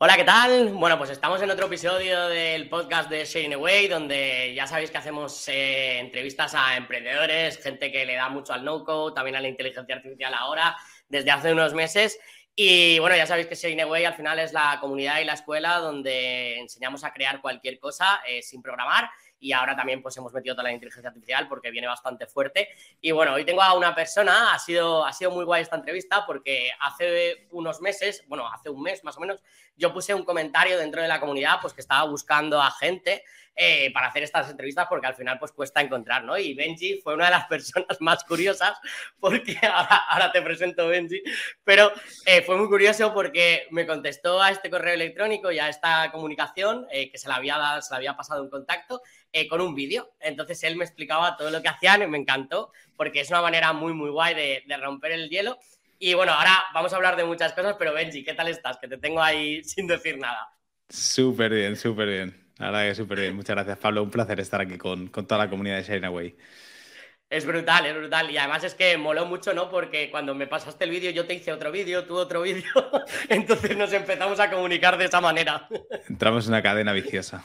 Hola, 0.00 0.16
¿qué 0.16 0.22
tal? 0.22 0.74
Bueno, 0.74 0.96
pues 0.96 1.10
estamos 1.10 1.42
en 1.42 1.50
otro 1.50 1.66
episodio 1.66 2.28
del 2.28 2.68
podcast 2.68 3.10
de 3.10 3.24
Sharing 3.24 3.54
Away, 3.54 3.88
donde 3.88 4.54
ya 4.54 4.64
sabéis 4.64 4.92
que 4.92 4.98
hacemos 4.98 5.48
eh, 5.48 5.98
entrevistas 5.98 6.54
a 6.54 6.76
emprendedores, 6.76 7.60
gente 7.60 7.90
que 7.90 8.06
le 8.06 8.14
da 8.14 8.28
mucho 8.28 8.52
al 8.52 8.64
no-code, 8.64 9.12
también 9.12 9.34
a 9.34 9.40
la 9.40 9.48
inteligencia 9.48 9.96
artificial 9.96 10.32
ahora, 10.34 10.76
desde 11.08 11.32
hace 11.32 11.50
unos 11.50 11.74
meses. 11.74 12.16
Y 12.54 13.00
bueno, 13.00 13.16
ya 13.16 13.26
sabéis 13.26 13.48
que 13.48 13.56
Sharing 13.56 13.80
Away 13.80 14.04
al 14.04 14.14
final 14.14 14.38
es 14.38 14.52
la 14.52 14.78
comunidad 14.80 15.18
y 15.18 15.24
la 15.24 15.32
escuela 15.32 15.78
donde 15.78 16.60
enseñamos 16.60 17.02
a 17.02 17.12
crear 17.12 17.40
cualquier 17.40 17.80
cosa 17.80 18.20
eh, 18.24 18.40
sin 18.40 18.62
programar 18.62 19.10
y 19.40 19.52
ahora 19.52 19.76
también 19.76 20.02
pues 20.02 20.16
hemos 20.16 20.32
metido 20.32 20.54
toda 20.54 20.64
la 20.64 20.72
inteligencia 20.72 21.08
artificial 21.08 21.48
porque 21.48 21.70
viene 21.70 21.86
bastante 21.86 22.26
fuerte. 22.26 22.68
Y 23.00 23.12
bueno, 23.12 23.34
hoy 23.34 23.44
tengo 23.44 23.62
a 23.62 23.74
una 23.74 23.94
persona, 23.94 24.52
ha 24.52 24.58
sido, 24.58 25.04
ha 25.04 25.12
sido 25.12 25.30
muy 25.30 25.44
guay 25.44 25.62
esta 25.62 25.76
entrevista 25.76 26.24
porque 26.26 26.70
hace 26.80 27.46
unos 27.50 27.80
meses, 27.80 28.24
bueno, 28.26 28.48
hace 28.52 28.70
un 28.70 28.82
mes 28.82 29.04
más 29.04 29.16
o 29.16 29.20
menos, 29.20 29.40
yo 29.76 29.92
puse 29.92 30.12
un 30.14 30.24
comentario 30.24 30.76
dentro 30.78 31.00
de 31.00 31.08
la 31.08 31.20
comunidad 31.20 31.58
pues 31.60 31.72
que 31.72 31.80
estaba 31.80 32.04
buscando 32.08 32.60
a 32.60 32.70
gente 32.72 33.22
eh, 33.60 33.92
para 33.92 34.06
hacer 34.06 34.22
estas 34.22 34.48
entrevistas 34.48 34.86
porque 34.88 35.08
al 35.08 35.16
final 35.16 35.36
pues 35.40 35.50
cuesta 35.50 35.80
encontrar, 35.80 36.22
¿no? 36.22 36.38
Y 36.38 36.54
Benji 36.54 37.00
fue 37.02 37.14
una 37.14 37.24
de 37.24 37.32
las 37.32 37.46
personas 37.48 38.00
más 38.00 38.22
curiosas 38.22 38.78
porque 39.18 39.56
ahora, 40.08 40.30
te 40.30 40.42
presento 40.42 40.86
Benji, 40.86 41.20
pero 41.64 41.90
eh, 42.24 42.42
fue 42.42 42.56
muy 42.56 42.68
curioso 42.68 43.12
porque 43.12 43.66
me 43.72 43.84
contestó 43.84 44.40
a 44.40 44.50
este 44.50 44.70
correo 44.70 44.94
electrónico 44.94 45.50
y 45.50 45.58
a 45.58 45.68
esta 45.68 46.08
comunicación 46.12 46.86
eh, 46.92 47.10
que 47.10 47.18
se 47.18 47.26
le 47.26 47.34
había, 47.34 47.82
se 47.82 47.94
le 47.94 47.96
había 47.96 48.16
pasado 48.16 48.44
un 48.44 48.50
contacto 48.50 49.02
con 49.48 49.60
un 49.60 49.74
vídeo. 49.74 50.12
Entonces 50.20 50.62
él 50.64 50.76
me 50.76 50.84
explicaba 50.84 51.36
todo 51.36 51.50
lo 51.50 51.62
que 51.62 51.68
hacían 51.68 52.02
y 52.02 52.06
me 52.06 52.18
encantó 52.18 52.72
porque 52.96 53.20
es 53.20 53.30
una 53.30 53.42
manera 53.42 53.72
muy, 53.72 53.92
muy 53.92 54.10
guay 54.10 54.34
de, 54.34 54.62
de 54.66 54.76
romper 54.76 55.12
el 55.12 55.28
hielo. 55.28 55.58
Y 55.98 56.14
bueno, 56.14 56.32
ahora 56.32 56.64
vamos 56.72 56.92
a 56.92 56.96
hablar 56.96 57.16
de 57.16 57.24
muchas 57.24 57.52
cosas, 57.52 57.76
pero 57.78 57.92
Benji, 57.92 58.24
¿qué 58.24 58.34
tal 58.34 58.48
estás? 58.48 58.78
Que 58.78 58.88
te 58.88 58.98
tengo 58.98 59.22
ahí 59.22 59.62
sin 59.64 59.86
decir 59.86 60.18
nada. 60.18 60.48
Súper 60.88 61.52
bien, 61.52 61.76
súper 61.76 62.08
bien. 62.08 62.48
La 62.58 62.66
verdad 62.70 62.88
que 62.88 62.94
súper 62.94 63.20
bien. 63.20 63.36
Muchas 63.36 63.54
gracias, 63.54 63.78
Pablo. 63.78 64.02
Un 64.02 64.10
placer 64.10 64.40
estar 64.40 64.60
aquí 64.60 64.78
con, 64.78 65.10
toda 65.10 65.38
la 65.38 65.50
comunidad 65.50 65.76
de 65.76 65.82
Sharing 65.82 66.04
Away. 66.04 66.36
Es 67.30 67.44
brutal, 67.44 67.86
es 67.86 67.94
brutal. 67.94 68.30
Y 68.30 68.38
además 68.38 68.64
es 68.64 68.74
que 68.74 68.96
moló 68.96 69.26
mucho, 69.26 69.52
¿no? 69.52 69.70
Porque 69.70 70.10
cuando 70.10 70.34
me 70.34 70.46
pasaste 70.46 70.84
el 70.84 70.90
vídeo, 70.90 71.10
yo 71.10 71.26
te 71.26 71.34
hice 71.34 71.52
otro 71.52 71.70
vídeo, 71.70 72.04
tú 72.04 72.16
otro 72.16 72.42
vídeo. 72.42 72.72
Entonces 73.28 73.76
nos 73.76 73.92
empezamos 73.92 74.40
a 74.40 74.50
comunicar 74.50 74.96
de 74.96 75.04
esa 75.04 75.20
manera. 75.20 75.68
Entramos 76.08 76.46
en 76.46 76.52
una 76.52 76.62
cadena 76.62 76.92
viciosa. 76.92 77.44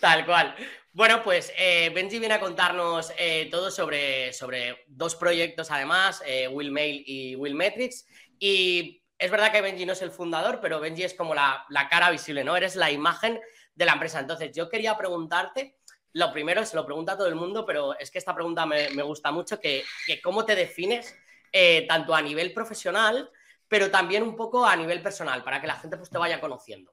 Tal 0.00 0.26
cual. 0.26 0.54
Bueno, 0.98 1.22
pues 1.22 1.52
eh, 1.56 1.92
Benji 1.94 2.18
viene 2.18 2.34
a 2.34 2.40
contarnos 2.40 3.12
eh, 3.16 3.46
todo 3.52 3.70
sobre, 3.70 4.32
sobre 4.32 4.84
dos 4.88 5.14
proyectos, 5.14 5.70
además, 5.70 6.24
eh, 6.26 6.48
Will 6.48 6.72
Mail 6.72 7.04
y 7.06 7.36
Will 7.36 7.54
Metrics. 7.54 8.04
Y 8.40 9.00
es 9.16 9.30
verdad 9.30 9.52
que 9.52 9.60
Benji 9.60 9.86
no 9.86 9.92
es 9.92 10.02
el 10.02 10.10
fundador, 10.10 10.58
pero 10.60 10.80
Benji 10.80 11.04
es 11.04 11.14
como 11.14 11.36
la, 11.36 11.64
la 11.68 11.88
cara 11.88 12.10
visible, 12.10 12.42
¿no? 12.42 12.56
Eres 12.56 12.74
la 12.74 12.90
imagen 12.90 13.40
de 13.76 13.84
la 13.84 13.92
empresa. 13.92 14.18
Entonces, 14.18 14.50
yo 14.52 14.68
quería 14.68 14.98
preguntarte, 14.98 15.76
lo 16.14 16.32
primero, 16.32 16.64
se 16.64 16.74
lo 16.74 16.84
pregunta 16.84 17.12
a 17.12 17.16
todo 17.16 17.28
el 17.28 17.36
mundo, 17.36 17.64
pero 17.64 17.96
es 17.96 18.10
que 18.10 18.18
esta 18.18 18.34
pregunta 18.34 18.66
me, 18.66 18.88
gusta 19.04 19.30
mucho, 19.30 19.60
que, 19.60 19.84
cómo 20.20 20.44
te 20.44 20.56
defines 20.56 21.16
eh, 21.52 21.86
tanto 21.86 22.12
a 22.12 22.20
nivel 22.20 22.52
profesional, 22.52 23.30
pero 23.68 23.88
también 23.88 24.24
un 24.24 24.34
poco 24.34 24.66
a 24.66 24.74
nivel 24.74 25.00
personal, 25.00 25.44
para 25.44 25.60
que 25.60 25.68
la 25.68 25.76
gente 25.76 25.96
pues, 25.96 26.10
te 26.10 26.18
vaya 26.18 26.40
conociendo. 26.40 26.92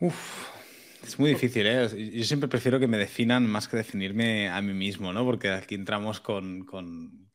Uf, 0.00 0.61
es 1.02 1.18
muy 1.18 1.30
difícil, 1.30 1.66
¿eh? 1.66 2.12
Yo 2.12 2.24
siempre 2.24 2.48
prefiero 2.48 2.78
que 2.78 2.86
me 2.86 2.98
definan 2.98 3.46
más 3.46 3.68
que 3.68 3.76
definirme 3.76 4.48
a 4.48 4.60
mí 4.62 4.72
mismo, 4.72 5.12
¿no? 5.12 5.24
Porque 5.24 5.50
aquí 5.50 5.74
entramos 5.74 6.20
con, 6.20 6.64
con, 6.64 7.28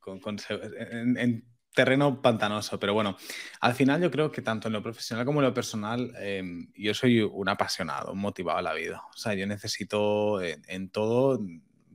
terreno 1.74 2.22
pantanoso, 2.22 2.80
pero 2.80 2.96
bueno, 2.96 3.18
al 3.62 3.76
final 3.76 4.02
yo 4.02 4.10
creo 4.10 4.32
que 4.32 4.42
tanto 4.42 4.68
en 4.68 4.74
lo 4.74 4.82
profesional 4.82 5.26
como 5.26 5.42
en 5.42 5.48
lo 5.48 5.54
personal, 5.54 6.12
em, 6.20 6.72
yo 6.76 6.94
soy 6.96 7.22
un 7.22 7.50
apasionado, 7.50 8.14
un 8.14 8.20
motivado 8.20 8.58
a 8.58 8.64
la 8.64 8.74
vida. 8.74 9.04
O 9.14 9.18
sea, 9.18 9.36
yo 9.36 9.46
necesito 9.46 10.42
en, 10.42 10.90
todo 10.90 11.40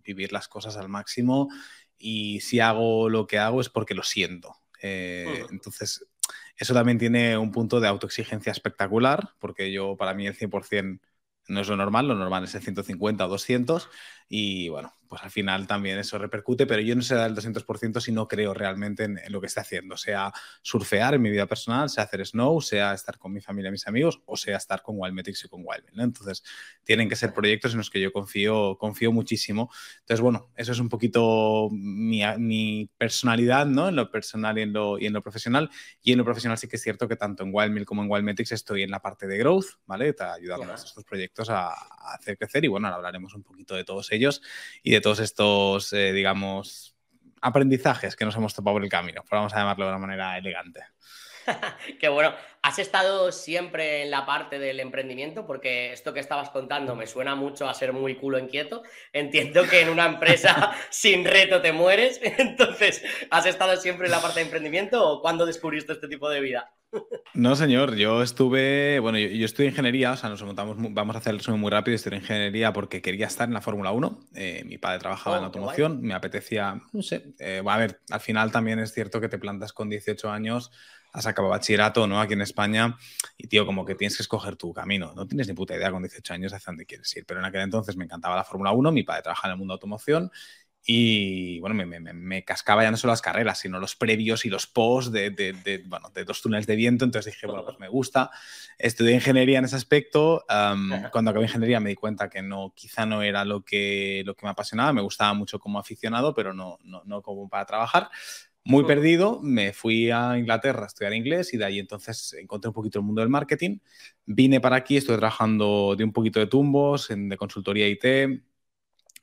vivir 0.04 0.32
las 0.32 0.46
cosas 0.46 0.76
al 0.76 0.88
máximo 0.88 1.48
y 1.98 2.40
si 2.40 2.60
hago 2.60 3.08
lo 3.08 3.26
que 3.26 3.38
hago 3.38 3.60
es 3.60 3.70
porque 3.70 3.94
lo 3.94 4.04
siento. 4.04 4.54
Eh, 4.82 5.46
entonces, 5.50 6.06
eso 6.56 6.74
también 6.74 6.98
tiene 6.98 7.36
un 7.36 7.50
punto 7.50 7.80
de 7.80 7.88
autoexigencia 7.88 8.52
espectacular, 8.52 9.30
porque 9.40 9.72
yo 9.72 9.96
para 9.96 10.14
mí 10.14 10.26
el 10.26 10.36
100% 10.36 11.00
no 11.48 11.60
es 11.60 11.68
lo 11.68 11.76
normal, 11.76 12.08
lo 12.08 12.14
normal 12.14 12.44
es 12.44 12.54
el 12.54 12.62
150 12.62 13.26
o 13.26 13.28
200 13.28 13.88
y 14.28 14.68
bueno, 14.68 14.92
pues 15.12 15.22
al 15.24 15.30
final 15.30 15.66
también 15.66 15.98
eso 15.98 16.16
repercute, 16.16 16.66
pero 16.66 16.80
yo 16.80 16.96
no 16.96 17.02
sé 17.02 17.14
dar 17.14 17.28
el 17.28 17.36
200% 17.36 18.00
si 18.00 18.12
no 18.12 18.26
creo 18.26 18.54
realmente 18.54 19.04
en, 19.04 19.20
lo 19.28 19.42
que 19.42 19.46
esté 19.46 19.60
haciendo, 19.60 19.98
sea 19.98 20.32
surfear 20.62 21.12
en 21.12 21.20
mi 21.20 21.28
vida 21.28 21.44
personal, 21.44 21.90
sea 21.90 22.04
hacer 22.04 22.24
snow, 22.24 22.62
sea 22.62 22.94
estar 22.94 23.18
con 23.18 23.30
mi 23.30 23.42
familia, 23.42 23.70
mis 23.70 23.86
amigos, 23.86 24.22
o 24.24 24.38
sea 24.38 24.56
estar 24.56 24.80
con 24.80 24.94
Wildmetrics 24.98 25.44
y 25.44 25.48
con 25.50 25.64
Wildmail. 25.66 26.00
Entonces, 26.00 26.42
tienen 26.82 27.10
que 27.10 27.16
ser 27.16 27.34
proyectos 27.34 27.72
en 27.72 27.78
los 27.78 27.90
que 27.90 28.00
yo 28.00 28.10
confío, 28.10 28.78
confío 28.78 29.12
muchísimo. 29.12 29.70
Entonces, 29.98 30.22
bueno, 30.22 30.50
eso 30.56 30.72
es 30.72 30.78
un 30.78 30.88
poquito 30.88 31.68
mi, 31.70 32.88
personalidad, 32.96 33.66
¿no? 33.66 33.90
En 33.90 33.96
lo 33.96 34.10
personal 34.10 34.56
y 34.56 34.62
en 34.62 34.72
lo, 34.72 34.98
y 34.98 35.04
en 35.04 35.12
lo 35.12 35.20
profesional. 35.20 35.68
Y 36.00 36.12
en 36.12 36.18
lo 36.18 36.24
profesional 36.24 36.56
sí 36.56 36.68
que 36.68 36.76
es 36.76 36.82
cierto 36.82 37.06
que 37.06 37.16
tanto 37.16 37.42
en 37.42 37.50
Wildmail 37.52 37.84
como 37.84 38.02
en 38.02 38.10
Wildmetrics 38.10 38.52
estoy 38.52 38.82
en 38.82 38.90
la 38.90 39.02
parte 39.02 39.26
de 39.26 39.36
growth, 39.36 39.66
¿vale? 39.84 40.08
Está 40.08 40.32
ayudando 40.32 40.72
a 40.72 40.76
estos 40.76 41.04
proyectos 41.04 41.50
a, 41.50 41.66
a 41.66 42.14
hacer 42.14 42.38
crecer 42.38 42.64
y 42.64 42.68
bueno, 42.68 42.86
ahora 42.86 42.96
hablaremos 42.96 43.34
un 43.34 43.42
poquito 43.42 43.74
de 43.74 43.84
todos 43.84 44.10
ellos 44.10 44.40
y 44.82 44.92
de 44.92 45.01
todos 45.02 45.20
estos, 45.20 45.92
eh, 45.92 46.12
digamos, 46.12 46.96
aprendizajes 47.40 48.16
que 48.16 48.24
nos 48.24 48.36
hemos 48.36 48.54
topado 48.54 48.76
por 48.76 48.84
el 48.84 48.90
camino, 48.90 49.22
vamos 49.30 49.52
a 49.52 49.58
llamarlo 49.58 49.84
de 49.84 49.90
una 49.90 49.98
manera 49.98 50.38
elegante. 50.38 50.80
Qué 52.00 52.08
bueno. 52.08 52.34
¿Has 52.62 52.78
estado 52.78 53.32
siempre 53.32 54.02
en 54.02 54.10
la 54.12 54.24
parte 54.24 54.58
del 54.58 54.78
emprendimiento? 54.78 55.46
Porque 55.46 55.92
esto 55.92 56.14
que 56.14 56.20
estabas 56.20 56.50
contando 56.50 56.94
me 56.94 57.08
suena 57.08 57.34
mucho 57.34 57.68
a 57.68 57.74
ser 57.74 57.92
muy 57.92 58.14
culo 58.14 58.38
inquieto. 58.38 58.84
Entiendo 59.12 59.64
que 59.68 59.80
en 59.80 59.88
una 59.88 60.06
empresa 60.06 60.72
sin 60.90 61.24
reto 61.24 61.60
te 61.60 61.72
mueres. 61.72 62.20
Entonces, 62.38 63.02
¿has 63.30 63.46
estado 63.46 63.76
siempre 63.76 64.06
en 64.06 64.12
la 64.12 64.22
parte 64.22 64.40
de 64.40 64.46
emprendimiento 64.46 65.04
o 65.04 65.20
cuándo 65.20 65.44
descubriste 65.44 65.92
este 65.92 66.08
tipo 66.08 66.30
de 66.30 66.40
vida? 66.40 66.72
No, 67.34 67.56
señor, 67.56 67.94
yo 67.96 68.22
estuve, 68.22 69.00
bueno, 69.00 69.18
yo, 69.18 69.28
yo 69.28 69.46
estudié 69.46 69.70
ingeniería, 69.70 70.12
o 70.12 70.16
sea, 70.16 70.28
nos 70.28 70.42
montamos, 70.42 70.76
vamos 70.78 71.16
a 71.16 71.18
hacer 71.18 71.32
el 71.32 71.38
resumen 71.38 71.60
muy 71.60 71.70
rápido, 71.70 71.94
estudié 71.94 72.18
ingeniería 72.18 72.72
porque 72.72 73.00
quería 73.00 73.26
estar 73.26 73.48
en 73.48 73.54
la 73.54 73.62
Fórmula 73.62 73.90
1, 73.90 74.20
eh, 74.34 74.62
mi 74.66 74.76
padre 74.76 74.98
trabajaba 74.98 75.38
en 75.38 75.42
oh, 75.44 75.46
automoción, 75.46 76.02
me 76.02 76.12
apetecía, 76.12 76.82
no 76.92 77.02
sé, 77.02 77.34
eh, 77.38 77.62
a 77.66 77.76
ver, 77.78 78.00
al 78.10 78.20
final 78.20 78.52
también 78.52 78.78
es 78.80 78.92
cierto 78.92 79.20
que 79.20 79.30
te 79.30 79.38
plantas 79.38 79.72
con 79.72 79.88
18 79.88 80.30
años, 80.30 80.72
has 81.12 81.26
acabado 81.26 81.52
bachillerato, 81.52 82.06
¿no? 82.06 82.20
Aquí 82.20 82.32
en 82.32 82.40
España, 82.40 82.96
y 83.36 83.46
tío, 83.46 83.66
como 83.66 83.84
que 83.84 83.94
tienes 83.94 84.16
que 84.16 84.22
escoger 84.22 84.56
tu 84.56 84.72
camino, 84.72 85.12
no 85.14 85.26
tienes 85.26 85.46
ni 85.46 85.54
puta 85.54 85.74
idea 85.74 85.90
con 85.90 86.02
18 86.02 86.34
años 86.34 86.52
hacia 86.52 86.70
dónde 86.70 86.86
quieres 86.86 87.14
ir, 87.16 87.24
pero 87.26 87.40
en 87.40 87.46
aquel 87.46 87.62
entonces 87.62 87.96
me 87.96 88.04
encantaba 88.04 88.36
la 88.36 88.44
Fórmula 88.44 88.72
1, 88.72 88.92
mi 88.92 89.02
padre 89.02 89.22
trabajaba 89.22 89.48
en 89.48 89.52
el 89.52 89.58
mundo 89.58 89.72
de 89.72 89.76
automoción, 89.76 90.30
y 90.84 91.60
bueno, 91.60 91.76
me, 91.76 91.86
me, 91.86 92.12
me, 92.12 92.44
cascaba 92.44 92.82
ya 92.82 92.90
no 92.90 92.96
solo 92.96 93.12
las 93.12 93.22
carreras, 93.22 93.60
sino 93.60 93.78
los 93.78 93.94
previos 93.94 94.44
y 94.44 94.50
los 94.50 94.66
post 94.66 95.12
de, 95.12 95.30
de, 95.30 95.52
de, 95.52 95.78
bueno, 95.86 96.10
de 96.12 96.24
dos 96.24 96.42
túneles 96.42 96.66
de 96.66 96.74
viento. 96.74 97.04
Entonces 97.04 97.32
dije, 97.32 97.46
bueno, 97.46 97.64
pues 97.64 97.78
me 97.78 97.88
gusta. 97.88 98.30
Estudié 98.78 99.14
ingeniería 99.14 99.60
en 99.60 99.66
ese 99.66 99.76
aspecto. 99.76 100.44
cuando 101.12 101.30
acabé 101.30 101.44
ingeniería 101.44 101.78
me 101.78 101.90
di 101.90 101.94
cuenta 101.94 102.28
que 102.28 102.42
no, 102.42 102.72
quizá 102.74 103.06
no 103.06 103.22
era 103.22 103.44
lo 103.44 103.64
que, 103.64 104.22
lo 104.26 104.34
que 104.34 104.44
me 104.44 104.50
apasionaba. 104.50 104.92
Me 104.92 105.02
gustaba 105.02 105.34
mucho 105.34 105.60
como 105.60 105.78
aficionado, 105.78 106.34
pero 106.34 106.52
no, 106.52 106.78
no, 106.82 107.02
no 107.04 107.22
como 107.22 107.48
para 107.48 107.64
trabajar. 107.64 108.10
Muy 108.64 108.84
perdido, 108.84 109.40
me 109.42 109.72
fui 109.72 110.10
a 110.10 110.38
Inglaterra 110.38 110.84
a 110.84 110.86
estudiar 110.86 111.14
inglés 111.14 111.52
y 111.52 111.56
de 111.56 111.64
ahí 111.64 111.78
entonces 111.80 112.32
encontré 112.34 112.68
un 112.68 112.74
poquito 112.74 112.98
el 113.00 113.04
mundo 113.04 113.20
del 113.20 113.28
marketing. 113.28 113.78
Vine 114.24 114.60
para 114.60 114.76
aquí, 114.76 114.96
estoy 114.96 115.16
trabajando 115.16 115.96
de 115.96 116.04
un 116.04 116.12
poquito 116.12 116.38
de 116.38 116.46
tumbos, 116.46 117.10
en, 117.10 117.28
de 117.28 117.36
consultoría 117.36 117.88
IT, 117.88 118.40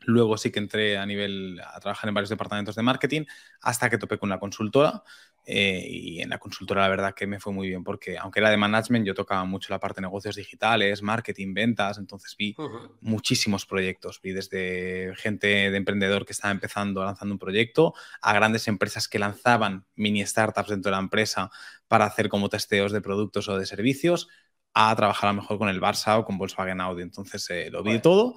Luego 0.06 0.38
sí 0.38 0.52
que 0.52 0.60
entré 0.60 0.98
a 0.98 1.06
nivel 1.06 1.60
a 1.62 1.80
trabajar 1.80 2.08
en 2.08 2.14
varios 2.14 2.30
departamentos 2.30 2.76
de 2.76 2.82
marketing 2.82 3.26
hasta 3.62 3.90
que 3.90 3.98
topé 3.98 4.18
con 4.18 4.30
una 4.30 4.40
consultora. 4.40 5.04
Eh, 5.46 5.84
y 5.90 6.22
en 6.22 6.30
la 6.30 6.38
consultora 6.38 6.82
la 6.82 6.90
verdad 6.90 7.16
que 7.16 7.26
me 7.26 7.40
fue 7.40 7.52
muy 7.52 7.70
bien 7.70 7.84
porque 7.84 8.20
aunque 8.20 8.40
era 8.40 8.52
de 8.52 8.58
management 8.58 9.08
yo 9.08 9.16
tocaba 9.16 9.46
mucho 9.46 9.74
la 9.74 9.80
parte 9.80 10.00
de 10.00 10.06
negocios 10.06 10.36
digitales, 10.36 11.02
marketing, 11.02 11.54
ventas, 11.56 11.98
entonces 11.98 12.36
vi 12.38 12.56
muchísimos 13.02 13.66
proyectos. 13.66 14.20
Vi 14.22 14.32
desde 14.32 15.14
gente 15.16 15.48
de 15.48 15.78
emprendedor 15.78 16.26
que 16.26 16.34
estaba 16.34 16.52
empezando, 16.52 17.04
lanzando 17.04 17.34
un 17.34 17.40
proyecto, 17.40 17.94
a 18.22 18.34
grandes 18.34 18.68
empresas 18.68 19.08
que 19.08 19.20
lanzaban 19.20 19.86
mini 19.96 20.26
startups 20.26 20.70
dentro 20.70 20.92
de 20.92 20.98
la 20.98 21.02
empresa 21.02 21.50
para 21.88 22.06
hacer 22.06 22.30
como 22.30 22.50
testeos 22.50 22.92
de 22.92 23.02
productos 23.02 23.48
o 23.50 23.58
de 23.58 23.66
servicios, 23.66 24.28
a 24.74 24.96
trabajar 24.96 25.30
a 25.30 25.34
lo 25.34 25.42
mejor 25.42 25.58
con 25.58 25.70
el 25.70 25.82
Barça 25.82 26.20
o 26.20 26.26
con 26.26 26.38
Volkswagen 26.38 26.80
Audi. 26.80 27.02
Entonces 27.02 27.50
eh, 27.50 27.70
lo 27.72 27.84
vi 27.84 28.00
todo. 28.00 28.36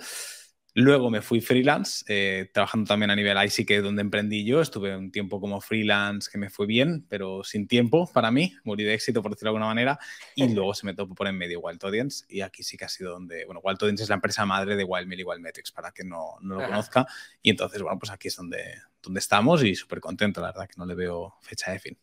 Luego 0.75 1.11
me 1.11 1.21
fui 1.21 1.43
freelance, 1.43 2.03
eh, 2.09 2.51
trabajando 2.53 2.89
también 2.89 3.11
a 3.11 3.17
nivel 3.17 3.37
IC, 3.37 3.67
que 3.67 3.83
donde 3.83 4.01
emprendí 4.01 4.43
yo. 4.45 4.63
Estuve 4.63 4.97
un 4.97 5.11
tiempo 5.11 5.39
como 5.39 5.61
freelance 5.61 6.31
que 6.31 6.39
me 6.39 6.49
fue 6.49 6.67
bien, 6.67 7.05
pero 7.11 7.45
sin 7.45 7.69
tiempo 7.69 8.11
para 8.11 8.31
mí. 8.31 8.55
Morí 8.65 8.83
de 8.85 8.95
éxito, 8.95 9.21
por 9.21 9.33
decirlo 9.33 9.51
de 9.51 9.57
alguna 9.57 9.67
manera. 9.67 9.99
Y 10.35 10.49
luego 10.55 10.73
se 10.73 10.87
me 10.87 10.95
topó 10.95 11.15
por 11.15 11.27
en 11.27 11.37
medio 11.37 11.61
Wild 11.61 11.85
Audience. 11.85 12.25
Y 12.29 12.41
aquí 12.41 12.63
sí 12.63 12.79
que 12.79 12.87
ha 12.87 12.89
sido 12.89 13.13
donde. 13.13 13.45
Bueno, 13.45 13.61
Wild 13.63 13.79
Audience 13.83 14.03
es 14.05 14.09
la 14.09 14.15
empresa 14.15 14.47
madre 14.47 14.75
de 14.77 14.85
Wildmail 14.85 15.21
y 15.21 15.25
Wildmetrics, 15.25 15.73
para 15.73 15.93
que 15.93 16.05
no, 16.05 16.37
no 16.41 16.55
lo 16.55 16.67
conozca. 16.67 17.07
Y 17.43 17.51
entonces, 17.51 17.83
bueno, 17.83 17.99
pues 17.99 18.11
aquí 18.11 18.29
es 18.29 18.37
donde, 18.37 18.63
donde 19.03 19.21
estamos 19.21 19.63
y 19.63 19.75
súper 19.75 20.01
contento, 20.01 20.41
la 20.41 20.49
verdad, 20.49 20.69
que 20.69 20.77
no 20.79 20.87
le 20.87 20.95
veo 20.95 21.35
fecha 21.43 21.71
de 21.71 21.81
fin. 21.81 21.99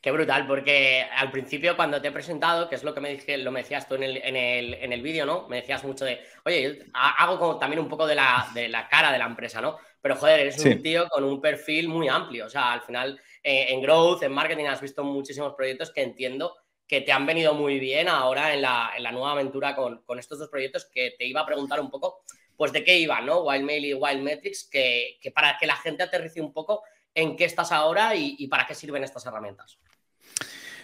Qué 0.00 0.12
brutal, 0.12 0.46
porque 0.46 1.04
al 1.16 1.32
principio 1.32 1.74
cuando 1.74 2.00
te 2.00 2.08
he 2.08 2.12
presentado, 2.12 2.68
que 2.68 2.76
es 2.76 2.84
lo 2.84 2.94
que 2.94 3.00
me, 3.00 3.10
dije, 3.10 3.36
lo 3.36 3.50
me 3.50 3.62
decías 3.62 3.88
tú 3.88 3.96
en 3.96 4.04
el, 4.04 4.16
en 4.18 4.36
el, 4.36 4.74
en 4.74 4.92
el 4.92 5.02
vídeo, 5.02 5.26
¿no? 5.26 5.48
Me 5.48 5.56
decías 5.56 5.82
mucho 5.82 6.04
de, 6.04 6.20
oye, 6.44 6.84
hago 6.94 7.36
como 7.38 7.58
también 7.58 7.80
un 7.80 7.88
poco 7.88 8.06
de 8.06 8.14
la, 8.14 8.48
de 8.54 8.68
la 8.68 8.88
cara 8.88 9.10
de 9.10 9.18
la 9.18 9.26
empresa, 9.26 9.60
¿no? 9.60 9.76
Pero 10.00 10.14
joder, 10.14 10.38
eres 10.38 10.64
un 10.64 10.80
tío 10.82 11.08
con 11.08 11.24
un 11.24 11.40
perfil 11.40 11.88
muy 11.88 12.06
amplio, 12.08 12.46
o 12.46 12.48
sea, 12.48 12.72
al 12.72 12.82
final 12.82 13.20
eh, 13.42 13.66
en 13.70 13.82
growth, 13.82 14.22
en 14.22 14.30
marketing 14.30 14.66
has 14.66 14.80
visto 14.80 15.02
muchísimos 15.02 15.54
proyectos 15.54 15.90
que 15.90 16.02
entiendo 16.02 16.54
que 16.86 17.00
te 17.00 17.10
han 17.10 17.26
venido 17.26 17.52
muy 17.54 17.80
bien 17.80 18.08
ahora 18.08 18.54
en 18.54 18.62
la, 18.62 18.92
en 18.96 19.02
la 19.02 19.10
nueva 19.10 19.32
aventura 19.32 19.74
con, 19.74 20.02
con, 20.04 20.20
estos 20.20 20.38
dos 20.38 20.48
proyectos 20.48 20.86
que 20.86 21.16
te 21.18 21.26
iba 21.26 21.40
a 21.40 21.46
preguntar 21.46 21.80
un 21.80 21.90
poco, 21.90 22.22
pues 22.56 22.72
de 22.72 22.84
qué 22.84 22.96
iban, 22.98 23.26
¿no? 23.26 23.40
Wildmail 23.40 23.84
y 23.84 23.94
Wildmetrics, 23.94 24.68
que, 24.70 25.18
que 25.20 25.32
para 25.32 25.58
que 25.58 25.66
la 25.66 25.76
gente 25.76 26.04
aterrice 26.04 26.40
un 26.40 26.52
poco 26.52 26.82
en 27.18 27.34
qué 27.34 27.44
estás 27.44 27.72
ahora 27.72 28.14
y, 28.14 28.46
para 28.46 28.66
qué 28.66 28.74
sirven 28.74 29.02
estas 29.02 29.26
herramientas. 29.26 29.78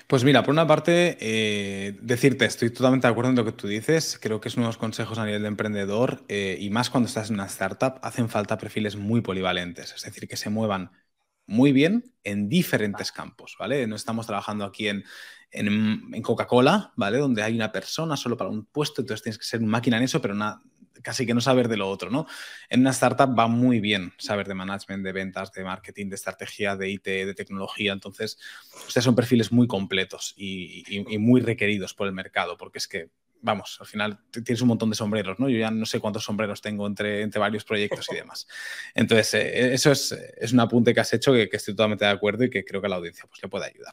Pues 0.08 0.24
mira, 0.24 0.42
por 0.42 0.52
una 0.52 0.66
parte, 0.66 1.16
eh, 1.20 1.96
decirte, 2.02 2.44
estoy 2.44 2.70
totalmente 2.70 3.06
de 3.06 3.12
acuerdo 3.12 3.30
en 3.30 3.36
lo 3.36 3.44
que 3.44 3.52
tú 3.52 3.68
dices, 3.68 4.18
creo 4.20 4.40
que 4.40 4.48
es 4.48 4.56
unos 4.56 4.76
consejos 4.76 5.18
a 5.18 5.24
nivel 5.24 5.42
de 5.42 5.48
emprendedor 5.48 6.24
eh, 6.28 6.58
y 6.60 6.68
más 6.70 6.90
cuando 6.90 7.06
estás 7.06 7.30
en 7.30 7.36
una 7.36 7.46
startup, 7.46 8.00
hacen 8.02 8.28
falta 8.28 8.58
perfiles 8.58 8.96
muy 8.96 9.22
polivalentes, 9.22 9.94
es 9.94 10.02
decir, 10.02 10.28
que 10.28 10.36
se 10.36 10.50
muevan 10.50 10.90
muy 11.46 11.72
bien 11.72 12.12
en 12.22 12.48
diferentes 12.48 13.12
campos, 13.12 13.56
¿vale? 13.58 13.86
No 13.86 13.96
estamos 13.96 14.26
trabajando 14.26 14.64
aquí 14.64 14.88
en, 14.88 15.04
en, 15.50 16.22
Coca-Cola, 16.22 16.92
¿vale? 16.96 17.18
Donde 17.18 17.42
hay 17.42 17.54
una 17.54 17.72
persona 17.72 18.16
solo 18.16 18.36
para 18.36 18.50
un 18.50 18.66
puesto, 18.66 19.02
entonces 19.02 19.22
tienes 19.22 19.38
que 19.38 19.44
ser 19.44 19.60
una 19.60 19.70
máquina 19.70 19.96
en 19.98 20.02
eso, 20.02 20.20
pero 20.20 20.34
nada 20.34 20.60
casi 21.04 21.26
que 21.26 21.34
no 21.34 21.40
saber 21.40 21.68
de 21.68 21.76
lo 21.76 21.88
otro, 21.88 22.10
¿no? 22.10 22.26
En 22.68 22.80
una 22.80 22.90
startup 22.90 23.38
va 23.38 23.46
muy 23.46 23.78
bien 23.78 24.12
saber 24.18 24.48
de 24.48 24.54
management, 24.54 25.04
de 25.04 25.12
ventas, 25.12 25.52
de 25.52 25.62
marketing, 25.62 26.08
de 26.08 26.16
estrategia, 26.16 26.74
de 26.74 26.90
IT, 26.90 27.04
de 27.04 27.34
tecnología. 27.34 27.92
Entonces, 27.92 28.38
ustedes 28.86 29.04
son 29.04 29.14
perfiles 29.14 29.52
muy 29.52 29.68
completos 29.68 30.34
y, 30.36 30.84
y 30.88 31.18
muy 31.18 31.40
requeridos 31.40 31.94
por 31.94 32.08
el 32.08 32.12
mercado, 32.14 32.56
porque 32.56 32.78
es 32.78 32.88
que 32.88 33.10
vamos, 33.44 33.76
al 33.78 33.86
final 33.86 34.18
tienes 34.30 34.62
un 34.62 34.68
montón 34.68 34.88
de 34.88 34.96
sombreros, 34.96 35.38
¿no? 35.38 35.50
Yo 35.50 35.58
ya 35.58 35.70
no 35.70 35.84
sé 35.84 36.00
cuántos 36.00 36.24
sombreros 36.24 36.62
tengo 36.62 36.86
entre, 36.86 37.20
entre 37.20 37.38
varios 37.38 37.62
proyectos 37.62 38.08
y 38.10 38.14
demás. 38.14 38.48
Entonces, 38.94 39.34
eh, 39.34 39.74
eso 39.74 39.92
es, 39.92 40.12
es, 40.12 40.52
un 40.52 40.60
apunte 40.60 40.94
que 40.94 41.00
has 41.00 41.12
hecho 41.12 41.34
que, 41.34 41.50
estoy 41.52 41.74
totalmente 41.74 42.06
de 42.06 42.10
acuerdo 42.10 42.44
y 42.44 42.50
que 42.50 42.64
creo 42.64 42.80
que 42.80 42.86
a 42.86 42.90
la 42.90 42.96
audiencia 42.96 43.26
pues, 43.28 43.42
le 43.42 43.50
puede 43.50 43.66
ayudar. 43.66 43.92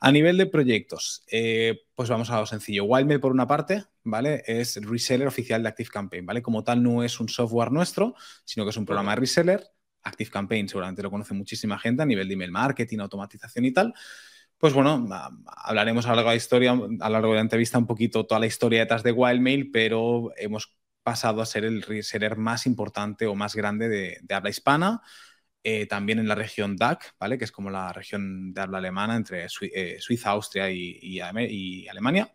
A 0.00 0.12
nivel 0.12 0.36
de 0.36 0.46
proyectos, 0.46 1.24
eh, 1.28 1.86
pues 1.94 2.10
vamos 2.10 2.28
a 2.30 2.40
lo 2.40 2.46
sencillo. 2.46 2.84
Wildmail, 2.84 3.20
por 3.20 3.32
una 3.32 3.46
parte, 3.46 3.84
¿vale? 4.04 4.42
Es 4.46 4.76
reseller 4.76 5.26
oficial 5.26 5.62
de 5.62 5.70
ActiveCampaign, 5.70 6.26
¿vale? 6.26 6.42
Como 6.42 6.62
tal, 6.62 6.82
no 6.82 7.02
es 7.02 7.18
un 7.20 7.28
software 7.30 7.72
nuestro, 7.72 8.14
sino 8.44 8.66
que 8.66 8.70
es 8.70 8.76
un 8.76 8.84
programa 8.84 9.12
de 9.12 9.20
reseller. 9.20 9.66
ActiveCampaign 10.02 10.68
seguramente 10.68 11.02
lo 11.02 11.10
conoce 11.10 11.32
muchísima 11.32 11.78
gente 11.78 12.02
a 12.02 12.06
nivel 12.06 12.28
de 12.28 12.34
email 12.34 12.50
marketing, 12.50 12.98
automatización 12.98 13.64
y 13.64 13.72
tal. 13.72 13.94
Pues 14.60 14.74
bueno, 14.74 15.08
hablaremos 15.46 16.04
a 16.04 16.10
lo 16.10 16.16
largo 16.16 16.28
de 16.28 16.34
la 16.34 16.36
historia, 16.36 16.78
a 17.00 17.08
largo 17.08 17.30
de 17.30 17.36
la 17.36 17.40
entrevista, 17.40 17.78
un 17.78 17.86
poquito 17.86 18.26
toda 18.26 18.38
la 18.38 18.46
historia 18.46 18.80
detrás 18.80 19.02
de 19.02 19.10
Wildmail, 19.10 19.70
pero 19.70 20.32
hemos 20.36 20.76
pasado 21.02 21.40
a 21.40 21.46
ser 21.46 21.64
el 21.64 21.80
reseller 21.80 22.36
más 22.36 22.66
importante 22.66 23.26
o 23.26 23.34
más 23.34 23.56
grande 23.56 23.88
de, 23.88 24.34
habla 24.34 24.50
hispana. 24.50 25.00
Eh, 25.64 25.86
también 25.86 26.18
en 26.18 26.28
la 26.28 26.34
región 26.34 26.76
DAC, 26.76 27.14
¿vale? 27.18 27.38
que 27.38 27.44
es 27.44 27.52
como 27.52 27.70
la 27.70 27.90
región 27.94 28.52
de 28.52 28.60
habla 28.60 28.78
alemana 28.78 29.16
entre 29.16 29.46
eh, 29.46 29.96
Suiza, 29.98 30.30
Austria 30.30 30.70
y, 30.70 31.20
Alemania. 31.20 32.30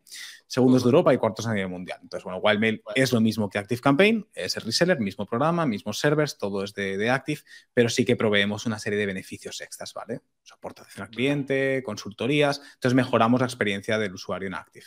Segundos 0.47 0.83
de 0.83 0.87
Europa 0.87 1.13
y 1.13 1.17
cuartos 1.17 1.47
a 1.47 1.53
nivel 1.53 1.69
mundial. 1.69 1.99
Entonces, 2.01 2.23
bueno, 2.23 2.39
Wildmail 2.39 2.83
es 2.95 3.11
lo 3.11 3.19
mismo 3.21 3.49
que 3.49 3.57
ActiveCampaign, 3.57 4.27
es 4.33 4.57
el 4.57 4.63
reseller, 4.63 4.99
mismo 4.99 5.25
programa, 5.25 5.65
mismos 5.65 5.99
servers, 5.99 6.37
todo 6.37 6.63
es 6.63 6.73
de, 6.73 6.97
de, 6.97 7.09
Active, 7.09 7.41
pero 7.73 7.89
sí 7.89 8.05
que 8.05 8.15
proveemos 8.15 8.65
una 8.65 8.79
serie 8.79 8.99
de 8.99 9.05
beneficios 9.05 9.61
extras, 9.61 9.93
¿vale? 9.93 10.21
Soportación 10.43 11.05
al 11.05 11.09
cliente, 11.09 11.81
consultorías, 11.83 12.61
entonces 12.75 12.95
mejoramos 12.95 13.39
la 13.39 13.47
experiencia 13.47 13.97
del 13.97 14.13
usuario 14.13 14.47
en 14.47 14.53
Active. 14.55 14.85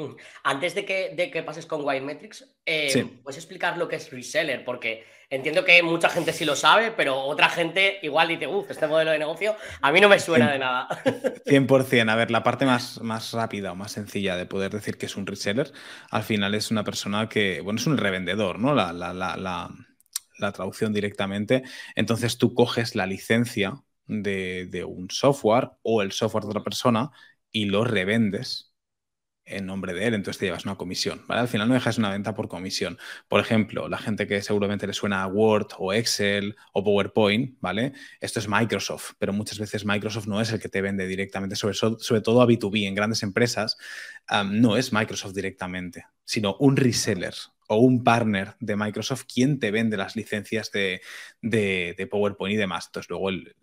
Hmm. 0.00 0.16
Antes 0.44 0.74
de 0.74 0.84
que, 0.84 1.12
de 1.14 1.30
que 1.30 1.42
pases 1.42 1.66
con 1.66 1.84
Wildmetrics, 1.84 2.56
eh, 2.64 3.18
¿puedes 3.22 3.38
explicar 3.38 3.76
lo 3.76 3.88
que 3.88 3.96
es 3.96 4.10
reseller? 4.10 4.64
Porque 4.64 5.04
entiendo 5.28 5.64
que 5.64 5.82
mucha 5.82 6.08
gente 6.08 6.32
sí 6.32 6.44
lo 6.44 6.56
sabe, 6.56 6.90
pero 6.90 7.16
otra 7.20 7.48
gente 7.48 7.98
igual 8.02 8.28
dice, 8.28 8.46
uff, 8.46 8.70
este 8.70 8.86
modelo 8.86 9.10
de 9.12 9.18
negocio 9.18 9.54
a 9.80 9.92
mí 9.92 10.00
no 10.00 10.08
me 10.08 10.18
suena 10.18 10.50
de 10.50 10.58
nada. 10.58 10.88
100%. 11.46 12.10
A 12.10 12.16
ver, 12.16 12.30
la 12.30 12.42
parte 12.42 12.64
más, 12.66 13.00
más 13.00 13.32
rápida 13.32 13.72
o 13.72 13.76
más 13.76 13.92
sencilla 13.92 14.36
de 14.36 14.46
poder 14.46 14.72
decir 14.72 14.96
que 14.96 15.06
es 15.06 15.16
un 15.16 15.26
reseller, 15.26 15.72
al 16.10 16.22
final 16.22 16.54
es 16.54 16.70
una 16.70 16.84
persona 16.84 17.28
que, 17.28 17.60
bueno, 17.60 17.78
es 17.78 17.86
un 17.86 17.96
revendedor, 17.96 18.58
¿no? 18.58 18.74
La, 18.74 18.92
la, 18.92 19.12
la, 19.12 19.36
la 20.38 20.52
traducción 20.52 20.92
directamente. 20.92 21.62
Entonces 21.94 22.38
tú 22.38 22.54
coges 22.54 22.94
la 22.94 23.06
licencia 23.06 23.82
de, 24.06 24.66
de 24.66 24.84
un 24.84 25.10
software 25.10 25.70
o 25.82 26.02
el 26.02 26.12
software 26.12 26.44
de 26.44 26.50
otra 26.50 26.64
persona 26.64 27.10
y 27.52 27.66
lo 27.66 27.84
revendes 27.84 28.69
en 29.50 29.66
nombre 29.66 29.92
de 29.92 30.06
él, 30.06 30.14
entonces 30.14 30.38
te 30.38 30.46
llevas 30.46 30.64
una 30.64 30.76
comisión, 30.76 31.24
¿vale? 31.26 31.42
Al 31.42 31.48
final 31.48 31.68
no 31.68 31.74
dejas 31.74 31.98
una 31.98 32.10
venta 32.10 32.34
por 32.34 32.48
comisión. 32.48 32.98
Por 33.28 33.40
ejemplo, 33.40 33.88
la 33.88 33.98
gente 33.98 34.26
que 34.26 34.40
seguramente 34.42 34.86
le 34.86 34.92
suena 34.92 35.22
a 35.22 35.26
Word 35.26 35.68
o 35.78 35.92
Excel 35.92 36.56
o 36.72 36.84
PowerPoint, 36.84 37.56
¿vale? 37.60 37.92
Esto 38.20 38.38
es 38.40 38.48
Microsoft, 38.48 39.12
pero 39.18 39.32
muchas 39.32 39.58
veces 39.58 39.84
Microsoft 39.84 40.26
no 40.26 40.40
es 40.40 40.52
el 40.52 40.60
que 40.60 40.68
te 40.68 40.80
vende 40.80 41.06
directamente, 41.06 41.56
sobre, 41.56 42.20
todo 42.20 42.42
a 42.42 42.46
B2B, 42.46 42.86
en 42.86 42.94
grandes 42.94 43.22
empresas, 43.22 43.76
no 44.46 44.76
es 44.76 44.92
Microsoft 44.92 45.34
directamente, 45.34 46.06
sino 46.24 46.56
un 46.60 46.76
reseller 46.76 47.34
o 47.68 47.76
un 47.76 48.02
partner 48.02 48.54
de 48.60 48.76
Microsoft 48.76 49.24
quien 49.32 49.58
te 49.60 49.70
vende 49.70 49.96
las 49.96 50.16
licencias 50.16 50.72
de, 50.72 51.00
de, 51.40 51.94
de 51.96 52.06
PowerPoint 52.06 52.54
y 52.54 52.58
demás. 52.58 52.86
Entonces 52.86 53.10
luego 53.10 53.30
el, 53.30 53.54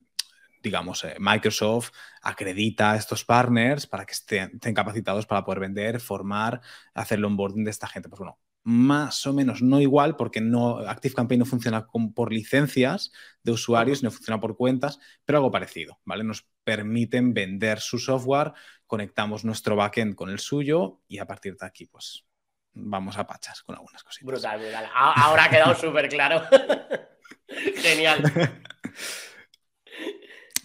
digamos, 0.68 1.04
eh, 1.04 1.16
Microsoft 1.20 1.92
acredita 2.22 2.92
a 2.92 2.96
estos 2.98 3.24
partners 3.24 3.88
para 3.88 4.06
que 4.06 4.14
estén, 4.14 4.60
capacitados 4.74 5.26
para 5.26 5.44
poder 5.44 5.62
vender, 5.62 6.00
formar, 6.00 6.62
hacer 6.94 7.18
el 7.18 7.26
onboarding 7.26 7.64
de 7.64 7.72
esta 7.72 7.88
gente. 7.88 8.10
Pues 8.10 8.20
bueno, 8.20 8.40
más 8.64 9.26
o 9.26 9.34
menos, 9.34 9.62
no 9.62 9.80
igual, 9.80 10.18
porque 10.18 10.42
no, 10.42 10.80
ActiveCampaign 10.80 11.40
no 11.40 11.46
funciona 11.46 11.88
por 12.14 12.34
licencias 12.34 13.12
de 13.42 13.54
usuarios, 13.54 14.04
no 14.04 14.12
funciona 14.12 14.42
por 14.42 14.58
cuentas, 14.58 15.00
pero 15.24 15.38
algo 15.38 15.52
parecido, 15.52 16.00
¿vale? 16.04 16.26
Nos 16.26 16.46
permiten 16.64 17.34
vender 17.34 17.80
su 17.80 17.98
software, 17.98 18.52
conectamos 18.86 19.46
nuestro 19.46 19.78
backend 19.78 20.16
con 20.16 20.30
el 20.30 20.40
suyo 20.40 21.02
y 21.08 21.20
a 21.20 21.26
partir 21.26 21.56
de 21.56 21.66
aquí, 21.66 21.86
pues 21.86 22.26
vamos 22.74 23.18
a 23.18 23.26
pachas 23.26 23.64
con 23.64 23.76
algunas 23.76 24.04
cositas. 24.04 24.28
Brutal, 24.28 24.60
brutal. 24.60 24.90
Ahora 24.94 25.46
ha 25.46 25.50
quedado 25.50 25.76
súper 25.80 26.10
claro. 26.10 26.44
Genial. 27.78 28.22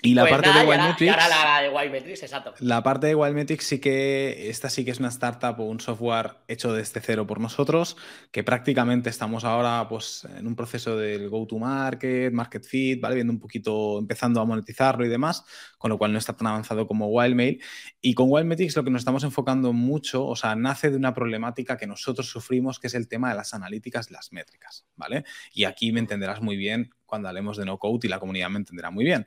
Y 0.04 0.14
la 0.14 0.22
pues 0.22 0.32
parte 0.32 0.52
de 0.52 0.66
Wildmetrics. 0.66 1.16
La, 1.16 1.62
de 1.62 1.68
Wildmetrics, 1.68 2.22
exacto. 2.24 2.54
La 2.58 2.82
parte 2.82 3.06
de 3.06 3.14
Wildmetrics 3.14 3.64
sí 3.64 3.78
que. 3.78 4.50
Esta 4.50 4.68
sí 4.68 4.84
que 4.84 4.90
es 4.90 4.98
una 4.98 5.08
startup 5.08 5.60
o 5.60 5.64
un 5.64 5.78
software 5.78 6.38
hecho 6.48 6.72
desde 6.72 7.00
cero 7.00 7.24
por 7.24 7.40
nosotros, 7.40 7.96
que 8.32 8.42
prácticamente 8.42 9.10
estamos 9.10 9.44
ahora 9.44 9.86
pues, 9.88 10.26
en 10.36 10.48
un 10.48 10.56
proceso 10.56 10.96
del 10.96 11.28
go-to-market, 11.28 12.32
market 12.32 12.64
fit, 12.64 13.00
¿vale? 13.00 13.14
Viendo 13.14 13.32
un 13.32 13.38
poquito, 13.38 14.00
empezando 14.00 14.40
a 14.40 14.44
monetizarlo 14.44 15.06
y 15.06 15.08
demás, 15.08 15.44
con 15.78 15.90
lo 15.90 15.98
cual 15.98 16.12
no 16.12 16.18
está 16.18 16.36
tan 16.36 16.48
avanzado 16.48 16.88
como 16.88 17.06
Wildmail. 17.06 17.62
Y 18.00 18.14
con 18.14 18.26
Wildmetrics 18.28 18.76
lo 18.76 18.82
que 18.82 18.90
nos 18.90 19.02
estamos 19.02 19.22
enfocando 19.22 19.72
mucho, 19.72 20.26
o 20.26 20.34
sea, 20.34 20.56
nace 20.56 20.90
de 20.90 20.96
una 20.96 21.14
problemática 21.14 21.76
que 21.76 21.86
nosotros 21.86 22.28
sufrimos, 22.28 22.80
que 22.80 22.88
es 22.88 22.94
el 22.94 23.06
tema 23.06 23.28
de 23.28 23.36
las 23.36 23.54
analíticas 23.54 24.10
y 24.10 24.14
las 24.14 24.32
métricas, 24.32 24.84
¿vale? 24.96 25.24
Y 25.52 25.62
aquí 25.62 25.92
me 25.92 26.00
entenderás 26.00 26.42
muy 26.42 26.56
bien 26.56 26.90
cuando 27.12 27.28
hablemos 27.28 27.58
de 27.58 27.66
no 27.66 27.76
code 27.76 28.06
y 28.06 28.08
la 28.08 28.18
comunidad 28.18 28.48
me 28.48 28.56
entenderá 28.56 28.90
muy 28.90 29.04
bien. 29.04 29.26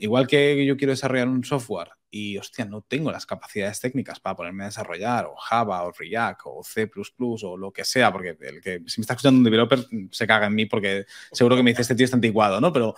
igual 0.00 0.26
que 0.26 0.66
yo 0.66 0.76
quiero 0.76 0.90
desarrollar 0.90 1.28
un 1.28 1.44
software 1.44 1.90
y, 2.10 2.38
hostia, 2.38 2.64
no 2.64 2.82
tengo 2.82 3.12
las 3.12 3.26
capacidades 3.26 3.80
técnicas 3.80 4.20
para 4.20 4.36
ponerme 4.36 4.64
a 4.64 4.66
desarrollar 4.66 5.26
o 5.26 5.36
Java 5.36 5.82
o 5.82 5.92
React 5.92 6.40
o 6.44 6.62
C++ 6.64 6.90
o 7.18 7.56
lo 7.56 7.72
que 7.72 7.84
sea, 7.84 8.12
porque 8.12 8.36
el 8.40 8.60
que 8.60 8.82
si 8.86 9.00
me 9.00 9.02
está 9.02 9.14
escuchando 9.14 9.38
un 9.38 9.44
developer 9.44 9.86
se 10.10 10.26
caga 10.26 10.46
en 10.46 10.54
mí 10.54 10.66
porque 10.66 11.06
seguro 11.32 11.56
que 11.56 11.62
me 11.62 11.70
dice 11.70 11.82
este 11.82 11.94
tío 11.94 12.04
está 12.04 12.16
anticuado, 12.16 12.60
¿no? 12.60 12.72
Pero 12.72 12.94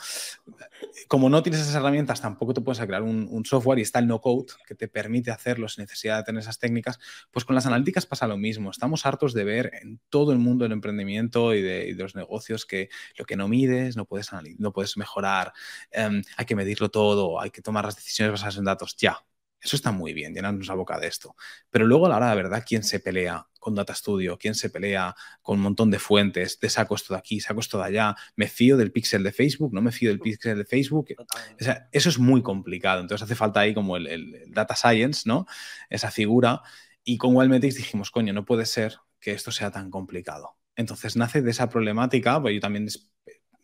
como 1.08 1.28
no 1.28 1.42
tienes 1.42 1.60
esas 1.60 1.74
herramientas, 1.74 2.20
tampoco 2.20 2.54
te 2.54 2.60
puedes 2.60 2.80
crear 2.80 3.02
un, 3.02 3.44
software 3.44 3.78
y 3.78 3.82
está 3.82 3.98
el 3.98 4.06
no-code 4.06 4.52
que 4.66 4.74
te 4.74 4.86
permite 4.86 5.30
hacerlo 5.30 5.68
sin 5.68 5.82
necesidad 5.82 6.18
de 6.18 6.24
tener 6.24 6.40
esas 6.40 6.58
técnicas, 6.58 6.98
pues 7.30 7.44
con 7.44 7.54
las 7.54 7.66
analíticas 7.66 8.06
pasa 8.06 8.26
lo 8.26 8.36
mismo. 8.36 8.70
Estamos 8.70 9.06
hartos 9.06 9.32
de 9.32 9.44
ver 9.44 9.72
en 9.82 9.98
todo 10.08 10.32
el 10.32 10.38
mundo 10.38 10.64
del 10.64 10.72
emprendimiento 10.72 11.54
y 11.54 11.62
de, 11.62 11.94
los 11.98 12.14
negocios 12.14 12.64
que 12.64 12.88
lo 13.16 13.24
que 13.24 13.36
no 13.36 13.48
mides 13.48 13.96
no 13.96 14.04
puedes, 14.04 14.30
no 14.58 14.72
puedes 14.72 14.96
mejorar, 14.96 15.52
em, 15.90 16.22
hay 16.36 16.46
que 16.46 16.54
medirlo 16.54 16.90
todo, 16.90 17.40
hay 17.40 17.50
que 17.50 17.62
tomar 17.62 17.84
las 17.84 17.96
decisiones 17.96 18.32
basadas 18.32 18.56
en 18.56 18.64
datos 18.64 18.96
ya. 19.00 19.24
Eso 19.62 19.76
está 19.76 19.92
muy 19.92 20.14
bien, 20.14 20.34
llenarnos 20.34 20.66
la 20.68 20.74
boca 20.74 20.98
de 20.98 21.06
esto. 21.06 21.36
Pero 21.68 21.86
luego 21.86 22.06
a 22.06 22.08
la 22.08 22.16
hora 22.16 22.30
de 22.30 22.36
verdad, 22.36 22.64
¿quién 22.66 22.82
se 22.82 22.98
pelea 22.98 23.46
con 23.58 23.74
Data 23.74 23.94
Studio? 23.94 24.38
¿Quién 24.38 24.54
se 24.54 24.70
pelea 24.70 25.14
con 25.42 25.58
un 25.58 25.62
montón 25.62 25.90
de 25.90 25.98
fuentes? 25.98 26.58
De 26.58 26.70
saco 26.70 26.94
esto 26.94 27.12
de 27.12 27.18
aquí, 27.18 27.40
saco 27.40 27.60
esto 27.60 27.76
de 27.76 27.84
allá. 27.84 28.16
¿Me 28.36 28.48
fío 28.48 28.78
del 28.78 28.90
pixel 28.90 29.22
de 29.22 29.32
Facebook? 29.32 29.74
¿No 29.74 29.82
me 29.82 29.92
fío 29.92 30.08
del 30.08 30.18
pixel 30.18 30.56
de 30.56 30.64
Facebook? 30.64 31.08
O 31.18 31.62
sea, 31.62 31.88
eso 31.92 32.08
es 32.08 32.18
muy 32.18 32.42
complicado. 32.42 33.02
Entonces 33.02 33.24
hace 33.24 33.34
falta 33.34 33.60
ahí 33.60 33.74
como 33.74 33.98
el, 33.98 34.44
Data 34.48 34.74
Science, 34.74 35.28
¿no? 35.28 35.46
Esa 35.90 36.10
figura. 36.10 36.62
Y 37.04 37.18
con 37.18 37.36
Wellmetrics 37.36 37.76
dijimos, 37.76 38.10
coño, 38.10 38.32
no 38.32 38.46
puede 38.46 38.64
ser 38.64 38.96
que 39.20 39.32
esto 39.32 39.52
sea 39.52 39.70
tan 39.70 39.90
complicado. 39.90 40.56
Entonces 40.74 41.16
nace 41.16 41.42
de 41.42 41.50
esa 41.50 41.68
problemática, 41.68 42.40
pues 42.40 42.54
yo 42.54 42.60
también, 42.60 42.88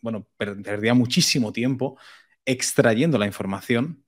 bueno, 0.01 0.27
perdía 0.37 0.93
muchísimo 0.93 1.51
tiempo 1.51 1.97
extrayendo 2.45 3.17
la 3.17 3.25
información 3.25 4.05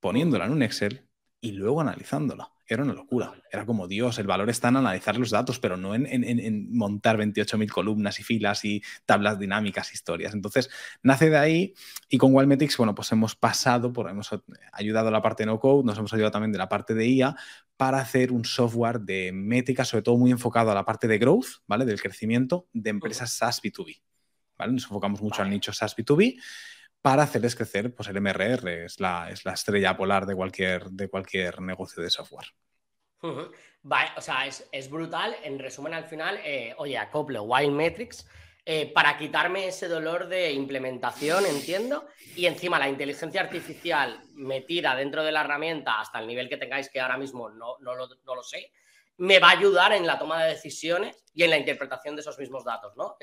poniéndola 0.00 0.46
en 0.46 0.52
un 0.52 0.62
Excel 0.62 1.06
y 1.40 1.52
luego 1.52 1.80
analizándola. 1.80 2.50
Era 2.68 2.82
una 2.82 2.94
locura. 2.94 3.32
Era 3.52 3.64
como, 3.64 3.86
Dios, 3.86 4.18
el 4.18 4.26
valor 4.26 4.50
está 4.50 4.68
en 4.68 4.76
analizar 4.76 5.16
los 5.16 5.30
datos, 5.30 5.60
pero 5.60 5.76
no 5.76 5.94
en, 5.94 6.06
en 6.06 6.76
montar 6.76 7.16
28.000 7.16 7.70
columnas 7.70 8.18
y 8.18 8.24
filas 8.24 8.64
y 8.64 8.82
tablas 9.04 9.38
dinámicas, 9.38 9.94
historias. 9.94 10.34
Entonces, 10.34 10.68
nace 11.02 11.30
de 11.30 11.38
ahí 11.38 11.74
y 12.08 12.18
con 12.18 12.34
Wildmetrics, 12.34 12.76
bueno, 12.76 12.94
pues 12.94 13.12
hemos 13.12 13.36
pasado, 13.36 13.92
por, 13.92 14.10
hemos 14.10 14.30
ayudado 14.72 15.08
a 15.08 15.10
la 15.12 15.22
parte 15.22 15.44
de 15.44 15.46
no 15.46 15.60
code, 15.60 15.84
nos 15.84 15.96
hemos 15.96 16.12
ayudado 16.12 16.32
también 16.32 16.50
de 16.50 16.58
la 16.58 16.68
parte 16.68 16.94
de 16.94 17.06
IA 17.06 17.36
para 17.76 18.00
hacer 18.00 18.32
un 18.32 18.44
software 18.44 19.00
de 19.00 19.30
métricas, 19.32 19.86
sobre 19.86 20.02
todo 20.02 20.16
muy 20.16 20.32
enfocado 20.32 20.72
a 20.72 20.74
la 20.74 20.84
parte 20.84 21.06
de 21.06 21.18
growth, 21.18 21.62
¿vale? 21.68 21.84
Del 21.84 22.00
crecimiento 22.00 22.66
de 22.72 22.90
empresas 22.90 23.32
SaaS 23.32 23.62
B2B. 23.62 24.00
¿vale? 24.58 24.72
Nos 24.72 24.84
enfocamos 24.84 25.20
mucho 25.20 25.42
al 25.42 25.50
nicho 25.50 25.72
SaaS 25.72 25.96
B2B 25.96 26.36
para 27.02 27.22
hacerles 27.22 27.54
crecer, 27.54 27.94
pues 27.94 28.08
el 28.08 28.20
MRR 28.20 28.84
es 28.84 29.00
la, 29.00 29.30
es 29.30 29.44
la 29.44 29.52
estrella 29.52 29.96
polar 29.96 30.26
de 30.26 30.34
cualquier, 30.34 30.90
de 30.90 31.08
cualquier 31.08 31.60
negocio 31.60 32.02
de 32.02 32.10
software. 32.10 32.48
O 33.22 34.20
sea, 34.20 34.46
es, 34.46 34.90
brutal. 34.90 35.36
En 35.42 35.58
resumen, 35.58 35.94
al 35.94 36.04
final, 36.04 36.40
eh, 36.44 36.74
oye, 36.78 36.98
acople 36.98 37.40
Wild 37.40 37.72
Metrics 37.72 38.26
eh, 38.64 38.92
para 38.92 39.16
quitarme 39.16 39.68
ese 39.68 39.86
dolor 39.86 40.26
de 40.26 40.52
implementación, 40.52 41.46
entiendo, 41.46 42.06
y 42.34 42.46
encima 42.46 42.80
la 42.80 42.88
inteligencia 42.88 43.40
artificial 43.40 44.20
metida 44.34 44.96
dentro 44.96 45.22
de 45.22 45.30
la 45.30 45.42
herramienta 45.42 46.00
hasta 46.00 46.18
el 46.18 46.26
nivel 46.26 46.48
que 46.48 46.56
tengáis, 46.56 46.88
que 46.88 47.00
ahora 47.00 47.16
mismo 47.16 47.48
no, 47.48 47.78
no, 47.78 47.94
lo, 47.94 48.08
no 48.24 48.34
lo 48.34 48.42
sé, 48.42 48.72
me 49.18 49.38
va 49.38 49.48
a 49.48 49.58
ayudar 49.58 49.92
en 49.92 50.06
la 50.06 50.18
toma 50.18 50.42
de 50.42 50.50
decisiones 50.50 51.24
y 51.32 51.42
en 51.42 51.50
la 51.50 51.58
interpretación 51.58 52.16
de 52.16 52.20
esos 52.20 52.38
mismos 52.38 52.64
datos, 52.64 52.94
¿no? 52.96 53.16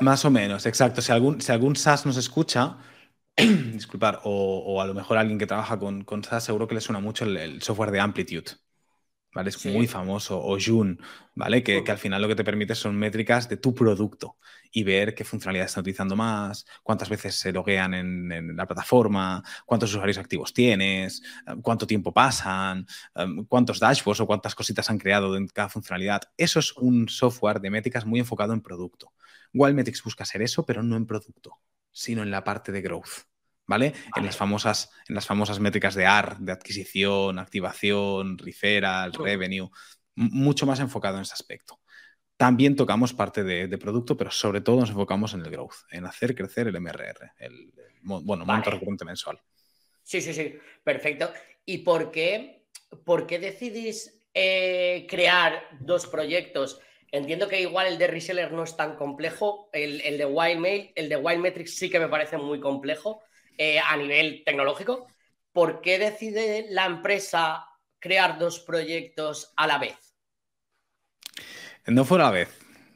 más 0.00 0.24
o 0.24 0.30
menos, 0.30 0.66
exacto. 0.66 1.00
Si 1.02 1.12
algún, 1.12 1.40
si 1.40 1.52
algún 1.52 1.76
SaaS 1.76 2.06
nos 2.06 2.16
escucha, 2.16 2.78
disculpar, 3.36 4.20
o, 4.24 4.80
a 4.80 4.86
lo 4.86 4.94
mejor 4.94 5.18
alguien 5.18 5.38
que 5.38 5.46
trabaja 5.46 5.78
con, 5.78 6.04
con 6.04 6.22
SaaS, 6.24 6.44
seguro 6.44 6.66
que 6.66 6.74
le 6.74 6.80
suena 6.80 7.00
mucho 7.00 7.24
el 7.24 7.62
software 7.62 7.90
de 7.90 8.00
Amplitude. 8.00 8.52
¿vale? 9.32 9.50
Es 9.50 9.64
muy 9.66 9.86
famoso, 9.86 10.40
o 10.40 10.58
June, 10.60 10.96
¿vale? 11.34 11.62
Que, 11.62 11.84
al 11.86 11.98
final 11.98 12.22
lo 12.22 12.28
que 12.28 12.34
te 12.34 12.44
permite 12.44 12.74
son 12.74 12.96
métricas 12.96 13.48
de 13.48 13.56
tu 13.56 13.74
producto 13.74 14.36
y 14.70 14.84
ver 14.84 15.14
qué 15.14 15.24
funcionalidades 15.24 15.70
están 15.70 15.82
utilizando 15.82 16.16
más, 16.16 16.64
cuántas 16.82 17.08
veces 17.08 17.34
se 17.34 17.52
loguean 17.52 17.94
en, 17.94 18.56
la 18.56 18.66
plataforma, 18.66 19.42
cuántos 19.66 19.90
usuarios 19.90 20.18
activos 20.18 20.52
tienes, 20.52 21.22
eh, 21.46 21.54
cuánto 21.62 21.86
tiempo 21.86 22.12
pasan, 22.12 22.86
eh, 23.14 23.26
cuántos 23.48 23.80
dashboards 23.80 24.20
o 24.20 24.26
cuántas 24.26 24.54
cositas 24.54 24.88
han 24.90 24.98
creado 24.98 25.36
en 25.36 25.48
cada 25.48 25.68
funcionalidad. 25.68 26.22
Eso 26.36 26.60
es 26.60 26.72
un 26.76 27.08
software 27.08 27.60
de 27.60 27.70
métricas 27.70 28.04
muy 28.04 28.20
enfocado 28.20 28.52
en 28.52 28.60
producto. 28.60 29.12
Wildmetrics 29.52 30.02
busca 30.02 30.24
ser 30.24 30.42
eso, 30.42 30.64
pero 30.64 30.82
no 30.82 30.96
en 30.96 31.06
producto, 31.06 31.58
sino 31.92 32.22
en 32.22 32.30
la 32.30 32.44
parte 32.44 32.72
de 32.72 32.82
growth. 32.82 33.30
¿vale? 33.66 33.94
En, 34.16 34.26
las 34.26 34.36
famosas, 34.36 34.90
en 35.08 35.14
las 35.14 35.26
famosas 35.26 35.60
métricas 35.60 35.94
de 35.94 36.04
AR, 36.04 36.38
de 36.40 36.50
adquisición, 36.50 37.38
activación, 37.38 38.36
referral, 38.36 39.12
revenue, 39.12 39.70
mucho 40.16 40.66
más 40.66 40.80
enfocado 40.80 41.16
en 41.16 41.22
ese 41.22 41.34
aspecto. 41.34 41.79
También 42.40 42.74
tocamos 42.74 43.12
parte 43.12 43.44
de, 43.44 43.76
producto, 43.76 44.16
pero 44.16 44.30
sobre 44.30 44.62
todo 44.62 44.80
nos 44.80 44.88
enfocamos 44.88 45.34
en 45.34 45.40
el 45.40 45.50
growth, 45.50 45.74
en 45.90 46.06
hacer 46.06 46.34
crecer 46.34 46.68
el 46.68 46.76
MRR, 46.80 47.32
el, 47.36 47.70
bueno, 48.00 48.46
monto 48.46 48.70
recurrente 48.70 49.04
mensual. 49.04 49.38
Sí, 50.02 50.22
sí, 50.22 50.32
sí, 50.32 50.54
perfecto. 50.82 51.30
¿Y 51.66 51.78
por 51.84 52.10
qué, 52.10 52.64
por 53.04 53.26
qué 53.26 53.38
decidís 53.38 54.24
eh, 54.32 55.06
crear 55.06 55.68
dos 55.80 56.06
proyectos? 56.06 56.80
Entiendo 57.12 57.46
que 57.46 57.60
igual 57.60 57.88
el 57.88 57.98
de 57.98 58.06
reseller 58.06 58.52
no 58.52 58.62
es 58.62 58.74
tan 58.74 58.96
complejo, 58.96 59.68
el, 59.74 60.00
el 60.00 60.16
de 60.16 60.24
Wildmail, 60.24 60.92
el 60.94 61.10
de 61.10 61.16
Wildmetrics 61.16 61.76
sí 61.76 61.90
que 61.90 62.00
me 62.00 62.08
parece 62.08 62.38
muy 62.38 62.58
complejo. 62.58 63.20
Eh, 63.58 63.78
a 63.78 63.94
nivel 63.98 64.44
tecnológico, 64.46 65.08
¿por 65.52 65.82
qué 65.82 65.98
decide 65.98 66.68
la 66.70 66.86
empresa 66.86 67.66
crear 67.98 68.38
dos 68.38 68.60
proyectos 68.60 69.52
a 69.58 69.66
la 69.66 69.76
vez? 69.76 70.09
No 71.90 72.04
fue 72.04 72.18
a 72.20 72.24
la 72.24 72.30
vez, 72.30 72.48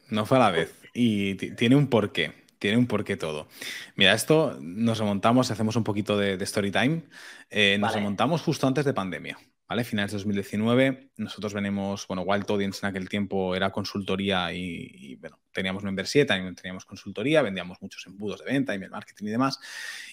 no 0.08 0.24
fue 0.24 0.36
a 0.36 0.40
la 0.40 0.50
vez. 0.52 0.72
Y 0.94 1.34
tiene 1.34 1.74
un 1.74 1.88
porqué, 1.88 2.32
tiene 2.60 2.76
un 2.78 2.86
porqué 2.86 3.16
todo. 3.16 3.48
Mira, 3.96 4.14
esto 4.14 4.56
nos 4.60 4.98
remontamos, 4.98 5.50
hacemos 5.50 5.74
un 5.74 5.82
poquito 5.82 6.16
de, 6.16 6.34
story 6.44 6.70
time, 6.70 7.02
eh, 7.50 7.76
nos 7.80 7.92
remontamos 7.92 8.42
justo 8.42 8.68
antes 8.68 8.84
de 8.84 8.94
pandemia. 8.94 9.36
¿vale? 9.68 9.82
Finales 9.82 10.12
de 10.12 10.18
2019, 10.18 11.10
nosotros 11.16 11.54
venimos, 11.54 12.06
bueno, 12.06 12.22
Wild 12.22 12.48
Audience 12.48 12.86
en 12.86 12.90
aquel 12.90 13.08
tiempo 13.08 13.56
era 13.56 13.72
consultoría 13.72 14.52
y, 14.52 15.16
bueno, 15.16 15.40
teníamos 15.50 15.82
Member 15.82 16.06
7, 16.06 16.26
también 16.26 16.54
teníamos 16.54 16.84
consultoría, 16.84 17.42
vendíamos 17.42 17.80
muchos 17.80 18.06
embudos 18.06 18.44
de 18.44 18.52
venta, 18.52 18.74
email 18.74 18.90
marketing 18.90 19.26
y 19.26 19.30
demás. 19.30 19.58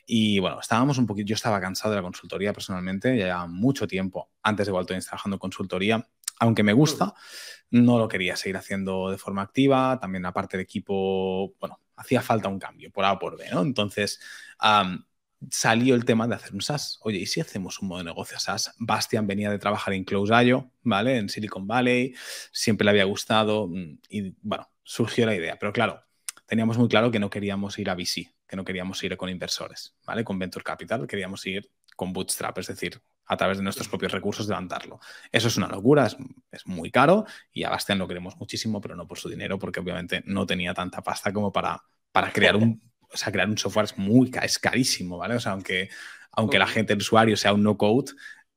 Y 0.07 0.39
bueno, 0.39 0.59
estábamos 0.59 0.97
un 0.97 1.05
poquito, 1.05 1.27
yo 1.27 1.35
estaba 1.35 1.61
cansado 1.61 1.91
de 1.91 1.97
la 1.97 2.03
consultoría 2.03 2.53
personalmente, 2.53 3.15
ya 3.15 3.45
mucho 3.45 3.87
tiempo 3.87 4.31
antes 4.41 4.65
de 4.65 4.71
Wild 4.71 4.87
Audience 4.89 5.07
trabajando 5.07 5.35
en 5.35 5.39
consultoría, 5.39 6.07
aunque 6.41 6.63
me 6.63 6.73
gusta, 6.73 7.13
no 7.69 7.99
lo 7.99 8.07
quería 8.07 8.35
seguir 8.35 8.57
haciendo 8.57 9.11
de 9.11 9.19
forma 9.19 9.43
activa, 9.43 9.99
también 10.01 10.23
la 10.23 10.33
parte 10.33 10.57
de 10.57 10.63
equipo, 10.63 11.53
bueno, 11.59 11.79
hacía 11.95 12.21
falta 12.21 12.49
un 12.49 12.57
cambio 12.57 12.91
por 12.91 13.05
A 13.05 13.13
o 13.13 13.19
por 13.19 13.37
B, 13.37 13.45
¿no? 13.51 13.61
Entonces, 13.61 14.19
salió 15.51 15.93
el 15.93 16.03
tema 16.03 16.27
de 16.27 16.33
hacer 16.33 16.53
un 16.53 16.61
SaaS. 16.61 16.99
Oye, 17.03 17.19
¿y 17.19 17.27
si 17.27 17.41
hacemos 17.41 17.79
un 17.79 17.89
modo 17.89 17.99
de 17.99 18.05
negocio 18.05 18.39
SaaS? 18.39 18.73
Bastian 18.79 19.27
venía 19.27 19.51
de 19.51 19.59
trabajar 19.59 19.93
en 19.93 20.03
Close.io, 20.03 20.71
¿vale? 20.81 21.17
En 21.17 21.29
Silicon 21.29 21.67
Valley, 21.67 22.15
siempre 22.51 22.85
le 22.85 22.91
había 22.91 23.03
gustado 23.03 23.67
mm, 23.67 23.99
y, 24.09 24.35
bueno, 24.41 24.67
surgió 24.81 25.27
la 25.27 25.35
idea. 25.35 25.59
Pero 25.59 25.71
claro, 25.71 26.01
teníamos 26.47 26.79
muy 26.79 26.87
claro 26.87 27.11
que 27.11 27.19
no 27.19 27.29
queríamos 27.29 27.77
ir 27.77 27.91
a 27.91 27.93
VC, 27.93 28.33
que 28.47 28.55
no 28.55 28.65
queríamos 28.65 29.03
ir 29.03 29.15
con 29.15 29.29
inversores, 29.29 29.95
¿vale? 30.07 30.23
Con 30.23 30.39
Venture 30.39 30.63
Capital, 30.63 31.05
queríamos 31.05 31.45
ir 31.45 31.69
con 31.95 32.13
Bootstrap, 32.13 32.57
es 32.57 32.67
decir, 32.67 32.99
a 33.25 33.37
través 33.37 33.57
de 33.57 33.63
nuestros 33.63 33.87
propios 33.87 34.11
recursos 34.11 34.47
levantarlo. 34.47 34.99
Eso 35.31 35.47
es 35.47 35.57
una 35.57 35.67
locura, 35.67 36.07
es, 36.07 36.17
es, 36.51 36.67
muy 36.67 36.91
caro 36.91 37.25
y 37.51 37.63
a 37.63 37.69
Bastian 37.69 37.99
lo 37.99 38.07
queremos 38.07 38.35
muchísimo, 38.37 38.81
pero 38.81 38.95
no 38.95 39.07
por 39.07 39.17
su 39.17 39.29
dinero, 39.29 39.57
porque 39.57 39.79
obviamente 39.79 40.21
no 40.25 40.45
tenía 40.45 40.73
tanta 40.73 41.01
pasta 41.01 41.31
como 41.31 41.51
para, 41.51 41.81
para 42.11 42.31
crear 42.31 42.55
un 42.55 42.91
o 43.11 43.17
sea, 43.17 43.31
crear 43.31 43.49
un 43.49 43.57
software 43.57 43.85
es 43.85 43.97
muy 43.97 44.31
es 44.41 44.59
carísimo, 44.59 45.17
¿vale? 45.17 45.35
O 45.35 45.39
sea, 45.39 45.51
aunque, 45.51 45.89
aunque 46.31 46.57
la 46.57 46.67
gente, 46.67 46.93
el 46.93 46.99
usuario 46.99 47.35
sea 47.35 47.53
un 47.53 47.63
no-code, 47.63 48.13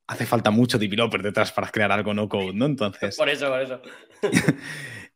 hace 0.06 0.26
falta 0.26 0.50
mucho 0.50 0.78
developer 0.78 1.23
detrás 1.23 1.52
para 1.52 1.71
crear 1.71 1.90
algo 1.90 2.14
no-code, 2.14 2.52
¿no? 2.52 2.66
Entonces... 2.66 3.16
Por 3.16 3.28
eso, 3.28 3.49
por 3.49 3.61
eso. 3.61 3.80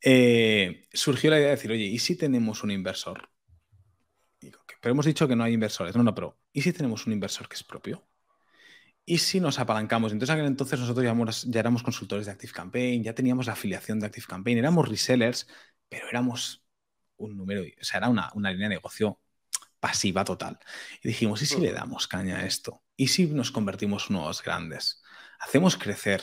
Eh, 0.00 0.86
surgió 0.92 1.28
la 1.28 1.38
idea 1.38 1.48
de 1.48 1.56
decir, 1.56 1.72
oye, 1.72 1.82
¿y 1.82 1.98
si 1.98 2.14
tenemos 2.14 2.62
un 2.62 2.70
inversor? 2.70 3.30
pero 4.80 4.92
hemos 4.92 5.06
dicho 5.06 5.26
que 5.26 5.34
no 5.34 5.42
hay 5.42 5.54
inversores. 5.54 5.96
No, 5.96 6.04
no, 6.04 6.14
pero 6.14 6.38
¿y 6.52 6.62
si 6.62 6.72
tenemos 6.72 7.04
un 7.08 7.12
inversor 7.12 7.48
que 7.48 7.56
es 7.56 7.64
propio? 7.64 8.06
¿Y 9.10 9.18
si 9.18 9.40
nos 9.40 9.58
apalancamos? 9.58 10.12
Entonces, 10.12 10.34
aquel 10.34 10.44
entonces 10.44 10.78
nosotros 10.78 11.02
ya 11.02 11.08
éramos, 11.08 11.44
ya 11.44 11.60
éramos 11.60 11.82
consultores 11.82 12.26
de 12.26 12.32
ActiveCampaign, 12.32 13.02
ya 13.02 13.14
teníamos 13.14 13.46
la 13.46 13.54
afiliación 13.54 13.98
de 14.00 14.06
ActiveCampaign, 14.06 14.58
éramos 14.58 14.86
resellers, 14.86 15.46
pero 15.88 16.06
éramos 16.10 16.62
un 17.16 17.34
número, 17.38 17.62
o 17.62 17.84
sea, 17.84 17.98
era 17.98 18.10
una, 18.10 18.30
una 18.34 18.50
línea 18.50 18.68
de 18.68 18.74
negocio 18.74 19.18
pasiva 19.80 20.24
total. 20.24 20.58
Y 21.02 21.08
dijimos, 21.08 21.40
¿y 21.40 21.46
si 21.46 21.58
le 21.58 21.72
damos 21.72 22.06
caña 22.06 22.36
a 22.40 22.44
esto? 22.44 22.82
¿Y 22.96 23.08
si 23.08 23.26
nos 23.28 23.50
convertimos 23.50 24.10
en 24.10 24.16
unos 24.16 24.42
grandes? 24.42 25.02
Hacemos 25.40 25.78
crecer 25.78 26.22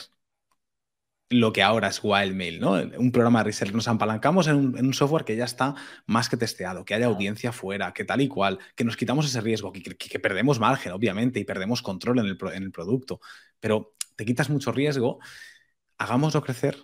lo 1.30 1.52
que 1.54 1.64
ahora 1.64 1.88
es 1.88 2.02
Wildmail, 2.04 2.60
¿no? 2.60 2.74
Un 2.74 3.12
programa 3.12 3.40
de 3.40 3.46
research. 3.46 3.74
Nos 3.74 3.88
apalancamos 3.88 4.48
en 4.48 4.56
un, 4.56 4.94
software 4.94 5.26
que 5.26 5.36
ya 5.36 5.46
está 5.46 5.76
más 6.06 6.30
que 6.30 6.38
testeado, 6.38 6.86
que 6.86 6.94
haya 6.94 7.08
audiencia 7.08 7.52
fuera, 7.52 7.94
que 7.94 8.06
tal 8.06 8.22
y 8.22 8.28
cual, 8.28 8.60
que 8.76 8.84
nos 8.84 8.96
quitamos 8.96 9.26
ese 9.26 9.42
riesgo, 9.42 9.72
que, 9.74 10.20
perdemos 10.20 10.60
margen, 10.60 10.92
obviamente, 10.92 11.40
y 11.40 11.44
perdemos 11.44 11.82
control 11.82 12.20
en 12.20 12.26
el, 12.28 12.38
en 12.54 12.64
el 12.64 12.72
producto. 12.72 13.20
Pero 13.60 13.96
te 14.16 14.26
quitas 14.26 14.50
mucho 14.50 14.72
riesgo, 14.72 15.20
hagámoslo 15.98 16.42
crecer 16.44 16.78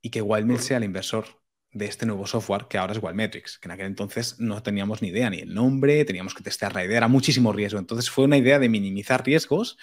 y 0.00 0.10
que 0.10 0.22
Wildmail 0.22 0.60
sea 0.60 0.78
el 0.78 0.84
inversor 0.84 1.26
de 1.72 1.86
este 1.86 2.06
nuevo 2.06 2.26
software 2.26 2.66
que 2.68 2.78
ahora 2.78 2.94
es 2.94 3.02
Wildmetrics, 3.02 3.58
que 3.58 3.68
en 3.68 3.72
aquel 3.72 3.86
entonces 3.86 4.40
no 4.40 4.62
teníamos 4.62 5.02
ni 5.02 5.08
idea, 5.08 5.30
ni 5.30 5.38
el 5.38 5.54
nombre, 5.54 6.04
teníamos 6.04 6.34
que 6.34 6.42
testear 6.42 6.74
la 6.74 6.84
idea, 6.84 6.96
era 6.96 7.08
muchísimo 7.08 7.52
riesgo. 7.52 7.78
Entonces 7.78 8.10
fue 8.10 8.24
una 8.24 8.38
idea 8.38 8.58
de 8.58 8.68
minimizar 8.68 9.24
riesgos 9.24 9.76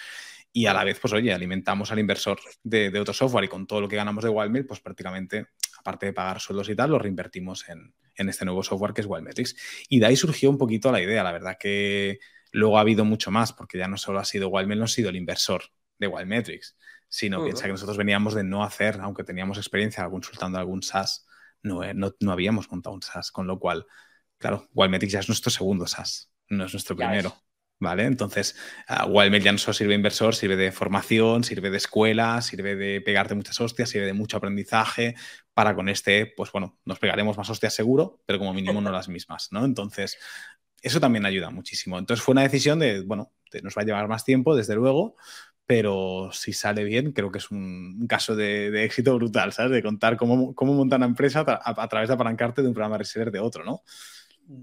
y 0.52 0.66
a 0.66 0.74
la 0.74 0.84
vez, 0.84 1.00
pues 1.00 1.14
oye, 1.14 1.34
alimentamos 1.34 1.92
al 1.92 2.00
inversor 2.00 2.40
de, 2.64 2.98
otro 3.00 3.14
software 3.14 3.46
y 3.46 3.48
con 3.48 3.68
todo 3.68 3.82
lo 3.82 3.88
que 3.88 3.96
ganamos 3.96 4.24
de 4.24 4.30
Wildmail, 4.30 4.66
pues 4.66 4.80
prácticamente, 4.80 5.48
aparte 5.78 6.08
de 6.08 6.14
pagar 6.14 6.40
sueldos 6.40 6.70
y 6.70 6.76
tal, 6.76 6.92
lo 6.92 7.00
reinvertimos 7.00 7.70
en, 7.70 7.94
en 8.16 8.30
este 8.30 8.46
nuevo 8.46 8.64
software 8.64 8.94
que 8.94 9.02
es 9.02 9.08
Wildmetrics. 9.08 9.56
Y 9.90 10.00
de 10.00 10.08
ahí 10.08 10.16
surgió 10.16 10.50
un 10.50 10.58
poquito 10.58 10.92
la 10.92 11.02
idea, 11.02 11.24
la 11.24 11.32
verdad 11.32 11.58
que 11.60 12.20
luego 12.52 12.78
ha 12.78 12.82
habido 12.82 13.06
mucho 13.06 13.30
más, 13.30 13.54
porque 13.54 13.78
ya 13.78 13.88
no 13.88 13.98
solo 13.98 14.20
ha 14.20 14.26
sido 14.26 14.50
Wildmail, 14.50 14.80
no 14.80 14.86
ha 14.86 14.90
sido 14.90 15.10
el 15.10 15.16
inversor 15.16 15.64
de 16.00 16.08
Wildmetrics, 16.08 16.78
sino 17.08 17.44
piensa 17.44 17.66
que 17.66 17.72
nosotros 17.72 17.98
veníamos 17.98 18.34
de 18.34 18.44
no 18.44 18.64
hacer, 18.64 19.00
aunque 19.02 19.24
teníamos 19.24 19.58
experiencia 19.58 20.10
consultando 20.10 20.58
algún 20.58 20.84
SaaS, 20.84 21.26
eh, 21.64 21.94
no, 21.94 22.16
no, 22.20 22.32
habíamos 22.32 22.70
montado 22.72 22.96
un 22.96 23.02
SaaS, 23.02 23.32
con 23.32 23.48
lo 23.48 23.60
cual, 23.60 23.86
claro, 24.38 24.68
Wildmetrics 24.74 25.14
ya 25.14 25.20
es 25.20 25.30
nuestro 25.30 25.52
segundo 25.52 25.88
SaaS, 25.88 26.32
no 26.50 26.66
es 26.66 26.74
nuestro 26.74 26.96
primero. 26.96 27.36
¿Vale? 27.80 28.06
Entonces, 28.06 28.56
uh, 28.90 29.22
ya 29.38 29.52
no 29.52 29.58
solo 29.60 29.74
sirve 29.74 29.90
de 29.90 29.98
inversor, 29.98 30.34
sirve 30.34 30.56
de 30.56 30.72
formación, 30.72 31.44
sirve 31.44 31.70
de 31.70 31.78
escuela, 31.78 32.42
sirve 32.42 32.76
de 32.76 33.02
pegarte 33.02 33.36
muchas 33.36 33.62
hostias, 33.62 33.90
sirve 33.90 34.08
de 34.08 34.14
mucho 34.14 34.38
aprendizaje. 34.38 35.14
Para 35.54 35.76
con 35.76 35.88
este, 35.88 36.26
pues 36.26 36.52
bueno, 36.52 36.80
nos 36.86 36.98
pegaremos 36.98 37.38
más 37.38 37.50
hostias 37.50 37.76
seguro, 37.76 38.22
pero 38.26 38.40
como 38.40 38.54
mínimo 38.54 38.82
no 38.82 38.92
las 38.92 39.10
mismas, 39.10 39.50
¿no? 39.52 39.64
Entonces, 39.64 40.18
eso 40.82 41.00
también 41.00 41.26
ayuda 41.26 41.52
muchísimo. 41.52 42.00
Entonces, 42.00 42.24
fue 42.24 42.34
una 42.34 42.44
decisión 42.44 42.80
de, 42.80 43.02
bueno, 43.02 43.32
nos 43.62 43.78
va 43.78 43.82
a 43.84 43.86
llevar 43.86 44.08
más 44.08 44.26
tiempo, 44.26 44.56
desde 44.56 44.76
luego, 44.76 45.16
pero 45.68 46.30
si 46.32 46.54
sale 46.54 46.86
bien, 46.86 47.12
creo 47.12 47.30
que 47.30 47.40
es 47.40 47.52
un 47.52 48.08
caso 48.08 48.36
de, 48.36 48.86
éxito 48.86 49.16
brutal, 49.16 49.52
¿sabes? 49.54 49.72
De 49.72 49.84
contar 49.84 50.16
cómo, 50.18 50.56
cómo 50.56 50.74
montar 50.74 50.98
una 51.00 51.08
empresa 51.08 51.44
a, 51.46 51.88
través 51.90 52.08
de 52.08 52.16
apalancarte 52.16 52.62
de 52.62 52.70
un 52.70 52.74
programa 52.74 52.98
reseller 52.98 53.32
de 53.32 53.40
otro, 53.40 53.66
¿no? 53.66 53.84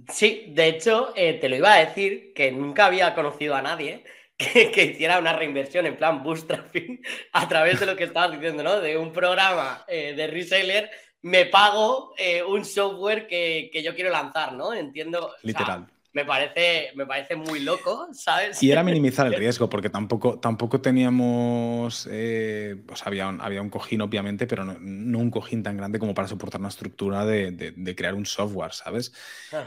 Sí, 0.08 0.46
de 0.48 0.68
hecho, 0.68 1.12
eh, 1.14 1.34
te 1.34 1.48
lo 1.48 1.56
iba 1.56 1.74
a 1.74 1.84
decir 1.84 2.32
que 2.34 2.50
nunca 2.52 2.86
había 2.86 3.14
conocido 3.14 3.54
a 3.54 3.62
nadie 3.62 4.04
que, 4.36 4.84
hiciera 4.84 5.18
una 5.18 5.34
reinversión 5.34 5.86
en 5.86 5.96
plan 5.96 6.22
bootstrapping 6.22 7.02
a 7.32 7.48
través 7.48 7.80
de 7.80 7.86
lo 7.86 7.96
que 7.96 8.04
estabas 8.04 8.32
diciendo, 8.32 8.62
¿no? 8.62 8.80
De 8.80 8.96
un 8.96 9.12
programa 9.12 9.84
eh, 9.86 10.14
de 10.14 10.26
reseller, 10.26 10.90
me 11.22 11.46
pago 11.46 12.14
eh, 12.16 12.42
un 12.42 12.64
software 12.64 13.26
que, 13.26 13.70
yo 13.82 13.94
quiero 13.94 14.10
lanzar, 14.10 14.52
¿no? 14.54 14.72
Entiendo. 14.72 15.34
Literal 15.42 15.93
me 16.14 16.25
parece, 16.25 16.92
me 16.94 17.06
parece 17.06 17.35
muy 17.35 17.59
loco, 17.59 18.06
¿sabes? 18.12 18.62
Y 18.62 18.71
era 18.71 18.85
minimizar 18.85 19.26
el 19.26 19.35
riesgo, 19.38 19.68
porque 19.68 19.90
tampoco, 19.90 20.38
tampoco 20.38 20.80
teníamos, 20.80 22.09
eh, 22.09 22.76
pues 22.87 23.04
había 23.04 23.26
un, 23.26 23.40
había 23.40 23.61
un 23.61 23.68
cojín 23.68 24.00
obviamente, 24.00 24.47
pero 24.47 24.64
no, 24.64 25.18
un 25.18 25.30
cojín 25.33 25.64
tan 25.64 25.76
grande 25.76 25.99
como 25.99 26.14
para 26.14 26.28
soportar 26.28 26.61
una 26.61 26.68
estructura 26.68 27.26
de, 27.26 27.94
crear 27.97 28.14
un 28.14 28.26
software, 28.26 28.73
¿sabes? 28.73 29.12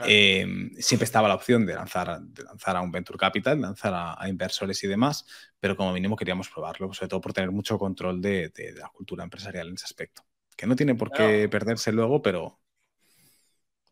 Em, 0.06 0.72
siempre 0.80 1.04
estaba 1.04 1.28
la 1.28 1.36
opción 1.36 1.66
de 1.66 1.76
lanzar, 1.76 2.22
de 2.22 2.44
lanzar 2.44 2.78
a 2.78 2.82
un 2.82 2.94
venture 2.94 3.20
capital, 3.20 3.60
lanzar 3.60 3.94
a, 4.18 4.30
inversores 4.30 4.82
y 4.86 4.88
demás, 4.88 5.26
pero 5.60 5.76
como 5.76 5.92
mínimo 5.92 6.16
queríamos 6.16 6.48
probarlo, 6.48 6.94
sobre 6.94 7.10
todo 7.10 7.20
por 7.20 7.34
tener 7.34 7.52
mucho 7.52 7.78
control 7.78 8.22
de, 8.22 8.54
la 8.78 8.88
cultura 8.88 9.26
empresarial 9.26 9.68
en 9.68 9.74
ese 9.74 9.86
aspecto. 9.86 10.24
Que 10.56 10.66
no 10.66 10.78
tiene 10.78 10.96
por 10.96 11.12
qué 11.12 11.50
perderse 11.50 11.92
luego, 11.92 12.22
pero, 12.22 12.58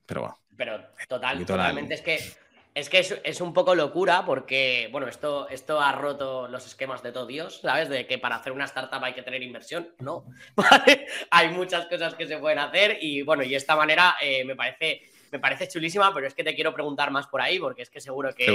pero 0.05 0.21
bueno. 0.21 0.39
Pero 0.55 0.85
total, 1.09 1.45
totalmente 1.45 1.95
es 1.95 2.01
que 2.01 2.44
es 2.75 2.89
que 2.89 2.99
es, 2.99 3.39
un 3.39 3.53
poco 3.53 3.73
locura 3.73 4.25
porque, 4.25 4.89
bueno, 4.91 5.07
esto, 5.07 5.47
esto 5.47 5.79
ha 5.79 5.93
roto 5.93 6.49
los 6.49 6.65
esquemas 6.65 7.01
de 7.01 7.13
todo 7.13 7.25
Dios, 7.25 7.61
¿sabes? 7.61 7.87
De 7.87 8.05
que 8.05 8.17
para 8.17 8.35
hacer 8.35 8.51
una 8.51 8.65
startup 8.65 9.01
hay 9.01 9.13
que 9.13 9.23
tener 9.23 9.41
inversión, 9.41 9.95
¿no? 9.99 10.25
hay 11.31 11.49
muchas 11.51 11.85
cosas 11.85 12.15
que 12.15 12.27
se 12.27 12.37
pueden 12.37 12.59
hacer 12.59 12.97
y, 12.99 13.21
bueno, 13.21 13.43
y 13.43 13.55
esta 13.55 13.77
manera 13.77 14.17
eh, 14.21 14.43
me, 14.43 14.57
parece, 14.57 15.03
me 15.31 15.39
parece 15.39 15.69
chulísima, 15.69 16.13
pero 16.13 16.27
es 16.27 16.33
que 16.33 16.43
te 16.43 16.53
quiero 16.53 16.73
preguntar 16.73 17.11
más 17.11 17.27
por 17.27 17.41
ahí 17.41 17.59
porque 17.59 17.81
es 17.81 17.89
que 17.89 18.01
seguro 18.01 18.35
que, 18.35 18.45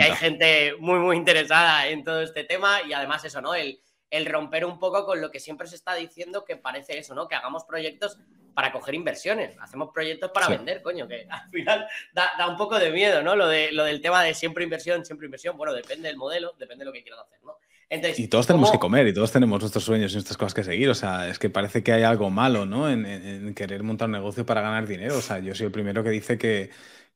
hay 0.00 0.12
gente 0.12 0.74
muy, 0.78 0.98
muy 0.98 1.16
interesada 1.16 1.86
en 1.86 2.02
todo 2.02 2.22
este 2.22 2.44
tema 2.44 2.80
y 2.88 2.94
además 2.94 3.26
eso, 3.26 3.42
¿no? 3.42 3.54
El, 3.54 3.78
el 4.08 4.24
romper 4.24 4.64
un 4.64 4.78
poco 4.78 5.04
con 5.04 5.20
lo 5.20 5.30
que 5.30 5.38
siempre 5.38 5.68
se 5.68 5.76
está 5.76 5.94
diciendo 5.94 6.46
que 6.46 6.56
parece 6.56 6.96
eso, 6.96 7.14
¿no? 7.14 7.28
Que 7.28 7.34
hagamos 7.34 7.64
proyectos 7.64 8.16
para 8.56 8.72
coger 8.72 8.94
inversiones. 8.94 9.54
Hacemos 9.60 9.90
proyectos 9.92 10.30
para 10.30 10.48
vender, 10.48 10.80
coño, 10.80 11.06
que 11.06 11.26
al 11.30 11.50
final 11.50 11.86
da, 12.14 12.48
un 12.48 12.56
poco 12.56 12.78
de 12.78 12.90
miedo, 12.90 13.22
¿no? 13.22 13.36
Lo, 13.36 13.46
de, 13.48 13.70
lo 13.70 13.84
del 13.84 14.00
tema 14.00 14.24
de 14.24 14.32
siempre 14.32 14.64
inversión, 14.64 15.04
siempre 15.04 15.26
inversión. 15.26 15.58
Bueno, 15.58 15.74
depende 15.74 16.08
del 16.08 16.16
modelo, 16.16 16.54
depende 16.58 16.80
de 16.80 16.86
lo 16.86 16.92
que 16.94 17.02
quieras 17.02 17.20
hacer, 17.20 17.38
¿no? 17.44 17.58
y 17.88 18.26
todos 18.26 18.48
tenemos 18.48 18.72
que 18.72 18.80
comer 18.80 19.06
y 19.06 19.14
todos 19.14 19.30
tenemos 19.30 19.60
nuestros 19.60 19.84
sueños 19.84 20.10
y 20.10 20.14
nuestras 20.14 20.36
cosas 20.36 20.54
que 20.54 20.64
seguir. 20.64 20.88
O 20.88 20.94
sea, 20.94 21.28
es 21.28 21.38
que 21.38 21.50
parece 21.50 21.84
que 21.84 21.92
hay 21.92 22.02
algo 22.02 22.30
malo, 22.30 22.64
¿no? 22.66 22.90
En, 22.90 23.54
querer 23.54 23.82
montar 23.82 24.08
un 24.08 24.12
negocio 24.12 24.44
para 24.44 24.62
ganar 24.62 24.88
dinero. 24.88 25.18
O 25.18 25.20
sea, 25.20 25.38
yo 25.38 25.54
soy 25.54 25.66
el 25.66 25.72
primero 25.72 26.02
que 26.02 26.10
dice 26.10 26.38
que, 26.38 26.70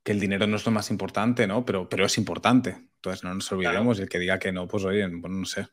el 0.05 0.19
dinero 0.19 0.47
no 0.47 0.55
es 0.55 0.65
lo 0.65 0.71
más 0.71 0.89
importante, 0.89 1.45
¿no? 1.45 1.65
Pero, 1.65 1.89
pero 1.89 2.05
es 2.05 2.17
importante. 2.17 2.77
Entonces 2.95 3.23
no 3.23 3.33
nos 3.33 3.51
olvidemos 3.51 3.99
y 3.99 4.03
el 4.03 4.09
que 4.09 4.19
diga 4.19 4.39
que 4.39 4.51
no, 4.51 4.67
pues 4.67 4.85
oye, 4.85 5.05
bueno, 5.07 5.37
no 5.37 5.45
sé. 5.45 5.67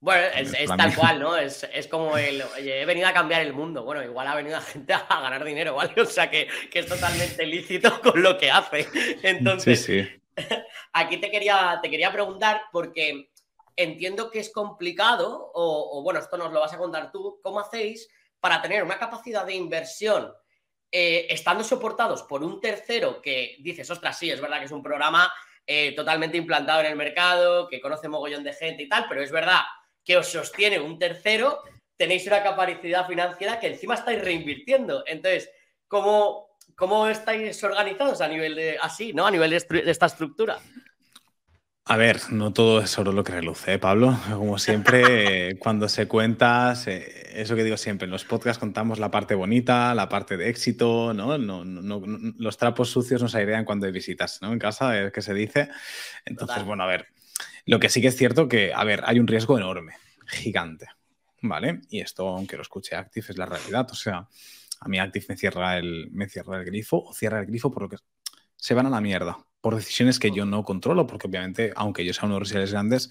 Bueno, 0.00 0.26
es, 0.36 0.52
tal 0.76 0.94
cual, 0.94 1.20
¿no? 1.20 1.36
Es, 1.36 1.66
como 1.90 2.18
el, 2.18 2.42
oye, 2.42 2.82
he 2.82 2.84
venido 2.84 3.08
a 3.08 3.12
cambiar 3.12 3.40
el 3.40 3.52
mundo. 3.52 3.82
Bueno, 3.82 4.02
igual 4.02 4.26
ha 4.26 4.34
venido 4.34 4.56
la 4.56 4.62
gente 4.62 4.92
a 4.92 5.20
ganar 5.20 5.44
dinero, 5.44 5.74
¿vale? 5.74 5.94
O 6.00 6.06
sea, 6.06 6.30
que, 6.30 6.48
es 6.72 6.86
totalmente 6.86 7.46
lícito 7.46 8.00
con 8.02 8.22
lo 8.22 8.36
que 8.36 8.50
hace. 8.50 8.86
Entonces, 9.22 9.84
sí, 9.84 10.06
aquí 10.92 11.16
te 11.18 11.30
quería, 11.30 11.78
te 11.82 11.90
quería 11.90 12.12
preguntar, 12.12 12.62
porque 12.72 13.30
entiendo 13.74 14.30
que 14.30 14.40
es 14.40 14.52
complicado, 14.52 15.50
o, 15.54 16.02
bueno, 16.02 16.20
esto 16.20 16.36
nos 16.36 16.52
lo 16.52 16.60
vas 16.60 16.72
a 16.72 16.78
contar 16.78 17.10
tú, 17.10 17.40
¿cómo 17.42 17.60
hacéis 17.60 18.08
para 18.40 18.60
tener 18.62 18.82
una 18.82 18.98
capacidad 18.98 19.44
de 19.44 19.54
inversión 19.54 20.32
eh, 20.92 21.26
estando 21.30 21.64
soportados 21.64 22.22
por 22.22 22.44
un 22.44 22.60
tercero 22.60 23.20
que 23.20 23.56
dices, 23.60 23.90
ostras, 23.90 24.18
sí, 24.18 24.30
es 24.30 24.40
verdad 24.40 24.60
que 24.60 24.66
es 24.66 24.72
un 24.72 24.82
programa 24.82 25.32
eh, 25.66 25.94
totalmente 25.96 26.36
implantado 26.36 26.80
en 26.80 26.86
el 26.86 26.96
mercado, 26.96 27.66
que 27.68 27.80
conoce 27.80 28.08
mogollón 28.08 28.44
de 28.44 28.52
gente 28.52 28.84
y 28.84 28.88
tal, 28.88 29.06
pero 29.08 29.22
es 29.22 29.32
verdad 29.32 29.62
que 30.06 30.16
os 30.16 30.28
sostiene 30.28 30.78
un 30.78 30.98
tercero, 30.98 31.58
tenéis 31.96 32.26
una 32.28 32.42
capacidad 32.42 33.06
financiera 33.06 33.58
que 33.58 33.66
encima 33.66 33.94
estáis 33.94 34.22
reinvirtiendo. 34.22 35.02
Entonces, 35.04 35.50
¿cómo, 35.88 36.56
cómo 36.76 37.08
estáis 37.08 37.62
organizados 37.64 38.20
a 38.20 38.28
nivel 38.28 38.54
de 38.54 38.78
así, 38.80 39.12
¿no? 39.12 39.26
A 39.26 39.30
nivel 39.32 39.50
de, 39.50 39.56
esta 39.90 40.06
estructura. 40.06 40.58
A 41.88 41.96
ver, 41.96 42.20
no 42.30 42.52
todo 42.52 42.80
es 42.80 42.90
solo 42.90 43.12
lo 43.12 43.22
que 43.22 43.32
reluce, 43.32 43.74
¿eh, 43.74 43.78
Pablo. 43.78 44.16
Como 44.30 44.58
siempre, 44.58 45.56
cuando 45.58 45.88
se 45.88 46.06
cuenta, 46.06 46.72
eso 46.72 47.56
que 47.56 47.64
digo 47.64 47.76
siempre, 47.76 48.06
en 48.06 48.10
los 48.12 48.24
podcasts 48.24 48.58
contamos 48.58 48.98
la 49.00 49.10
parte 49.10 49.34
bonita, 49.34 49.94
la 49.94 50.08
parte 50.08 50.36
de 50.36 50.48
éxito, 50.48 51.14
¿no? 51.14 51.36
no, 51.38 51.64
no 51.64 52.02
los 52.38 52.56
trapos 52.56 52.90
sucios 52.90 53.22
nos 53.22 53.34
airean 53.34 53.64
cuando 53.64 53.86
hay 53.86 53.92
visitas, 53.92 54.40
¿no? 54.40 54.52
En 54.52 54.58
casa, 54.58 55.00
es 55.00 55.12
que 55.12 55.22
se 55.22 55.34
dice. 55.34 55.68
Entonces, 56.24 56.64
bueno, 56.64 56.82
a 56.82 56.86
ver, 56.86 57.06
lo 57.66 57.80
que 57.80 57.88
sí 57.88 58.00
que 58.00 58.08
es 58.08 58.16
cierto 58.16 58.48
que, 58.48 58.72
a 58.72 58.84
ver, 58.84 59.02
hay 59.04 59.18
un 59.18 59.26
riesgo 59.26 59.58
enorme, 59.58 59.94
gigante, 60.26 60.86
¿vale? 61.42 61.80
Y 61.90 62.00
esto, 62.00 62.28
aunque 62.28 62.56
lo 62.56 62.62
escuche 62.62 62.96
Active, 62.96 63.26
es 63.28 63.36
la 63.36 63.46
realidad. 63.46 63.86
O 63.90 63.94
sea, 63.94 64.28
a 64.80 64.88
mí 64.88 64.98
Active 64.98 65.26
me 65.28 65.36
cierra 65.36 65.76
el, 65.78 66.10
me 66.12 66.28
cierra 66.28 66.58
el 66.58 66.64
grifo 66.64 67.02
o 67.04 67.12
cierra 67.12 67.40
el 67.40 67.46
grifo 67.46 67.70
por 67.70 67.82
lo 67.82 67.88
que 67.88 67.96
se 68.56 68.74
van 68.74 68.86
a 68.86 68.90
la 68.90 69.00
mierda, 69.00 69.38
por 69.60 69.74
decisiones 69.74 70.18
que 70.18 70.30
yo 70.30 70.46
no 70.46 70.64
controlo, 70.64 71.06
porque 71.06 71.26
obviamente, 71.26 71.72
aunque 71.76 72.04
yo 72.04 72.14
sea 72.14 72.26
uno 72.26 72.34
de 72.34 72.40
los 72.40 72.72
grandes, 72.72 73.10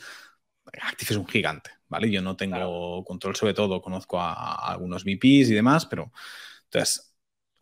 Active 0.81 1.11
es 1.11 1.17
un 1.17 1.27
gigante, 1.27 1.71
¿vale? 1.87 2.09
Yo 2.09 2.21
no 2.21 2.35
tengo 2.35 3.03
control 3.03 3.35
sobre 3.35 3.53
todo, 3.53 3.81
conozco 3.81 4.19
a, 4.19 4.33
a, 4.33 4.71
algunos 4.71 5.03
VPs 5.03 5.49
y 5.49 5.53
demás, 5.53 5.85
pero 5.85 6.11
entonces 6.63 7.14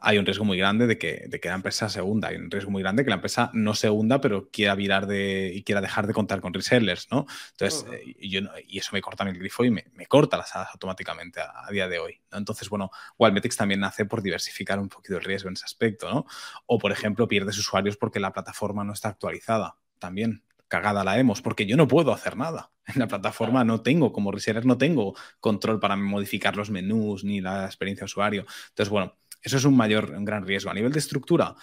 hay 0.06 0.18
un 0.18 0.26
riesgo 0.26 0.44
muy 0.44 0.58
grande 0.58 0.86
de 0.86 0.98
que, 0.98 1.26
de 1.28 1.40
que 1.40 1.48
la 1.48 1.56
empresa 1.56 1.88
se 1.88 2.02
hunda. 2.02 2.28
Hay 2.28 2.36
un 2.36 2.52
riesgo 2.52 2.70
muy 2.70 2.84
grande 2.84 3.02
de 3.02 3.06
que 3.06 3.10
la 3.10 3.16
empresa 3.16 3.50
no 3.54 3.74
se 3.74 3.90
hunda, 3.90 4.20
pero 4.20 4.50
quiera 4.52 4.76
virar 4.76 5.08
de 5.08 5.52
y 5.56 5.64
quiera 5.64 5.80
dejar 5.80 6.08
de 6.08 6.14
contar 6.14 6.42
con 6.42 6.54
resellers, 6.54 7.08
¿no? 7.10 7.26
Entonces, 7.52 7.86
eh, 7.90 8.14
yo, 8.20 8.42
y, 8.68 8.80
eso 8.80 8.90
me 8.92 9.02
corta 9.02 9.24
el 9.24 9.40
grifo 9.40 9.64
y 9.64 9.72
me, 9.72 9.86
me 9.94 10.06
corta 10.06 10.36
las 10.36 10.54
alas 10.56 10.70
automáticamente 10.74 11.40
a, 11.40 11.72
día 11.72 11.88
de 11.88 12.00
hoy. 12.00 12.20
Entonces, 12.34 12.68
bueno, 12.68 12.92
Wildmetrics 13.18 13.56
también 13.56 13.80
nace 13.80 14.06
por 14.06 14.22
diversificar 14.22 14.78
un 14.78 14.90
poquito 14.90 15.16
el 15.16 15.24
riesgo 15.24 15.48
en 15.48 15.54
ese 15.54 15.66
aspecto, 15.66 16.10
¿no? 16.14 16.26
O, 16.66 16.78
por 16.78 16.92
ejemplo, 16.92 17.26
pierdes 17.28 17.58
usuarios 17.58 17.96
porque 17.96 18.20
la 18.20 18.34
plataforma 18.34 18.84
no 18.84 18.92
está 18.92 19.08
actualizada. 19.08 19.78
También 20.00 20.44
cagada 20.74 21.04
la 21.04 21.20
hemos, 21.20 21.44
porque 21.44 21.68
yo 21.68 21.78
no 21.78 21.88
puedo 21.88 22.12
hacer 22.12 22.36
nada. 22.36 22.72
En 22.88 23.00
la 23.00 23.08
plataforma 23.08 23.64
no 23.64 23.82
tengo, 23.82 24.12
como 24.12 24.32
reseller, 24.32 24.66
no 24.66 24.78
tengo 24.78 25.16
control 25.40 25.80
para 25.80 25.96
modificar 25.96 26.58
los 26.58 26.70
menús 26.70 27.24
ni 27.24 27.40
la 27.40 27.66
experiencia 27.66 28.02
de 28.02 28.06
usuario. 28.06 28.46
Entonces, 28.70 28.90
bueno, 28.90 29.16
eso 29.44 29.58
es 29.58 29.66
un 29.66 29.76
mayor, 29.76 30.12
un 30.12 30.26
gran 30.26 30.46
riesgo. 30.46 30.72
A 30.72 30.74
nivel 30.74 30.92
de 30.92 31.00
estructura, 31.00 31.56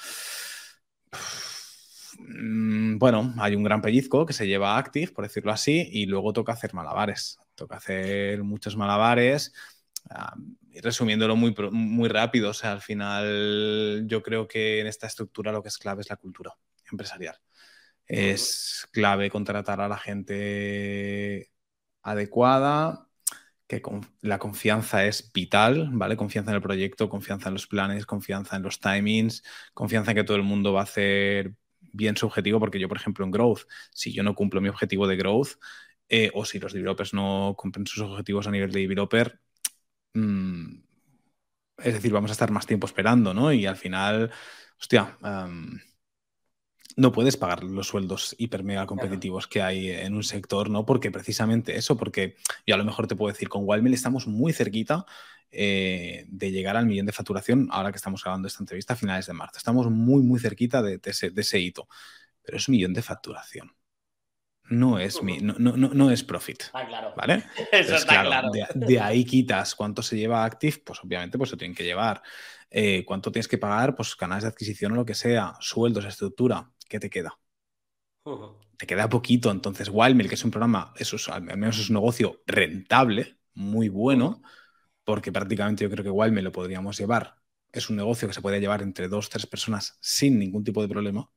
mm, 2.18 2.98
bueno, 2.98 3.34
hay 3.38 3.54
un 3.54 3.62
gran 3.64 3.80
pellizco 3.82 4.26
que 4.26 4.32
se 4.32 4.46
lleva 4.46 4.74
a 4.74 4.78
Active, 4.78 5.12
por 5.12 5.24
decirlo 5.24 5.52
así, 5.52 5.88
y 5.92 6.06
luego 6.06 6.32
toca 6.32 6.52
hacer 6.52 6.74
malabares. 6.74 7.38
Toca 7.54 7.76
hacer 7.76 8.42
muchos 8.42 8.76
malabares. 8.76 9.52
y 10.72 10.80
resumiéndolo 10.80 11.36
muy, 11.36 11.54
muy 11.72 12.08
rápido, 12.08 12.50
o 12.50 12.54
sea, 12.54 12.72
al 12.72 12.80
final 12.80 14.04
yo 14.06 14.22
creo 14.22 14.46
que 14.48 14.80
en 14.80 14.86
esta 14.86 15.06
estructura 15.06 15.52
lo 15.52 15.62
que 15.62 15.68
es 15.68 15.78
clave 15.78 16.02
es 16.02 16.10
la 16.10 16.16
cultura 16.16 16.54
empresarial. 16.90 17.36
Es 18.06 18.88
clave 18.92 19.30
contratar 19.30 19.80
a 19.80 19.88
la 19.88 19.98
gente 19.98 21.50
adecuada, 22.02 23.09
que 23.70 23.82
la 24.22 24.38
confianza 24.38 25.06
es 25.06 25.30
vital, 25.32 25.90
¿vale? 25.92 26.16
Confianza 26.16 26.50
en 26.50 26.56
el 26.56 26.62
proyecto, 26.62 27.08
confianza 27.08 27.48
en 27.48 27.54
los 27.54 27.68
planes, 27.68 28.04
confianza 28.04 28.56
en 28.56 28.62
los 28.62 28.80
timings, 28.80 29.44
confianza 29.74 30.10
en 30.10 30.16
que 30.16 30.24
todo 30.24 30.36
el 30.36 30.42
mundo 30.42 30.72
va 30.72 30.80
a 30.80 30.82
hacer 30.84 31.54
bien 31.92 32.16
su 32.16 32.26
objetivo, 32.26 32.58
porque 32.58 32.80
yo, 32.80 32.88
por 32.88 32.96
ejemplo, 32.96 33.24
en 33.24 33.30
Growth, 33.30 33.62
si 33.92 34.12
yo 34.12 34.22
no 34.24 34.34
cumplo 34.34 34.60
mi 34.60 34.68
objetivo 34.68 35.06
de 35.06 35.16
Growth, 35.16 35.50
eh, 36.08 36.30
o 36.34 36.44
si 36.44 36.58
los 36.58 36.72
developers 36.72 37.14
no 37.14 37.54
cumplen 37.56 37.86
sus 37.86 38.02
objetivos 38.02 38.46
a 38.48 38.50
nivel 38.50 38.72
de 38.72 38.80
developer, 38.80 39.40
mm, 40.14 40.82
es 41.78 41.94
decir, 41.94 42.12
vamos 42.12 42.30
a 42.30 42.32
estar 42.32 42.50
más 42.50 42.66
tiempo 42.66 42.86
esperando, 42.86 43.32
¿no? 43.34 43.52
Y 43.52 43.66
al 43.66 43.76
final, 43.76 44.30
hostia, 44.78 45.16
no 46.96 47.12
puedes 47.12 47.36
pagar 47.36 47.64
los 47.64 47.88
sueldos 47.88 48.34
hiper 48.38 48.64
mega 48.64 48.86
competitivos 48.86 49.46
que 49.46 49.62
hay 49.62 49.90
en 49.90 50.14
un 50.14 50.22
sector, 50.22 50.70
¿no? 50.70 50.86
Porque 50.86 51.10
precisamente 51.10 51.76
eso, 51.76 51.96
porque 51.96 52.36
yo 52.66 52.74
a 52.74 52.78
lo 52.78 52.84
mejor 52.84 53.06
te 53.06 53.16
puedo 53.16 53.32
decir, 53.32 53.48
con 53.48 53.62
Wildmail 53.64 53.94
estamos 53.94 54.26
muy 54.26 54.52
cerquita 54.52 55.06
eh, 55.52 56.26
de 56.28 56.52
llegar 56.52 56.76
al 56.76 56.86
millón 56.86 57.06
de 57.06 57.12
facturación, 57.12 57.68
ahora 57.72 57.90
que 57.90 57.96
estamos 57.96 58.22
grabando 58.22 58.46
esta 58.46 58.62
entrevista 58.62 58.94
a 58.94 58.96
finales 58.96 59.26
de 59.26 59.32
marzo. 59.32 59.58
Estamos 59.58 59.90
muy, 59.90 60.22
muy 60.22 60.38
cerquita 60.38 60.82
de, 60.82 61.00
ese, 61.04 61.58
hito. 61.58 61.88
Pero 62.42 62.56
es 62.56 62.68
un 62.68 62.72
millón 62.72 62.94
de 62.94 63.02
facturación. 63.02 63.74
No 64.68 65.00
es, 65.00 65.20
mi, 65.20 65.38
no, 65.38 65.54
no, 65.58 65.76
no, 65.76 66.10
es 66.12 66.22
profit. 66.22 66.62
Ah, 66.72 66.86
claro. 66.86 67.12
¿Vale? 67.16 67.44
Eso 67.72 67.96
está 67.96 68.22
claro. 68.22 68.50
De, 68.74 69.00
ahí 69.00 69.24
quitas 69.24 69.74
cuánto 69.74 70.00
se 70.00 70.16
lleva 70.16 70.44
Active, 70.44 70.80
pues 70.84 71.00
obviamente 71.02 71.36
pues 71.36 71.50
se 71.50 71.56
tienen 71.56 71.74
que 71.74 71.82
llevar. 71.82 72.22
Eh, 72.70 73.04
cuánto 73.04 73.32
tienes 73.32 73.48
que 73.48 73.58
pagar, 73.58 73.96
pues 73.96 74.14
canales 74.14 74.44
de 74.44 74.50
adquisición 74.50 74.92
o 74.92 74.94
lo 74.94 75.04
que 75.04 75.16
sea, 75.16 75.54
sueldos, 75.58 76.04
estructura 76.04 76.70
¿qué 76.90 77.00
te 77.00 77.08
queda? 77.08 77.38
Te 78.76 78.86
queda 78.86 79.08
poquito. 79.08 79.50
Entonces, 79.50 79.88
Wildmail, 79.90 80.28
que 80.28 80.34
es 80.34 80.44
un 80.44 80.50
programa, 80.50 80.92
eso 80.96 81.16
al 81.32 81.42
menos 81.42 81.78
es 81.78 81.88
un 81.88 81.94
negocio 81.94 82.42
rentable, 82.46 83.38
muy 83.54 83.88
bueno, 83.88 84.42
porque 85.04 85.32
prácticamente 85.32 85.84
yo 85.84 85.90
creo 85.90 86.04
que 86.04 86.10
Wildmail 86.10 86.44
lo 86.44 86.52
podríamos 86.52 86.98
llevar. 86.98 87.36
Es 87.72 87.88
un 87.88 87.96
negocio 87.96 88.26
que 88.28 88.34
se 88.34 88.42
puede 88.42 88.60
llevar 88.60 88.82
entre 88.82 89.08
dos, 89.08 89.30
tres 89.30 89.46
personas 89.46 89.96
sin 90.00 90.38
ningún 90.38 90.64
tipo 90.64 90.82
de 90.82 90.88
problema. 90.88 91.30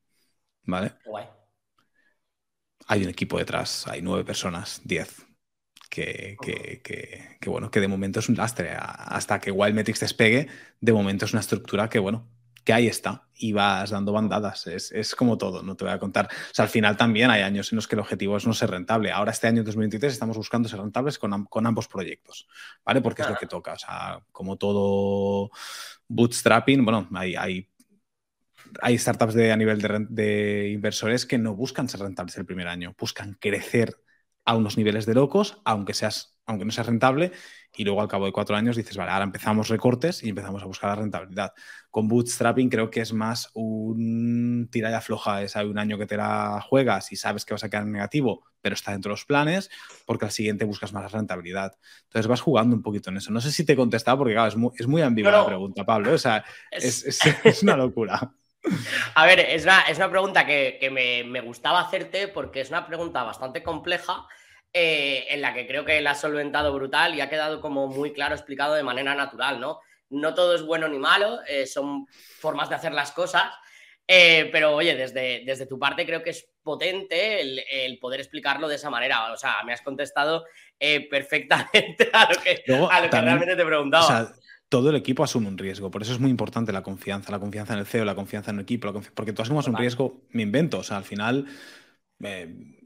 ¿Vale? 0.66 0.94
Hay 2.88 3.04
un 3.04 3.10
equipo 3.10 3.38
detrás, 3.38 3.88
hay 3.88 4.02
nueve 4.02 4.26
personas, 4.26 4.82
diez, 4.84 5.26
que, 5.90 6.38
que, 6.42 7.50
bueno, 7.50 7.70
que 7.70 7.80
de 7.80 7.88
momento 7.88 8.20
es 8.20 8.30
un 8.30 8.36
lastre. 8.36 8.72
Hasta 8.76 9.40
que 9.40 9.52
Wildmetrics 9.52 10.00
despegue, 10.00 10.48
de 10.82 10.94
momento 10.94 11.26
es 11.26 11.34
una 11.34 11.42
estructura 11.42 11.90
que, 11.90 12.00
bueno, 12.00 12.28
que 12.64 12.74
ahí 12.74 12.88
está 12.88 13.30
y 13.44 13.52
vas 13.52 13.90
dando 13.90 14.14
bandadas. 14.14 14.68
Es, 14.68 15.16
como 15.16 15.38
todo, 15.38 15.62
no 15.64 15.76
te 15.76 15.84
voy 15.84 15.94
a 15.94 16.00
contar. 16.00 16.28
O 16.28 16.54
sea, 16.54 16.64
al 16.64 16.70
final 16.70 16.96
también 16.96 17.30
hay 17.30 17.42
años 17.42 17.74
en 17.74 17.76
los 17.76 17.90
que 17.90 17.96
el 17.96 18.00
objetivo 18.00 18.38
es 18.38 18.48
no 18.48 18.54
ser 18.54 18.72
rentable. 18.72 19.12
Ahora, 19.12 19.32
este 19.32 19.48
año 19.48 19.66
2023, 19.66 20.14
estamos 20.14 20.38
buscando 20.38 20.70
ser 20.70 20.80
rentables 20.80 21.20
con, 21.20 21.44
con 21.48 21.68
ambos 21.68 21.90
proyectos, 21.90 22.48
¿vale? 22.86 23.02
Porque 23.02 23.24
es 23.24 23.30
lo 23.30 23.36
que 23.36 23.46
toca. 23.46 23.74
O 23.74 23.78
sea, 23.78 24.24
como 24.32 24.56
todo 24.56 25.52
bootstrapping, 26.08 26.86
bueno, 26.86 27.10
hay, 27.14 27.36
hay, 27.36 27.70
hay 28.82 28.98
startups 28.98 29.34
de, 29.34 29.52
a 29.52 29.58
nivel 29.58 29.82
de, 29.82 30.06
de 30.08 30.70
inversores 30.70 31.26
que 31.26 31.38
no 31.38 31.54
buscan 31.54 31.90
ser 31.90 32.00
rentables 32.00 32.38
el 32.38 32.46
primer 32.46 32.70
año, 32.70 32.96
buscan 32.98 33.34
crecer 33.42 33.94
a 34.46 34.56
unos 34.56 34.78
niveles 34.78 35.06
de 35.06 35.16
locos, 35.16 35.58
aunque, 35.66 35.94
seas, 35.94 36.40
aunque 36.46 36.64
no 36.64 36.72
sea 36.72 36.86
rentable, 36.86 37.34
y 37.76 37.84
luego 37.84 38.02
al 38.02 38.08
cabo 38.08 38.26
de 38.26 38.32
cuatro 38.32 38.56
años 38.56 38.76
dices, 38.76 38.96
vale, 38.96 39.12
ahora 39.12 39.24
empezamos 39.24 39.68
recortes 39.70 40.24
y 40.24 40.30
empezamos 40.30 40.62
a 40.62 40.66
buscar 40.66 40.92
la 40.92 40.96
rentabilidad. 40.98 41.54
Con 41.90 42.08
bootstrapping 42.08 42.70
creo 42.70 42.90
que 42.92 43.02
es 43.02 43.14
más 43.14 43.50
un 43.54 44.70
tira 44.72 44.92
y 44.92 44.94
afloja, 44.94 45.42
es 45.42 45.56
hay 45.56 45.66
un 45.66 45.80
año 45.80 45.98
que 45.98 46.06
te 46.06 46.18
la 46.18 46.64
juegas 46.68 47.12
y 47.12 47.16
sabes 47.16 47.46
que 47.46 47.54
vas 47.54 47.64
a 47.64 47.70
quedar 47.70 47.84
en 47.84 47.94
negativo, 47.94 48.46
pero 48.62 48.76
está 48.76 48.92
dentro 48.92 49.10
de 49.10 49.14
los 49.14 49.26
planes, 49.26 49.72
porque 50.06 50.26
al 50.26 50.32
siguiente 50.32 50.66
buscas 50.66 50.94
más 50.94 51.12
rentabilidad. 51.12 51.76
Entonces 52.04 52.28
vas 52.28 52.42
jugando 52.42 52.76
un 52.76 52.84
poquito 52.84 53.10
en 53.10 53.18
eso. 53.18 53.32
No 53.32 53.42
sé 53.42 53.52
si 53.52 53.66
te 53.66 53.74
he 53.74 53.76
contestado, 53.76 54.20
porque 54.20 54.34
claro, 54.34 54.50
es 54.50 54.56
muy, 54.56 54.72
es 54.78 54.88
muy 54.88 55.02
ambigua 55.02 55.32
la 55.32 55.46
pregunta, 55.46 55.84
Pablo. 55.84 56.14
O 56.14 56.18
sea, 56.18 56.46
es, 56.70 57.04
es, 57.06 57.64
una 57.64 57.76
locura. 57.76 58.34
A 59.16 59.26
ver, 59.26 59.40
es 59.40 59.64
una, 59.64 59.82
es 59.82 59.98
una 59.98 60.10
pregunta 60.10 60.46
que, 60.46 60.78
que 60.80 60.90
me, 60.90 61.24
me, 61.24 61.42
gustaba 61.42 61.82
hacerte 61.82 62.30
porque 62.30 62.62
es 62.62 62.70
una 62.70 62.88
pregunta 62.88 63.24
bastante 63.24 63.62
compleja 63.62 64.26
eh, 64.76 65.28
en 65.30 65.42
la 65.42 65.54
que 65.54 65.68
creo 65.68 65.86
que 65.86 66.02
la 66.02 66.12
has 66.12 66.22
solventado 66.22 66.74
brutal 66.74 67.14
y 67.14 67.22
ha 67.22 67.30
quedado 67.30 67.62
como 67.62 67.88
muy 67.88 68.12
claro 68.12 68.34
explicado 68.34 68.74
de 68.74 68.82
manera 68.82 69.14
natural, 69.14 69.60
¿no? 69.60 69.80
No 70.10 70.34
todo 70.34 70.56
es 70.56 70.64
bueno 70.64 70.88
ni 70.88 70.98
malo, 70.98 71.42
eh, 71.48 71.68
son 71.68 72.08
formas 72.40 72.70
de 72.70 72.76
hacer 72.76 72.92
las 72.92 73.12
cosas, 73.12 73.44
eh, 74.08 74.50
pero 74.52 74.76
oye, 74.76 74.96
desde, 74.96 75.44
desde 75.46 75.68
tu 75.68 75.78
parte 75.78 76.08
creo 76.08 76.24
que 76.24 76.32
es 76.32 76.50
potente 76.64 77.40
el, 77.40 78.00
poder 78.00 78.20
explicarlo 78.20 78.68
de 78.68 78.76
esa 78.76 78.90
manera. 78.90 79.32
O 79.32 79.38
sea, 79.38 79.64
me 79.64 79.74
has 79.74 79.82
contestado 79.84 80.44
perfectamente 81.10 82.10
a 82.12 82.32
lo 82.34 82.42
que, 82.42 82.64
realmente 83.12 83.56
te 83.56 83.66
preguntaba. 83.66 84.04
O 84.04 84.08
sea, 84.08 84.34
todo 84.70 84.90
el 84.90 84.96
equipo 84.96 85.24
asume 85.24 85.50
un 85.50 85.58
riesgo. 85.60 85.92
Por 85.92 86.02
eso 86.02 86.14
es 86.14 86.20
muy 86.20 86.32
importante 86.32 86.72
la 86.72 86.82
confianza, 86.82 87.32
la 87.32 87.40
confianza 87.40 87.74
en 87.74 87.80
el 87.80 87.86
CEO, 87.86 88.06
la 88.06 88.16
confianza 88.16 88.50
en 88.50 88.58
el 88.58 88.64
equipo, 88.64 88.92
porque 89.14 89.34
tú 89.34 89.44
asumas 89.44 89.68
un 89.68 89.78
riesgo, 89.78 90.24
me 90.32 90.42
invento. 90.42 90.80
O 90.80 90.84
sea, 90.84 90.98
al 90.98 91.04
final, 91.04 91.46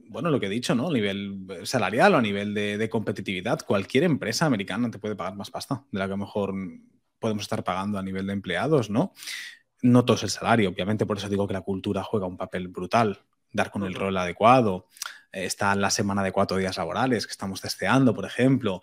bueno, 0.09 0.29
lo 0.29 0.39
que 0.39 0.47
he 0.47 0.49
dicho, 0.49 0.75
¿no? 0.75 0.89
A 0.89 0.93
nivel 0.93 1.47
salarial 1.63 2.15
o 2.15 2.17
a 2.17 2.21
nivel 2.21 2.53
de, 2.53 2.89
competitividad, 2.89 3.61
cualquier 3.65 4.03
empresa 4.03 4.45
americana 4.45 4.89
te 4.89 4.99
puede 4.99 5.15
pagar 5.15 5.35
más 5.35 5.51
pasta 5.51 5.83
de 5.91 5.99
la 5.99 6.05
que 6.05 6.13
a 6.13 6.17
lo 6.17 6.25
mejor 6.25 6.53
podemos 7.19 7.43
estar 7.43 7.63
pagando 7.63 7.97
a 7.97 8.03
nivel 8.03 8.27
de 8.27 8.33
empleados, 8.33 8.89
¿no? 8.89 9.13
No 9.81 10.05
todo 10.05 10.17
es 10.17 10.23
el 10.23 10.29
salario, 10.29 10.69
obviamente, 10.69 11.05
por 11.05 11.17
eso 11.17 11.29
digo 11.29 11.47
que 11.47 11.53
la 11.53 11.61
cultura 11.61 12.03
juega 12.03 12.25
un 12.25 12.37
papel 12.37 12.67
brutal, 12.67 13.19
dar 13.51 13.71
con 13.71 13.83
el 13.83 13.93
rol 13.93 14.17
adecuado, 14.17 14.87
está 15.31 15.75
la 15.75 15.89
semana 15.89 16.23
de 16.23 16.31
cuatro 16.31 16.57
días 16.57 16.77
laborales 16.77 17.27
que 17.27 17.31
estamos 17.31 17.61
testeando, 17.61 18.13
por 18.13 18.25
ejemplo, 18.25 18.81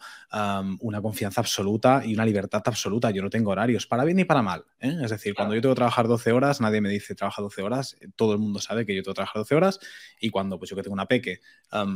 una 0.81 1.01
confianza 1.01 1.41
absoluta 1.41 2.03
y 2.05 2.15
una 2.15 2.25
libertad 2.25 2.63
absoluta. 2.65 3.11
Yo 3.11 3.23
no 3.23 3.31
tengo 3.31 3.51
horarios, 3.51 3.87
para 3.87 4.05
bien 4.05 4.17
ni 4.17 4.25
para 4.25 4.43
mal. 4.43 4.65
¿eh? 4.81 4.97
Es 5.03 5.11
decir, 5.11 5.35
cuando 5.35 5.55
yo 5.55 5.61
tengo 5.61 5.75
que 5.75 5.79
trabajar 5.79 6.09
12 6.09 6.33
horas, 6.33 6.61
nadie 6.61 6.81
me 6.81 6.89
dice 6.89 7.15
trabaja 7.15 7.43
12 7.43 7.63
horas, 7.63 7.97
todo 8.17 8.33
el 8.33 8.39
mundo 8.39 8.61
sabe 8.61 8.87
que 8.87 8.95
yo 8.95 9.03
tengo 9.03 9.15
que 9.15 9.19
trabajar 9.19 9.41
12 9.41 9.55
horas 9.55 9.81
y 10.21 10.31
cuando 10.31 10.59
pues 10.59 10.71
yo 10.71 10.77
que 10.77 10.83
tengo 10.83 10.95
una 10.95 11.07
peque, 11.07 11.41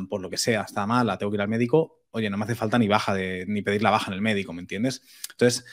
por 0.08 0.20
lo 0.20 0.30
que 0.30 0.38
sea, 0.38 0.62
está 0.62 0.86
mala, 0.86 1.18
tengo 1.18 1.30
que 1.30 1.36
ir 1.36 1.42
al 1.42 1.48
médico, 1.48 2.02
oye, 2.10 2.30
no 2.30 2.38
me 2.38 2.44
hace 2.44 2.54
falta 2.54 2.78
ni 2.78 2.88
baja 2.88 3.14
de, 3.14 3.44
ni 3.46 3.62
pedir 3.62 3.82
la 3.82 3.90
baja 3.90 4.10
en 4.10 4.14
el 4.14 4.22
médico, 4.22 4.52
¿me 4.52 4.60
entiendes? 4.60 5.02
Entonces, 5.30 5.64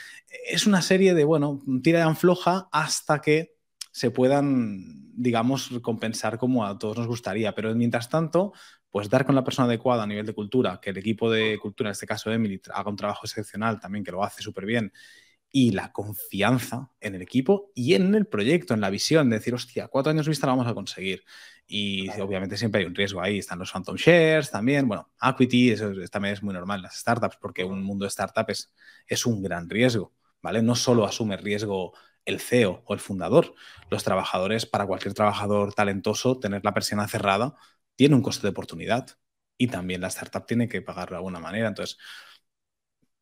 es 0.47 0.67
una 0.67 0.81
serie 0.81 1.13
de, 1.13 1.23
bueno, 1.23 1.61
tira 1.81 1.99
y 1.99 2.01
afloja 2.01 2.67
hasta 2.71 3.21
que 3.21 3.54
se 3.95 4.11
puedan, 4.11 5.09
digamos, 5.15 5.69
compensar 5.81 6.37
como 6.37 6.65
a 6.65 6.77
todos 6.77 6.97
nos 6.97 7.07
gustaría. 7.07 7.55
Pero 7.55 7.73
mientras 7.75 8.09
tanto, 8.09 8.51
pues 8.89 9.09
dar 9.09 9.25
con 9.25 9.35
la 9.35 9.43
persona 9.45 9.69
adecuada 9.69 10.03
a 10.03 10.05
nivel 10.05 10.25
de 10.25 10.33
cultura, 10.33 10.81
que 10.81 10.89
el 10.89 10.97
equipo 10.97 11.31
de 11.31 11.57
cultura, 11.61 11.87
en 11.87 11.91
este 11.93 12.05
caso 12.05 12.29
Emily, 12.29 12.61
haga 12.73 12.89
un 12.89 12.97
trabajo 12.97 13.21
excepcional 13.23 13.79
también, 13.79 14.03
que 14.03 14.11
lo 14.11 14.21
hace 14.21 14.41
súper 14.41 14.65
bien, 14.65 14.91
y 15.49 15.71
la 15.71 15.93
confianza 15.93 16.91
en 16.99 17.15
el 17.15 17.21
equipo 17.21 17.71
y 17.73 17.93
en 17.93 18.13
el 18.15 18.27
proyecto, 18.27 18.73
en 18.73 18.81
la 18.81 18.89
visión, 18.89 19.29
de 19.29 19.37
decir, 19.37 19.53
hostia, 19.53 19.87
cuatro 19.87 20.11
años 20.11 20.27
vista 20.27 20.45
lo 20.45 20.57
vamos 20.57 20.67
a 20.67 20.73
conseguir. 20.73 21.23
Y 21.65 22.09
obviamente 22.19 22.57
siempre 22.57 22.81
hay 22.81 22.87
un 22.87 22.95
riesgo 22.95 23.21
ahí, 23.21 23.37
están 23.37 23.59
los 23.59 23.71
phantom 23.71 23.95
shares 23.95 24.51
también, 24.51 24.89
bueno, 24.89 25.09
equity, 25.21 25.71
eso 25.71 25.93
también 26.11 26.33
es 26.33 26.43
muy 26.43 26.53
normal 26.53 26.79
en 26.79 26.83
las 26.83 26.99
startups, 26.99 27.37
porque 27.39 27.63
un 27.63 27.81
mundo 27.81 28.03
de 28.03 28.11
startups 28.11 28.73
es, 29.07 29.25
un 29.25 29.41
gran 29.41 29.69
riesgo, 29.69 30.13
¿vale? 30.41 30.61
No 30.61 30.75
solo 30.75 31.05
asume 31.05 31.37
riesgo 31.37 31.93
el 32.25 32.39
CEO 32.39 32.83
o 32.85 32.93
el 32.93 32.99
fundador. 32.99 33.55
Los 33.89 34.03
trabajadores, 34.03 34.65
para 34.65 34.85
cualquier 34.85 35.13
trabajador 35.13 35.73
talentoso, 35.73 36.39
tener 36.39 36.63
la 36.63 36.73
persiana 36.73 37.07
cerrada 37.07 37.55
tiene 37.95 38.15
un 38.15 38.21
coste 38.21 38.43
de 38.43 38.51
oportunidad 38.51 39.07
y 39.57 39.67
también 39.67 40.01
la 40.01 40.07
startup 40.07 40.45
tiene 40.45 40.67
que 40.67 40.81
pagarlo 40.81 41.15
de 41.15 41.19
alguna 41.19 41.39
manera. 41.39 41.67
Entonces, 41.67 41.97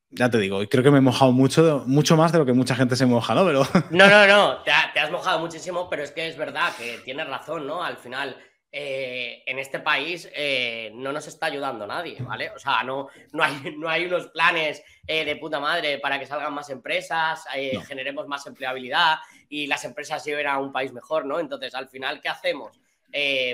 ya 0.09 0.29
te 0.29 0.37
digo, 0.37 0.61
creo 0.69 0.83
que 0.83 0.91
me 0.91 0.99
he 0.99 1.01
mojado 1.01 1.31
mucho, 1.31 1.83
mucho 1.87 2.15
más 2.15 2.31
de 2.31 2.39
lo 2.39 2.45
que 2.45 2.53
mucha 2.53 2.75
gente 2.75 2.95
se 2.95 3.05
moja, 3.05 3.33
¿no? 3.33 3.45
Pero... 3.45 3.67
No, 3.89 4.07
no, 4.07 4.27
no, 4.27 4.63
te, 4.63 4.71
has 4.71 5.11
mojado 5.11 5.39
muchísimo, 5.39 5.89
pero 5.89 6.03
es 6.03 6.11
que 6.11 6.27
es 6.27 6.37
verdad 6.37 6.75
que 6.75 6.99
tienes 6.99 7.27
razón, 7.27 7.67
¿no? 7.67 7.83
Al 7.83 7.97
final, 7.97 8.37
eh, 8.75 9.43
en 9.45 9.59
este 9.59 9.81
país 9.81 10.27
eh, 10.33 10.91
no 10.95 11.13
nos 11.13 11.27
está 11.27 11.45
ayudando 11.45 11.85
nadie, 11.85 12.17
¿vale? 12.23 12.49
O 12.49 12.57
sea, 12.57 12.81
no, 12.83 13.07
no, 13.31 13.43
hay, 13.43 13.53
no 13.77 13.87
hay 13.87 14.05
unos 14.05 14.29
planes 14.29 14.83
eh, 15.05 15.23
de 15.23 15.35
puta 15.35 15.59
madre 15.59 15.99
para 15.99 16.17
que 16.17 16.25
salgan 16.25 16.55
más 16.55 16.71
empresas, 16.71 17.45
generemos 17.87 18.27
más 18.27 18.47
empleabilidad 18.47 19.17
y 19.47 19.67
las 19.67 19.85
empresas 19.85 20.25
lleven 20.25 20.47
a 20.47 20.57
un 20.57 20.71
país 20.71 20.91
mejor, 20.91 21.23
¿no? 21.23 21.39
Entonces, 21.39 21.75
al 21.75 21.87
final, 21.87 22.19
¿qué 22.19 22.29
hacemos? 22.29 22.79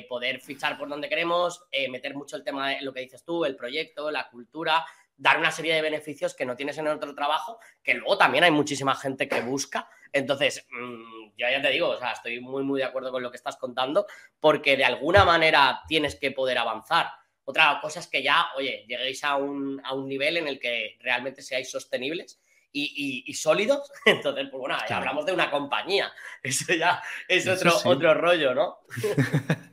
poder 0.08 0.40
fichar 0.40 0.78
por 0.78 0.88
donde 0.88 1.10
queremos, 1.10 1.66
meter 1.90 2.16
mucho 2.16 2.38
el 2.38 2.46
tema 2.46 2.70
de 2.70 2.82
lo 2.82 2.94
que 2.94 3.02
dices 3.02 3.26
tú, 3.26 3.44
el 3.44 3.58
proyecto, 3.58 4.10
la 4.10 4.30
cultura, 4.30 4.86
dar 5.20 5.38
una 5.38 5.52
serie 5.52 5.76
de 5.76 5.82
beneficios 5.82 6.34
que 6.34 6.46
no 6.46 6.56
tienes 6.56 6.78
en 6.78 6.88
otro 6.88 7.14
trabajo, 7.14 7.60
que 7.84 7.94
luego 7.94 8.18
también 8.18 8.46
hay 8.46 8.52
muchísima 8.52 8.96
gente 8.96 9.28
que 9.28 9.42
busca. 9.42 9.90
Entonces, 10.12 10.66
mm, 10.72 11.32
yo 11.38 11.48
ya 11.50 11.62
te 11.62 11.70
digo, 11.70 11.90
o 11.90 12.00
sea, 12.00 12.14
estoy 12.14 12.40
muy, 12.40 12.64
muy 12.64 12.80
de 12.80 12.86
acuerdo 12.86 13.12
con 13.12 13.22
lo 13.22 13.30
que 13.30 13.38
estás 13.38 13.58
contando, 13.58 14.08
porque 14.40 14.78
de 14.78 14.86
alguna 14.86 15.26
manera 15.26 15.82
tienes 15.88 16.16
que 16.16 16.32
poder 16.32 16.58
avanzar. 16.58 17.12
Otra 17.44 17.80
cosa 17.82 18.00
es 18.00 18.08
que 18.08 18.24
ya, 18.24 18.48
oye, 18.56 18.86
lleguéis 18.88 19.24
a 19.24 19.36
un, 19.36 19.82
a 19.84 19.94
un 19.94 20.08
nivel 20.08 20.38
en 20.38 20.48
el 20.48 20.60
que 20.60 20.98
realmente 21.02 21.42
seáis 21.42 21.70
sostenibles 21.70 22.42
y, 22.72 23.34
sólidos. 23.34 23.92
Entonces, 24.06 24.48
pues 24.50 24.60
bueno, 24.60 24.78
ya 24.88 24.98
hablamos 24.98 25.26
de 25.26 25.34
una 25.34 25.52
compañía. 25.52 26.12
Eso 26.42 26.74
ya 26.74 27.02
es 27.28 27.48
otro, 27.48 27.74
otro 27.86 28.14
rollo, 28.14 28.54
¿no? 28.56 28.80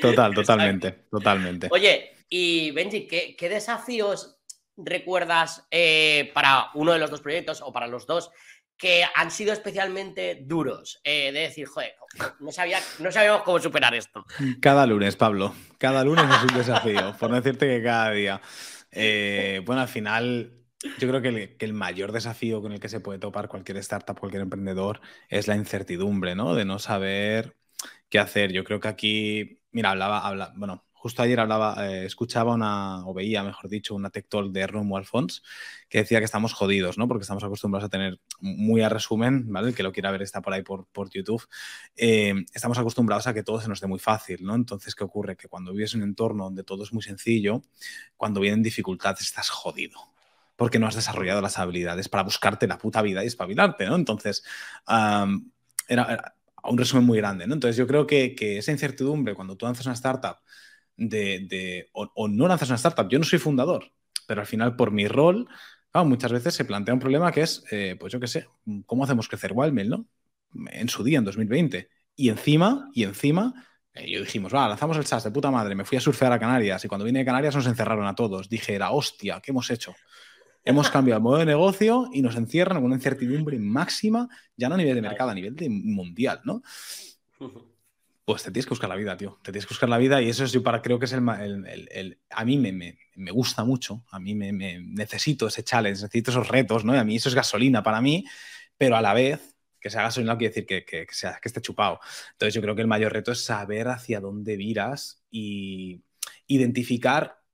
Total, 0.00 0.34
totalmente, 0.34 0.92
totalmente. 1.10 1.68
Oye, 1.70 2.12
y 2.28 2.70
Benji, 2.72 3.06
¿qué, 3.06 3.36
qué 3.36 3.48
desafíos 3.48 4.38
recuerdas 4.76 5.66
eh, 5.70 6.30
para 6.34 6.70
uno 6.74 6.92
de 6.92 6.98
los 6.98 7.10
dos 7.10 7.20
proyectos 7.20 7.62
o 7.62 7.72
para 7.72 7.86
los 7.86 8.06
dos 8.06 8.30
que 8.76 9.04
han 9.14 9.30
sido 9.30 9.52
especialmente 9.52 10.42
duros? 10.42 11.00
Eh, 11.04 11.32
de 11.32 11.40
decir, 11.40 11.66
joder, 11.66 11.94
no, 12.40 12.50
sabía, 12.52 12.80
sabíamos 12.80 13.42
cómo 13.42 13.58
superar 13.60 13.94
esto. 13.94 14.24
Cada 14.60 14.86
lunes, 14.86 15.16
Pablo. 15.16 15.54
Cada 15.78 16.04
lunes 16.04 16.24
es 16.24 16.42
un 16.50 16.58
desafío, 16.58 17.16
por 17.18 17.30
no 17.30 17.36
decirte 17.36 17.66
que 17.66 17.82
cada 17.82 18.10
día. 18.10 18.40
Eh, 18.90 19.60
bueno, 19.64 19.82
al 19.82 19.88
final, 19.88 20.52
yo 20.98 21.08
creo 21.08 21.20
que 21.20 21.28
el, 21.28 21.56
que 21.56 21.64
el, 21.66 21.74
mayor 21.74 22.12
desafío 22.12 22.62
con 22.62 22.72
el 22.72 22.80
que 22.80 22.88
se 22.88 23.00
puede 23.00 23.18
topar 23.18 23.48
cualquier 23.48 23.78
startup, 23.78 24.18
cualquier 24.18 24.42
emprendedor, 24.42 25.00
es 25.28 25.48
la 25.48 25.56
incertidumbre, 25.56 26.34
¿no? 26.34 26.54
De 26.54 26.64
no 26.64 26.78
saber 26.78 27.56
qué 28.08 28.18
hacer. 28.18 28.52
Yo 28.52 28.64
creo 28.64 28.80
que 28.80 28.88
aquí, 28.88 29.60
mira, 29.72 29.90
hablaba, 29.90 30.26
habla, 30.26 30.52
bueno, 30.56 30.84
justo 31.04 31.22
ayer 31.22 31.38
eh, 31.38 32.06
escuchaba 32.06 32.54
una, 32.54 33.06
o 33.06 33.12
veía, 33.12 33.42
mejor 33.42 33.68
dicho, 33.68 33.94
una 33.94 34.08
tech 34.08 34.26
de 34.48 34.66
Romo 34.66 34.96
Alfons 34.96 35.42
que 35.90 35.98
decía 35.98 36.18
que 36.18 36.24
estamos 36.24 36.54
jodidos, 36.54 36.96
¿no? 36.96 37.06
Porque 37.06 37.24
estamos 37.24 37.44
acostumbrados 37.44 37.84
a 37.84 37.90
tener 37.90 38.20
muy 38.40 38.80
a 38.80 38.88
resumen, 38.88 39.52
¿vale? 39.52 39.68
El 39.68 39.74
que 39.74 39.82
lo 39.82 39.92
quiera 39.92 40.10
ver 40.10 40.22
está 40.22 40.40
por 40.40 40.54
ahí 40.54 40.62
por, 40.62 40.86
por 40.86 41.10
YouTube. 41.10 41.46
Eh, 41.94 42.32
estamos 42.54 42.78
acostumbrados 42.78 43.26
a 43.26 43.34
que 43.34 43.42
todo 43.42 43.60
se 43.60 43.68
nos 43.68 43.82
dé 43.82 43.86
muy 43.86 43.98
fácil, 43.98 44.46
¿no? 44.46 44.54
Entonces, 44.54 44.94
¿qué 44.94 45.04
ocurre? 45.04 45.36
Que 45.36 45.46
cuando 45.46 45.72
vives 45.72 45.92
en 45.92 46.00
un 46.00 46.08
entorno 46.08 46.44
donde 46.44 46.64
todo 46.64 46.84
es 46.84 46.92
muy 46.94 47.02
sencillo, 47.02 47.60
cuando 48.16 48.40
vienen 48.40 48.62
dificultades 48.62 49.20
estás 49.20 49.50
jodido 49.50 50.00
porque 50.56 50.78
no 50.78 50.86
has 50.86 50.94
desarrollado 50.94 51.42
las 51.42 51.58
habilidades 51.58 52.08
para 52.08 52.22
buscarte 52.22 52.66
la 52.66 52.78
puta 52.78 53.02
vida 53.02 53.22
y 53.24 53.26
espabilarte, 53.26 53.84
¿no? 53.84 53.96
Entonces, 53.96 54.42
era, 54.86 56.34
a 56.64 56.70
un 56.70 56.78
resumen 56.78 57.04
muy 57.04 57.18
grande, 57.18 57.46
¿no? 57.46 57.52
Entonces 57.52 57.76
yo 57.76 57.86
creo 57.86 58.06
que, 58.06 58.34
esa 58.58 58.72
incertidumbre 58.72 59.34
cuando 59.34 59.56
tú 59.56 59.66
lanzas 59.66 59.84
una 59.84 59.94
startup 59.94 60.38
de, 60.96 61.88
o, 61.92 62.28
no 62.28 62.48
lanzas 62.48 62.68
una 62.68 62.76
startup, 62.76 63.08
yo 63.08 63.18
no 63.18 63.24
soy 63.24 63.38
fundador, 63.38 63.92
pero 64.26 64.40
al 64.40 64.46
final 64.46 64.76
por 64.76 64.90
mi 64.90 65.08
rol, 65.08 65.48
muchas 66.04 66.32
veces 66.32 66.54
se 66.54 66.64
plantea 66.64 66.94
un 66.94 67.00
problema 67.00 67.30
que 67.30 67.42
es, 67.42 67.64
eh, 67.70 67.96
pues 67.98 68.12
yo 68.12 68.18
qué 68.18 68.26
sé, 68.26 68.48
¿cómo 68.86 69.04
hacemos 69.04 69.28
crecer 69.28 69.52
Wildmail, 69.54 69.90
no? 69.90 70.06
En 70.72 70.88
su 70.88 71.04
día, 71.04 71.18
en 71.18 71.24
2020. 71.24 71.88
Y 72.16 72.28
encima, 72.28 72.90
y 72.92 73.04
encima, 73.04 73.54
eh, 73.92 74.10
yo 74.10 74.20
dijimos, 74.20 74.52
va, 74.52 74.68
lanzamos 74.68 74.96
el 74.96 75.06
SAS 75.06 75.24
de 75.24 75.30
puta 75.30 75.50
madre, 75.50 75.74
me 75.74 75.84
fui 75.84 75.98
a 75.98 76.00
surfear 76.00 76.32
a 76.32 76.38
Canarias 76.38 76.84
y 76.84 76.88
cuando 76.88 77.04
vine 77.04 77.20
de 77.20 77.24
Canarias 77.24 77.54
nos 77.54 77.66
encerraron 77.66 78.06
a 78.06 78.14
todos. 78.14 78.48
Dije, 78.48 78.74
era 78.74 78.90
hostia, 78.90 79.40
¿qué 79.40 79.52
hemos 79.52 79.70
hecho? 79.70 79.94
Hemos 80.64 80.90
cambiado 80.90 81.18
el 81.18 81.22
modo 81.22 81.38
de 81.38 81.46
negocio 81.46 82.08
y 82.12 82.22
nos 82.22 82.36
encierran 82.36 82.78
con 82.78 82.86
una 82.86 82.96
incertidumbre 82.96 83.58
máxima, 83.58 84.28
ya 84.56 84.68
no 84.68 84.74
a 84.74 84.78
nivel 84.78 84.94
de 84.94 85.02
mercado, 85.02 85.30
a 85.30 85.34
nivel 85.34 85.54
de 85.54 85.68
mundial, 85.68 86.40
¿no? 86.44 86.62
Pues 88.24 88.42
te 88.42 88.50
tienes 88.50 88.64
que 88.64 88.70
buscar 88.70 88.88
la 88.88 88.96
vida, 88.96 89.16
tío. 89.16 89.38
Te 89.42 89.52
tienes 89.52 89.66
que 89.66 89.74
buscar 89.74 89.88
la 89.88 89.98
vida 89.98 90.22
y 90.22 90.30
eso 90.30 90.44
es 90.44 90.52
yo 90.52 90.62
para 90.62 90.80
creo 90.80 90.98
que 90.98 91.04
es 91.04 91.12
el, 91.12 91.66
el, 91.90 92.20
a 92.30 92.44
mí 92.44 92.56
me, 92.56 92.72
me, 92.72 92.98
me, 93.16 93.30
gusta 93.30 93.64
mucho, 93.64 94.04
a 94.10 94.18
mí 94.18 94.34
me, 94.34 94.52
necesito 94.52 95.46
ese 95.46 95.62
challenge, 95.62 96.02
necesito 96.02 96.30
esos 96.30 96.48
retos, 96.48 96.84
¿no? 96.84 96.94
Y 96.94 96.98
a 96.98 97.04
mí 97.04 97.16
eso 97.16 97.28
es 97.28 97.34
gasolina 97.34 97.82
para 97.82 98.00
mí, 98.00 98.24
pero 98.78 98.96
a 98.96 99.02
la 99.02 99.12
vez 99.12 99.56
que 99.78 99.90
sea 99.90 100.02
gasolina 100.02 100.32
no 100.32 100.38
quiere 100.38 100.50
decir 100.54 100.66
que, 100.66 100.84
que, 100.86 101.06
que, 101.06 101.14
sea, 101.14 101.38
que 101.40 101.48
esté 101.48 101.60
chupado. 101.60 102.00
Entonces 102.32 102.54
yo 102.54 102.62
creo 102.62 102.74
que 102.74 102.80
el 102.80 102.88
mayor 102.88 103.12
reto 103.12 103.32
es 103.32 103.44
saber 103.44 103.88
hacia 103.88 104.20
dónde 104.20 104.56
viras 104.56 105.22
y 105.30 106.02
identificar 106.46 107.44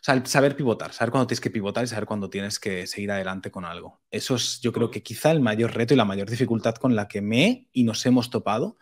saber 0.00 0.56
pivotar, 0.56 0.92
saber 0.92 1.10
cuándo 1.10 1.26
tienes 1.26 1.40
que 1.40 1.50
pivotar 1.50 1.84
y 1.84 1.86
saber 1.86 2.06
cuándo 2.06 2.30
tienes 2.30 2.58
que 2.58 2.86
seguir 2.86 3.10
adelante 3.10 3.50
con 3.50 3.64
algo. 3.64 4.00
Eso 4.10 4.36
es, 4.36 4.60
yo 4.60 4.72
creo 4.72 4.90
que 4.90 5.02
quizá 5.02 5.30
el 5.30 5.40
mayor 5.40 5.74
reto 5.74 5.94
y 5.94 5.96
la 5.96 6.04
mayor 6.04 6.30
dificultad 6.30 6.76
con 6.76 6.94
la 6.94 7.08
que 7.08 7.20
me 7.20 7.68
y 7.72 7.84
nos 7.84 8.04
hemos 8.06 8.30
topado. 8.30 8.78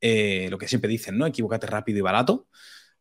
Eh, 0.00 0.48
lo 0.50 0.58
que 0.58 0.68
siempre 0.68 0.90
dicen, 0.90 1.18
¿no? 1.18 1.26
Equivócate 1.26 1.66
rápido 1.66 1.98
y 1.98 2.02
barato. 2.02 2.48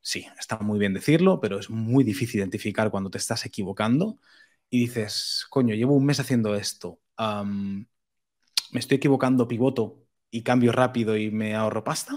Sí, 0.01 0.27
está 0.39 0.59
muy 0.59 0.79
bien 0.79 0.93
decirlo, 0.93 1.39
pero 1.39 1.59
es 1.59 1.69
muy 1.69 2.03
difícil 2.03 2.39
identificar 2.39 2.91
cuando 2.91 3.09
te 3.09 3.17
estás 3.17 3.45
equivocando 3.45 4.19
y 4.69 4.81
dices, 4.81 5.45
coño, 5.49 5.75
llevo 5.75 5.95
un 5.95 6.05
mes 6.05 6.19
haciendo 6.19 6.55
esto. 6.55 6.99
¿Me 8.71 8.79
estoy 8.79 8.97
equivocando, 8.97 9.47
pivoto 9.47 10.05
y 10.31 10.43
cambio 10.43 10.71
rápido 10.71 11.15
y 11.17 11.31
me 11.31 11.55
ahorro 11.55 11.83
pasta? 11.83 12.13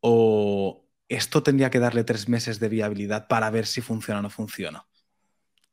¿O 0.00 0.82
esto 1.12 1.42
tendría 1.42 1.70
que 1.70 1.78
darle 1.78 2.04
tres 2.04 2.28
meses 2.28 2.58
de 2.60 2.68
viabilidad 2.68 3.28
para 3.28 3.50
ver 3.50 3.66
si 3.66 3.80
funciona 3.82 4.20
o 4.20 4.22
no 4.22 4.30
funciona. 4.30 4.86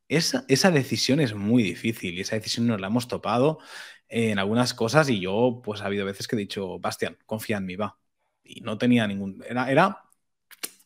Esa, 0.08 0.46
esa, 0.48 0.72
decisión 0.72 1.20
es 1.20 1.36
muy 1.36 1.64
difícil 1.64 2.16
y 2.16 2.22
esa 2.22 2.36
decisión 2.36 2.68
nos 2.68 2.82
la 2.82 2.88
hemos 2.88 3.08
topado 3.08 3.60
en 4.08 4.40
algunas 4.40 4.74
cosas 4.74 5.10
y 5.10 5.20
yo 5.22 5.62
pues 5.64 5.82
ha 5.82 5.86
habido 5.86 6.06
veces 6.06 6.28
que 6.28 6.36
he 6.36 6.40
dicho, 6.40 6.80
Bastian, 6.80 7.18
confía 7.26 7.58
en 7.58 7.66
mí, 7.66 7.76
va. 7.76 7.99
Y 8.50 8.62
no 8.62 8.78
tenía 8.78 9.06
ningún... 9.08 9.44
Era, 9.48 9.72
era 9.72 10.04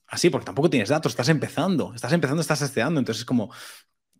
así, 0.07 0.29
porque 0.29 0.45
tampoco 0.45 0.69
tienes 0.69 0.89
datos, 0.89 1.13
estás 1.13 1.29
empezando, 1.29 1.93
estás 1.95 2.13
empezando, 2.13 2.41
estás 2.41 2.59
testeando, 2.59 2.99
entonces 2.99 3.21
es 3.21 3.25
como, 3.25 3.51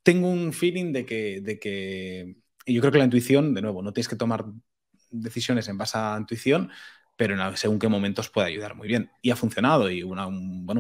tengo 0.01 0.29
un 0.29 0.53
feeling 0.53 0.91
de 0.93 1.05
que, 1.05 1.41
de 1.41 1.59
que... 1.59 2.37
Y 2.65 2.73
yo 2.73 2.81
creo 2.81 2.91
que 2.91 2.97
la 2.99 3.05
intuición, 3.05 3.53
de 3.53 3.61
nuevo, 3.61 3.81
no 3.81 3.93
tienes 3.93 4.07
que 4.07 4.15
tomar 4.15 4.45
decisiones 5.11 5.67
en 5.67 5.77
base 5.77 5.97
a 5.97 6.15
intuición, 6.17 6.71
pero 7.15 7.39
en 7.39 7.57
según 7.57 7.79
qué 7.79 7.87
momentos 7.87 8.29
puede 8.29 8.47
ayudar 8.47 8.75
muy 8.75 8.87
bien. 8.87 9.11
Y 9.21 9.29
ha 9.29 9.35
funcionado. 9.35 9.89
Y 9.89 10.01
bueno, 10.03 10.29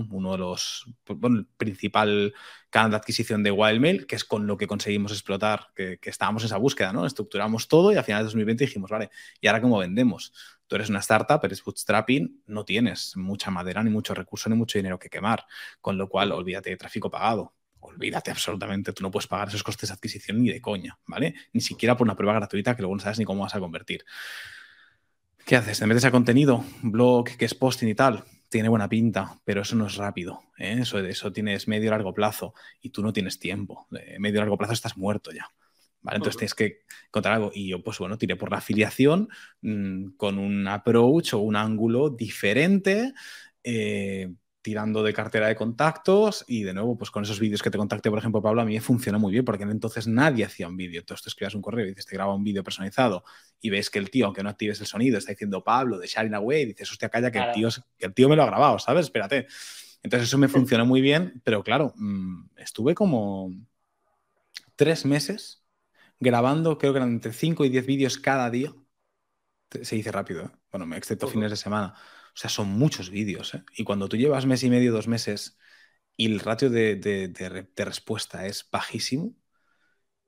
uno 0.09 0.31
de 0.31 0.37
los, 0.37 0.85
bueno, 1.05 1.39
el 1.39 1.45
principal 1.45 2.33
canal 2.69 2.91
de 2.91 2.97
adquisición 2.97 3.43
de 3.43 3.51
Wildmail, 3.51 4.07
que 4.07 4.15
es 4.15 4.23
con 4.23 4.47
lo 4.47 4.57
que 4.57 4.67
conseguimos 4.67 5.11
explotar, 5.11 5.67
que, 5.75 5.99
estábamos 6.03 6.43
en 6.43 6.47
esa 6.47 6.57
búsqueda, 6.57 6.91
¿no? 6.91 7.05
Estructuramos 7.05 7.67
todo 7.67 7.91
y 7.91 7.97
a 7.97 8.03
finales 8.03 8.23
de 8.23 8.27
2020 8.29 8.65
dijimos, 8.65 8.89
vale, 8.89 9.11
¿y 9.41 9.47
ahora 9.47 9.61
cómo 9.61 9.77
vendemos? 9.77 10.33
Tú 10.73 10.77
eres 10.77 10.89
una 10.89 11.01
startup, 11.01 11.39
eres 11.43 11.63
bootstrapping, 11.63 12.41
no 12.47 12.65
tienes 12.65 13.15
mucha 13.15 13.51
madera, 13.51 13.83
ni 13.83 13.91
mucho 13.91 14.15
recurso, 14.15 14.49
ni 14.49 14.55
mucho 14.55 14.79
dinero 14.79 14.97
que 14.97 15.07
quemar. 15.07 15.45
Con 15.79 15.99
lo 15.99 16.09
cual, 16.09 16.31
olvídate 16.31 16.71
de 16.71 16.77
tráfico 16.77 17.11
pagado. 17.11 17.53
Olvídate 17.79 18.31
absolutamente, 18.31 18.91
tú 18.91 19.03
no 19.03 19.11
puedes 19.11 19.27
pagar 19.27 19.49
esos 19.49 19.61
costes 19.61 19.89
de 19.89 19.93
adquisición 19.93 20.41
ni 20.41 20.49
de 20.49 20.59
coña, 20.59 20.97
¿vale? 21.05 21.35
Ni 21.51 21.61
siquiera 21.61 21.95
por 21.95 22.07
una 22.07 22.15
prueba 22.15 22.33
gratuita 22.33 22.75
que 22.75 22.81
luego 22.81 22.95
no 22.95 23.01
sabes 23.03 23.19
ni 23.19 23.23
cómo 23.23 23.43
vas 23.43 23.53
a 23.53 23.59
convertir. 23.59 24.03
¿Qué 25.45 25.57
haces? 25.57 25.77
¿Te 25.77 25.85
metes 25.85 26.05
a 26.05 26.09
contenido? 26.09 26.65
Blog, 26.81 27.37
que 27.37 27.45
es 27.45 27.53
posting 27.53 27.89
y 27.89 27.93
tal. 27.93 28.23
Tiene 28.49 28.67
buena 28.67 28.89
pinta, 28.89 29.39
pero 29.45 29.61
eso 29.61 29.75
no 29.75 29.85
es 29.85 29.95
rápido. 29.97 30.41
¿eh? 30.57 30.77
Eso, 30.81 30.97
eso 30.97 31.31
tienes 31.31 31.67
medio 31.67 31.91
largo 31.91 32.15
plazo 32.15 32.55
y 32.81 32.89
tú 32.89 33.03
no 33.03 33.13
tienes 33.13 33.37
tiempo. 33.37 33.85
De 33.91 34.17
medio 34.17 34.39
largo 34.39 34.57
plazo 34.57 34.73
estás 34.73 34.97
muerto 34.97 35.31
ya. 35.31 35.47
¿Vale? 36.03 36.17
Entonces 36.17 36.37
tienes 36.37 36.53
que 36.53 36.81
encontrar 37.07 37.35
algo. 37.35 37.51
Y 37.53 37.69
yo, 37.69 37.81
pues 37.81 37.97
bueno, 37.97 38.17
tiré 38.17 38.35
por 38.35 38.51
la 38.51 38.57
afiliación 38.57 39.29
mm, 39.61 40.11
con 40.17 40.37
un 40.37 40.67
approach 40.67 41.33
o 41.33 41.39
un 41.39 41.55
ángulo 41.55 42.09
diferente. 42.09 43.13
Eh, 43.63 44.29
tirando 44.63 45.03
de 45.03 45.13
cartera 45.13 45.49
de 45.49 45.57
contactos 45.57 46.45
y 46.47 46.63
de 46.63 46.73
nuevo, 46.73 46.97
pues 46.97 47.11
con 47.11 47.23
esos 47.23 47.37
vídeos 47.37 47.61
que 47.61 47.69
te 47.69 47.77
contacté, 47.77 48.09
por 48.09 48.17
ejemplo, 48.17 48.41
Pablo, 48.41 48.61
a 48.61 48.65
mí 48.65 48.73
me 48.73 48.79
funciona 48.79 49.17
muy 49.17 49.33
bien 49.33 49.43
porque 49.43 49.63
entonces 49.63 50.07
nadie 50.07 50.45
hacía 50.45 50.69
un 50.69 50.77
vídeo. 50.77 51.01
Entonces 51.01 51.21
tú 51.21 51.29
escribas 51.29 51.53
un 51.53 51.61
correo 51.61 51.85
y 51.85 51.89
dices, 51.89 52.05
te 52.05 52.15
graba 52.15 52.33
un 52.33 52.45
vídeo 52.45 52.63
personalizado 52.63 53.25
y 53.59 53.69
ves 53.69 53.89
que 53.89 53.99
el 53.99 54.09
tío, 54.09 54.25
aunque 54.25 54.41
no 54.41 54.49
actives 54.49 54.79
el 54.79 54.87
sonido, 54.87 55.17
está 55.17 55.33
diciendo 55.33 55.63
Pablo 55.65 55.99
de 55.99 56.07
Sharing 56.07 56.33
Away 56.33 56.61
y 56.61 56.65
dices, 56.67 56.89
hostia, 56.89 57.09
calla, 57.09 57.29
que, 57.29 57.39
el 57.39 57.51
tío, 57.51 57.67
que 57.97 58.05
el 58.05 58.13
tío 58.13 58.29
me 58.29 58.37
lo 58.37 58.43
ha 58.43 58.47
grabado, 58.47 58.79
¿sabes? 58.79 59.05
Espérate. 59.05 59.47
Entonces 60.01 60.29
eso 60.29 60.37
me 60.37 60.47
funcionó 60.47 60.85
muy 60.85 61.01
bien, 61.01 61.41
pero 61.43 61.61
claro, 61.61 61.93
mm, 61.97 62.51
estuve 62.55 62.95
como 62.95 63.51
tres 64.77 65.05
meses 65.05 65.62
grabando, 66.23 66.77
creo 66.77 66.93
que 66.93 66.97
eran 66.97 67.11
entre 67.11 67.33
5 67.33 67.65
y 67.65 67.69
10 67.69 67.85
vídeos 67.85 68.17
cada 68.17 68.49
día. 68.49 68.73
Se 69.81 69.95
dice 69.95 70.11
rápido, 70.11 70.45
¿eh? 70.45 70.49
bueno, 70.71 70.95
excepto 70.95 71.27
fines 71.27 71.51
de 71.51 71.57
semana 71.57 71.95
o 72.33 72.37
sea, 72.37 72.49
son 72.49 72.69
muchos 72.69 73.09
vídeos. 73.09 73.53
¿eh? 73.53 73.63
Y 73.75 73.83
cuando 73.83 74.09
tú 74.09 74.17
llevas 74.17 74.45
mes 74.45 74.63
y 74.63 74.69
medio, 74.69 74.91
dos 74.91 75.07
meses, 75.07 75.57
y 76.17 76.25
el 76.31 76.39
ratio 76.39 76.69
de, 76.69 77.71
respuesta 77.77 78.45
es 78.47 78.67
bajísimo, 78.71 79.35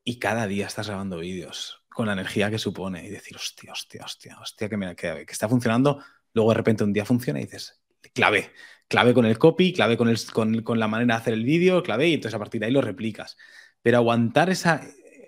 y 0.03 0.19
cada 0.19 0.47
día 0.47 0.67
estás 0.67 0.87
grabando 0.87 1.17
vídeos 1.19 1.83
con 1.89 2.07
la 2.07 2.13
energía 2.13 2.51
que 2.51 2.59
supone, 2.59 3.05
y 3.05 3.09
decir, 3.09 3.35
hostia, 3.35 3.71
hostia, 3.71 4.03
hostia, 4.05 4.37
hostia, 4.39 4.69
que, 4.69 4.77
me, 4.77 4.95
que, 4.95 5.25
está 5.27 5.49
funcionando, 5.49 6.03
luego 6.33 6.51
de 6.51 6.57
repente 6.57 6.83
un 6.83 6.93
día 6.93 7.05
funciona 7.05 7.39
y 7.39 7.45
dices, 7.45 7.81
clave, 8.13 8.51
clave 8.87 9.13
con 9.13 9.25
el 9.25 9.39
copy, 9.39 9.73
clave 9.73 9.97
con, 9.97 10.09
el, 10.09 10.63
con, 10.63 10.79
la 10.79 10.87
manera 10.87 11.15
de 11.15 11.21
hacer 11.21 11.33
el 11.33 11.43
vídeo, 11.43 11.81
clave, 11.81 12.09
y 12.09 12.13
entonces 12.15 12.35
a 12.35 12.39
partir 12.39 12.59
de 12.59 12.67
ahí 12.67 12.71
lo 12.71 12.81
replicas. 12.81 13.37
Pero 13.81 13.97
aguantar 13.97 14.49
esa, 14.49 14.81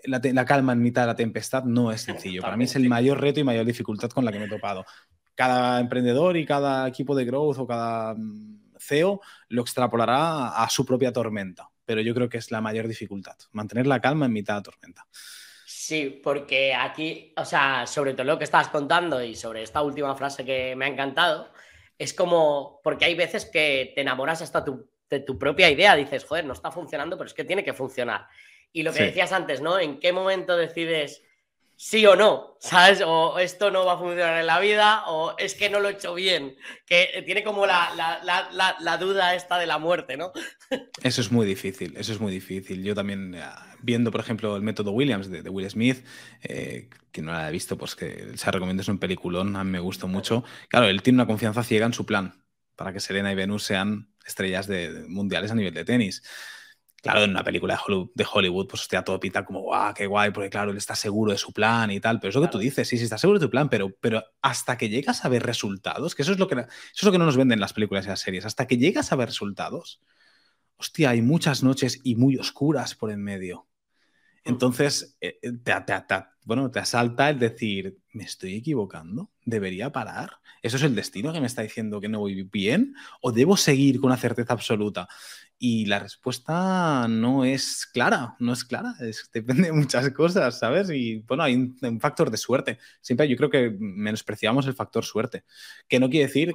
la, 0.07 0.19
la, 0.23 0.45
calma 0.45 0.73
en 0.73 0.81
mitad 0.81 1.03
de 1.03 1.07
la 1.07 1.15
tempestad 1.15 1.63
no 1.63 1.91
es 1.91 2.01
sencillo. 2.09 2.41
Para 2.41 2.57
mí 2.57 2.63
es 2.63 2.75
el 2.75 2.87
mayor 2.89 3.21
reto 3.21 3.39
y 3.39 3.43
mayor 3.43 3.65
dificultad 3.65 4.09
con 4.09 4.25
la 4.25 4.31
que 4.31 4.39
me 4.39 4.45
he 4.45 4.49
topado 4.49 4.85
cada 5.37 5.79
emprendedor 5.79 6.35
y 6.35 6.47
cada 6.47 6.87
equipo 6.87 7.15
de 7.15 7.23
growth 7.23 7.59
o 7.59 7.67
cada 7.67 8.15
mm, 8.15 8.71
CEO 8.79 9.21
lo 9.49 9.61
extrapolará 9.61 10.49
a 10.49 10.67
su 10.69 10.83
propia 10.83 11.13
tormenta. 11.13 11.69
Pero 11.85 12.01
yo 12.01 12.13
creo 12.15 12.27
que 12.27 12.39
es 12.39 12.49
la 12.49 12.59
mayor 12.59 12.87
dificultad, 12.87 13.37
mantener 13.51 13.85
la 13.85 14.01
calma 14.01 14.25
en 14.25 14.33
mitad 14.33 14.55
de 14.55 14.63
tormenta. 14.63 15.05
Sí, 15.65 16.19
porque 16.23 16.73
aquí, 16.73 17.33
o 17.37 17.45
sea, 17.45 17.85
sobre 17.85 18.13
todo 18.13 18.25
lo 18.25 18.37
que 18.37 18.45
estabas 18.45 18.69
contando 18.69 19.21
y 19.23 19.35
sobre 19.35 19.61
esta 19.61 19.83
última 19.83 20.15
frase 20.15 20.43
que 20.43 20.75
me 20.75 20.85
ha 20.85 20.87
encantado, 20.89 21.53
es 21.99 22.15
como, 22.15 22.81
porque 22.83 23.05
hay 23.05 23.13
veces 23.13 23.45
que 23.45 23.91
te 23.93 24.01
enamoras 24.01 24.41
hasta 24.41 24.65
de 25.09 25.19
tu 25.19 25.37
propia 25.37 25.69
idea, 25.69 25.95
dices, 25.95 26.25
joder, 26.25 26.45
no 26.45 26.53
está 26.53 26.71
funcionando, 26.71 27.15
pero 27.15 27.27
es 27.27 27.33
que 27.33 27.45
tiene 27.45 27.63
que 27.63 27.73
funcionar. 27.73 28.27
Y 28.71 28.83
lo 28.83 28.93
que 28.93 29.03
decías 29.03 29.31
antes, 29.31 29.61
¿no? 29.61 29.79
¿En 29.79 29.99
qué 29.99 30.11
momento 30.13 30.55
decides 30.55 31.23
sí 31.77 32.05
o 32.07 32.15
no, 32.15 32.57
¿sabes? 32.59 33.01
O 33.05 33.37
esto 33.39 33.69
no 33.71 33.85
va 33.85 33.93
a 33.93 33.97
funcionar 33.97 34.39
en 34.39 34.47
la 34.47 34.59
vida, 34.59 35.03
o 35.07 35.37
es 35.37 35.53
que 35.53 35.69
no 35.69 35.79
lo 35.79 35.87
he 35.87 35.93
hecho 35.93 36.15
bien, 36.15 36.55
que 36.85 37.23
tiene 37.25 37.43
como 37.43 37.65
la, 37.65 38.97
duda 38.99 39.35
esta 39.35 39.59
de 39.59 39.67
la 39.67 39.77
muerte, 39.77 40.17
¿no? 40.17 40.31
Eso 41.03 41.21
es 41.21 41.31
muy 41.31 41.45
difícil, 41.45 41.95
eso 41.95 42.11
es 42.11 42.19
muy 42.19 42.31
difícil. 42.31 42.83
Yo 42.83 42.95
también, 42.95 43.35
eh, 43.35 43.43
viendo, 43.81 44.11
por 44.11 44.19
ejemplo, 44.19 44.55
el 44.55 44.63
método 44.63 44.91
Williams 44.91 45.29
de, 45.29 45.47
Will 45.49 45.69
Smith, 45.69 46.03
eh, 46.41 46.89
que 47.11 47.21
no 47.21 47.31
la 47.31 47.47
he 47.47 47.51
visto, 47.51 47.77
pues 47.77 47.95
que 47.95 48.35
se 48.35 48.51
recomienda, 48.51 48.81
es 48.81 48.89
un 48.89 48.99
peliculón, 48.99 49.55
a 49.55 49.63
mí 49.63 49.69
me 49.69 49.79
gustó 49.79 50.07
mucho. 50.07 50.43
Claro, 50.67 50.87
él 50.87 51.01
tiene 51.03 51.17
una 51.17 51.27
confianza 51.27 51.63
ciega 51.63 51.85
en 51.85 51.93
su 51.93 52.05
plan, 52.05 52.43
para 52.75 52.91
que 52.91 52.99
Serena 52.99 53.31
y 53.31 53.35
Venus 53.35 53.63
sean 53.63 54.09
estrellas 54.25 54.67
de, 54.67 55.05
mundiales 55.07 55.51
a 55.51 55.55
nivel 55.55 55.73
de 55.73 55.85
tenis. 55.85 56.23
Claro, 57.01 57.23
en 57.23 57.29
una 57.29 57.43
película 57.43 57.79
de 58.15 58.25
Hollywood, 58.31 58.67
pues 58.67 58.81
hostia, 58.81 59.03
todo 59.03 59.19
pita 59.19 59.45
como, 59.45 59.61
guau, 59.61 59.93
qué 59.93 60.07
guay, 60.07 60.31
porque 60.31 60.49
claro, 60.49 60.71
él 60.71 60.77
está 60.77 60.95
seguro 60.95 61.31
de 61.31 61.37
su 61.37 61.53
plan 61.53 61.91
y 61.91 61.99
tal. 61.99 62.19
Pero 62.19 62.29
es 62.29 62.35
lo 62.35 62.41
que 62.41 62.47
tú 62.47 62.57
dices, 62.57 62.87
sí, 62.87 62.97
sí, 62.97 63.03
está 63.03 63.17
seguro 63.17 63.39
de 63.39 63.45
tu 63.45 63.51
plan, 63.51 63.69
pero, 63.69 63.95
pero 63.99 64.23
hasta 64.41 64.77
que 64.77 64.89
llegas 64.89 65.23
a 65.23 65.29
ver 65.29 65.43
resultados, 65.43 66.15
que 66.15 66.23
eso 66.23 66.31
es 66.31 66.39
lo 66.39 66.47
que, 66.47 66.55
eso 66.55 66.67
es 66.95 67.03
lo 67.03 67.11
que 67.11 67.19
no 67.19 67.25
nos 67.25 67.37
venden 67.37 67.59
las 67.59 67.73
películas 67.73 68.05
y 68.05 68.09
las 68.09 68.19
series, 68.19 68.45
hasta 68.45 68.65
que 68.65 68.77
llegas 68.77 69.11
a 69.11 69.15
ver 69.15 69.29
resultados, 69.29 70.01
hostia, 70.77 71.11
hay 71.11 71.21
muchas 71.21 71.63
noches 71.63 72.01
y 72.03 72.15
muy 72.15 72.37
oscuras 72.37 72.95
por 72.95 73.11
en 73.11 73.23
medio. 73.23 73.67
Entonces, 74.47 75.17
eh, 75.21 75.39
eh, 75.41 75.51
te, 75.63 75.73
te, 75.73 76.15
bueno, 76.45 76.71
te 76.71 76.79
asalta 76.79 77.29
el 77.29 77.39
decir, 77.39 77.97
¿me 78.13 78.23
estoy 78.23 78.55
equivocando? 78.55 79.31
¿Debería 79.45 79.91
parar? 79.91 80.39
¿Eso 80.61 80.77
es 80.77 80.83
el 80.83 80.95
destino 80.95 81.33
que 81.33 81.41
me 81.41 81.47
está 81.47 81.61
diciendo 81.61 81.99
que 81.99 82.09
no 82.09 82.19
voy 82.19 82.43
bien? 82.43 82.95
¿O 83.21 83.31
debo 83.31 83.57
seguir 83.57 83.99
con 83.99 84.07
una 84.07 84.17
certeza 84.17 84.53
absoluta? 84.53 85.07
Y 85.59 85.85
la 85.85 85.99
respuesta 85.99 87.07
no 87.09 87.43
es 87.43 87.85
clara, 87.85 88.35
no 88.39 88.53
es 88.53 88.63
clara, 88.63 88.95
depende 89.33 89.63
de 89.63 89.71
muchas 89.73 90.09
cosas, 90.11 90.59
¿sabes? 90.59 90.89
Y 90.89 91.17
bueno, 91.27 91.43
hay 91.43 91.55
un, 91.55 91.99
factor 91.99 92.31
de 92.31 92.37
suerte. 92.37 92.79
Siempre 93.01 93.27
yo 93.27 93.35
creo 93.35 93.49
que 93.49 93.75
menospreciamos 93.79 94.67
el 94.67 94.73
factor 94.73 95.03
suerte, 95.03 95.43
que 95.87 95.99
no 95.99 96.09
quiere 96.09 96.27
decir 96.27 96.53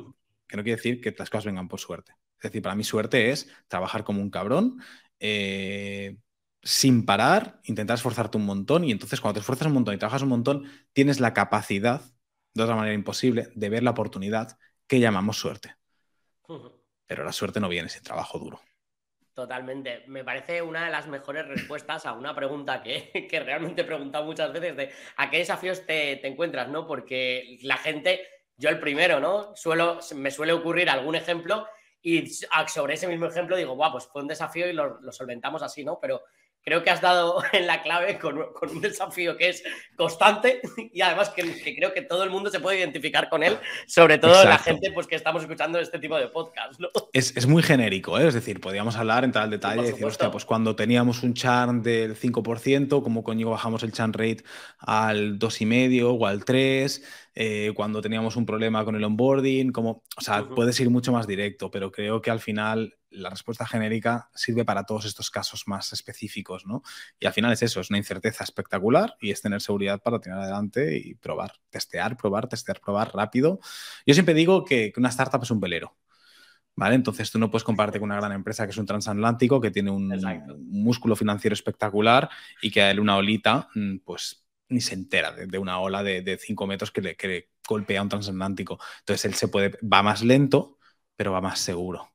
que 0.48 0.58
no 0.58 0.62
quiere 0.64 0.76
decir 0.76 1.00
que 1.00 1.14
las 1.18 1.30
cosas 1.30 1.46
vengan 1.46 1.66
por 1.66 1.80
suerte. 1.80 2.12
Es 2.36 2.42
decir, 2.42 2.60
para 2.60 2.74
mí 2.74 2.84
suerte 2.84 3.30
es 3.30 3.48
trabajar 3.68 4.04
como 4.04 4.20
un 4.20 4.28
cabrón, 4.28 4.82
eh, 5.18 6.18
sin 6.62 7.04
parar, 7.04 7.60
intentar 7.64 7.96
esforzarte 7.96 8.38
un 8.38 8.46
montón 8.46 8.84
y 8.84 8.92
entonces 8.92 9.20
cuando 9.20 9.34
te 9.34 9.40
esfuerzas 9.40 9.66
un 9.66 9.74
montón 9.74 9.94
y 9.94 9.98
trabajas 9.98 10.22
un 10.22 10.28
montón, 10.28 10.70
tienes 10.92 11.20
la 11.20 11.34
capacidad, 11.34 12.02
de 12.54 12.62
otra 12.62 12.76
manera 12.76 12.94
imposible, 12.94 13.48
de 13.54 13.68
ver 13.68 13.82
la 13.82 13.90
oportunidad 13.90 14.58
que 14.86 15.00
llamamos 15.00 15.38
suerte. 15.38 15.76
Pero 17.06 17.24
la 17.24 17.32
suerte 17.32 17.60
no 17.60 17.68
viene 17.68 17.88
sin 17.88 18.02
trabajo 18.02 18.38
duro. 18.38 18.60
Totalmente. 19.34 20.04
Me 20.08 20.24
parece 20.24 20.60
una 20.60 20.84
de 20.84 20.90
las 20.90 21.08
mejores 21.08 21.46
respuestas 21.46 22.04
a 22.04 22.12
una 22.12 22.34
pregunta 22.34 22.82
que, 22.82 23.28
realmente 23.44 23.82
he 23.82 23.84
preguntado 23.84 24.24
muchas 24.24 24.52
veces 24.52 24.76
de 24.76 24.90
a 25.16 25.30
qué 25.30 25.38
desafíos 25.38 25.86
te, 25.86 26.26
encuentras, 26.26 26.68
¿no? 26.68 26.86
Porque 26.86 27.58
la 27.62 27.78
gente, 27.78 28.20
yo 28.56 28.68
el 28.68 28.78
primero, 28.78 29.20
¿no? 29.20 29.56
Suelo, 29.56 30.00
me 30.14 30.30
suele 30.30 30.52
ocurrir 30.52 30.90
algún 30.90 31.14
ejemplo 31.14 31.66
y 32.02 32.26
sobre 32.66 32.94
ese 32.94 33.08
mismo 33.08 33.26
ejemplo 33.26 33.56
digo, 33.56 33.74
guau, 33.74 33.92
pues 33.92 34.06
fue 34.06 34.22
un 34.22 34.28
desafío 34.28 34.68
y 34.68 34.74
lo, 34.74 35.00
lo 35.00 35.12
solventamos 35.12 35.62
así, 35.62 35.82
¿no? 35.82 35.98
Pero 35.98 36.22
creo 36.62 36.82
que 36.82 36.90
has 36.90 37.00
dado 37.00 37.42
en 37.52 37.66
la 37.66 37.82
clave 37.82 38.18
con, 38.18 38.38
un 38.38 38.80
desafío 38.80 39.36
que 39.36 39.50
es 39.50 39.62
constante 39.96 40.60
y 40.92 41.00
además 41.00 41.30
que, 41.30 41.42
creo 41.76 41.92
que 41.92 42.02
todo 42.02 42.24
el 42.24 42.30
mundo 42.30 42.50
se 42.50 42.60
puede 42.60 42.78
identificar 42.78 43.28
con 43.28 43.42
él, 43.42 43.58
sobre 43.86 44.18
todo 44.18 44.44
la 44.44 44.58
gente 44.58 44.90
pues, 44.92 45.06
que 45.06 45.16
estamos 45.16 45.42
escuchando 45.42 45.78
este 45.78 45.98
tipo 45.98 46.16
de 46.16 46.28
podcast. 46.28 46.80
Es, 47.12 47.46
muy 47.46 47.62
genérico, 47.62 48.18
¿eh? 48.18 48.28
es 48.28 48.34
decir, 48.34 48.60
podríamos 48.60 48.96
hablar, 48.96 49.24
entrar 49.24 49.44
al 49.44 49.50
detalle 49.50 49.82
y 49.82 49.86
decir, 49.86 50.04
hostia, 50.04 50.30
pues 50.30 50.44
cuando 50.44 50.76
teníamos 50.76 51.22
un 51.22 51.34
churn 51.34 51.82
del 51.82 52.16
5%, 52.16 53.02
como 53.02 53.22
coño 53.22 53.50
bajamos 53.50 53.82
el 53.82 53.92
churn 53.92 54.12
rate 54.12 54.44
al 54.78 55.38
2,5 55.38 56.16
o 56.18 56.26
al 56.26 56.44
3%, 56.44 57.02
eh, 57.34 57.72
cuando 57.74 58.02
teníamos 58.02 58.36
un 58.36 58.44
problema 58.44 58.84
con 58.84 58.94
el 58.94 59.04
onboarding, 59.04 59.72
como, 59.72 60.02
o 60.16 60.20
sea, 60.20 60.44
puedes 60.48 60.78
ir 60.80 60.90
mucho 60.90 61.12
más 61.12 61.26
directo, 61.26 61.70
pero 61.70 61.90
creo 61.90 62.20
que 62.20 62.30
al 62.30 62.40
final 62.40 62.94
la 63.12 63.30
respuesta 63.30 63.66
genérica 63.66 64.30
sirve 64.34 64.64
para 64.64 64.84
todos 64.84 65.04
estos 65.04 65.30
casos 65.30 65.66
más 65.66 65.92
específicos, 65.92 66.66
¿no? 66.66 66.82
Y 67.20 67.26
al 67.26 67.32
final 67.32 67.52
es 67.52 67.62
eso, 67.62 67.80
es 67.80 67.90
una 67.90 67.98
incerteza 67.98 68.44
espectacular 68.44 69.16
y 69.20 69.30
es 69.30 69.42
tener 69.42 69.60
seguridad 69.60 70.00
para 70.02 70.20
tirar 70.20 70.40
adelante 70.40 70.96
y 70.96 71.14
probar, 71.14 71.52
testear, 71.70 72.16
probar, 72.16 72.48
testear, 72.48 72.80
probar 72.80 73.14
rápido. 73.14 73.60
Yo 74.06 74.14
siempre 74.14 74.34
digo 74.34 74.64
que, 74.64 74.92
una 74.96 75.08
startup 75.08 75.42
es 75.42 75.50
un 75.50 75.60
velero. 75.60 75.96
¿Vale? 76.74 76.94
Entonces 76.94 77.30
tú 77.30 77.38
no 77.38 77.50
puedes 77.50 77.64
compararte 77.64 78.00
con 78.00 78.10
una 78.10 78.18
gran 78.18 78.32
empresa 78.32 78.64
que 78.64 78.70
es 78.70 78.78
un 78.78 78.86
transatlántico, 78.86 79.60
que 79.60 79.70
tiene 79.70 79.90
un, 79.90 80.08
músculo 80.70 81.14
financiero 81.16 81.52
espectacular 81.52 82.30
y 82.62 82.70
que 82.70 82.82
a 82.82 82.92
una 82.98 83.16
olita, 83.18 83.68
mm, 83.74 83.98
pues 83.98 84.46
ni 84.70 84.80
se 84.80 84.94
entera 84.94 85.32
de, 85.32 85.58
una 85.58 85.80
ola 85.80 86.02
de 86.02 86.38
5 86.40 86.66
metros 86.66 86.90
que 86.90 87.02
le, 87.02 87.16
que 87.16 87.50
golpea 87.68 88.02
un 88.02 88.08
transatlántico. 88.08 88.78
Entonces 89.00 89.24
él 89.26 89.34
se 89.34 89.48
puede, 89.48 89.78
va 89.82 90.02
más 90.02 90.22
lento, 90.22 90.78
pero 91.16 91.32
va 91.32 91.40
más 91.40 91.58
seguro. 91.60 92.12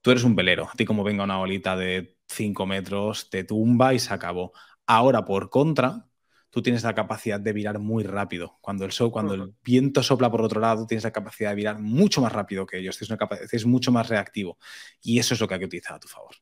Tú 0.00 0.10
eres 0.10 0.24
un 0.24 0.34
velero, 0.34 0.68
a 0.68 0.72
ti 0.72 0.84
como 0.84 1.04
venga 1.04 1.24
una 1.24 1.40
olita 1.40 1.76
de 1.76 2.16
5 2.28 2.66
metros, 2.66 3.28
te 3.28 3.44
tumba 3.44 3.92
y 3.92 3.98
se 3.98 4.14
acabó. 4.14 4.52
Ahora, 4.86 5.24
por 5.24 5.50
contra, 5.50 6.06
tú 6.50 6.62
tienes 6.62 6.82
la 6.82 6.94
capacidad 6.94 7.38
de 7.38 7.52
virar 7.52 7.78
muy 7.78 8.02
rápido. 8.04 8.58
Cuando 8.60 8.84
el, 8.84 8.92
sol, 8.92 9.10
cuando 9.10 9.34
el 9.34 9.54
viento 9.62 10.02
sopla 10.02 10.30
por 10.30 10.42
otro 10.42 10.60
lado, 10.60 10.86
tienes 10.86 11.04
la 11.04 11.12
capacidad 11.12 11.50
de 11.50 11.56
virar 11.56 11.78
mucho 11.78 12.20
más 12.20 12.32
rápido 12.32 12.66
que 12.66 12.78
ellos, 12.78 12.98
tienes, 12.98 13.10
una 13.10 13.28
es 13.50 13.66
mucho 13.66 13.92
más 13.92 14.08
reactivo. 14.08 14.58
Y 15.02 15.18
eso 15.18 15.34
es 15.34 15.40
lo 15.40 15.46
que 15.46 15.54
hay 15.54 15.60
que 15.60 15.66
utilizar 15.66 15.96
a 15.96 16.00
tu 16.00 16.08
favor. 16.08 16.34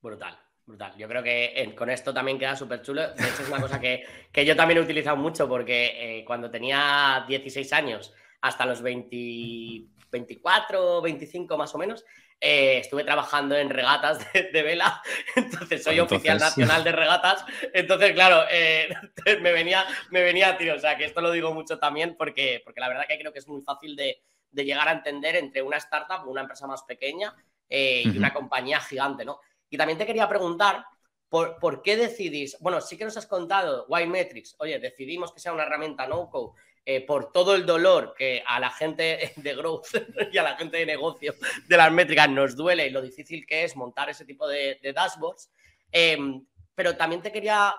Brutal. 0.00 0.38
Brutal. 0.66 0.96
Yo 0.98 1.06
creo 1.06 1.22
que 1.22 1.72
con 1.78 1.88
esto 1.90 2.12
también 2.12 2.40
queda 2.40 2.56
súper 2.56 2.82
chulo. 2.82 3.02
De 3.14 3.28
hecho, 3.28 3.42
es 3.42 3.48
una 3.48 3.60
cosa 3.60 3.80
que, 3.80 4.04
yo 4.44 4.56
también 4.56 4.78
he 4.78 4.82
utilizado 4.82 5.16
mucho 5.16 5.48
porque 5.48 6.18
eh, 6.18 6.24
cuando 6.24 6.50
tenía 6.50 7.24
16 7.28 7.72
años, 7.72 8.12
hasta 8.40 8.66
los 8.66 8.82
20, 8.82 9.86
24, 10.10 11.02
25 11.02 11.56
más 11.56 11.72
o 11.72 11.78
menos, 11.78 12.04
eh, 12.40 12.78
estuve 12.78 13.04
trabajando 13.04 13.56
en 13.56 13.70
regatas 13.70 14.26
de, 14.32 14.62
vela. 14.62 15.02
Entonces, 15.36 15.82
soy 15.82 16.00
oficial 16.00 16.38
nacional 16.38 16.84
de 16.84 16.92
regatas. 16.92 17.44
Entonces, 17.72 18.12
claro, 18.12 18.44
eh, 18.50 18.88
me, 19.40 19.52
venía, 19.52 19.84
me 20.10 20.22
venía, 20.22 20.56
tío. 20.56 20.74
O 20.74 20.78
sea, 20.78 20.96
que 20.96 21.04
esto 21.04 21.20
lo 21.20 21.30
digo 21.30 21.52
mucho 21.54 21.78
también 21.78 22.16
porque, 22.16 22.60
porque 22.64 22.80
la 22.80 22.88
verdad 22.88 23.06
que 23.08 23.18
creo 23.18 23.32
que 23.32 23.38
es 23.38 23.48
muy 23.48 23.62
fácil 23.62 23.96
de, 23.96 24.22
llegar 24.52 24.88
a 24.88 24.92
entender 24.92 25.36
entre 25.36 25.60
una 25.60 25.76
startup, 25.76 26.26
una 26.26 26.40
empresa 26.40 26.66
más 26.66 26.82
pequeña 26.84 27.34
y 27.68 28.16
una 28.16 28.32
compañía 28.32 28.80
gigante, 28.80 29.22
¿no? 29.22 29.38
Y 29.68 29.76
también 29.76 29.98
te 29.98 30.06
quería 30.06 30.26
preguntar, 30.26 30.82
¿por, 31.28 31.82
qué 31.82 31.96
decidís? 31.96 32.56
Bueno, 32.60 32.80
sí 32.80 32.96
que 32.96 33.04
nos 33.04 33.16
has 33.16 33.26
contado, 33.26 33.86
White 33.88 34.08
Metrics, 34.08 34.56
oye, 34.58 34.78
decidimos 34.78 35.32
que 35.32 35.40
sea 35.40 35.52
una 35.52 35.64
herramienta 35.64 36.06
no-code 36.06 36.58
eh, 36.88 37.00
por 37.00 37.32
todo 37.32 37.56
el 37.56 37.66
dolor 37.66 38.14
que 38.16 38.44
a 38.46 38.60
la 38.60 38.70
gente 38.70 39.32
de 39.36 39.54
growth 39.56 39.88
y 40.32 40.38
a 40.38 40.44
la 40.44 40.56
gente 40.56 40.76
de 40.76 40.86
negocio 40.86 41.34
de 41.66 41.76
las 41.76 41.90
métricas 41.90 42.30
nos 42.30 42.54
duele 42.54 42.86
y 42.86 42.90
lo 42.90 43.02
difícil 43.02 43.44
que 43.44 43.64
es 43.64 43.74
montar 43.74 44.08
ese 44.08 44.24
tipo 44.24 44.46
de, 44.46 44.78
dashboards. 44.94 45.50
Em, 45.90 46.46
pero 46.76 46.96
también 46.96 47.22
te 47.22 47.32
quería, 47.32 47.74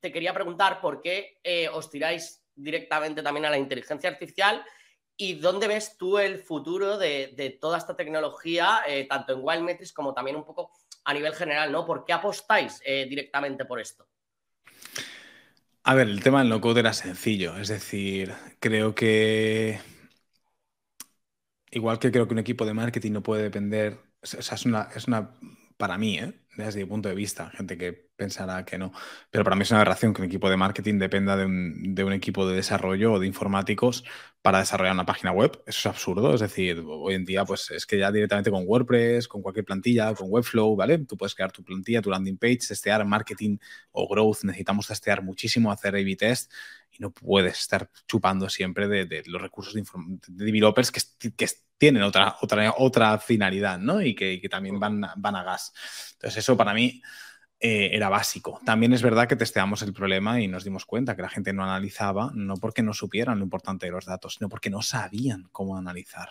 te 0.00 0.10
quería 0.10 0.34
preguntar 0.34 0.80
por 0.80 1.00
qué 1.00 1.38
eh, 1.44 1.68
os 1.68 1.88
tiráis 1.88 2.44
directamente 2.52 3.22
también 3.22 3.46
a 3.46 3.50
la 3.50 3.58
inteligencia 3.58 4.10
artificial 4.10 4.64
¿Y 5.20 5.34
dónde 5.34 5.66
ves 5.66 5.96
tú 5.96 6.18
el 6.18 6.38
futuro 6.38 6.96
de, 6.96 7.58
toda 7.60 7.78
esta 7.78 7.96
tecnología, 7.96 8.82
eh, 8.86 9.04
tanto 9.08 9.32
en 9.32 9.40
Wild 9.42 9.62
Metrics 9.62 9.92
como 9.92 10.14
también 10.14 10.36
un 10.36 10.44
poco 10.44 10.70
a 11.04 11.12
nivel 11.12 11.34
general, 11.34 11.72
¿no? 11.72 11.84
¿Por 11.84 12.04
qué 12.04 12.12
apostáis 12.12 12.80
directamente 12.84 13.64
por 13.64 13.80
esto? 13.80 14.06
A 15.82 15.94
ver, 15.94 16.08
el 16.08 16.22
tema 16.22 16.38
del 16.40 16.48
no-code 16.50 16.80
era 16.80 16.92
sencillo. 16.92 17.56
Es 17.56 17.68
decir, 17.68 18.32
creo 18.60 18.94
que. 18.94 19.80
Igual 21.70 21.98
que 21.98 22.10
creo 22.12 22.26
que 22.26 22.34
un 22.34 22.38
equipo 22.40 22.64
de 22.66 22.74
marketing 22.74 23.12
no 23.12 23.22
puede 23.22 23.42
depender. 23.42 23.98
O 24.22 24.26
sea, 24.26 24.40
es 24.56 24.64
una, 24.66 24.88
es 24.94 25.06
una. 25.08 25.30
Para 25.76 25.98
mí, 25.98 26.18
¿eh? 26.18 26.34
Desde 26.66 26.80
mi 26.80 26.86
punto 26.86 27.08
de 27.08 27.14
vista, 27.14 27.50
gente 27.50 27.78
que 27.78 27.92
pensará 27.92 28.64
que 28.64 28.78
no, 28.78 28.92
pero 29.30 29.44
para 29.44 29.54
mí 29.56 29.62
es 29.62 29.70
una 29.70 29.80
aberración 29.80 30.12
que 30.12 30.22
un 30.22 30.26
equipo 30.26 30.50
de 30.50 30.56
marketing 30.56 30.98
dependa 30.98 31.36
de 31.36 31.44
un, 31.44 32.12
equipo 32.12 32.48
de 32.48 32.56
desarrollo 32.56 33.12
o 33.12 33.18
de 33.20 33.26
informáticos 33.26 34.04
para 34.42 34.58
desarrollar 34.58 34.94
una 34.94 35.06
página 35.06 35.30
web. 35.30 35.62
Eso 35.66 35.78
es 35.78 35.86
absurdo, 35.86 36.34
es 36.34 36.40
decir, 36.40 36.82
hoy 36.86 37.14
en 37.14 37.24
día 37.24 37.44
pues 37.44 37.70
es 37.70 37.86
que 37.86 37.98
ya 37.98 38.10
directamente 38.10 38.50
con 38.50 38.64
WordPress, 38.66 39.28
con 39.28 39.42
cualquier 39.42 39.64
plantilla, 39.64 40.14
con 40.14 40.26
Webflow, 40.30 40.74
¿vale? 40.74 40.98
Tú 40.98 41.16
puedes 41.16 41.34
crear 41.34 41.52
tu 41.52 41.62
plantilla, 41.62 42.02
tu 42.02 42.10
landing 42.10 42.38
page, 42.38 42.58
testear 42.68 43.04
marketing 43.04 43.58
o 43.92 44.08
growth, 44.08 44.42
necesitamos 44.42 44.88
testear 44.88 45.22
muchísimo, 45.22 45.70
hacer 45.70 45.94
A-B 45.94 46.16
test 46.16 46.52
y 46.90 46.98
no 47.00 47.10
puedes 47.12 47.58
estar 47.58 47.90
chupando 48.06 48.48
siempre 48.48 48.88
de, 48.88 49.22
los 49.26 49.40
recursos 49.40 49.74
de, 49.74 49.84
developers 50.28 50.90
que, 50.90 51.00
que 51.36 51.46
tienen 51.78 52.02
otra, 52.02 52.36
otra, 52.42 52.74
otra 52.76 53.18
finalidad, 53.18 53.78
¿no? 53.78 54.02
Y 54.02 54.14
que, 54.14 54.40
también 54.50 54.78
van, 54.78 55.00
van 55.16 55.36
a 55.36 55.44
gas. 55.44 55.72
Entonces, 56.14 56.38
eso 56.38 56.56
para 56.56 56.74
mí 56.74 57.00
eh, 57.60 57.90
era 57.92 58.08
básico. 58.08 58.60
También 58.64 58.92
es 58.92 59.02
verdad 59.02 59.26
que 59.28 59.36
testeamos 59.36 59.82
el 59.82 59.92
problema 59.92 60.40
y 60.40 60.48
nos 60.48 60.64
dimos 60.64 60.84
cuenta 60.84 61.16
que 61.16 61.22
la 61.22 61.28
gente 61.28 61.52
no 61.52 61.64
analizaba, 61.64 62.30
no 62.34 62.56
porque 62.56 62.82
no 62.82 62.94
supieran 62.94 63.38
lo 63.38 63.44
importante 63.44 63.86
de 63.86 63.92
los 63.92 64.04
datos, 64.04 64.34
sino 64.34 64.48
porque 64.48 64.70
no 64.70 64.82
sabían 64.82 65.48
cómo 65.50 65.76
analizar. 65.76 66.28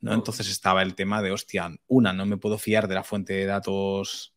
¿no? 0.00 0.14
Entonces 0.14 0.48
estaba 0.48 0.82
el 0.82 0.94
tema 0.94 1.22
de, 1.22 1.32
hostia, 1.32 1.70
una, 1.86 2.12
no 2.12 2.26
me 2.26 2.36
puedo 2.36 2.58
fiar 2.58 2.88
de 2.88 2.94
la 2.94 3.04
fuente 3.04 3.34
de 3.34 3.46
datos 3.46 4.34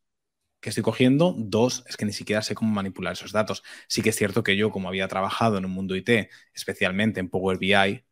que 0.59 0.69
estoy 0.69 0.83
cogiendo. 0.83 1.35
Dos, 1.37 1.83
es 1.87 1.97
que 1.97 2.05
ni 2.05 2.13
siquiera 2.13 2.41
sé 2.41 2.55
cómo 2.55 2.71
manipular 2.71 3.13
esos 3.13 3.31
datos. 3.31 3.63
Sí 3.87 4.01
que 4.01 4.09
es 4.09 4.15
cierto 4.15 4.43
que 4.43 4.55
yo, 4.55 4.71
como 4.71 4.89
había 4.89 5.07
trabajado 5.07 5.57
en 5.57 5.65
un 5.65 5.71
mundo 5.71 5.95
IT, 5.95 6.29
especialmente 6.53 7.19
en 7.19 7.29
Power 7.29 7.57
BI, 7.57 8.03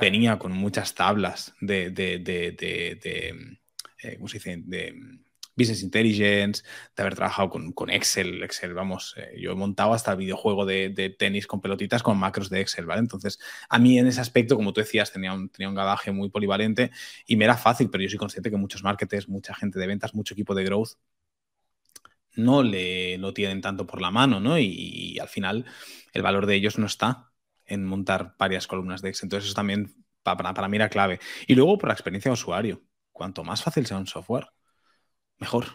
venía 0.00 0.38
con 0.38 0.52
muchas 0.52 0.94
tablas 0.94 1.54
de, 1.60 1.90
de, 1.90 2.18
de, 2.18 3.58
eh, 4.02 4.16
¿cómo 4.16 4.28
se 4.28 4.38
dice? 4.38 4.62
De 4.64 4.94
Business 5.56 5.82
Intelligence, 5.82 6.62
de 6.96 7.02
haber 7.02 7.14
trabajado 7.14 7.50
con, 7.50 7.90
Excel. 7.90 8.42
Excel, 8.42 8.72
vamos, 8.72 9.14
eh, 9.16 9.34
yo 9.38 9.52
he 9.52 9.54
montado 9.54 9.92
hasta 9.92 10.12
el 10.12 10.18
videojuego 10.18 10.64
de, 10.64 11.14
tenis 11.18 11.46
con 11.46 11.60
pelotitas 11.60 12.02
con 12.02 12.18
macros 12.18 12.48
de 12.50 12.60
Excel, 12.60 12.86
¿vale? 12.86 13.00
Entonces, 13.00 13.38
a 13.68 13.78
mí 13.78 13.98
en 13.98 14.06
ese 14.06 14.20
aspecto, 14.20 14.56
como 14.56 14.72
tú 14.72 14.80
decías, 14.80 15.12
tenía 15.12 15.32
un, 15.32 15.48
tenía 15.50 15.68
un 15.68 15.74
gadaje 15.74 16.12
muy 16.12 16.30
polivalente 16.30 16.90
y 17.26 17.36
me 17.36 17.44
era 17.44 17.56
fácil, 17.56 17.90
pero 17.90 18.02
yo 18.02 18.08
soy 18.10 18.18
consciente 18.18 18.50
que 18.50 18.56
muchos 18.56 18.82
marketers, 18.82 19.28
mucha 19.28 19.54
gente 19.54 19.78
de 19.78 19.86
ventas, 19.86 20.14
mucho 20.14 20.34
equipo 20.34 20.54
de 20.54 20.64
growth 20.64 20.96
no 22.36 22.62
le 22.62 23.18
lo 23.18 23.34
tienen 23.34 23.60
tanto 23.60 23.86
por 23.86 24.00
la 24.00 24.10
mano, 24.10 24.40
¿no? 24.40 24.58
Y, 24.58 25.18
al 25.20 25.28
final 25.28 25.64
el 26.12 26.22
valor 26.22 26.46
de 26.46 26.54
ellos 26.54 26.78
no 26.78 26.86
está 26.86 27.29
en 27.70 27.84
montar 27.86 28.34
varias 28.38 28.66
columnas 28.66 29.02
de 29.02 29.10
Excel. 29.10 29.26
Entonces, 29.26 29.46
eso 29.48 29.54
también 29.54 29.94
para, 30.22 30.52
para 30.54 30.68
mí 30.68 30.76
era 30.76 30.88
clave. 30.90 31.20
Y 31.46 31.54
luego 31.54 31.78
por 31.78 31.88
la 31.88 31.94
experiencia 31.94 32.30
de 32.30 32.34
usuario. 32.34 32.82
Cuanto 33.12 33.44
más 33.44 33.62
fácil 33.62 33.86
sea 33.86 33.98
un 33.98 34.06
software, 34.06 34.48
mejor. 35.38 35.66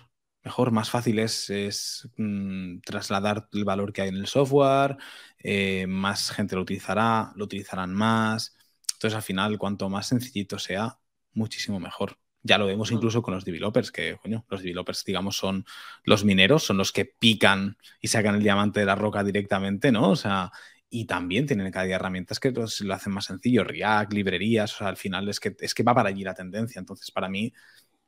mejor, 0.43 0.71
más 0.71 0.89
fácil 0.91 1.19
es, 1.19 2.07
mm, 2.17 2.79
trasladar 2.81 3.49
el 3.53 3.65
valor 3.65 3.91
que 3.93 4.03
hay 4.03 4.09
en 4.09 4.15
el 4.17 4.27
software, 4.27 4.97
eh, 5.39 5.87
más 5.87 6.31
gente 6.31 6.55
lo 6.55 6.61
utilizará, 6.61 7.31
lo 7.35 7.45
utilizarán 7.45 7.93
más. 7.93 8.55
Entonces, 8.93 9.15
al 9.15 9.23
final, 9.23 9.57
cuanto 9.57 9.89
más 9.89 10.07
sencillito 10.07 10.59
sea, 10.59 10.99
muchísimo 11.33 11.79
mejor. 11.79 12.17
Ya 12.43 12.59
lo 12.59 12.67
vemos 12.67 12.91
incluso 12.91 13.23
con 13.23 13.33
los 13.33 13.43
developers, 13.43 13.91
que 13.91 14.17
coño, 14.21 14.45
los 14.49 14.61
developers, 14.61 15.03
digamos, 15.03 15.35
son 15.37 15.65
los 16.03 16.23
mineros, 16.23 16.63
son 16.63 16.77
los 16.77 16.91
que 16.91 17.05
pican 17.05 17.77
y 17.99 18.07
sacan 18.09 18.35
el 18.35 18.43
diamante 18.43 18.81
de 18.81 18.85
la 18.85 18.95
roca 18.95 19.23
directamente, 19.23 19.91
¿no? 19.91 20.11
O 20.11 20.15
sea, 20.15 20.51
y 20.89 21.05
también 21.05 21.45
tienen 21.45 21.71
cada 21.71 21.85
día 21.85 21.95
herramientas 21.95 22.39
que 22.39 22.51
lo 22.51 22.93
hacen 22.93 23.13
más 23.13 23.25
sencillo, 23.25 23.63
React, 23.63 24.13
librerías, 24.13 24.73
o 24.75 24.77
sea, 24.77 24.87
al 24.87 24.97
final 24.97 25.27
es 25.29 25.39
que, 25.39 25.55
es 25.59 25.73
que 25.73 25.83
va 25.83 25.93
para 25.93 26.09
allí 26.09 26.23
la 26.23 26.33
tendencia. 26.33 26.79
Entonces, 26.79 27.11
para 27.11 27.27
mí, 27.27 27.51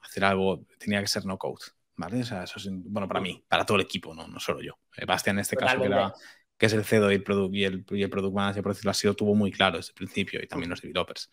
hacer 0.02 0.24
algo 0.26 0.66
tenía 0.78 1.02
que 1.02 1.08
ser 1.08 1.26
no 1.26 1.38
code, 1.38 1.66
¿vale? 1.96 2.22
O 2.22 2.26
sea, 2.26 2.44
eso 2.44 2.60
es, 2.60 2.70
bueno, 2.72 3.08
para 3.08 3.22
mí, 3.22 3.44
para 3.48 3.66
todo 3.66 3.78
el 3.78 3.84
equipo, 3.84 4.14
no, 4.14 4.28
no 4.28 4.40
solo 4.40 4.62
yo. 4.62 4.78
Eh, 4.96 5.06
Bastian, 5.06 5.38
en 5.38 5.42
este 5.42 5.58
caso, 5.58 5.80
que 5.80 5.88
era, 5.88 6.14
que 6.58 6.66
es 6.66 6.74
el 6.74 6.84
CEDO 6.84 7.12
y 7.12 7.16
el 7.16 7.24
Product, 7.24 7.54
y 7.54 7.64
el, 7.66 7.86
y 7.90 8.04
el 8.04 8.10
product 8.10 8.34
Manager, 8.34 8.64
por 8.64 8.72
decirlo 8.74 8.92
así, 8.92 9.08
lo 9.08 9.14
tuvo 9.14 9.36
muy 9.36 9.52
claro 9.52 9.78
desde 9.78 9.92
el 9.92 9.96
principio 9.96 10.42
y 10.42 10.48
también 10.48 10.70
los 10.70 10.82
developers. 10.82 11.30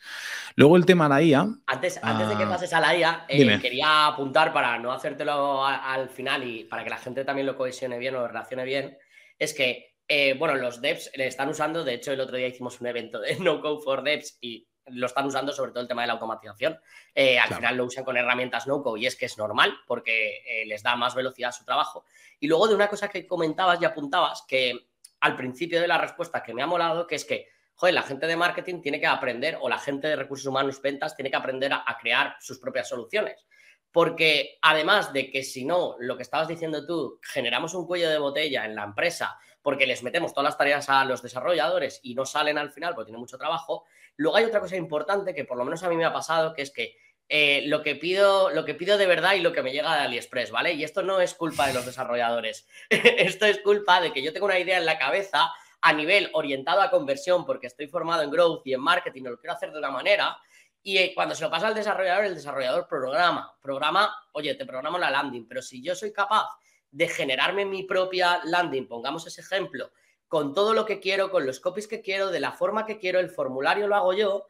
Luego 0.55 0.77
el 0.77 0.85
tema 0.85 1.05
de 1.05 1.09
la 1.09 1.23
IA. 1.23 1.49
Antes, 1.67 1.99
antes 2.03 2.29
de 2.29 2.37
que 2.37 2.43
ah, 2.43 2.49
pases 2.49 2.73
a 2.73 2.81
la 2.81 2.97
IA, 2.97 3.25
eh, 3.29 3.59
quería 3.61 4.07
apuntar 4.07 4.53
para 4.53 4.79
no 4.79 4.93
hacértelo 4.93 5.65
al 5.65 6.11
final 6.11 6.45
y 6.45 6.65
para 6.65 6.85
que 6.85 6.91
la 6.91 6.99
gente 6.99 7.25
también 7.25 7.47
lo 7.47 7.57
cohesione 7.57 7.99
bien 7.99 8.15
o 8.17 8.21
lo 8.21 8.29
relacione 8.29 8.65
bien, 8.65 8.99
es 9.39 9.55
que, 9.55 9.94
eh, 10.09 10.35
bueno, 10.39 10.55
los 10.55 10.81
devs 10.81 11.11
le 11.15 11.27
están 11.27 11.49
usando, 11.49 11.85
de 11.85 11.95
hecho 11.95 12.13
el 12.13 12.21
otro 12.21 12.37
día 12.37 12.49
hicimos 12.49 12.81
un 12.81 12.87
evento 12.87 13.21
de 13.21 13.37
No 13.41 13.61
Code 13.61 13.83
for 13.83 14.03
Devs 14.03 14.39
y 14.41 14.67
lo 14.87 15.07
están 15.07 15.27
usando 15.27 15.53
sobre 15.53 15.71
todo 15.71 15.81
el 15.81 15.89
tema 15.89 16.03
de 16.03 16.09
la 16.09 16.13
automatización. 16.15 16.79
Eh, 17.15 17.39
al 17.39 17.55
final 17.55 17.77
lo 17.77 17.87
usan 17.87 18.05
con 18.05 18.19
herramientas 18.19 18.67
no-code 18.67 19.01
y 19.01 19.07
es 19.07 19.17
que 19.17 19.25
es 19.25 19.39
normal 19.39 19.75
porque 19.87 20.43
les 20.67 20.83
da 20.83 20.95
más 20.95 21.15
velocidad 21.15 21.49
a 21.49 21.53
su 21.53 21.65
trabajo. 21.65 22.05
Y 22.39 22.49
luego 22.49 22.69
de 22.69 22.75
una 22.75 22.89
cosa 22.89 23.09
que 23.09 23.27
comentabas 23.27 23.81
y 23.81 23.87
apuntabas, 23.87 24.45
que 24.47 24.89
al 25.25 25.37
principio 25.37 25.81
de 25.81 25.89
la 25.89 25.97
respuesta 25.97 26.43
que 26.43 26.53
me 26.53 26.63
ha 26.63 26.67
molado, 26.67 27.07
que 27.07 27.15
es 27.15 27.25
que, 27.25 27.49
joder, 27.77 27.95
la 27.95 28.03
gente 28.03 28.27
de 28.27 28.37
marketing 28.37 28.83
tiene 28.83 29.01
que 29.01 29.07
aprender, 29.07 29.57
o 29.59 29.71
la 29.71 29.79
gente 29.79 30.07
de 30.07 30.17
recursos 30.17 30.47
humanos 30.47 30.83
ventas 30.83 31.17
tiene 31.17 31.31
que 31.31 31.37
aprender 31.37 31.73
a, 31.73 31.97
crear 31.99 32.37
sus 32.41 32.59
propias 32.59 32.91
soluciones. 32.91 33.47
Porque 33.91 34.59
además 34.61 35.15
de 35.15 35.31
que 35.31 35.43
si 35.43 35.65
no, 35.65 35.97
lo 35.99 36.19
que 36.19 36.25
estabas 36.25 36.49
diciendo 36.49 36.85
tú, 36.85 37.19
generamos 37.23 37.73
un 37.73 37.87
cuello 37.87 38.11
de 38.11 38.19
botella 38.19 38.67
en 38.67 38.75
la 38.75 38.85
empresa 38.85 39.39
porque 39.65 39.87
les 39.87 40.03
metemos 40.03 40.35
todas 40.35 40.45
las 40.45 40.59
tareas 40.59 40.91
a 40.91 41.07
los 41.07 41.23
desarrolladores 41.23 41.99
y 42.03 42.15
no 42.15 42.27
salen 42.27 42.59
al 42.59 42.71
final 42.71 42.95
porque 42.95 43.07
tienen 43.07 43.21
mucho 43.21 43.39
trabajo, 43.39 43.87
luego 44.17 44.37
hay 44.37 44.45
otra 44.45 44.61
cosa 44.61 44.77
importante 44.77 45.35
que 45.35 45.47
por 45.47 45.57
lo 45.57 45.65
menos 45.65 45.83
a 45.83 45.89
mí 45.89 45.97
me 45.97 46.05
ha 46.05 46.13
pasado, 46.13 46.53
que 46.53 46.61
es 46.61 46.71
que 46.71 46.99
eh, 47.31 47.63
lo, 47.65 47.83
que 47.83 47.95
pido, 47.95 48.51
lo 48.51 48.67
que 48.67 48.75
pido 48.75 48.99
de 48.99 49.07
verdad 49.07 49.33
y 49.33 49.41
lo 49.41 49.55
que 49.55 49.63
me 49.63 49.73
llega 49.73 49.97
de 49.97 50.03
AliExpress, 50.03 50.51
¿vale? 50.51 50.75
Y 50.75 50.85
esto 50.85 51.03
no 51.03 51.19
es 51.19 51.33
culpa 51.33 51.67
de 51.67 51.73
los 51.73 51.87
desarrolladores, 51.87 52.69
esto 52.91 53.47
es 53.47 53.61
culpa 53.61 54.03
de 54.03 54.13
que 54.13 54.23
yo 54.23 54.35
tengo 54.35 54.45
una 54.45 54.59
idea 54.59 54.77
en 54.77 54.85
la 54.85 54.99
cabeza 54.99 55.51
a 55.81 55.93
nivel 55.95 56.29
orientado 56.35 56.83
a 56.83 56.91
conversión 56.91 57.47
porque 57.47 57.67
estoy 57.67 57.87
formado 57.87 58.23
en 58.23 58.31
growth 58.31 58.67
y 58.67 58.75
en 58.75 58.83
marketing 58.83 59.23
lo 59.23 59.39
quiero 59.39 59.55
hacer 59.55 59.73
de 59.73 59.79
una 59.79 59.91
manera 59.91 60.37
y 60.83 60.99
eh, 60.99 61.13
cuando 61.15 61.35
se 61.35 61.43
lo 61.43 61.51
pasa 61.51 61.69
al 61.69 61.75
desarrollador, 61.75 62.27
el 62.27 62.35
desarrollador 62.35 62.87
programa, 62.87 63.57
programa, 63.63 64.15
oye, 64.33 64.55
te 64.55 64.67
programo 64.67 64.99
la 64.99 65.11
landing, 65.11 65.49
pero 65.49 65.63
si 65.63 65.83
yo 65.83 65.95
soy 65.95 66.13
capaz 66.13 66.51
de 66.95 67.09
generarme 67.09 67.65
mi 67.65 67.83
propia 67.83 68.41
landing, 68.45 68.87
pongamos 68.87 69.27
ese 69.27 69.41
ejemplo, 69.41 69.91
con 70.29 70.55
todo 70.55 70.75
lo 70.75 70.87
que 70.87 71.01
quiero, 71.01 71.31
con 71.31 71.45
los 71.45 71.59
copies 71.59 71.89
que 71.89 72.01
quiero, 72.01 72.31
de 72.31 72.39
la 72.39 72.53
forma 72.53 72.87
que 72.87 72.99
quiero, 72.99 73.19
el 73.19 73.31
formulario 73.31 73.89
lo 73.89 73.97
hago 73.97 74.13
yo, 74.13 74.47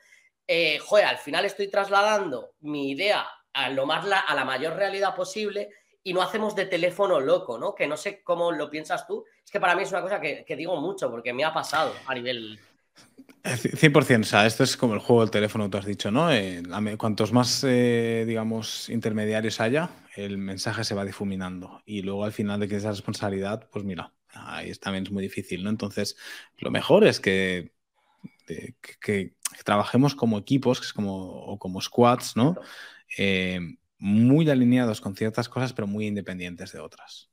eh, 0.46 0.78
joder, 0.78 1.06
al 1.06 1.16
final 1.16 1.46
estoy 1.46 1.68
trasladando 1.68 2.52
mi 2.60 2.90
idea 2.90 3.26
a, 3.54 3.70
lo 3.70 3.86
más 3.86 4.04
a 4.04 4.34
la 4.34 4.44
mayor 4.44 4.76
realidad 4.76 5.14
posible 5.14 5.70
y 6.02 6.12
no 6.12 6.20
hacemos 6.20 6.54
de 6.54 6.66
teléfono 6.66 7.18
loco, 7.18 7.56
¿no? 7.58 7.74
Que 7.74 7.86
no 7.86 7.96
sé 7.96 8.22
cómo 8.22 8.52
lo 8.52 8.68
piensas 8.68 9.06
tú. 9.06 9.24
Es 9.42 9.50
que 9.50 9.58
para 9.58 9.74
mí 9.74 9.84
es 9.84 9.90
una 9.90 10.02
cosa 10.02 10.20
que, 10.20 10.44
digo 10.54 10.76
mucho 10.76 11.10
porque 11.10 11.32
me 11.32 11.44
ha 11.44 11.54
pasado 11.54 11.94
a 12.06 12.14
nivel... 12.14 12.60
100%, 13.44 14.10
eh, 14.10 14.20
o 14.20 14.24
sea, 14.24 14.46
esto 14.46 14.64
es 14.64 14.76
como 14.76 14.94
el 14.94 15.00
juego 15.00 15.22
del 15.22 15.30
teléfono, 15.30 15.68
tú 15.68 15.76
has 15.78 15.86
dicho, 15.86 16.10
¿no? 16.10 16.32
Eh, 16.32 16.62
cuantos 16.98 17.32
más, 17.32 17.62
eh, 17.64 18.24
digamos, 18.26 18.88
intermediarios 18.88 19.60
haya, 19.60 19.90
el 20.16 20.38
mensaje 20.38 20.84
se 20.84 20.94
va 20.94 21.04
difuminando. 21.04 21.82
Y 21.84 22.02
luego 22.02 22.24
al 22.24 22.32
final 22.32 22.60
de 22.60 22.68
que 22.68 22.76
esa 22.76 22.90
responsabilidad, 22.90 23.68
pues 23.70 23.84
mira, 23.84 24.12
ahí 24.32 24.72
también 24.74 25.04
es 25.04 25.12
muy 25.12 25.22
difícil, 25.22 25.62
¿no? 25.62 25.70
Entonces, 25.70 26.16
lo 26.58 26.70
mejor 26.70 27.06
es 27.06 27.20
que 27.20 27.74
que, 29.00 29.34
trabajemos 29.64 30.14
como 30.14 30.38
equipos, 30.38 30.80
que 30.80 30.86
es 30.86 30.92
como, 30.92 31.14
o 31.14 31.58
como 31.58 31.80
squads, 31.80 32.36
¿no? 32.36 32.56
Eh, 33.16 33.60
muy 33.98 34.48
alineados 34.50 35.00
con 35.00 35.16
ciertas 35.16 35.48
cosas, 35.48 35.72
pero 35.72 35.86
muy 35.86 36.06
independientes 36.06 36.72
de 36.72 36.80
otras. 36.80 37.30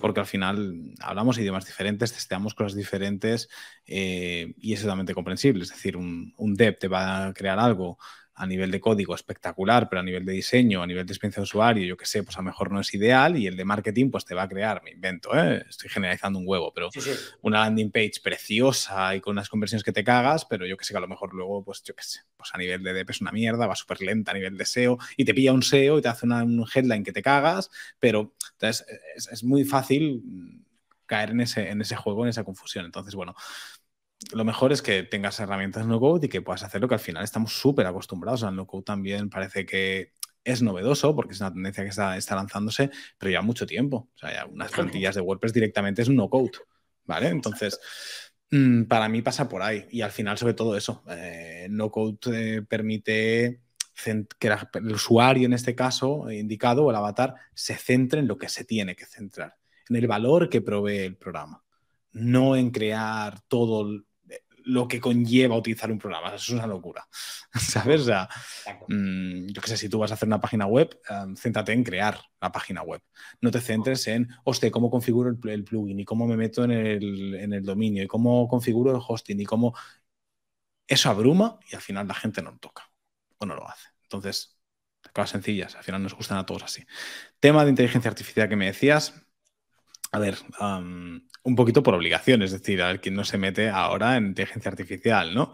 Porque 0.00 0.20
al 0.20 0.26
final 0.26 0.94
hablamos 1.00 1.38
idiomas 1.38 1.64
diferentes, 1.64 2.12
testeamos 2.12 2.54
cosas 2.54 2.74
diferentes 2.74 3.48
eh, 3.86 4.52
y 4.58 4.72
es 4.72 4.80
totalmente 4.82 5.14
comprensible. 5.14 5.62
Es 5.62 5.70
decir, 5.70 5.96
un, 5.96 6.34
un 6.36 6.54
dev 6.54 6.76
te 6.78 6.88
va 6.88 7.26
a 7.26 7.32
crear 7.32 7.58
algo 7.58 7.98
a 8.36 8.46
nivel 8.46 8.70
de 8.70 8.80
código 8.80 9.14
espectacular, 9.14 9.88
pero 9.88 10.00
a 10.00 10.02
nivel 10.02 10.24
de 10.24 10.32
diseño, 10.32 10.82
a 10.82 10.86
nivel 10.86 11.06
de 11.06 11.12
experiencia 11.12 11.40
de 11.40 11.44
usuario, 11.44 11.84
yo 11.86 11.96
que 11.96 12.04
sé, 12.04 12.22
pues 12.22 12.36
a 12.36 12.40
lo 12.40 12.44
mejor 12.44 12.70
no 12.70 12.80
es 12.80 12.92
ideal 12.92 13.36
y 13.36 13.46
el 13.46 13.56
de 13.56 13.64
marketing 13.64 14.10
pues 14.10 14.26
te 14.26 14.34
va 14.34 14.42
a 14.42 14.48
crear, 14.48 14.82
me 14.84 14.90
invento, 14.90 15.30
¿eh? 15.34 15.64
estoy 15.68 15.88
generalizando 15.88 16.38
un 16.38 16.44
huevo, 16.46 16.72
pero 16.74 16.90
una 17.40 17.60
landing 17.60 17.90
page 17.90 18.20
preciosa 18.22 19.16
y 19.16 19.20
con 19.20 19.32
unas 19.32 19.48
conversiones 19.48 19.82
que 19.82 19.92
te 19.92 20.04
cagas, 20.04 20.44
pero 20.44 20.66
yo 20.66 20.76
que 20.76 20.84
sé 20.84 20.92
que 20.92 20.98
a 20.98 21.00
lo 21.00 21.08
mejor 21.08 21.32
luego, 21.32 21.64
pues 21.64 21.82
yo 21.82 21.94
que 21.94 22.02
sé, 22.02 22.20
pues 22.36 22.50
a 22.52 22.58
nivel 22.58 22.82
de 22.82 22.92
DP 22.92 23.10
es 23.10 23.20
una 23.22 23.32
mierda, 23.32 23.66
va 23.66 23.74
súper 23.74 24.02
lenta 24.02 24.32
a 24.32 24.34
nivel 24.34 24.58
de 24.58 24.66
SEO 24.66 24.98
y 25.16 25.24
te 25.24 25.32
pilla 25.32 25.54
un 25.54 25.62
SEO 25.62 25.98
y 25.98 26.02
te 26.02 26.08
hace 26.08 26.26
una, 26.26 26.44
un 26.44 26.66
headline 26.72 27.04
que 27.04 27.12
te 27.12 27.22
cagas, 27.22 27.70
pero 27.98 28.34
entonces 28.52 28.86
es, 29.16 29.28
es 29.28 29.44
muy 29.44 29.64
fácil 29.64 30.22
caer 31.06 31.30
en 31.30 31.40
ese, 31.40 31.70
en 31.70 31.80
ese 31.80 31.96
juego, 31.96 32.24
en 32.24 32.30
esa 32.30 32.44
confusión. 32.44 32.84
Entonces, 32.84 33.14
bueno, 33.14 33.34
lo 34.32 34.44
mejor 34.44 34.72
es 34.72 34.82
que 34.82 35.02
tengas 35.02 35.38
herramientas 35.40 35.86
no 35.86 36.00
code 36.00 36.26
y 36.26 36.28
que 36.28 36.42
puedas 36.42 36.62
hacer 36.62 36.80
lo 36.80 36.88
que 36.88 36.94
al 36.94 37.00
final 37.00 37.24
estamos 37.24 37.52
súper 37.52 37.86
acostumbrados. 37.86 38.42
al 38.42 38.56
no 38.56 38.66
code 38.66 38.84
también 38.84 39.30
parece 39.30 39.66
que 39.66 40.12
es 40.44 40.62
novedoso 40.62 41.14
porque 41.14 41.34
es 41.34 41.40
una 41.40 41.52
tendencia 41.52 41.82
que 41.82 41.90
está, 41.90 42.16
está 42.16 42.36
lanzándose, 42.36 42.90
pero 43.18 43.30
ya 43.30 43.42
mucho 43.42 43.66
tiempo. 43.66 44.08
O 44.14 44.18
sea, 44.18 44.32
ya 44.32 44.46
unas 44.46 44.70
plantillas 44.70 45.14
de 45.14 45.20
WordPress 45.20 45.52
directamente 45.52 46.02
es 46.02 46.08
no 46.08 46.28
code. 46.28 46.52
¿Vale? 47.04 47.28
Entonces, 47.28 47.78
mm, 48.50 48.84
para 48.84 49.08
mí 49.08 49.22
pasa 49.22 49.48
por 49.48 49.62
ahí. 49.62 49.86
Y 49.90 50.02
al 50.02 50.10
final, 50.10 50.38
sobre 50.38 50.54
todo 50.54 50.76
eso, 50.76 51.04
eh, 51.08 51.66
no 51.70 51.90
code 51.90 52.18
eh, 52.32 52.62
permite 52.62 53.60
que 54.38 54.48
el 54.74 54.92
usuario, 54.92 55.46
en 55.46 55.54
este 55.54 55.74
caso, 55.74 56.30
indicado, 56.30 56.84
o 56.84 56.90
el 56.90 56.96
avatar, 56.96 57.34
se 57.54 57.76
centre 57.76 58.20
en 58.20 58.28
lo 58.28 58.36
que 58.36 58.48
se 58.48 58.64
tiene 58.64 58.94
que 58.94 59.06
centrar, 59.06 59.56
en 59.88 59.96
el 59.96 60.06
valor 60.06 60.50
que 60.50 60.60
provee 60.60 60.98
el 60.98 61.16
programa 61.16 61.62
no 62.16 62.56
en 62.56 62.70
crear 62.70 63.40
todo 63.46 64.02
lo 64.66 64.88
que 64.88 65.00
conlleva 65.00 65.56
utilizar 65.56 65.90
un 65.92 65.98
programa. 65.98 66.28
Eso 66.28 66.36
es 66.36 66.50
una 66.50 66.66
locura. 66.66 67.06
¿Sabes? 67.54 68.02
O 68.02 68.04
sea, 68.04 68.28
mm, 68.88 69.46
yo 69.46 69.62
qué 69.62 69.68
sé, 69.68 69.76
si 69.76 69.88
tú 69.88 70.00
vas 70.00 70.10
a 70.10 70.14
hacer 70.14 70.26
una 70.26 70.40
página 70.40 70.66
web, 70.66 71.00
um, 71.08 71.36
céntrate 71.36 71.72
en 71.72 71.84
crear 71.84 72.20
la 72.40 72.50
página 72.50 72.82
web. 72.82 73.00
No 73.40 73.52
te 73.52 73.60
centres 73.60 74.06
en, 74.08 74.28
hostia, 74.44 74.70
cómo 74.72 74.90
configuro 74.90 75.30
el, 75.30 75.64
plugin 75.64 76.00
y 76.00 76.04
cómo 76.04 76.26
me 76.26 76.36
meto 76.36 76.64
en 76.64 76.72
el, 76.72 77.64
dominio 77.64 78.02
y 78.02 78.06
cómo 78.08 78.48
configuro 78.48 78.90
el 78.90 79.00
hosting 79.06 79.40
y 79.40 79.44
cómo. 79.44 79.74
Eso 80.88 81.10
abruma 81.10 81.58
y 81.70 81.76
al 81.76 81.82
final 81.82 82.08
la 82.08 82.14
gente 82.14 82.42
no 82.42 82.50
lo 82.50 82.58
toca 82.58 82.90
o 83.38 83.46
no 83.46 83.54
lo 83.54 83.68
hace. 83.68 83.88
Entonces, 84.02 84.58
cosas 85.12 85.30
sencillas, 85.30 85.76
al 85.76 85.84
final 85.84 86.02
nos 86.02 86.14
gustan 86.14 86.38
a 86.38 86.46
todos 86.46 86.64
así. 86.64 86.84
Tema 87.38 87.64
de 87.64 87.70
inteligencia 87.70 88.10
artificial 88.10 88.48
que 88.48 88.56
me 88.56 88.66
decías. 88.66 89.14
A 90.12 90.18
ver, 90.18 90.38
um, 90.60 91.20
un 91.46 91.54
poquito 91.54 91.82
por 91.82 91.94
obligación, 91.94 92.42
es 92.42 92.50
decir, 92.50 92.82
a 92.82 92.88
ver 92.88 93.00
quién 93.00 93.14
no 93.14 93.24
se 93.24 93.38
mete 93.38 93.68
ahora 93.68 94.16
en 94.16 94.26
inteligencia 94.26 94.68
artificial, 94.68 95.32
¿no? 95.32 95.52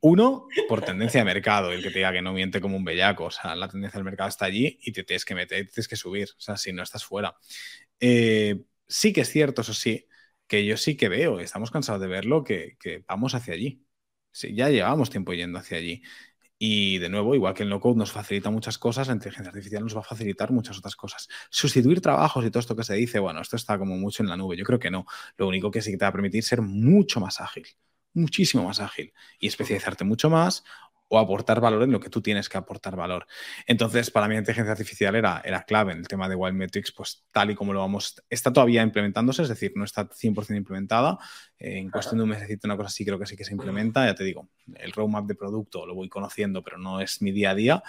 uno, 0.00 0.46
por 0.68 0.82
tendencia 0.82 1.20
de 1.20 1.24
mercado, 1.24 1.72
el 1.72 1.82
que 1.82 1.90
te 1.90 1.98
diga 1.98 2.12
que 2.12 2.22
no 2.22 2.32
miente 2.32 2.60
como 2.60 2.76
un 2.76 2.84
bellaco, 2.84 3.24
o 3.24 3.30
sea, 3.30 3.56
la 3.56 3.68
tendencia 3.68 3.98
del 3.98 4.04
mercado 4.04 4.28
está 4.28 4.44
allí 4.44 4.78
y 4.82 4.92
te 4.92 5.02
tienes 5.02 5.24
que 5.24 5.34
meter, 5.34 5.66
tienes 5.66 5.88
que 5.88 5.96
subir, 5.96 6.28
o 6.36 6.40
sea, 6.40 6.56
si 6.56 6.72
no 6.72 6.84
estás 6.84 7.04
fuera. 7.04 7.34
Eh, 7.98 8.62
sí 8.86 9.12
que 9.12 9.22
es 9.22 9.30
cierto, 9.30 9.62
eso 9.62 9.74
sí, 9.74 10.06
que 10.46 10.64
yo 10.64 10.76
sí 10.76 10.96
que 10.96 11.08
veo, 11.08 11.40
estamos 11.40 11.72
cansados 11.72 12.00
de 12.00 12.06
verlo, 12.06 12.44
que, 12.44 12.76
que 12.78 13.02
vamos 13.08 13.34
hacia 13.34 13.54
allí. 13.54 13.84
Sí, 14.30 14.54
ya 14.54 14.68
llevamos 14.68 15.10
tiempo 15.10 15.32
yendo 15.32 15.58
hacia 15.58 15.78
allí. 15.78 16.02
Y 16.58 16.98
de 16.98 17.10
nuevo, 17.10 17.34
igual 17.34 17.52
que 17.52 17.64
el 17.64 17.68
no-code 17.68 17.96
nos 17.98 18.12
facilita 18.12 18.50
muchas 18.50 18.78
cosas, 18.78 19.08
la 19.08 19.14
inteligencia 19.14 19.50
artificial 19.50 19.82
nos 19.82 19.94
va 19.94 20.00
a 20.00 20.04
facilitar 20.04 20.52
muchas 20.52 20.78
otras 20.78 20.96
cosas. 20.96 21.28
Sustituir 21.50 22.00
trabajos 22.00 22.44
y 22.46 22.50
todo 22.50 22.60
esto 22.60 22.74
que 22.74 22.84
se 22.84 22.94
dice, 22.94 23.18
bueno, 23.18 23.42
esto 23.42 23.56
está 23.56 23.78
como 23.78 23.96
mucho 23.96 24.22
en 24.22 24.30
la 24.30 24.36
nube. 24.36 24.56
Yo 24.56 24.64
creo 24.64 24.78
que 24.78 24.90
no. 24.90 25.04
Lo 25.36 25.48
único 25.48 25.70
que 25.70 25.82
sí 25.82 25.90
que 25.90 25.98
te 25.98 26.04
va 26.04 26.08
a 26.08 26.12
permitir 26.12 26.42
ser 26.42 26.62
mucho 26.62 27.20
más 27.20 27.42
ágil, 27.42 27.66
muchísimo 28.14 28.64
más 28.64 28.80
ágil 28.80 29.12
y 29.38 29.48
especializarte 29.48 30.04
mucho 30.04 30.30
más 30.30 30.64
o 31.08 31.18
aportar 31.18 31.60
valor 31.60 31.82
en 31.82 31.92
lo 31.92 32.00
que 32.00 32.10
tú 32.10 32.20
tienes 32.20 32.48
que 32.48 32.58
aportar 32.58 32.96
valor. 32.96 33.26
Entonces, 33.66 34.10
para 34.10 34.26
mí 34.26 34.34
la 34.34 34.40
inteligencia 34.40 34.72
artificial 34.72 35.14
era, 35.14 35.40
era 35.44 35.62
clave 35.62 35.92
en 35.92 35.98
el 35.98 36.08
tema 36.08 36.28
de 36.28 36.34
Wild 36.34 36.56
Metrics, 36.56 36.92
pues 36.92 37.24
tal 37.30 37.50
y 37.50 37.54
como 37.54 37.72
lo 37.72 37.80
vamos, 37.80 38.22
está 38.28 38.52
todavía 38.52 38.82
implementándose, 38.82 39.42
es 39.42 39.48
decir, 39.48 39.72
no 39.76 39.84
está 39.84 40.08
100% 40.08 40.56
implementada. 40.56 41.18
en 41.58 41.90
cuestión 41.90 42.18
de 42.18 42.24
un 42.24 42.30
mesecito 42.30 42.66
una 42.66 42.76
cosa 42.76 42.88
así 42.88 43.04
creo 43.04 43.18
que 43.18 43.26
sí 43.26 43.36
que 43.36 43.44
se 43.44 43.52
implementa, 43.52 44.04
ya 44.04 44.14
te 44.14 44.24
digo, 44.24 44.48
el 44.74 44.92
roadmap 44.92 45.26
de 45.26 45.34
producto 45.34 45.86
lo 45.86 45.94
voy 45.94 46.08
conociendo, 46.08 46.62
pero 46.62 46.78
no 46.78 47.00
es 47.00 47.22
mi 47.22 47.32
día 47.32 47.50
a 47.50 47.54
día. 47.54 47.82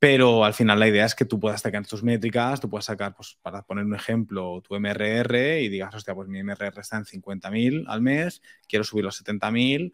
Pero 0.00 0.46
al 0.46 0.54
final 0.54 0.80
la 0.80 0.88
idea 0.88 1.04
es 1.04 1.14
que 1.14 1.26
tú 1.26 1.38
puedas 1.38 1.60
sacar 1.60 1.86
tus 1.86 2.02
métricas, 2.02 2.58
tú 2.58 2.70
puedas 2.70 2.86
sacar, 2.86 3.14
pues, 3.14 3.36
para 3.42 3.62
poner 3.62 3.84
un 3.84 3.94
ejemplo, 3.94 4.62
tu 4.66 4.74
MRR 4.74 5.60
y 5.60 5.68
digas, 5.68 5.94
hostia, 5.94 6.14
pues 6.14 6.26
mi 6.26 6.42
MRR 6.42 6.80
está 6.80 6.96
en 6.96 7.04
50.000 7.04 7.84
al 7.86 8.00
mes, 8.00 8.40
quiero 8.66 8.82
subirlo 8.82 9.10
a 9.10 9.12
70.000, 9.12 9.92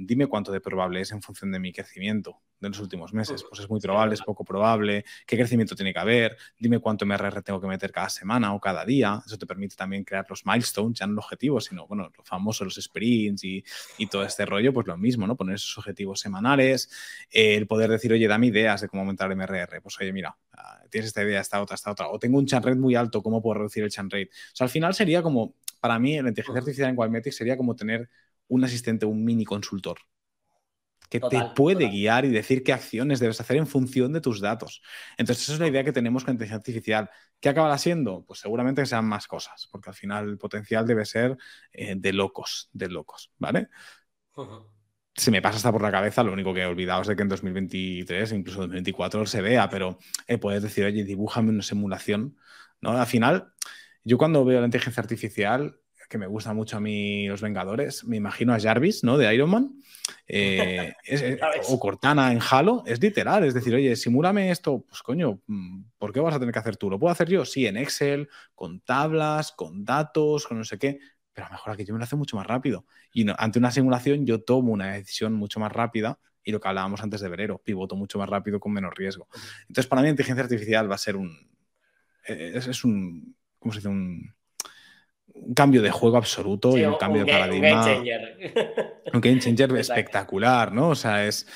dime 0.00 0.26
cuánto 0.26 0.52
de 0.52 0.60
probable 0.60 1.00
es 1.00 1.12
en 1.12 1.22
función 1.22 1.52
de 1.52 1.58
mi 1.58 1.72
crecimiento 1.72 2.40
de 2.60 2.68
los 2.68 2.80
últimos 2.80 3.12
meses. 3.12 3.44
Pues 3.48 3.60
es 3.60 3.68
muy 3.68 3.80
probable, 3.80 4.14
es 4.14 4.22
poco 4.22 4.44
probable, 4.44 5.04
qué 5.26 5.36
crecimiento 5.36 5.74
tiene 5.74 5.92
que 5.92 5.98
haber, 5.98 6.36
dime 6.58 6.78
cuánto 6.78 7.04
MRR 7.04 7.42
tengo 7.42 7.60
que 7.60 7.66
meter 7.66 7.92
cada 7.92 8.08
semana 8.08 8.54
o 8.54 8.60
cada 8.60 8.84
día. 8.84 9.22
Eso 9.26 9.36
te 9.36 9.46
permite 9.46 9.76
también 9.76 10.04
crear 10.04 10.24
los 10.28 10.46
milestones, 10.46 10.98
ya 10.98 11.06
no 11.06 11.14
los 11.14 11.24
objetivos, 11.26 11.66
sino, 11.66 11.86
bueno, 11.86 12.10
los 12.16 12.26
famosos, 12.26 12.64
los 12.66 12.82
sprints 12.82 13.44
y, 13.44 13.62
y, 13.98 14.06
todo 14.06 14.22
este 14.24 14.46
rollo, 14.46 14.72
pues 14.72 14.86
lo 14.86 14.96
mismo, 14.96 15.26
¿no? 15.26 15.36
Poner 15.36 15.56
esos 15.56 15.76
objetivos 15.78 16.20
semanales, 16.20 16.90
el 17.30 17.66
poder 17.66 17.90
decir, 17.90 18.12
oye, 18.12 18.26
dame 18.26 18.46
ideas 18.46 18.80
de 18.80 18.88
cómo 18.88 19.02
aumentar 19.02 19.30
el 19.30 19.36
MRR. 19.36 19.82
Pues 19.82 19.96
oye, 20.00 20.12
mira, 20.12 20.36
ah, 20.52 20.82
tienes 20.90 21.08
esta 21.08 21.22
idea, 21.22 21.40
esta 21.40 21.60
otra, 21.60 21.74
esta 21.74 21.90
otra. 21.90 22.08
O 22.08 22.18
tengo 22.18 22.38
un 22.38 22.46
churn 22.46 22.62
rate 22.62 22.76
muy 22.76 22.94
alto, 22.94 23.22
¿cómo 23.22 23.42
puedo 23.42 23.54
reducir 23.58 23.84
el 23.84 23.90
churn 23.90 24.08
rate? 24.08 24.30
O 24.32 24.56
sea, 24.56 24.64
al 24.64 24.70
final 24.70 24.94
sería 24.94 25.22
como, 25.22 25.56
para 25.80 25.98
mí, 25.98 26.20
la 26.22 26.28
inteligencia 26.28 26.60
artificial 26.60 26.90
en 26.90 26.96
Qualmetrics 26.96 27.36
sería 27.36 27.56
como 27.56 27.76
tener 27.76 28.08
un 28.48 28.64
asistente, 28.64 29.06
un 29.06 29.24
mini 29.24 29.44
consultor, 29.44 29.98
que 31.08 31.20
te 31.20 31.40
puede 31.54 31.88
guiar 31.88 32.24
y 32.24 32.30
decir 32.30 32.62
qué 32.62 32.72
acciones 32.72 33.20
debes 33.20 33.40
hacer 33.40 33.56
en 33.56 33.66
función 33.66 34.12
de 34.12 34.20
tus 34.20 34.40
datos. 34.40 34.82
Entonces, 35.16 35.44
esa 35.44 35.54
es 35.54 35.60
la 35.60 35.68
idea 35.68 35.84
que 35.84 35.92
tenemos 35.92 36.24
con 36.24 36.32
inteligencia 36.32 36.56
artificial. 36.56 37.10
¿Qué 37.40 37.48
acabará 37.48 37.78
siendo? 37.78 38.24
Pues 38.24 38.40
seguramente 38.40 38.82
que 38.82 38.86
sean 38.86 39.04
más 39.06 39.26
cosas, 39.26 39.68
porque 39.70 39.90
al 39.90 39.94
final 39.94 40.28
el 40.28 40.38
potencial 40.38 40.86
debe 40.86 41.04
ser 41.04 41.36
eh, 41.72 41.94
de 41.96 42.12
locos, 42.12 42.70
de 42.72 42.88
locos, 42.88 43.30
¿vale? 43.38 43.68
Se 45.14 45.30
me 45.30 45.40
pasa 45.40 45.56
hasta 45.56 45.72
por 45.72 45.82
la 45.82 45.90
cabeza, 45.90 46.22
lo 46.22 46.32
único 46.32 46.52
que 46.52 46.60
he 46.60 46.66
olvidado 46.66 47.02
es 47.02 47.08
de 47.08 47.16
que 47.16 47.22
en 47.22 47.28
2023, 47.28 48.32
incluso 48.32 48.58
en 48.58 48.70
2024 48.70 49.26
se 49.26 49.40
vea, 49.40 49.68
pero 49.68 49.98
eh, 50.26 50.38
puedes 50.38 50.62
decir, 50.62 50.84
oye, 50.84 51.04
dibújame 51.04 51.50
una 51.50 51.62
simulación, 51.62 52.36
¿no? 52.80 52.90
Al 52.90 53.06
final, 53.06 53.52
yo 54.04 54.18
cuando 54.18 54.44
veo 54.44 54.60
la 54.60 54.66
inteligencia 54.66 55.00
artificial, 55.00 55.80
que 56.08 56.18
me 56.18 56.26
gusta 56.26 56.52
mucho 56.52 56.76
a 56.76 56.80
mí 56.80 57.26
Los 57.28 57.42
Vengadores, 57.42 58.04
me 58.04 58.16
imagino 58.16 58.54
a 58.54 58.60
Jarvis, 58.60 59.04
¿no? 59.04 59.18
De 59.18 59.32
Iron 59.34 59.50
Man, 59.50 59.80
eh, 60.26 60.94
o 61.68 61.78
Cortana 61.78 62.32
en 62.32 62.40
Halo, 62.50 62.82
es 62.86 63.00
literal, 63.00 63.44
es 63.44 63.54
decir, 63.54 63.74
oye, 63.74 63.96
simúlame 63.96 64.50
esto, 64.50 64.84
pues 64.88 65.02
coño, 65.02 65.40
mm, 65.46 65.82
¿por 65.98 66.12
qué 66.12 66.20
vas 66.20 66.34
a 66.34 66.38
tener 66.38 66.52
que 66.52 66.58
hacer 66.58 66.76
tú? 66.76 66.90
¿Lo 66.90 66.98
puedo 66.98 67.12
hacer 67.12 67.28
yo? 67.28 67.44
Sí, 67.44 67.66
en 67.66 67.76
Excel, 67.76 68.28
con 68.54 68.80
tablas, 68.80 69.52
con 69.52 69.84
datos, 69.84 70.46
con 70.46 70.58
no 70.58 70.64
sé 70.64 70.78
qué, 70.78 70.98
pero 71.32 71.46
a 71.46 71.50
lo 71.50 71.54
mejor 71.54 71.72
aquí 71.72 71.84
yo 71.84 71.92
me 71.92 71.98
lo 71.98 72.04
hace 72.04 72.16
mucho 72.16 72.36
más 72.36 72.46
rápido. 72.46 72.86
Y 73.12 73.26
ante 73.36 73.58
una 73.58 73.70
simulación 73.70 74.24
yo 74.24 74.42
tomo 74.42 74.72
una 74.72 74.94
decisión 74.94 75.34
mucho 75.34 75.60
más 75.60 75.72
rápida 75.72 76.18
y 76.42 76.52
lo 76.52 76.60
que 76.60 76.68
hablábamos 76.68 77.02
antes 77.02 77.20
de 77.20 77.28
Verero, 77.28 77.58
pivoto 77.58 77.96
mucho 77.96 78.18
más 78.18 78.28
rápido 78.28 78.60
con 78.60 78.72
menos 78.72 78.94
riesgo. 78.94 79.28
Entonces, 79.62 79.86
para 79.88 80.00
mí, 80.00 80.06
la 80.06 80.10
inteligencia 80.10 80.44
artificial 80.44 80.88
va 80.88 80.94
a 80.94 80.98
ser 80.98 81.16
un... 81.16 81.36
Eh, 82.26 82.52
es, 82.54 82.68
es 82.68 82.84
un... 82.84 83.36
¿Cómo 83.58 83.72
se 83.72 83.80
dice? 83.80 83.88
Un 83.88 84.35
un 85.42 85.54
cambio 85.54 85.82
de 85.82 85.90
juego 85.90 86.16
absoluto 86.16 86.76
y 86.76 86.84
un 86.84 86.96
cambio 86.96 87.24
de 87.24 87.32
paradigma. 87.32 87.68
Un 87.70 87.84
game 87.84 87.94
changer. 87.94 89.02
Un 89.12 89.20
game 89.20 89.38
changer 89.38 89.76
espectacular, 89.76 90.72
¿no? 90.72 90.90
O 90.90 90.94
sea, 90.94 91.26
es. 91.26 91.46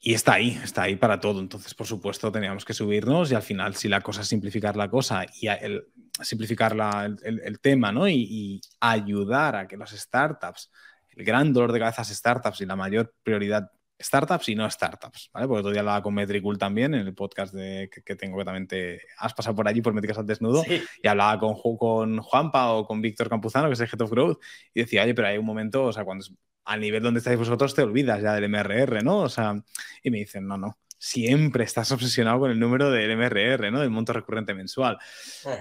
Y 0.00 0.12
está 0.12 0.34
ahí, 0.34 0.60
está 0.62 0.82
ahí 0.82 0.96
para 0.96 1.18
todo. 1.18 1.40
Entonces, 1.40 1.72
por 1.74 1.86
supuesto, 1.86 2.30
teníamos 2.30 2.64
que 2.64 2.74
subirnos 2.74 3.32
y 3.32 3.34
al 3.34 3.42
final, 3.42 3.74
si 3.74 3.88
la 3.88 4.02
cosa 4.02 4.20
es 4.20 4.28
simplificar 4.28 4.76
la 4.76 4.90
cosa 4.90 5.24
y 5.40 5.48
el, 5.48 5.86
simplificar 6.20 6.76
el, 7.22 7.60
tema, 7.60 7.90
¿no? 7.90 8.06
Y, 8.06 8.26
y, 8.28 8.60
ayudar 8.80 9.56
a 9.56 9.66
que 9.66 9.78
las 9.78 9.92
startups, 9.92 10.70
el 11.10 11.24
gran 11.24 11.52
dolor 11.52 11.72
de 11.72 11.78
cabeza 11.78 12.04
startups 12.04 12.60
y 12.60 12.66
la 12.66 12.76
mayor 12.76 13.14
prioridad 13.22 13.70
startups 14.04 14.48
y 14.50 14.54
no 14.54 14.70
startups, 14.70 15.30
¿vale? 15.32 15.46
Porque 15.46 15.60
otro 15.60 15.72
día 15.72 15.80
hablaba 15.80 16.02
con 16.02 16.14
Metricool 16.14 16.58
también 16.58 16.94
en 16.94 17.06
el 17.06 17.14
podcast 17.14 17.54
de, 17.54 17.88
que, 17.90 18.14
tengo 18.16 18.36
que 18.38 18.44
también 18.44 18.66
te 18.66 19.00
has 19.18 19.32
pasado 19.32 19.56
por 19.56 19.66
allí 19.66 19.80
por 19.80 19.94
Métricas 19.94 20.18
al 20.18 20.26
Desnudo 20.26 20.62
y 21.02 21.08
hablaba 21.08 21.38
con, 21.38 21.56
con 21.76 22.18
Juanpa 22.18 22.72
o 22.72 22.86
con 22.86 23.00
Víctor 23.00 23.28
Campuzano, 23.30 23.68
que 23.68 23.74
es 23.74 23.80
el 23.80 23.88
Head 23.88 24.02
of 24.02 24.10
Growth, 24.10 24.38
y 24.74 24.80
decía, 24.80 25.02
oye, 25.02 25.14
pero 25.14 25.28
hay 25.28 25.38
un 25.38 25.46
momento, 25.46 25.84
o 25.84 25.92
sea, 25.92 26.04
cuando 26.04 26.26
al 26.64 26.80
nivel 26.80 27.02
donde 27.02 27.18
estáis 27.18 27.38
vosotros 27.38 27.74
te 27.74 27.82
olvidas 27.82 28.22
ya 28.22 28.34
del 28.34 28.48
MRR, 28.48 29.02
¿no? 29.02 29.18
O 29.18 29.28
sea, 29.28 29.62
y 30.02 30.10
me 30.10 30.18
dicen, 30.18 30.46
no, 30.46 30.58
no, 30.58 30.78
siempre 30.98 31.64
estás 31.64 31.90
obsesionado 31.92 32.40
con 32.40 32.50
el 32.50 32.60
número 32.60 32.90
del 32.90 33.16
MRR, 33.16 33.70
¿no? 33.72 33.80
Del 33.80 33.90
monto 33.90 34.12
recurrente 34.12 34.54
mensual. 34.54 34.98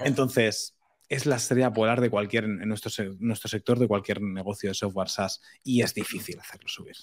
Entonces, 0.04 0.78
es 1.10 1.26
la 1.26 1.36
estrella 1.36 1.72
polar 1.72 2.02
de 2.02 2.10
cualquier, 2.10 2.46
en 2.46 2.68
nuestro, 2.68 2.92
nuestro 3.20 3.50
sector, 3.50 3.80
de 3.80 3.88
cualquier 3.88 4.22
negocio 4.22 4.70
de 4.70 4.74
software 4.74 5.10
SaaS, 5.10 5.42
y 5.64 5.82
es 5.82 5.94
difícil 5.94 6.40
hacerlo 6.40 6.68
subir 6.68 6.96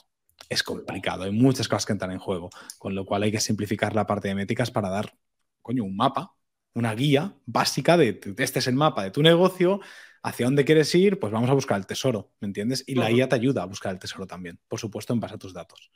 es 0.48 0.62
complicado, 0.62 1.24
hay 1.24 1.30
muchas 1.30 1.68
cosas 1.68 1.86
que 1.86 1.92
entran 1.92 2.12
en 2.12 2.18
juego, 2.18 2.50
con 2.78 2.94
lo 2.94 3.04
cual 3.04 3.22
hay 3.22 3.32
que 3.32 3.40
simplificar 3.40 3.94
la 3.94 4.06
parte 4.06 4.28
de 4.28 4.34
métricas 4.34 4.70
para 4.70 4.88
dar, 4.88 5.14
coño, 5.62 5.84
un 5.84 5.96
mapa, 5.96 6.34
una 6.74 6.94
guía 6.94 7.34
básica 7.46 7.96
de, 7.96 8.20
este 8.38 8.58
es 8.58 8.66
el 8.66 8.74
mapa 8.74 9.02
de 9.02 9.10
tu 9.10 9.22
negocio, 9.22 9.80
hacia 10.22 10.46
dónde 10.46 10.64
quieres 10.64 10.94
ir, 10.94 11.18
pues 11.18 11.32
vamos 11.32 11.50
a 11.50 11.54
buscar 11.54 11.78
el 11.78 11.86
tesoro, 11.86 12.32
¿me 12.40 12.46
entiendes? 12.46 12.84
Y 12.86 12.94
la 12.94 13.10
guía 13.10 13.28
te 13.28 13.36
ayuda 13.36 13.62
a 13.62 13.66
buscar 13.66 13.92
el 13.92 13.98
tesoro 13.98 14.26
también, 14.26 14.58
por 14.68 14.78
supuesto, 14.78 15.12
en 15.12 15.20
base 15.20 15.34
a 15.34 15.38
tus 15.38 15.54
datos. 15.54 15.90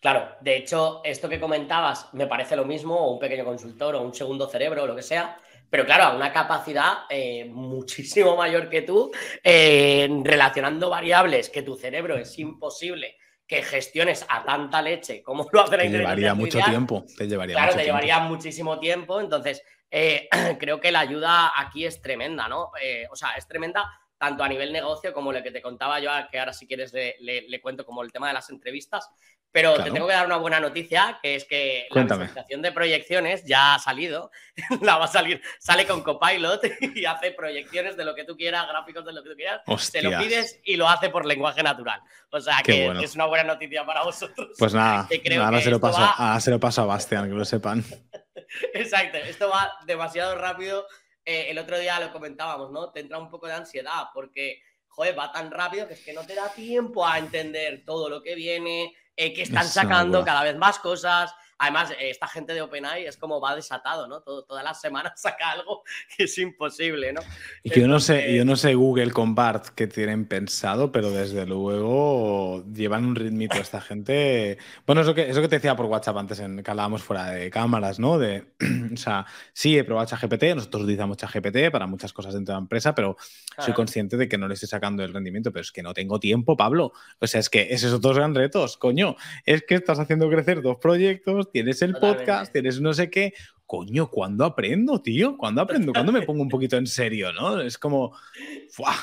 Claro, 0.00 0.36
de 0.40 0.56
hecho, 0.56 1.00
esto 1.04 1.28
que 1.28 1.40
comentabas 1.40 2.12
me 2.12 2.26
parece 2.26 2.54
lo 2.54 2.64
mismo, 2.64 2.96
o 2.96 3.14
un 3.14 3.18
pequeño 3.18 3.44
consultor, 3.44 3.96
o 3.96 4.02
un 4.02 4.14
segundo 4.14 4.48
cerebro, 4.48 4.84
o 4.84 4.86
lo 4.86 4.94
que 4.94 5.02
sea, 5.02 5.40
pero 5.70 5.84
claro, 5.84 6.04
a 6.04 6.16
una 6.16 6.32
capacidad 6.32 6.98
eh, 7.10 7.46
muchísimo 7.46 8.36
mayor 8.36 8.68
que 8.68 8.82
tú, 8.82 9.10
eh, 9.42 10.08
relacionando 10.22 10.88
variables 10.88 11.50
que 11.50 11.62
tu 11.62 11.76
cerebro 11.76 12.16
es 12.16 12.38
imposible 12.38 13.16
que 13.48 13.62
gestiones 13.62 14.26
a 14.28 14.44
tanta 14.44 14.82
leche 14.82 15.22
como 15.22 15.48
lo 15.50 15.62
hace 15.62 15.78
la 15.78 15.82
te 15.84 15.88
llevaría 15.88 16.34
mucho 16.34 16.60
tiempo. 16.60 17.06
Te 17.16 17.26
llevaría 17.26 17.56
claro, 17.56 17.74
te 17.74 17.84
llevaría 17.84 18.18
muchísimo 18.20 18.78
tiempo. 18.78 19.20
Entonces, 19.20 19.62
eh, 19.90 20.28
creo 20.60 20.78
que 20.80 20.92
la 20.92 21.00
ayuda 21.00 21.52
aquí 21.56 21.86
es 21.86 22.02
tremenda, 22.02 22.46
¿no? 22.46 22.72
Eh, 22.80 23.06
o 23.10 23.16
sea, 23.16 23.32
es 23.32 23.48
tremenda 23.48 23.90
tanto 24.18 24.44
a 24.44 24.48
nivel 24.48 24.72
negocio 24.72 25.14
como 25.14 25.32
lo 25.32 25.42
que 25.42 25.50
te 25.50 25.62
contaba 25.62 25.98
yo, 25.98 26.10
que 26.30 26.38
ahora 26.38 26.52
si 26.52 26.66
quieres 26.66 26.92
le, 26.92 27.16
le 27.20 27.60
cuento 27.62 27.86
como 27.86 28.02
el 28.02 28.12
tema 28.12 28.28
de 28.28 28.34
las 28.34 28.50
entrevistas, 28.50 29.08
pero 29.50 29.82
te 29.82 29.90
tengo 29.90 30.06
que 30.06 30.12
dar 30.12 30.26
una 30.26 30.36
buena 30.36 30.60
noticia, 30.60 31.18
que 31.22 31.34
es 31.34 31.44
que 31.44 31.86
la 31.90 32.06
presentación 32.06 32.60
de 32.62 32.72
proyecciones 32.72 33.44
ya 33.44 33.74
ha 33.74 33.78
salido. 33.78 34.30
la 34.82 34.98
va 34.98 35.06
a 35.06 35.08
salir, 35.08 35.40
sale 35.58 35.86
con 35.86 36.02
Copilot 36.02 36.62
y 36.94 37.04
hace 37.04 37.30
proyecciones 37.32 37.96
de 37.96 38.04
lo 38.04 38.14
que 38.14 38.24
tú 38.24 38.36
quieras, 38.36 38.66
gráficos 38.68 39.04
de 39.04 39.12
lo 39.12 39.22
que 39.22 39.30
tú 39.30 39.36
quieras. 39.36 39.62
Te 39.90 40.02
lo 40.02 40.18
pides 40.18 40.60
y 40.64 40.76
lo 40.76 40.88
hace 40.88 41.08
por 41.08 41.24
lenguaje 41.24 41.62
natural. 41.62 42.00
O 42.30 42.40
sea 42.40 42.58
que 42.62 42.88
es 43.02 43.14
una 43.14 43.26
buena 43.26 43.44
noticia 43.44 43.84
para 43.86 44.02
vosotros. 44.02 44.50
Pues 44.58 44.74
nada, 44.74 45.08
ahora, 45.40 45.60
se 45.60 45.70
lo 45.70 45.80
paso, 45.80 46.40
se 46.40 46.50
lo 46.50 46.60
paso 46.60 46.82
a 46.82 46.86
Bastian, 46.86 47.28
que 47.28 47.34
lo 47.34 47.44
sepan. 47.44 47.84
Exacto, 48.74 49.18
esto 49.18 49.48
va 49.48 49.72
demasiado 49.86 50.36
rápido. 50.36 50.86
Eh, 51.24 51.50
el 51.50 51.58
otro 51.58 51.78
día 51.78 52.00
lo 52.00 52.12
comentábamos, 52.12 52.70
¿no? 52.70 52.90
Te 52.90 53.00
entra 53.00 53.18
un 53.18 53.30
poco 53.30 53.46
de 53.46 53.54
ansiedad 53.54 54.04
porque, 54.14 54.62
joder, 54.88 55.18
va 55.18 55.32
tan 55.32 55.50
rápido 55.50 55.86
que 55.86 55.94
es 55.94 56.04
que 56.04 56.12
no 56.12 56.24
te 56.24 56.34
da 56.34 56.52
tiempo 56.52 57.06
a 57.06 57.18
entender 57.18 57.82
todo 57.84 58.08
lo 58.08 58.22
que 58.22 58.34
viene, 58.34 58.94
eh, 59.18 59.34
que 59.34 59.42
están 59.42 59.66
sacando 59.66 60.24
cada 60.24 60.44
vez 60.44 60.56
más 60.56 60.78
cosas. 60.78 61.34
Además, 61.58 61.90
eh, 61.92 62.10
esta 62.10 62.28
gente 62.28 62.54
de 62.54 62.62
OpenAI 62.62 63.06
es 63.06 63.16
como 63.16 63.40
va 63.40 63.56
desatado, 63.56 64.06
¿no? 64.06 64.20
Todo, 64.20 64.44
todas 64.44 64.62
las 64.62 64.80
semanas 64.80 65.12
saca 65.20 65.50
algo 65.50 65.82
que 66.16 66.24
es 66.24 66.38
imposible, 66.38 67.12
¿no? 67.12 67.20
Y 67.62 67.70
yo 67.70 67.88
no 67.88 67.98
sé, 67.98 68.34
yo 68.34 68.44
no 68.44 68.56
sé 68.56 68.74
Google 68.74 69.10
con 69.10 69.34
BART 69.34 69.68
qué 69.74 69.86
tienen 69.86 70.26
pensado, 70.26 70.92
pero 70.92 71.10
desde 71.10 71.46
luego 71.46 72.64
llevan 72.72 73.04
un 73.04 73.16
ritmito 73.16 73.56
esta 73.56 73.80
gente. 73.80 74.58
Bueno, 74.86 75.02
eso 75.02 75.14
que, 75.14 75.28
eso 75.28 75.40
que 75.40 75.48
te 75.48 75.56
decía 75.56 75.74
por 75.74 75.86
WhatsApp 75.86 76.16
antes 76.16 76.38
en 76.38 76.62
que 76.62 76.70
hablábamos 76.70 77.02
fuera 77.02 77.30
de 77.30 77.50
cámaras, 77.50 77.98
¿no? 77.98 78.18
De, 78.18 78.44
o 78.94 78.96
sea, 78.96 79.26
sí, 79.52 79.76
he 79.76 79.84
probado 79.84 80.06
ChatGPT, 80.06 80.54
nosotros 80.54 80.84
utilizamos 80.84 81.16
ChatGPT 81.16 81.70
para 81.72 81.86
muchas 81.86 82.12
cosas 82.12 82.34
dentro 82.34 82.54
de 82.54 82.58
la 82.58 82.62
empresa, 82.62 82.94
pero 82.94 83.16
soy 83.58 83.74
consciente 83.74 84.16
de 84.16 84.28
que 84.28 84.38
no 84.38 84.46
le 84.46 84.54
estoy 84.54 84.68
sacando 84.68 85.02
el 85.02 85.12
rendimiento, 85.12 85.50
pero 85.52 85.62
es 85.62 85.72
que 85.72 85.82
no 85.82 85.92
tengo 85.92 86.20
tiempo, 86.20 86.56
Pablo. 86.56 86.92
O 87.18 87.26
sea, 87.26 87.40
es 87.40 87.50
que 87.50 87.68
esos 87.70 88.00
dos 88.00 88.16
gran 88.16 88.34
retos, 88.34 88.76
coño. 88.76 89.16
Es 89.44 89.64
que 89.64 89.74
estás 89.74 89.98
haciendo 89.98 90.30
crecer 90.30 90.62
dos 90.62 90.76
proyectos 90.78 91.47
tienes 91.52 91.82
el 91.82 91.94
podcast, 91.94 92.52
tienes 92.52 92.80
no 92.80 92.92
sé 92.92 93.10
qué. 93.10 93.34
Coño, 93.66 94.10
¿cuándo 94.10 94.44
aprendo, 94.44 95.02
tío? 95.02 95.36
¿Cuándo 95.36 95.60
aprendo? 95.60 95.92
¿Cuándo 95.92 96.12
me 96.12 96.22
pongo 96.22 96.42
un 96.42 96.48
poquito 96.48 96.76
en 96.76 96.86
serio, 96.86 97.32
no? 97.32 97.60
Es 97.60 97.76
como. 97.76 98.16
¡fua! 98.70 98.94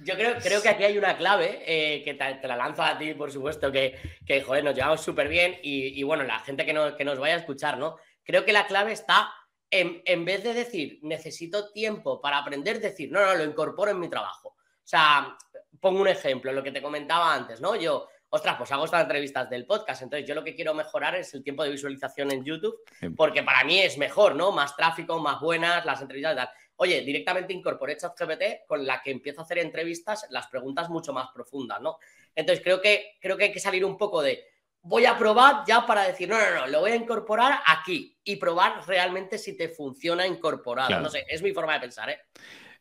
Yo 0.00 0.14
creo, 0.14 0.36
creo 0.42 0.62
que 0.62 0.68
aquí 0.68 0.84
hay 0.84 0.98
una 0.98 1.16
clave 1.16 1.62
eh, 1.66 2.02
que 2.02 2.14
te, 2.14 2.46
la 2.46 2.56
lanzo 2.56 2.82
a 2.82 2.98
ti, 2.98 3.14
por 3.14 3.32
supuesto, 3.32 3.72
que, 3.72 3.98
que 4.26 4.42
joder, 4.42 4.62
nos 4.62 4.74
llevamos 4.74 5.00
súper 5.00 5.28
bien 5.28 5.56
y, 5.62 6.02
bueno, 6.02 6.24
la 6.24 6.38
gente 6.40 6.66
que, 6.66 6.94
que 6.98 7.04
nos 7.04 7.18
vaya 7.18 7.34
a 7.34 7.38
escuchar, 7.38 7.78
¿no? 7.78 7.96
Creo 8.22 8.44
que 8.44 8.52
la 8.52 8.66
clave 8.66 8.92
está 8.92 9.32
en, 9.70 10.02
en, 10.04 10.24
vez 10.24 10.42
de 10.42 10.52
decir 10.52 10.98
necesito 11.02 11.72
tiempo 11.72 12.20
para 12.20 12.38
aprender, 12.38 12.80
decir 12.80 13.10
no, 13.10 13.24
no, 13.24 13.34
lo 13.34 13.44
incorporo 13.44 13.90
en 13.90 14.00
mi 14.00 14.10
trabajo. 14.10 14.48
O 14.48 14.88
sea, 14.88 15.36
pongo 15.80 16.00
un 16.00 16.08
ejemplo, 16.08 16.52
lo 16.52 16.62
que 16.62 16.72
te 16.72 16.82
comentaba 16.82 17.34
antes, 17.34 17.60
¿no? 17.60 17.74
Yo 17.76 18.08
ostras, 18.28 18.56
pues 18.56 18.70
hago 18.72 18.84
estas 18.84 19.02
entrevistas 19.02 19.48
del 19.48 19.66
podcast. 19.66 20.02
Entonces, 20.02 20.28
yo 20.28 20.34
lo 20.34 20.44
que 20.44 20.54
quiero 20.54 20.74
mejorar 20.74 21.14
es 21.16 21.32
el 21.34 21.42
tiempo 21.42 21.62
de 21.62 21.70
visualización 21.70 22.30
en 22.32 22.44
YouTube, 22.44 22.76
porque 23.16 23.42
para 23.42 23.64
mí 23.64 23.78
es 23.80 23.98
mejor, 23.98 24.34
¿no? 24.34 24.52
Más 24.52 24.76
tráfico, 24.76 25.18
más 25.18 25.40
buenas, 25.40 25.84
las 25.84 26.00
entrevistas 26.00 26.32
y 26.32 26.36
tal. 26.36 26.50
Oye, 26.76 27.00
directamente 27.00 27.52
incorporé 27.52 27.96
ChatGPT 27.96 28.66
con 28.66 28.86
la 28.86 29.00
que 29.02 29.10
empiezo 29.10 29.40
a 29.40 29.44
hacer 29.44 29.58
entrevistas, 29.58 30.26
las 30.30 30.46
preguntas 30.48 30.90
mucho 30.90 31.12
más 31.12 31.28
profundas, 31.32 31.80
¿no? 31.80 31.98
Entonces, 32.34 32.62
creo 32.62 32.80
que, 32.80 33.16
creo 33.20 33.36
que 33.36 33.44
hay 33.44 33.52
que 33.52 33.60
salir 33.60 33.84
un 33.84 33.96
poco 33.96 34.22
de 34.22 34.44
voy 34.82 35.04
a 35.04 35.18
probar 35.18 35.64
ya 35.66 35.84
para 35.84 36.02
decir, 36.02 36.28
no, 36.28 36.38
no, 36.38 36.60
no, 36.60 36.66
lo 36.68 36.80
voy 36.80 36.92
a 36.92 36.96
incorporar 36.96 37.60
aquí 37.66 38.16
y 38.22 38.36
probar 38.36 38.86
realmente 38.86 39.36
si 39.36 39.56
te 39.56 39.68
funciona 39.68 40.26
incorporado. 40.26 41.00
No 41.00 41.08
sé, 41.08 41.24
es 41.28 41.42
mi 41.42 41.52
forma 41.52 41.74
de 41.74 41.80
pensar, 41.80 42.10
¿eh? 42.10 42.20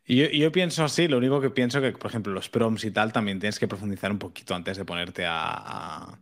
Yo, 0.08 0.26
yo, 0.28 0.52
pienso 0.52 0.84
así, 0.84 1.08
lo 1.08 1.18
único 1.18 1.42
que 1.42 1.50
pienso 1.50 1.82
que, 1.82 1.92
por 1.94 2.10
ejemplo, 2.12 2.32
los 2.32 2.50
prompts 2.50 2.86
y 2.86 2.92
tal 2.92 3.12
también 3.12 3.40
tienes 3.40 3.58
que 3.60 3.68
profundizar 3.68 4.12
un 4.12 4.20
poquito 4.20 4.54
antes 4.54 4.78
de 4.78 4.86
ponerte 4.86 5.26
a, 5.26 6.20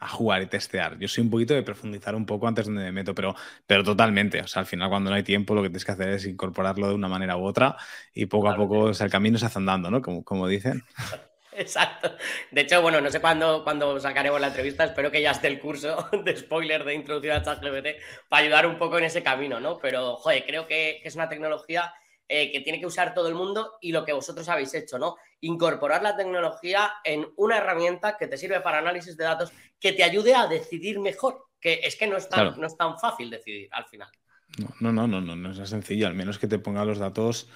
a, 0.00 0.08
jugar 0.08 0.42
y 0.42 0.46
testear. 0.46 0.98
Yo 0.98 1.06
soy 1.06 1.22
un 1.24 1.30
poquito 1.30 1.54
de 1.54 1.62
profundizar 1.62 2.14
un 2.16 2.26
poco 2.26 2.48
antes 2.48 2.66
de 2.66 2.72
me 2.72 2.90
meto, 2.90 3.14
pero, 3.14 3.36
pero 3.66 3.84
totalmente. 3.84 4.40
O 4.40 4.48
sea, 4.48 4.60
al 4.60 4.66
final 4.66 4.88
cuando 4.88 5.10
no 5.10 5.16
hay 5.16 5.22
tiempo 5.22 5.54
lo 5.54 5.62
que 5.62 5.68
tienes 5.68 5.84
que 5.84 5.92
hacer 5.92 6.08
es 6.10 6.26
incorporarlo 6.26 6.88
de 6.88 6.94
una 6.94 7.08
manera 7.08 7.36
u 7.36 7.44
otra 7.44 7.76
y 8.14 8.26
poco 8.26 8.48
a 8.50 8.56
poco 8.56 8.80
o 8.80 8.94
sea, 8.94 9.06
el 9.06 9.12
camino 9.12 9.38
se 9.38 9.46
hace 9.46 9.58
andando, 9.58 9.90
¿no? 9.90 10.02
Como, 10.02 10.24
como 10.24 10.48
dicen. 10.48 10.82
Exacto. 11.52 12.16
De 12.50 12.62
hecho, 12.62 12.80
bueno, 12.80 13.00
no 13.00 13.10
sé 13.10 13.20
cuándo, 13.20 13.64
cuándo 13.64 13.98
sacaremos 14.00 14.40
la 14.40 14.48
entrevista, 14.48 14.84
espero 14.84 15.10
que 15.10 15.20
ya 15.20 15.32
esté 15.32 15.48
el 15.48 15.60
curso 15.60 16.08
de 16.24 16.36
spoiler 16.36 16.84
de 16.84 16.94
introducción 16.94 17.36
a 17.36 17.42
ChatGPT 17.42 18.00
para 18.28 18.44
ayudar 18.44 18.66
un 18.66 18.78
poco 18.78 18.98
en 18.98 19.04
ese 19.04 19.22
camino, 19.22 19.60
¿no? 19.60 19.78
Pero, 19.78 20.16
joder, 20.16 20.44
creo 20.46 20.66
que, 20.66 21.00
es 21.04 21.14
una 21.16 21.28
tecnología 21.28 21.92
eh, 22.32 22.52
que 22.52 22.60
tiene 22.60 22.78
que 22.78 22.86
usar 22.86 23.12
todo 23.12 23.26
el 23.26 23.34
mundo 23.34 23.72
y 23.80 23.90
lo 23.90 24.04
que 24.04 24.12
vosotros 24.12 24.48
habéis 24.48 24.72
hecho, 24.74 25.00
¿no? 25.00 25.16
Incorporar 25.40 26.00
la 26.00 26.14
tecnología 26.14 26.88
en 27.02 27.26
una 27.34 27.58
herramienta 27.58 28.16
que 28.16 28.28
te 28.28 28.36
sirve 28.36 28.60
para 28.60 28.78
análisis 28.78 29.16
de 29.16 29.24
datos, 29.24 29.50
que 29.80 29.94
te 29.94 30.04
ayude 30.04 30.36
a 30.36 30.46
decidir 30.46 31.00
mejor, 31.00 31.48
que 31.60 31.80
es 31.82 31.96
que 31.96 32.06
no 32.06 32.16
es 32.16 32.28
tan, 32.28 32.60
no 32.60 32.68
es 32.68 32.76
tan 32.76 32.96
fácil 33.00 33.30
decidir 33.30 33.68
al 33.72 33.84
final. 33.86 34.08
No, 34.78 34.92
no, 34.92 35.08
no, 35.08 35.20
no, 35.20 35.34
no, 35.34 35.50
es 35.50 35.68
sencillo, 35.68 36.06
al 36.06 36.14
menos 36.14 36.38
que 36.38 36.46
te 36.46 36.60
ponga 36.60 36.84
los 36.84 37.00
datos 37.00 37.48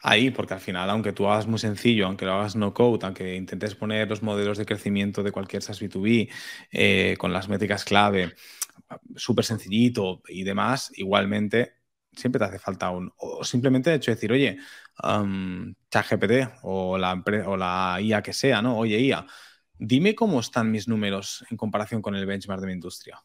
ahí, 0.00 0.30
porque 0.30 0.54
al 0.54 0.60
final, 0.60 0.88
aunque 0.88 1.12
tú 1.12 1.28
hagas 1.28 1.46
muy 1.46 1.58
sencillo, 1.58 2.06
aunque 2.06 2.24
lo 2.24 2.32
hagas 2.32 2.56
no 2.56 2.72
code, 2.72 3.04
aunque 3.04 3.36
intentes 3.36 3.74
poner 3.74 4.08
los 4.08 4.22
modelos 4.22 4.56
de 4.56 4.64
crecimiento 4.64 5.22
de 5.22 5.32
cualquier 5.32 5.62
SaaS 5.62 5.82
B2B 5.82 6.30
eh, 6.72 7.14
con 7.18 7.30
las 7.30 7.50
métricas 7.50 7.84
clave, 7.84 8.32
súper 9.16 9.44
sencillito 9.44 10.22
y 10.28 10.44
demás, 10.44 10.92
igualmente 10.94 11.83
siempre 12.16 12.38
te 12.38 12.44
hace 12.46 12.58
falta 12.58 12.90
un. 12.90 13.12
O 13.18 13.44
simplemente 13.44 13.90
de 13.90 13.96
hecho 13.96 14.10
decir, 14.10 14.32
oye, 14.32 14.58
um, 15.02 15.74
ChatGPT 15.90 16.60
o 16.62 16.98
la, 16.98 17.22
o 17.46 17.56
la 17.56 17.98
IA 18.00 18.22
que 18.22 18.32
sea, 18.32 18.62
¿no? 18.62 18.78
Oye, 18.78 18.98
IA, 19.00 19.26
dime 19.78 20.14
cómo 20.14 20.40
están 20.40 20.70
mis 20.70 20.88
números 20.88 21.44
en 21.50 21.56
comparación 21.56 22.02
con 22.02 22.14
el 22.14 22.26
benchmark 22.26 22.60
de 22.60 22.66
mi 22.66 22.72
industria. 22.72 23.20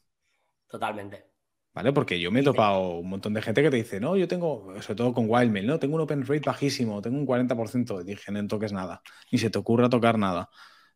Totalmente. 0.67 1.29
¿Vale? 1.73 1.93
Porque 1.93 2.19
yo 2.19 2.31
me 2.31 2.41
he 2.41 2.43
topado 2.43 2.97
un 2.97 3.09
montón 3.09 3.33
de 3.33 3.41
gente 3.41 3.61
que 3.61 3.69
te 3.69 3.77
dice, 3.77 3.99
no, 3.99 4.17
yo 4.17 4.27
tengo, 4.27 4.73
sobre 4.81 4.95
todo 4.95 5.13
con 5.13 5.25
Wildmail, 5.29 5.67
no, 5.67 5.79
tengo 5.79 5.95
un 5.95 6.01
open 6.01 6.25
rate 6.25 6.41
bajísimo, 6.45 7.01
tengo 7.01 7.17
un 7.17 7.25
40%. 7.25 8.03
dije, 8.03 8.31
no 8.31 8.47
toques 8.47 8.73
nada, 8.73 9.01
ni 9.31 9.37
se 9.39 9.49
te 9.49 9.59
ocurra 9.59 9.89
tocar 9.89 10.17
nada. 10.17 10.49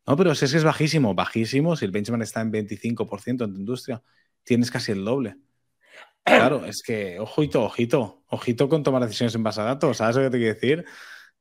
No, 0.05 0.17
pero 0.17 0.35
si 0.35 0.45
es 0.45 0.51
que 0.51 0.57
es 0.57 0.63
bajísimo, 0.63 1.13
bajísimo, 1.15 1.75
si 1.75 1.85
el 1.85 1.91
benchmark 1.91 2.23
está 2.23 2.41
en 2.41 2.51
25% 2.51 3.45
en 3.45 3.53
tu 3.53 3.59
industria, 3.59 4.01
tienes 4.43 4.71
casi 4.71 4.91
el 4.91 5.05
doble. 5.05 5.37
Claro, 6.23 6.65
es 6.65 6.81
que, 6.81 7.19
ojito, 7.19 7.63
ojito, 7.63 8.23
ojito 8.27 8.69
con 8.69 8.83
tomar 8.83 9.01
decisiones 9.03 9.35
en 9.35 9.43
base 9.43 9.61
a 9.61 9.65
datos, 9.65 9.97
¿sabes 9.97 10.15
lo 10.15 10.21
que 10.23 10.29
te 10.29 10.37
quiero 10.37 10.53
decir? 10.53 10.85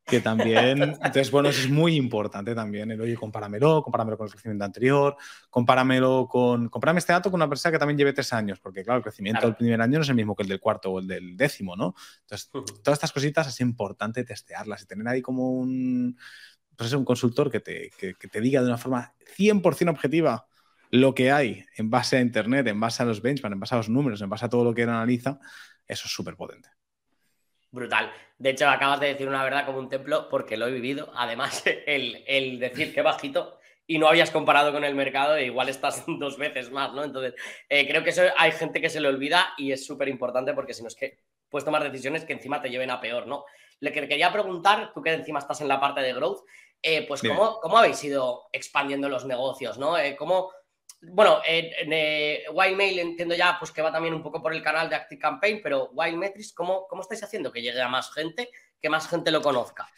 que 0.05 0.20
también, 0.20 0.83
entonces, 0.83 1.30
bueno, 1.30 1.49
eso 1.49 1.61
es 1.61 1.70
muy 1.70 1.95
importante 1.95 2.55
también, 2.55 2.91
el, 2.91 3.01
oye, 3.01 3.14
compáramelo, 3.14 3.83
compáramelo 3.83 4.18
con 4.18 4.26
el 4.26 4.33
crecimiento 4.33 4.64
anterior, 4.64 5.16
compáramelo 5.49 6.26
con, 6.28 6.68
compárame 6.68 6.99
este 6.99 7.12
dato 7.12 7.30
con 7.30 7.39
una 7.39 7.45
empresa 7.45 7.70
que 7.70 7.78
también 7.78 7.97
lleve 7.97 8.12
tres 8.12 8.33
años, 8.33 8.59
porque 8.59 8.83
claro, 8.83 8.99
el 8.99 9.05
crecimiento 9.05 9.47
del 9.47 9.55
primer 9.55 9.80
año 9.80 9.99
no 9.99 10.03
es 10.03 10.09
el 10.09 10.16
mismo 10.16 10.35
que 10.35 10.43
el 10.43 10.49
del 10.49 10.61
cuarto 10.61 10.91
o 10.91 10.99
el 10.99 11.07
del 11.07 11.37
décimo, 11.37 11.76
¿no? 11.76 11.95
Entonces, 12.22 12.51
todas 12.51 12.97
estas 12.97 13.12
cositas 13.12 13.47
es 13.47 13.61
importante 13.61 14.24
testearlas 14.24 14.83
y 14.83 14.87
tener 14.87 15.07
ahí 15.07 15.22
como 15.22 15.51
un, 15.51 16.18
pues 16.76 16.93
un 16.93 17.05
consultor 17.05 17.51
que 17.51 17.61
te, 17.61 17.91
que, 17.97 18.14
que 18.14 18.28
te 18.28 18.41
diga 18.41 18.61
de 18.61 18.66
una 18.66 18.78
forma 18.78 19.14
100% 19.37 19.91
objetiva 19.91 20.47
lo 20.93 21.14
que 21.14 21.32
hay 21.32 21.64
en 21.76 21.90
base 21.90 22.18
a 22.18 22.20
Internet, 22.20 22.68
en 22.68 22.78
base 22.78 23.03
a 23.03 23.07
los 23.07 23.20
benchmarks, 23.20 23.55
en 23.55 23.61
base 23.61 23.74
a 23.74 23.78
los 23.78 23.88
números, 23.88 24.22
en 24.22 24.30
base 24.30 24.45
a 24.45 24.49
todo 24.49 24.62
lo 24.62 24.72
que 24.72 24.82
él 24.82 24.90
analiza, 24.90 25.40
eso 25.88 26.07
es 26.07 26.12
súper 26.12 26.36
potente 26.36 26.68
brutal. 27.72 28.12
De 28.38 28.51
hecho, 28.51 28.68
acabas 28.68 29.01
de 29.01 29.09
decir 29.09 29.26
una 29.26 29.43
verdad 29.43 29.66
como 29.66 29.78
un 29.78 29.88
templo 29.88 30.28
porque 30.28 30.57
lo 30.57 30.68
he 30.68 30.70
vivido. 30.70 31.11
Además, 31.16 31.64
el, 31.86 32.61
decir 32.61 32.95
que 32.95 33.03
bajito 33.03 33.59
y 33.86 33.99
no 33.99 34.07
habías 34.07 34.30
comparado 34.30 34.72
con 34.72 34.84
el 34.84 34.95
mercado, 34.95 35.36
e 35.36 35.47
igual 35.47 35.68
estás 35.68 36.05
dos 36.18 36.38
veces 36.38 36.70
más, 36.70 36.93
¿no? 36.93 37.03
Entonces, 37.03 37.34
eh, 37.68 37.88
creo 37.88 38.05
que 38.05 38.11
eso 38.11 38.22
hay 38.38 38.53
gente 38.53 38.80
que 38.80 38.90
se 38.90 39.01
le 39.01 39.09
olvida 39.09 39.55
y 39.59 39.72
es 39.72 39.84
súper 39.84 40.09
importante 40.09 40.55
porque 40.55 40.74
si 40.74 40.82
no 40.82 40.88
es 40.88 40.95
que 40.95 41.18
puedes 41.49 41.64
tomar 41.64 41.82
decisiones 41.82 42.24
que 42.24 42.32
encima 42.32 42.62
te 42.62 42.70
lleven 42.70 42.90
a 42.90 43.01
peor, 43.01 43.26
¿no? 43.26 43.45
Le 43.80 43.93
quería 43.93 44.32
preguntar, 44.32 44.93
tú 44.95 45.03
que 45.03 45.12
encima 45.12 45.40
estás 45.40 45.61
en 45.61 45.68
la 45.68 45.80
parte 45.80 46.01
de 46.01 46.12
growth, 46.12 46.45
eh, 46.80 47.05
pues 47.07 47.20
¿cómo, 47.20 47.59
¿cómo, 47.61 47.78
habéis 47.78 48.03
ido 48.05 48.45
expandiendo 48.53 49.09
los 49.09 49.24
negocios, 49.24 49.76
¿no? 49.76 49.99
Eh, 49.99 50.16
¿Cómo 50.16 50.51
bueno, 51.03 51.39
en 51.45 51.93
eh, 51.93 52.45
Wildmail 52.53 52.99
entiendo 53.01 53.35
ya 53.35 53.57
pues 53.59 53.73
que 53.73 53.83
va 53.83 53.91
también 53.91 54.15
un 54.15 54.23
poco 54.23 54.41
por 54.41 54.55
el 54.55 54.63
canal 54.63 54.89
de 54.89 54.97
Active 54.97 55.21
Campaign, 55.21 55.61
pero 55.63 55.91
Wildmetrics, 55.93 56.53
¿cómo, 56.53 56.87
¿cómo 56.89 57.03
estáis 57.03 57.23
haciendo 57.23 57.51
que 57.51 57.61
llegue 57.61 57.81
a 57.81 57.89
más 57.89 58.13
gente, 58.13 58.49
que 58.81 58.89
más 58.89 59.09
gente 59.09 59.31
lo 59.31 59.43
conozca? 59.43 59.89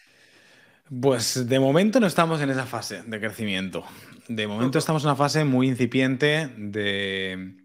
Pues 1.01 1.49
de 1.49 1.61
momento 1.61 2.01
no 2.01 2.07
estamos 2.07 2.41
en 2.41 2.51
esa 2.51 2.67
fase 2.67 3.03
de 3.03 3.21
crecimiento. 3.21 3.85
De 4.29 4.47
momento 4.47 4.79
estamos 4.79 5.03
en 5.03 5.09
una 5.09 5.17
fase 5.17 5.45
muy 5.45 5.69
incipiente 5.69 6.49
de 6.57 7.64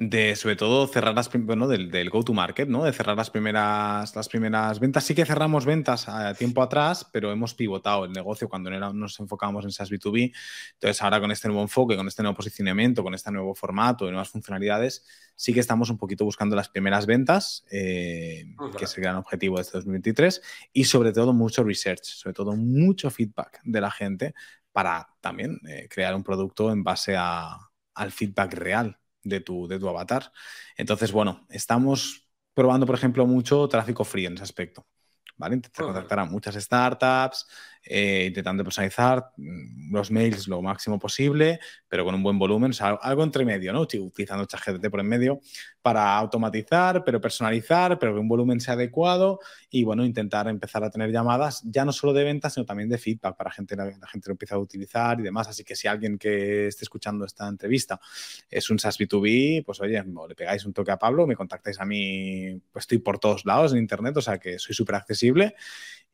de 0.00 0.36
sobre 0.36 0.54
todo 0.54 0.86
cerrar 0.86 1.12
las 1.12 1.28
bueno, 1.32 1.66
del, 1.66 1.90
del 1.90 2.08
go 2.08 2.22
to 2.22 2.32
market, 2.32 2.68
¿no? 2.68 2.84
De 2.84 2.92
cerrar 2.92 3.16
las 3.16 3.30
primeras, 3.30 4.14
las 4.14 4.28
primeras 4.28 4.78
ventas. 4.78 5.02
Sí 5.02 5.12
que 5.12 5.26
cerramos 5.26 5.66
ventas 5.66 6.08
a 6.08 6.34
tiempo 6.34 6.62
atrás, 6.62 7.04
pero 7.12 7.32
hemos 7.32 7.52
pivotado 7.54 8.04
el 8.04 8.12
negocio 8.12 8.48
cuando 8.48 8.70
nos 8.70 9.18
enfocábamos 9.18 9.64
en 9.64 9.72
SaaS 9.72 9.90
B2B. 9.90 10.32
Entonces, 10.74 11.02
ahora 11.02 11.18
con 11.18 11.32
este 11.32 11.48
nuevo 11.48 11.62
enfoque, 11.62 11.96
con 11.96 12.06
este 12.06 12.22
nuevo 12.22 12.36
posicionamiento, 12.36 13.02
con 13.02 13.12
este 13.12 13.32
nuevo 13.32 13.56
formato 13.56 14.06
y 14.06 14.10
nuevas 14.10 14.28
funcionalidades, 14.28 15.04
sí 15.34 15.52
que 15.52 15.58
estamos 15.58 15.90
un 15.90 15.98
poquito 15.98 16.24
buscando 16.24 16.54
las 16.54 16.68
primeras 16.68 17.04
ventas, 17.04 17.64
eh, 17.68 18.54
que 18.78 18.84
es 18.84 18.96
el 18.96 19.02
gran 19.02 19.16
objetivo 19.16 19.56
de 19.56 19.62
este 19.62 19.78
2023, 19.78 20.40
y 20.74 20.84
sobre 20.84 21.12
todo 21.12 21.32
mucho 21.32 21.64
research, 21.64 22.04
sobre 22.04 22.34
todo 22.34 22.54
mucho 22.54 23.10
feedback 23.10 23.60
de 23.64 23.80
la 23.80 23.90
gente 23.90 24.34
para 24.70 25.08
también 25.20 25.58
eh, 25.68 25.88
crear 25.90 26.14
un 26.14 26.22
producto 26.22 26.70
en 26.70 26.84
base 26.84 27.16
a, 27.16 27.58
al 27.94 28.12
feedback 28.12 28.54
real 28.54 28.96
de 29.22 29.40
tu, 29.40 29.66
de 29.68 29.78
tu 29.78 29.88
avatar. 29.88 30.32
Entonces, 30.76 31.12
bueno, 31.12 31.46
estamos 31.50 32.28
probando, 32.54 32.86
por 32.86 32.94
ejemplo, 32.96 33.26
mucho 33.26 33.68
tráfico 33.68 34.04
free 34.04 34.26
en 34.26 34.34
ese 34.34 34.44
aspecto. 34.44 34.86
¿Vale? 35.36 35.54
Intentar 35.54 35.84
contactar 35.84 36.18
a 36.18 36.24
muchas 36.24 36.56
startups, 36.56 37.46
eh, 37.84 38.24
intentando 38.26 38.64
personalizar 38.64 39.30
mm, 39.36 39.94
los 39.94 40.10
mails 40.10 40.48
lo 40.48 40.60
máximo 40.60 40.98
posible, 40.98 41.60
pero 41.86 42.04
con 42.04 42.16
un 42.16 42.24
buen 42.24 42.40
volumen, 42.40 42.72
o 42.72 42.74
sea, 42.74 42.98
algo 43.00 43.22
entre 43.22 43.44
medio, 43.44 43.72
¿no? 43.72 43.82
Utilizando 43.82 44.44
ChatGPT 44.46 44.90
por 44.90 44.98
en 44.98 45.06
medio 45.06 45.40
para 45.88 46.18
automatizar, 46.18 47.02
pero 47.02 47.18
personalizar, 47.18 47.98
pero 47.98 48.12
que 48.12 48.20
un 48.20 48.28
volumen 48.28 48.60
sea 48.60 48.74
adecuado 48.74 49.40
y, 49.70 49.84
bueno, 49.84 50.04
intentar 50.04 50.46
empezar 50.46 50.84
a 50.84 50.90
tener 50.90 51.10
llamadas 51.10 51.62
ya 51.64 51.86
no 51.86 51.92
solo 51.92 52.12
de 52.12 52.24
ventas, 52.24 52.52
sino 52.52 52.66
también 52.66 52.90
de 52.90 52.98
feedback 52.98 53.34
para 53.38 53.50
gente, 53.50 53.74
la, 53.74 53.90
gente 54.06 54.28
lo 54.28 54.32
empieza 54.32 54.56
a 54.56 54.58
utilizar 54.58 55.18
y 55.18 55.22
demás. 55.22 55.48
Así 55.48 55.64
que 55.64 55.74
si 55.74 55.88
alguien 55.88 56.18
que 56.18 56.66
esté 56.66 56.84
escuchando 56.84 57.24
esta 57.24 57.48
entrevista 57.48 57.98
es 58.50 58.68
un 58.68 58.78
SaaS 58.78 58.98
B2B, 58.98 59.64
pues 59.64 59.80
oye, 59.80 60.04
le 60.28 60.34
pegáis 60.34 60.66
un 60.66 60.74
toque 60.74 60.90
a 60.90 60.98
Pablo, 60.98 61.26
me 61.26 61.34
contactáis 61.34 61.80
a 61.80 61.86
mí, 61.86 62.60
pues 62.70 62.82
estoy 62.82 62.98
por 62.98 63.18
todos 63.18 63.46
lados 63.46 63.72
en 63.72 63.78
Internet, 63.78 64.14
o 64.18 64.20
sea 64.20 64.36
que 64.36 64.58
soy 64.58 64.74
súper 64.74 64.96
accesible 64.96 65.54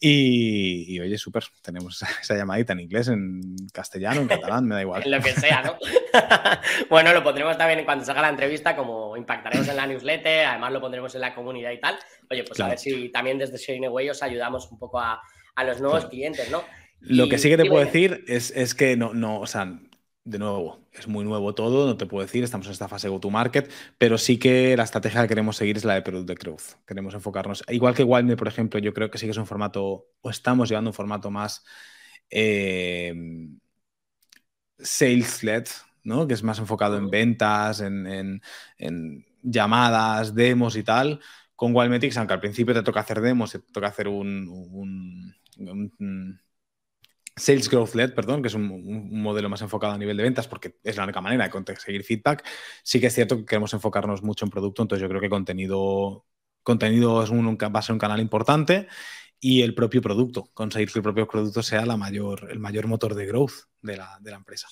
y, 0.01 1.01
oye, 1.01 1.17
súper, 1.17 1.45
tenemos 1.63 2.03
esa, 2.23 2.37
llamadita 2.37 2.73
en 2.73 2.81
inglés, 2.81 3.09
en 3.09 3.57
castellano, 3.73 4.21
en 4.21 4.29
catalán, 4.29 4.67
me 4.67 4.75
da 4.75 4.81
igual. 4.83 5.03
en 5.05 5.11
lo 5.11 5.21
que 5.21 5.33
sea, 5.33 5.63
¿no? 5.63 5.77
bueno, 6.91 7.13
lo 7.13 7.23
pondremos 7.23 7.57
también 7.57 7.85
cuando 7.85 8.05
salga 8.05 8.23
la 8.23 8.29
entrevista, 8.29 8.77
como 8.77 9.17
impactaremos 9.17 9.64
en 9.69 9.77
la 9.77 9.87
newsletter, 9.87 10.47
además 10.47 10.73
lo 10.73 10.81
pondremos 10.81 11.15
en 11.15 11.21
la 11.21 11.35
comunidad 11.35 11.71
y 11.73 11.81
tal. 11.81 11.97
Oye, 12.31 12.45
pues 12.45 12.61
a 12.61 12.69
ver 12.69 12.79
si 12.79 13.09
también 13.11 13.39
desde 13.39 13.59
Sharing 13.59 13.87
Away 13.87 14.11
os 14.11 14.23
ayudamos 14.23 14.71
un 14.71 14.79
poco 14.79 15.01
a, 15.01 15.21
los 15.65 15.81
nuevos 15.81 16.07
clientes, 16.07 16.51
¿no? 16.51 16.65
Lo 17.01 17.29
que 17.29 17.39
sí 17.39 17.49
que 17.49 17.57
te 17.57 17.67
puedo 17.67 17.85
decir 17.85 18.25
es, 18.29 18.51
es, 18.51 18.75
que 18.75 18.97
no, 18.97 19.13
no, 19.13 19.41
o 19.41 19.47
sea, 19.47 19.79
de 20.25 20.39
nuevo, 20.39 20.89
es 20.93 21.07
muy 21.07 21.23
nuevo 21.25 21.55
todo, 21.55 21.87
no 21.87 21.97
te 21.97 22.07
puedo 22.07 22.25
decir, 22.25 22.43
estamos 22.43 22.67
en 22.67 22.73
esta 22.73 22.89
fase 22.89 23.09
go-to-market, 23.09 23.71
pero 23.99 24.17
sí 24.17 24.39
que 24.39 24.75
la 24.77 24.85
estrategia 24.85 25.23
que 25.23 25.29
queremos 25.29 25.57
seguir 25.57 25.77
es 25.77 25.85
la 25.85 25.95
de 25.95 26.03
Product 26.03 26.27
de 26.27 26.35
Growth. 26.35 26.63
Queremos 26.87 27.13
enfocarnos, 27.15 27.63
igual 27.69 27.95
que 27.95 28.05
Wildme, 28.05 28.37
por 28.37 28.49
ejemplo, 28.49 28.81
yo 28.81 28.95
creo 28.95 29.11
que 29.11 29.19
sí 29.19 29.27
que 29.27 29.33
es 29.33 29.37
un 29.37 29.47
formato, 29.47 30.09
o 30.23 30.31
estamos 30.31 30.69
llevando 30.69 30.91
un 30.91 30.95
formato 30.95 31.31
más 31.31 31.63
eh, 32.31 33.13
sales-led, 34.79 35.67
¿no? 36.05 36.27
que 36.27 36.35
es 36.35 36.43
más 36.43 36.59
enfocado 36.59 36.97
en 36.97 37.11
ventas, 37.11 37.81
en, 37.81 38.41
llamadas, 39.45 40.35
demos 40.35 40.77
y 40.77 40.83
tal. 40.83 41.21
Con 41.55 41.75
Wildmetrics, 41.75 42.17
aunque 42.17 42.35
al 42.35 42.41
principio 42.41 42.75
te 42.75 42.83
toca 42.83 43.01
hacer 43.01 43.21
demos, 43.21 43.53
te 43.53 43.61
toca 43.61 43.87
hacer 43.89 44.09
un 44.09 45.35
Sales 47.37 47.69
Growth 47.69 47.95
Led, 47.95 48.15
perdón, 48.15 48.43
que 48.43 48.49
es 48.49 48.55
un, 48.55 49.11
modelo 49.23 49.49
más 49.49 49.61
enfocado 49.63 49.93
a 49.93 49.99
nivel 49.99 50.17
de 50.17 50.23
ventas 50.23 50.47
porque 50.47 50.77
es 50.85 50.97
la 50.97 51.05
única 51.05 51.21
manera 51.21 51.45
de 51.45 51.51
conseguir 51.51 52.05
feedback. 52.05 52.47
Sí 52.83 53.01
que 53.01 53.09
es 53.09 53.15
cierto 53.15 53.39
que 53.39 53.45
queremos 53.45 53.75
enfocarnos 53.75 54.23
mucho 54.23 54.45
en 54.45 54.51
producto, 54.51 54.83
entonces 54.83 55.03
yo 55.03 55.09
creo 55.09 55.21
que 55.21 55.29
contenido, 55.29 56.27
contenido 56.63 57.23
es 57.23 57.31
un, 57.31 57.57
va 57.57 57.79
a 57.79 57.83
ser 57.83 57.93
un 57.93 57.99
canal 57.99 58.21
importante 58.21 58.87
y 59.41 59.63
el 59.63 59.75
propio 59.75 60.01
producto, 60.01 60.49
conseguir 60.55 60.93
que 60.93 61.01
el 61.01 61.03
propio 61.03 61.27
producto 61.27 61.63
sea 61.63 61.85
la 61.85 61.97
mayor, 61.97 62.49
el 62.51 62.61
mayor 62.61 62.87
motor 62.87 63.15
de 63.15 63.27
growth 63.27 63.69
de 63.83 63.97
la, 63.97 64.17
de 64.21 64.31
la 64.31 64.37
empresa. 64.37 64.69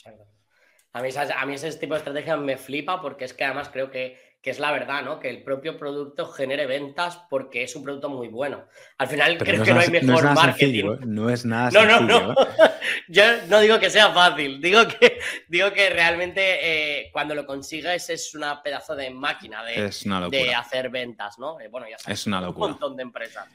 A 0.93 1.03
mí, 1.03 1.09
a 1.17 1.47
mí 1.47 1.55
ese 1.55 1.73
tipo 1.73 1.95
de 1.95 1.99
estrategia 1.99 2.37
me 2.37 2.57
flipa 2.57 3.01
porque 3.01 3.25
es 3.25 3.35
que 3.35 3.45
además 3.45 3.71
creo 3.71 3.91
que 3.91 4.32
que 4.43 4.51
es 4.51 4.59
la 4.59 4.73
verdad, 4.73 5.05
¿no? 5.05 5.21
Que 5.21 5.31
el 5.31 5.45
propio 5.45 5.79
producto 5.79 6.27
genere 6.27 6.67
ventas 6.67 7.21
porque 7.31 7.63
es 7.63 7.77
un 7.77 7.85
producto 7.85 8.09
muy 8.09 8.27
bueno. 8.27 8.67
Al 8.99 9.07
final 9.07 9.39
creo 9.39 9.63
que 9.63 9.73
no 9.73 9.79
hay 9.79 9.89
mejor 9.89 10.25
no 10.25 10.35
marketing. 10.35 10.85
¿eh? 10.85 10.99
No 11.07 11.31
es 11.31 11.45
nada 11.45 11.71
no, 11.71 11.81
sencillo. 11.81 12.21
No, 12.21 12.35
no, 12.35 12.35
Yo 13.09 13.23
no 13.49 13.61
digo 13.61 13.79
que 13.79 13.89
sea 13.89 14.13
fácil, 14.13 14.61
digo 14.61 14.81
que, 14.89 15.21
digo 15.49 15.73
que 15.73 15.91
realmente 15.91 16.41
eh, 16.43 17.11
cuando 17.13 17.37
lo 17.37 17.47
consigues 17.47 18.11
es 18.11 18.35
una 18.35 18.61
pedazo 18.65 18.97
de 18.97 19.11
máquina 19.11 19.63
de, 19.63 19.91
de 20.31 20.55
hacer 20.55 20.91
ventas, 20.91 21.39
¿no? 21.39 21.61
Eh, 21.61 21.69
bueno, 21.69 21.87
ya 21.89 21.99
sabes, 21.99 22.19
es 22.19 22.27
una 22.27 22.41
locura. 22.41 22.67
un 22.67 22.73
montón 22.73 22.97
de 22.97 23.03
empresas. 23.05 23.47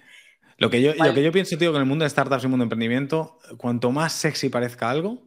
Lo 0.58 0.70
que, 0.70 0.82
yo, 0.82 0.94
lo 0.96 1.14
que 1.14 1.22
yo 1.22 1.32
pienso, 1.34 1.58
tío, 1.58 1.72
que 1.72 1.78
en 1.78 1.84
el 1.84 1.88
mundo 1.88 2.04
de 2.04 2.10
startups 2.10 2.46
y 2.46 2.48
mundo 2.48 2.64
de 2.64 2.66
emprendimiento, 2.66 3.38
cuanto 3.58 3.92
más 3.92 4.14
sexy 4.14 4.50
parezca 4.50 4.90
algo, 4.90 5.27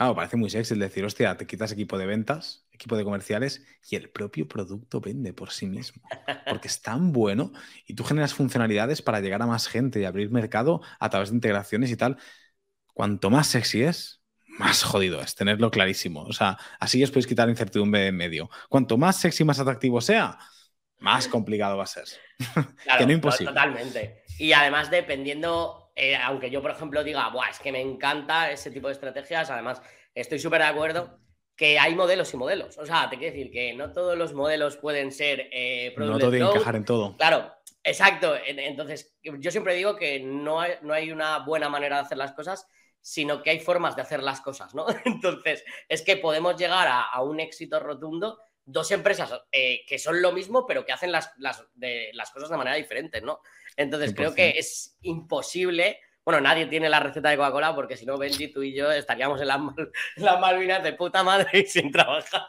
claro, 0.00 0.14
parece 0.14 0.38
muy 0.38 0.48
sexy 0.48 0.72
el 0.72 0.80
decir, 0.80 1.04
hostia, 1.04 1.36
te 1.36 1.46
quitas 1.46 1.72
equipo 1.72 1.98
de 1.98 2.06
ventas 2.06 2.66
equipo 2.80 2.96
de 2.96 3.04
comerciales 3.04 3.62
y 3.90 3.96
el 3.96 4.08
propio 4.08 4.48
producto 4.48 5.02
vende 5.02 5.34
por 5.34 5.50
sí 5.50 5.66
mismo. 5.66 6.02
Porque 6.48 6.68
es 6.68 6.80
tan 6.80 7.12
bueno 7.12 7.52
y 7.86 7.94
tú 7.94 8.04
generas 8.04 8.32
funcionalidades 8.32 9.02
para 9.02 9.20
llegar 9.20 9.42
a 9.42 9.46
más 9.46 9.68
gente 9.68 10.00
y 10.00 10.06
abrir 10.06 10.30
mercado 10.30 10.80
a 10.98 11.10
través 11.10 11.28
de 11.28 11.36
integraciones 11.36 11.90
y 11.90 11.96
tal. 11.98 12.16
Cuanto 12.94 13.28
más 13.28 13.48
sexy 13.48 13.82
es, 13.82 14.22
más 14.46 14.82
jodido 14.82 15.20
es, 15.20 15.34
tenerlo 15.34 15.70
clarísimo. 15.70 16.22
O 16.22 16.32
sea, 16.32 16.56
así 16.78 17.04
os 17.04 17.10
podéis 17.10 17.26
quitar 17.26 17.48
la 17.48 17.52
incertidumbre 17.52 18.06
en 18.06 18.16
medio. 18.16 18.48
Cuanto 18.70 18.96
más 18.96 19.16
sexy, 19.16 19.44
más 19.44 19.58
atractivo 19.58 20.00
sea, 20.00 20.38
más 21.00 21.28
complicado 21.28 21.76
va 21.76 21.84
a 21.84 21.86
ser. 21.86 22.04
que 22.98 23.06
no 23.06 23.12
imposible. 23.12 23.52
Totalmente. 23.52 24.22
Y 24.38 24.54
además, 24.54 24.90
dependiendo, 24.90 25.89
eh, 26.00 26.16
aunque 26.16 26.48
yo, 26.48 26.62
por 26.62 26.70
ejemplo, 26.70 27.04
diga, 27.04 27.28
Buah, 27.28 27.50
es 27.50 27.58
que 27.58 27.70
me 27.70 27.80
encanta 27.80 28.50
ese 28.50 28.70
tipo 28.70 28.86
de 28.86 28.94
estrategias, 28.94 29.50
además, 29.50 29.82
estoy 30.14 30.38
súper 30.38 30.62
de 30.62 30.68
acuerdo 30.68 31.20
que 31.54 31.78
hay 31.78 31.94
modelos 31.94 32.32
y 32.32 32.38
modelos. 32.38 32.78
O 32.78 32.86
sea, 32.86 33.10
te 33.10 33.18
quiero 33.18 33.34
decir 33.34 33.52
que 33.52 33.74
no 33.74 33.92
todos 33.92 34.16
los 34.16 34.32
modelos 34.32 34.78
pueden 34.78 35.12
ser 35.12 35.50
eh, 35.52 35.92
No 35.98 36.18
todo 36.18 36.30
tiene 36.30 36.46
encajar 36.46 36.74
en 36.76 36.86
todo. 36.86 37.18
Claro, 37.18 37.52
exacto. 37.84 38.34
Entonces, 38.46 39.14
yo 39.22 39.50
siempre 39.50 39.74
digo 39.74 39.94
que 39.94 40.20
no 40.20 40.58
hay, 40.58 40.72
no 40.80 40.94
hay 40.94 41.12
una 41.12 41.40
buena 41.40 41.68
manera 41.68 41.96
de 41.96 42.02
hacer 42.02 42.16
las 42.16 42.32
cosas, 42.32 42.66
sino 43.02 43.42
que 43.42 43.50
hay 43.50 43.60
formas 43.60 43.94
de 43.94 44.00
hacer 44.00 44.22
las 44.22 44.40
cosas, 44.40 44.74
¿no? 44.74 44.86
Entonces, 45.04 45.62
es 45.86 46.00
que 46.00 46.16
podemos 46.16 46.56
llegar 46.56 46.88
a, 46.90 47.22
un 47.22 47.40
éxito 47.40 47.78
rotundo 47.78 48.38
dos 48.64 48.90
empresas 48.90 49.32
eh, 49.52 49.84
que 49.86 49.98
son 49.98 50.22
lo 50.22 50.32
mismo, 50.32 50.66
pero 50.66 50.84
que 50.84 50.92
hacen 50.92 51.12
las, 51.12 51.32
las, 51.38 51.64
de, 51.74 52.10
las 52.14 52.30
cosas 52.30 52.50
de 52.50 52.56
manera 52.56 52.76
diferente, 52.76 53.20
¿no? 53.20 53.40
Entonces, 53.76 54.14
creo 54.14 54.34
que 54.34 54.58
es 54.58 54.96
imposible 55.02 55.98
bueno, 56.24 56.42
nadie 56.42 56.66
tiene 56.66 56.88
la 56.88 57.00
receta 57.00 57.30
de 57.30 57.36
Coca-Cola 57.36 57.74
porque 57.74 57.96
si 57.96 58.04
no, 58.04 58.18
Benji, 58.18 58.52
tú 58.52 58.62
y 58.62 58.74
yo 58.74 58.90
estaríamos 58.92 59.40
en 59.40 59.48
las 59.48 59.60
la 60.16 60.38
Malvinas 60.38 60.82
de 60.82 60.92
puta 60.92 61.24
madre 61.24 61.66
sin 61.66 61.90
trabajar. 61.90 62.42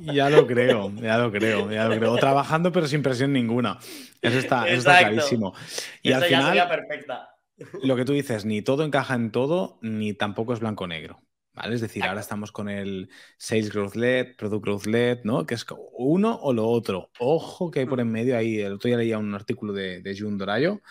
Ya 0.00 0.30
lo 0.30 0.46
creo, 0.46 0.90
ya 0.94 1.18
lo 1.18 1.30
creo, 1.32 1.70
ya 1.70 1.88
lo 1.88 1.96
creo. 1.96 2.16
trabajando 2.16 2.72
pero 2.72 2.86
sin 2.86 3.02
presión 3.02 3.32
ninguna. 3.32 3.78
Eso 4.22 4.38
está, 4.38 4.66
eso 4.68 4.78
está 4.78 5.00
clarísimo. 5.00 5.54
Y, 6.02 6.12
al 6.12 6.24
final, 6.24 6.46
sería 6.46 6.68
perfecta. 6.68 7.30
Lo 7.82 7.96
que 7.96 8.04
tú 8.04 8.12
dices, 8.12 8.44
ni 8.44 8.62
todo 8.62 8.84
encaja 8.84 9.14
en 9.14 9.30
todo, 9.32 9.78
ni 9.82 10.14
tampoco 10.14 10.52
es 10.52 10.60
blanco-negro. 10.60 11.20
¿Vale? 11.56 11.74
Es 11.74 11.80
decir, 11.80 12.04
ahora 12.04 12.20
estamos 12.20 12.52
con 12.52 12.68
el 12.68 13.08
Sales 13.38 13.72
Growth 13.72 13.96
Led, 13.96 14.36
Product 14.36 14.62
Growth 14.62 14.86
Led, 14.86 15.20
¿no? 15.24 15.46
Que 15.46 15.54
es 15.54 15.66
uno 15.94 16.38
o 16.42 16.52
lo 16.52 16.68
otro. 16.68 17.10
Ojo 17.18 17.70
que 17.70 17.80
hay 17.80 17.86
por 17.86 17.98
en 17.98 18.12
medio 18.12 18.36
ahí. 18.36 18.60
El 18.60 18.74
otro 18.74 18.88
día 18.88 18.98
leía 18.98 19.18
un 19.18 19.34
artículo 19.34 19.72
de, 19.72 20.02
de 20.02 20.18
Jun 20.18 20.36
Dorayo 20.36 20.82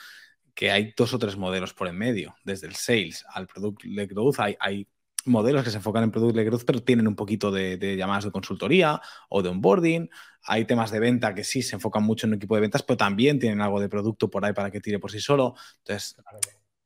que 0.56 0.72
hay 0.72 0.94
dos 0.96 1.14
o 1.14 1.20
tres 1.20 1.36
modelos 1.38 1.74
por 1.74 1.88
en 1.88 1.98
medio, 1.98 2.36
desde 2.44 2.66
el 2.66 2.76
sales 2.76 3.26
al 3.34 3.46
product 3.46 3.84
led 3.84 4.10
growth, 4.10 4.40
hay, 4.40 4.88
modelos 5.26 5.64
que 5.64 5.72
se 5.72 5.78
enfocan 5.78 6.04
en 6.04 6.12
product 6.12 6.36
led 6.36 6.46
growth, 6.46 6.64
pero 6.66 6.84
tienen 6.84 7.08
un 7.08 7.16
poquito 7.16 7.52
de, 7.52 7.96
llamadas 7.98 8.26
de 8.26 8.32
consultoría 8.32 9.02
o 9.28 9.42
de 9.42 9.50
onboarding, 9.50 10.10
hay 10.44 10.66
temas 10.66 10.92
de 10.92 11.00
venta 11.00 11.34
que 11.34 11.44
sí 11.44 11.62
se 11.62 11.76
enfocan 11.76 12.04
mucho 12.04 12.26
en 12.26 12.34
un 12.34 12.38
equipo 12.38 12.56
de 12.56 12.62
ventas, 12.62 12.84
pero 12.84 12.96
también 12.96 13.40
tienen 13.40 13.60
algo 13.60 13.80
de 13.80 13.90
producto 13.90 14.30
por 14.30 14.46
ahí 14.46 14.54
para 14.54 14.72
que 14.72 14.80
tire 14.80 15.00
por 15.00 15.12
sí 15.12 15.20
solo, 15.20 15.56
entonces... 15.80 16.16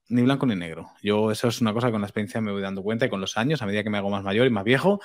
Ni 0.10 0.24
blanco 0.24 0.46
ni 0.46 0.56
negro. 0.56 0.92
Yo 1.02 1.32
eso 1.32 1.48
es 1.48 1.62
una 1.62 1.74
cosa 1.74 1.88
que 1.88 1.92
con 1.92 2.02
la 2.02 2.08
experiencia 2.08 2.42
me 2.42 2.52
voy 2.52 2.62
dando 2.62 2.82
cuenta 2.82 3.06
y 3.06 3.10
con 3.10 3.22
los 3.22 3.38
años, 3.38 3.62
a 3.62 3.66
medida 3.66 3.84
que 3.84 3.90
me 3.90 4.00
hago 4.00 4.10
más 4.10 4.24
mayor 4.24 4.48
y 4.48 4.50
más 4.50 4.64
viejo, 4.64 5.00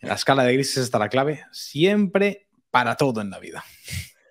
la 0.00 0.14
escala 0.14 0.44
de 0.44 0.54
grises 0.54 0.84
está 0.84 0.98
la 0.98 1.08
clave 1.08 1.44
siempre 1.52 2.48
para 2.70 2.96
todo 2.96 3.20
en 3.20 3.30
la 3.30 3.38
vida. 3.38 3.64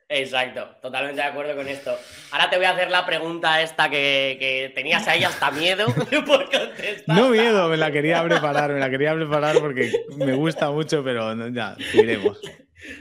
Exacto, 0.07 0.68
totalmente 0.82 1.22
de 1.22 1.28
acuerdo 1.28 1.55
con 1.55 1.68
esto. 1.68 1.97
Ahora 2.32 2.49
te 2.49 2.57
voy 2.57 2.66
a 2.66 2.72
hacer 2.72 2.91
la 2.91 3.05
pregunta 3.05 3.61
esta 3.61 3.89
que, 3.89 4.72
tenías 4.76 5.07
ahí 5.07 5.24
hasta 5.24 5.49
miedo 5.51 5.88
por 6.26 6.49
contestar. 6.49 7.18
No 7.18 7.30
miedo, 7.30 7.68
me 7.70 7.78
la 7.78 7.91
quería 7.91 8.24
preparar, 8.24 8.72
me 8.72 8.80
la 8.80 8.89
quería 8.89 9.16
preparar 9.16 9.57
porque 9.59 9.91
me 10.18 10.34
gusta 10.34 10.70
mucho, 10.70 11.03
pero 11.03 11.49
ya, 11.49 11.76
iremos. 11.93 12.39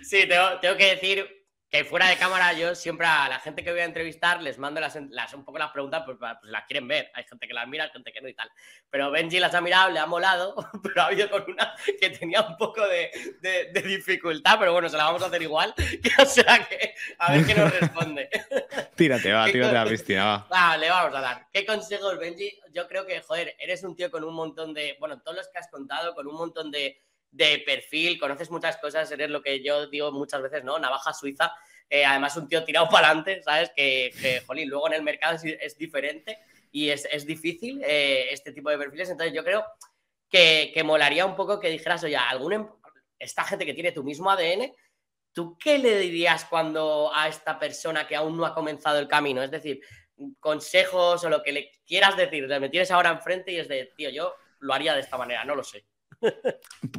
Sí, 0.02 0.26
tengo, 0.26 0.58
tengo 0.60 0.76
que 0.76 0.94
decir 0.94 1.43
que 1.74 1.84
fuera 1.84 2.08
de 2.08 2.16
cámara 2.16 2.52
yo 2.52 2.72
siempre 2.76 3.04
a 3.04 3.28
la 3.28 3.40
gente 3.40 3.64
que 3.64 3.72
voy 3.72 3.80
a 3.80 3.84
entrevistar 3.84 4.40
les 4.40 4.58
mando 4.58 4.80
las, 4.80 4.94
un 4.94 5.44
poco 5.44 5.58
las 5.58 5.72
preguntas, 5.72 6.04
pues, 6.04 6.16
pues, 6.20 6.32
las 6.44 6.66
quieren 6.66 6.86
ver. 6.86 7.10
Hay 7.14 7.24
gente 7.24 7.48
que 7.48 7.52
las 7.52 7.66
mira, 7.66 7.88
gente 7.88 8.12
que 8.12 8.20
no 8.20 8.28
y 8.28 8.34
tal. 8.34 8.48
Pero 8.88 9.10
Benji 9.10 9.40
las 9.40 9.56
ha 9.56 9.60
mirado, 9.60 9.90
le 9.90 9.98
ha 9.98 10.06
molado, 10.06 10.54
pero 10.84 11.02
ha 11.02 11.06
habido 11.06 11.28
con 11.28 11.50
una 11.50 11.74
que 12.00 12.10
tenía 12.10 12.42
un 12.42 12.56
poco 12.58 12.86
de, 12.86 13.10
dificultad, 13.84 14.56
pero 14.60 14.72
bueno, 14.72 14.88
se 14.88 14.96
la 14.96 15.06
vamos 15.06 15.24
a 15.24 15.26
hacer 15.26 15.42
igual. 15.42 15.74
o 16.22 16.26
sea 16.26 16.64
que 16.64 16.94
a 17.18 17.32
ver 17.32 17.44
qué 17.44 17.54
nos 17.56 17.80
responde. 17.80 18.30
tírate, 18.94 19.32
va, 19.32 19.46
tírate 19.46 19.76
a 19.76 19.84
la 19.84 19.90
piscina, 19.90 20.24
va. 20.26 20.46
Va, 20.46 20.76
le 20.76 20.88
vamos 20.88 21.12
a 21.12 21.20
dar. 21.20 21.48
¿Qué 21.52 21.66
consejos, 21.66 22.16
Benji? 22.20 22.56
Yo 22.72 22.86
creo 22.86 23.04
que, 23.04 23.20
joder, 23.20 23.56
eres 23.58 23.82
un 23.82 23.96
tío 23.96 24.12
con 24.12 24.22
un 24.22 24.34
montón 24.34 24.74
de, 24.74 24.96
bueno, 25.00 25.20
todos 25.22 25.38
los 25.38 25.48
que 25.48 25.58
has 25.58 25.66
contado, 25.66 26.14
con 26.14 26.28
un 26.28 26.36
montón 26.36 26.70
de 26.70 27.02
de 27.34 27.58
perfil, 27.66 28.18
conoces 28.18 28.48
muchas 28.50 28.76
cosas, 28.76 29.10
eres 29.10 29.28
lo 29.28 29.42
que 29.42 29.62
yo 29.62 29.88
digo 29.88 30.12
muchas 30.12 30.40
veces, 30.40 30.62
¿no? 30.62 30.78
Navaja 30.78 31.12
suiza, 31.12 31.52
eh, 31.90 32.04
además 32.04 32.36
un 32.36 32.48
tío 32.48 32.64
tirado 32.64 32.88
para 32.90 33.08
adelante, 33.08 33.42
¿sabes? 33.42 33.72
Que, 33.74 34.42
jolín, 34.46 34.68
luego 34.68 34.86
en 34.86 34.94
el 34.94 35.02
mercado 35.02 35.36
es, 35.44 35.76
diferente 35.76 36.38
y 36.70 36.90
es, 36.90 37.26
difícil 37.26 37.82
eh, 37.84 38.28
este 38.30 38.52
tipo 38.52 38.70
de 38.70 38.78
perfiles, 38.78 39.10
entonces 39.10 39.34
yo 39.34 39.42
creo 39.42 39.64
que, 40.30 40.70
que 40.72 40.84
molaría 40.84 41.26
un 41.26 41.34
poco 41.34 41.58
que 41.58 41.70
dijeras, 41.70 42.04
oye, 42.04 42.16
algún, 42.16 42.52
em-, 42.52 42.68
esta 43.18 43.42
gente 43.42 43.66
que 43.66 43.74
tiene 43.74 43.90
tu 43.90 44.04
mismo 44.04 44.30
ADN, 44.30 44.72
¿tú 45.32 45.58
qué 45.58 45.78
le 45.78 45.98
dirías 45.98 46.44
cuando 46.44 47.10
a 47.12 47.26
esta 47.26 47.58
persona 47.58 48.06
que 48.06 48.14
aún 48.14 48.36
no 48.36 48.46
ha 48.46 48.54
comenzado 48.54 49.00
el 49.00 49.08
camino? 49.08 49.42
Es 49.42 49.50
decir, 49.50 49.80
consejos 50.38 51.24
o 51.24 51.28
lo 51.28 51.42
que 51.42 51.52
le 51.52 51.72
quieras 51.84 52.16
decir, 52.16 52.46
me 52.46 52.68
tienes 52.68 52.92
ahora 52.92 53.10
enfrente 53.10 53.50
y 53.50 53.58
es 53.58 53.66
de, 53.66 53.92
tío, 53.96 54.10
yo 54.10 54.34
lo 54.60 54.72
haría 54.72 54.94
de 54.94 55.00
esta 55.00 55.18
manera, 55.18 55.44
no 55.44 55.56
lo 55.56 55.64
sé. 55.64 55.84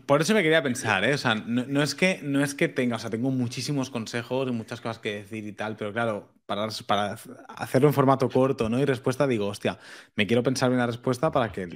Por 0.05 0.21
eso 0.21 0.33
me 0.33 0.43
quería 0.43 0.63
pensar, 0.63 1.03
¿eh? 1.03 1.13
O 1.13 1.17
sea, 1.17 1.35
no, 1.35 1.81
es 1.81 1.95
que, 1.95 2.19
no 2.23 2.43
es 2.43 2.55
que 2.55 2.67
tenga, 2.67 2.95
o 2.95 2.99
sea, 2.99 3.09
tengo 3.09 3.31
muchísimos 3.31 3.89
consejos 3.89 4.47
y 4.47 4.51
muchas 4.51 4.81
cosas 4.81 4.99
que 4.99 5.15
decir 5.15 5.45
y 5.45 5.53
tal, 5.53 5.75
pero 5.75 5.93
claro, 5.93 6.33
para, 6.45 6.67
para 6.87 7.17
hacerlo 7.49 7.87
en 7.87 7.93
formato 7.93 8.29
corto, 8.29 8.69
¿no? 8.69 8.79
Y 8.79 8.85
respuesta, 8.85 9.27
digo, 9.27 9.47
hostia, 9.47 9.79
me 10.15 10.27
quiero 10.27 10.43
pensar 10.43 10.71
una 10.71 10.87
respuesta 10.87 11.31
para 11.31 11.51
que 11.51 11.67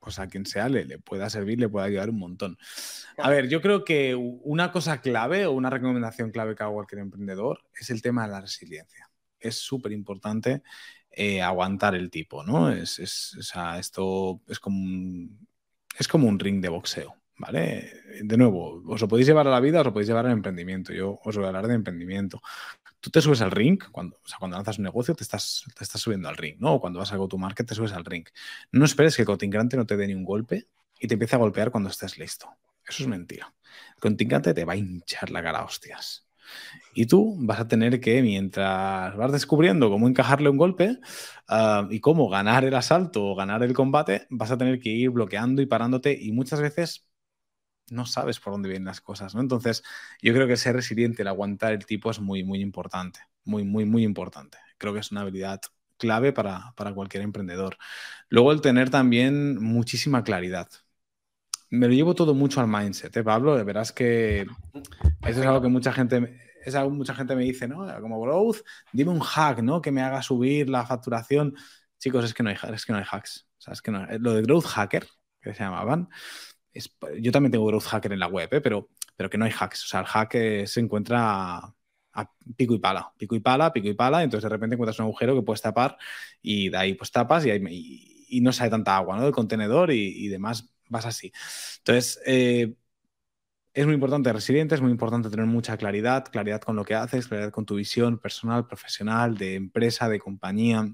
pues 0.00 0.18
a 0.18 0.28
quien 0.28 0.44
sea 0.44 0.68
le, 0.68 0.84
le, 0.84 0.98
pueda 0.98 1.30
servir, 1.30 1.58
le 1.58 1.68
pueda 1.68 1.86
ayudar 1.86 2.10
un 2.10 2.18
montón. 2.18 2.58
A 3.16 3.30
ver, 3.30 3.48
yo 3.48 3.62
creo 3.62 3.84
que 3.84 4.14
una 4.14 4.70
cosa 4.70 5.00
clave 5.00 5.46
o 5.46 5.52
una 5.52 5.70
recomendación 5.70 6.30
clave 6.30 6.54
que 6.54 6.62
hago 6.62 6.72
a 6.72 6.76
cualquier 6.76 7.00
emprendedor 7.00 7.62
es 7.74 7.88
el 7.88 8.02
tema 8.02 8.26
de 8.26 8.32
la 8.32 8.42
resiliencia. 8.42 9.10
Es 9.40 9.56
súper 9.56 9.92
importante 9.92 10.62
eh, 11.10 11.40
aguantar 11.40 11.94
el 11.94 12.10
tipo, 12.10 12.44
¿no? 12.44 12.70
Es, 12.70 12.98
es, 12.98 13.36
o 13.38 13.42
sea, 13.42 13.78
esto 13.78 14.42
es 14.48 14.58
como 14.58 14.78
un, 14.78 15.46
es 15.98 16.08
como 16.08 16.28
un 16.28 16.38
ring 16.38 16.60
de 16.60 16.68
boxeo, 16.68 17.16
¿vale? 17.36 17.92
De 18.22 18.36
nuevo, 18.36 18.82
os 18.86 19.00
lo 19.00 19.08
podéis 19.08 19.26
llevar 19.26 19.46
a 19.46 19.50
la 19.50 19.60
vida, 19.60 19.80
os 19.80 19.86
lo 19.86 19.92
podéis 19.92 20.08
llevar 20.08 20.26
al 20.26 20.32
emprendimiento. 20.32 20.92
Yo 20.92 21.18
os 21.24 21.36
voy 21.36 21.44
a 21.44 21.48
hablar 21.48 21.66
de 21.66 21.74
emprendimiento. 21.74 22.40
Tú 23.00 23.10
te 23.10 23.20
subes 23.20 23.42
al 23.42 23.50
ring, 23.50 23.78
cuando, 23.92 24.16
o 24.16 24.28
sea, 24.28 24.38
cuando 24.38 24.56
lanzas 24.56 24.78
un 24.78 24.84
negocio 24.84 25.14
te 25.14 25.24
estás, 25.24 25.64
te 25.76 25.84
estás 25.84 26.00
subiendo 26.00 26.28
al 26.28 26.36
ring, 26.36 26.56
¿no? 26.58 26.74
O 26.74 26.80
cuando 26.80 26.98
vas 26.98 27.12
a 27.12 27.16
go-to-market 27.16 27.66
te 27.66 27.74
subes 27.74 27.92
al 27.92 28.04
ring. 28.04 28.24
No 28.72 28.84
esperes 28.84 29.16
que 29.16 29.22
el 29.22 29.26
contingente 29.26 29.76
no 29.76 29.86
te 29.86 29.96
dé 29.96 30.06
ni 30.06 30.14
un 30.14 30.24
golpe 30.24 30.68
y 30.98 31.06
te 31.06 31.14
empiece 31.14 31.36
a 31.36 31.38
golpear 31.38 31.70
cuando 31.70 31.90
estés 31.90 32.18
listo. 32.18 32.48
Eso 32.86 33.02
es 33.02 33.08
mentira. 33.08 33.52
El 33.96 34.00
contingente 34.00 34.54
te 34.54 34.64
va 34.64 34.74
a 34.74 34.76
hinchar 34.76 35.30
la 35.30 35.42
cara, 35.42 35.64
hostias. 35.64 36.26
Y 36.94 37.06
tú 37.06 37.36
vas 37.40 37.60
a 37.60 37.68
tener 37.68 38.00
que, 38.00 38.22
mientras 38.22 39.16
vas 39.16 39.32
descubriendo 39.32 39.90
cómo 39.90 40.08
encajarle 40.08 40.48
un 40.48 40.56
golpe 40.56 40.98
ah, 41.48 41.86
y 41.90 42.00
cómo 42.00 42.28
ganar 42.28 42.64
el 42.64 42.74
asalto 42.74 43.24
o 43.26 43.34
ganar 43.34 43.62
el 43.62 43.74
combate, 43.74 44.26
vas 44.30 44.50
a 44.50 44.58
tener 44.58 44.80
que 44.80 44.90
ir 44.90 45.10
bloqueando 45.10 45.60
y 45.62 45.66
parándote 45.66 46.16
y 46.18 46.32
muchas 46.32 46.60
veces 46.60 47.08
no 47.90 48.06
sabes 48.06 48.40
por 48.40 48.52
dónde 48.52 48.68
vienen 48.68 48.86
las 48.86 49.00
cosas, 49.00 49.34
¿no? 49.34 49.40
Entonces, 49.40 49.82
yo 50.22 50.32
creo 50.32 50.46
que 50.46 50.56
ser 50.56 50.74
resiliente, 50.74 51.22
el 51.22 51.28
aguantar 51.28 51.72
el 51.72 51.86
tipo 51.86 52.10
es 52.10 52.20
muy, 52.20 52.44
muy 52.44 52.60
importante, 52.60 53.20
muy, 53.44 53.64
muy, 53.64 53.84
muy 53.84 54.04
importante. 54.04 54.58
Creo 54.78 54.94
que 54.94 55.00
es 55.00 55.12
una 55.12 55.22
habilidad 55.22 55.60
clave 55.98 56.32
para, 56.32 56.72
para 56.76 56.94
cualquier 56.94 57.22
emprendedor. 57.22 57.76
Luego, 58.28 58.52
el 58.52 58.60
tener 58.60 58.90
también 58.90 59.62
muchísima 59.62 60.24
claridad. 60.24 60.68
Me 61.70 61.88
lo 61.88 61.94
llevo 61.94 62.14
todo 62.14 62.34
mucho 62.34 62.60
al 62.60 62.68
mindset, 62.68 63.16
¿eh, 63.16 63.24
Pablo? 63.24 63.62
Verás 63.64 63.92
que 63.92 64.42
eso 65.26 65.40
es 65.40 65.46
algo 65.46 65.60
que 65.60 65.68
mucha 65.68 65.92
gente, 65.92 66.38
es 66.64 66.74
algo 66.74 66.90
mucha 66.90 67.14
gente 67.14 67.36
me 67.36 67.44
dice, 67.44 67.68
¿no? 67.68 67.86
Como 68.00 68.20
growth, 68.20 68.58
dime 68.92 69.10
un 69.10 69.20
hack, 69.20 69.62
¿no? 69.62 69.80
Que 69.80 69.92
me 69.92 70.02
haga 70.02 70.22
subir 70.22 70.68
la 70.68 70.86
facturación. 70.86 71.54
Chicos, 71.98 72.24
es 72.24 72.34
que 72.34 72.42
no 72.42 72.50
hay, 72.50 72.56
es 72.72 72.84
que 72.86 72.92
no 72.92 72.98
hay 72.98 73.04
hacks. 73.10 73.48
O 73.58 73.60
sea, 73.60 73.72
es 73.72 73.82
que 73.82 73.90
no, 73.90 74.06
lo 74.18 74.34
de 74.34 74.42
growth 74.42 74.66
hacker, 74.66 75.06
que 75.40 75.54
se 75.54 75.60
llamaban, 75.62 76.08
yo 77.20 77.32
también 77.32 77.52
tengo 77.52 77.66
Growth 77.66 77.84
Hacker 77.84 78.12
en 78.12 78.18
la 78.18 78.26
web, 78.26 78.48
¿eh? 78.52 78.60
pero, 78.60 78.88
pero 79.16 79.30
que 79.30 79.38
no 79.38 79.44
hay 79.44 79.52
hacks. 79.52 79.84
O 79.84 79.88
sea, 79.88 80.00
el 80.00 80.06
hack 80.06 80.32
se 80.66 80.80
encuentra 80.80 81.58
a, 82.12 82.30
pico 82.56 82.74
y 82.74 82.78
pala, 82.78 83.12
pico 83.16 83.34
y 83.34 83.40
pala, 83.40 83.72
pico 83.72 83.88
y 83.88 83.94
pala, 83.94 84.22
entonces 84.22 84.44
de 84.44 84.48
repente 84.48 84.74
encuentras 84.74 84.98
un 85.00 85.06
agujero 85.06 85.34
que 85.34 85.42
puedes 85.42 85.62
tapar 85.62 85.96
y 86.40 86.68
de 86.68 86.76
ahí 86.76 86.94
pues 86.94 87.10
tapas 87.10 87.44
y, 87.46 87.50
y, 88.28 88.40
no 88.40 88.52
sale 88.52 88.70
tanta 88.70 88.96
agua, 88.96 89.16
¿no? 89.16 89.24
Del 89.24 89.32
contenedor 89.32 89.90
y, 89.92 90.28
demás 90.28 90.72
vas 90.88 91.06
así. 91.06 91.32
Entonces, 91.78 92.20
eh, 92.26 92.74
es 93.74 93.86
muy 93.86 93.94
importante 93.94 94.32
resiliente, 94.32 94.76
es 94.76 94.80
muy 94.80 94.92
importante 94.92 95.28
tener 95.30 95.46
mucha 95.46 95.76
claridad, 95.76 96.24
claridad 96.30 96.60
con 96.60 96.76
lo 96.76 96.84
que 96.84 96.94
haces, 96.94 97.26
claridad 97.26 97.50
con 97.50 97.66
tu 97.66 97.74
visión 97.74 98.18
personal, 98.18 98.66
profesional, 98.66 99.36
de 99.36 99.56
empresa, 99.56 100.08
de 100.08 100.20
compañía. 100.20 100.88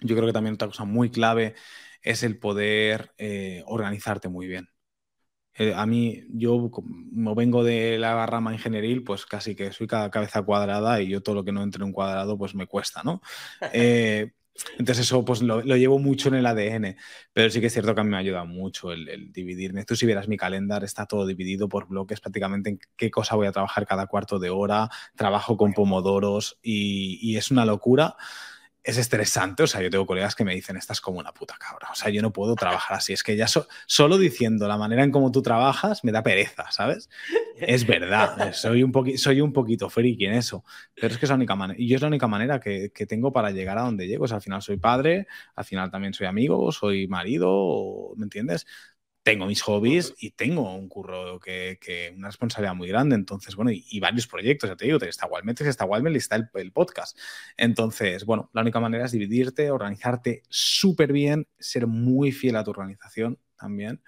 Yo 0.00 0.16
creo 0.16 0.26
que 0.26 0.32
también 0.32 0.54
otra 0.54 0.68
cosa 0.68 0.84
muy 0.84 1.10
clave 1.10 1.54
es 2.02 2.22
el 2.22 2.38
poder 2.38 3.12
eh, 3.18 3.64
organizarte 3.66 4.28
muy 4.28 4.46
bien. 4.46 4.68
Eh, 5.54 5.74
a 5.74 5.86
mí, 5.86 6.24
yo 6.30 6.70
como 6.70 7.34
vengo 7.34 7.64
de 7.64 7.98
la 7.98 8.24
rama 8.26 8.52
ingenieril, 8.52 9.02
pues 9.02 9.26
casi 9.26 9.56
que 9.56 9.72
soy 9.72 9.88
cada 9.88 10.10
cabeza 10.10 10.42
cuadrada 10.42 11.02
y 11.02 11.08
yo 11.08 11.20
todo 11.22 11.34
lo 11.34 11.44
que 11.44 11.50
no 11.52 11.62
entre 11.64 11.82
en 11.82 11.86
un 11.88 11.92
cuadrado, 11.92 12.38
pues 12.38 12.54
me 12.54 12.66
cuesta, 12.68 13.02
¿no? 13.02 13.20
Eh, 13.72 14.32
entonces 14.78 15.06
eso 15.06 15.24
pues 15.24 15.42
lo, 15.42 15.60
llevo 15.62 15.98
mucho 15.98 16.28
en 16.28 16.36
el 16.36 16.46
ADN, 16.46 16.96
pero 17.32 17.50
sí 17.50 17.60
que 17.60 17.66
es 17.66 17.72
cierto 17.72 17.94
que 17.94 18.00
a 18.00 18.04
mí 18.04 18.10
me 18.10 18.16
ha 18.16 18.20
ayudado 18.20 18.46
mucho 18.46 18.92
el, 18.92 19.32
dividirme. 19.32 19.84
Tú 19.84 19.96
si 19.96 20.06
vieras 20.06 20.28
mi 20.28 20.36
calendario, 20.36 20.86
está 20.86 21.06
todo 21.06 21.26
dividido 21.26 21.68
por 21.68 21.88
bloques 21.88 22.20
prácticamente 22.20 22.70
en 22.70 22.80
qué 22.96 23.10
cosa 23.10 23.36
voy 23.36 23.46
a 23.46 23.52
trabajar 23.52 23.86
cada 23.86 24.06
cuarto 24.06 24.38
de 24.38 24.50
hora, 24.50 24.90
trabajo 25.16 25.56
con 25.56 25.72
pomodoros 25.72 26.58
y, 26.62 27.18
y 27.22 27.36
es 27.36 27.50
una 27.50 27.64
locura 27.64 28.16
es 28.88 28.96
estresante. 28.96 29.62
O 29.62 29.66
sea, 29.66 29.82
yo 29.82 29.90
tengo 29.90 30.06
colegas 30.06 30.34
que 30.34 30.44
me 30.44 30.54
dicen, 30.54 30.78
estás 30.78 31.02
como 31.02 31.18
una 31.18 31.32
puta 31.32 31.56
cabra. 31.58 31.88
O 31.92 31.94
sea, 31.94 32.10
yo 32.10 32.22
no 32.22 32.32
puedo 32.32 32.54
trabajar 32.54 32.96
así. 32.96 33.12
Es 33.12 33.22
que 33.22 33.36
ya 33.36 33.46
solo 33.46 34.16
diciendo 34.16 34.66
la 34.66 34.78
manera 34.78 35.04
en 35.04 35.10
cómo 35.10 35.30
tú 35.30 35.42
trabajas 35.42 36.04
me 36.04 36.10
da 36.10 36.22
pereza, 36.22 36.70
¿sabes? 36.70 37.10
Es 37.58 37.86
verdad. 37.86 38.54
Soy 38.54 38.82
un, 38.82 39.18
soy 39.18 39.42
un 39.42 39.52
poquito 39.52 39.90
friki 39.90 40.24
en 40.24 40.32
eso. 40.32 40.64
Pero 40.94 41.08
es 41.08 41.18
que 41.18 41.26
es 41.26 41.28
la 41.28 41.36
única 41.36 41.54
manera. 41.54 41.78
Y 41.78 41.86
yo 41.86 41.96
es 41.96 42.02
la 42.02 42.08
única 42.08 42.28
manera 42.28 42.60
que, 42.60 42.90
que, 42.94 43.04
tengo 43.04 43.30
para 43.30 43.50
llegar 43.50 43.76
a 43.76 43.82
donde 43.82 44.06
llego. 44.06 44.24
O 44.24 44.28
sea, 44.28 44.36
al 44.36 44.42
final 44.42 44.62
soy 44.62 44.78
padre, 44.78 45.26
al 45.54 45.66
final 45.66 45.90
también 45.90 46.14
soy 46.14 46.26
amigo, 46.26 46.72
soy 46.72 47.08
marido, 47.08 48.14
¿me 48.16 48.24
entiendes? 48.24 48.66
Tengo 49.28 49.44
mis 49.44 49.60
hobbies 49.60 50.14
y 50.18 50.30
tengo 50.30 50.74
un 50.74 50.88
curro 50.88 51.38
que, 51.38 51.78
que 51.82 52.14
una 52.16 52.28
responsabilidad 52.28 52.74
muy 52.74 52.88
grande. 52.88 53.14
Entonces, 53.14 53.56
bueno, 53.56 53.70
y, 53.70 54.00
varios 54.00 54.26
proyectos, 54.26 54.70
ya 54.70 54.76
te 54.76 54.86
digo, 54.86 54.98
está 55.02 55.26
Walmetrics, 55.26 55.68
está 55.68 55.84
Walmel 55.84 56.14
y 56.14 56.16
está 56.16 56.36
el, 56.36 56.48
el, 56.54 56.72
podcast. 56.72 57.14
Entonces, 57.58 58.24
bueno, 58.24 58.48
la 58.54 58.62
única 58.62 58.80
manera 58.80 59.04
es 59.04 59.12
dividirte, 59.12 59.70
organizarte 59.70 60.44
súper 60.48 61.12
bien, 61.12 61.46
ser 61.58 61.86
muy 61.86 62.32
fiel 62.32 62.56
a 62.56 62.64
tu 62.64 62.70
organización 62.70 63.38
también. 63.58 64.00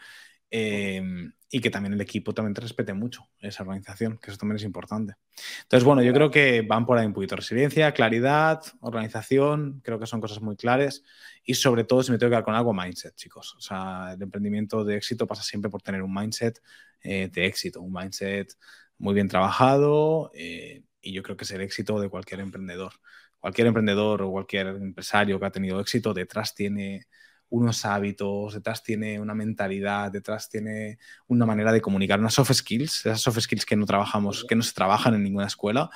Y 1.52 1.60
que 1.60 1.70
también 1.70 1.94
el 1.94 2.00
equipo 2.00 2.32
también 2.32 2.54
te 2.54 2.60
respete 2.60 2.94
mucho 2.94 3.28
esa 3.40 3.64
organización, 3.64 4.18
que 4.18 4.30
eso 4.30 4.38
también 4.38 4.56
es 4.56 4.62
importante. 4.62 5.14
Entonces, 5.62 5.84
bueno, 5.84 6.00
yo 6.02 6.12
creo 6.12 6.30
que 6.30 6.62
van 6.62 6.86
por 6.86 6.96
ahí 6.96 7.06
un 7.06 7.12
poquito 7.12 7.34
resiliencia, 7.34 7.92
claridad, 7.92 8.62
organización, 8.80 9.80
creo 9.82 9.98
que 9.98 10.06
son 10.06 10.20
cosas 10.20 10.40
muy 10.40 10.54
claras 10.54 11.02
y 11.42 11.54
sobre 11.54 11.82
todo 11.82 12.04
si 12.04 12.12
me 12.12 12.18
tengo 12.18 12.30
que 12.30 12.34
quedar 12.34 12.44
con 12.44 12.54
algo, 12.54 12.72
mindset, 12.72 13.16
chicos. 13.16 13.56
O 13.56 13.60
sea, 13.60 14.12
el 14.14 14.22
emprendimiento 14.22 14.84
de 14.84 14.96
éxito 14.96 15.26
pasa 15.26 15.42
siempre 15.42 15.70
por 15.70 15.82
tener 15.82 16.02
un 16.02 16.14
mindset 16.14 16.62
eh, 17.02 17.28
de 17.32 17.46
éxito, 17.46 17.80
un 17.80 17.92
mindset 17.92 18.56
muy 18.98 19.14
bien 19.14 19.26
trabajado 19.26 20.30
eh, 20.34 20.84
y 21.00 21.12
yo 21.12 21.22
creo 21.24 21.36
que 21.36 21.44
es 21.44 21.50
el 21.50 21.62
éxito 21.62 22.00
de 22.00 22.08
cualquier 22.08 22.40
emprendedor. 22.40 22.92
Cualquier 23.40 23.66
emprendedor 23.68 24.22
o 24.22 24.30
cualquier 24.30 24.68
empresario 24.68 25.40
que 25.40 25.46
ha 25.46 25.50
tenido 25.50 25.80
éxito 25.80 26.14
detrás 26.14 26.54
tiene 26.54 27.06
unos 27.50 27.84
hábitos, 27.84 28.54
detrás 28.54 28.82
tiene 28.82 29.20
una 29.20 29.34
mentalidad, 29.34 30.10
detrás 30.10 30.48
tiene 30.48 30.98
una 31.26 31.44
manera 31.46 31.72
de 31.72 31.80
comunicar, 31.80 32.18
unas 32.18 32.34
soft 32.34 32.52
skills, 32.52 33.06
esas 33.06 33.20
soft 33.20 33.40
skills 33.40 33.66
que 33.66 33.76
no 33.76 33.86
trabajamos, 33.86 34.44
que 34.48 34.54
no 34.54 34.62
se 34.62 34.72
trabajan 34.72 35.14
en 35.14 35.24
ninguna 35.24 35.46
escuela, 35.46 35.90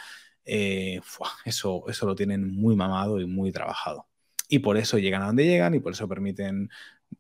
eh, 0.44 1.00
eso, 1.44 1.84
eso 1.88 2.07
lo 2.07 2.14
tienen 2.14 2.48
muy 2.48 2.76
mamado 2.76 3.20
y 3.20 3.26
muy 3.26 3.52
trabajado. 3.52 4.07
Y 4.48 4.59
por 4.59 4.76
eso 4.76 4.98
llegan 4.98 5.22
a 5.22 5.26
donde 5.26 5.44
llegan 5.44 5.74
y 5.74 5.80
por 5.80 5.92
eso 5.92 6.07
permiten, 6.09 6.68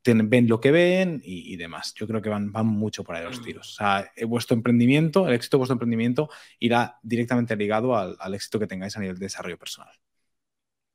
ven 0.04 0.48
lo 0.48 0.60
que 0.60 0.70
ven 0.72 1.22
y, 1.24 1.56
demás. 1.56 1.94
Yo 1.94 2.06
creo 2.06 2.20
que 2.20 2.28
van, 2.28 2.52
van 2.52 2.66
mucho 2.66 3.02
por 3.02 3.16
ahí 3.16 3.24
los 3.24 3.42
tiros. 3.42 3.72
O 3.72 3.76
sea, 3.76 4.10
eh, 4.16 4.24
vuestro 4.24 4.54
emprendimiento, 4.54 5.26
el 5.26 5.34
éxito 5.34 5.56
de 5.56 5.58
vuestro 5.60 5.74
emprendimiento 5.74 6.28
irá 6.58 6.98
directamente 7.02 7.56
ligado 7.56 7.96
al, 7.96 8.16
al 8.18 8.34
éxito 8.34 8.58
que 8.58 8.66
tengáis 8.66 8.96
a 8.96 9.00
nivel 9.00 9.18
de 9.18 9.26
desarrollo 9.26 9.58
personal. 9.58 9.94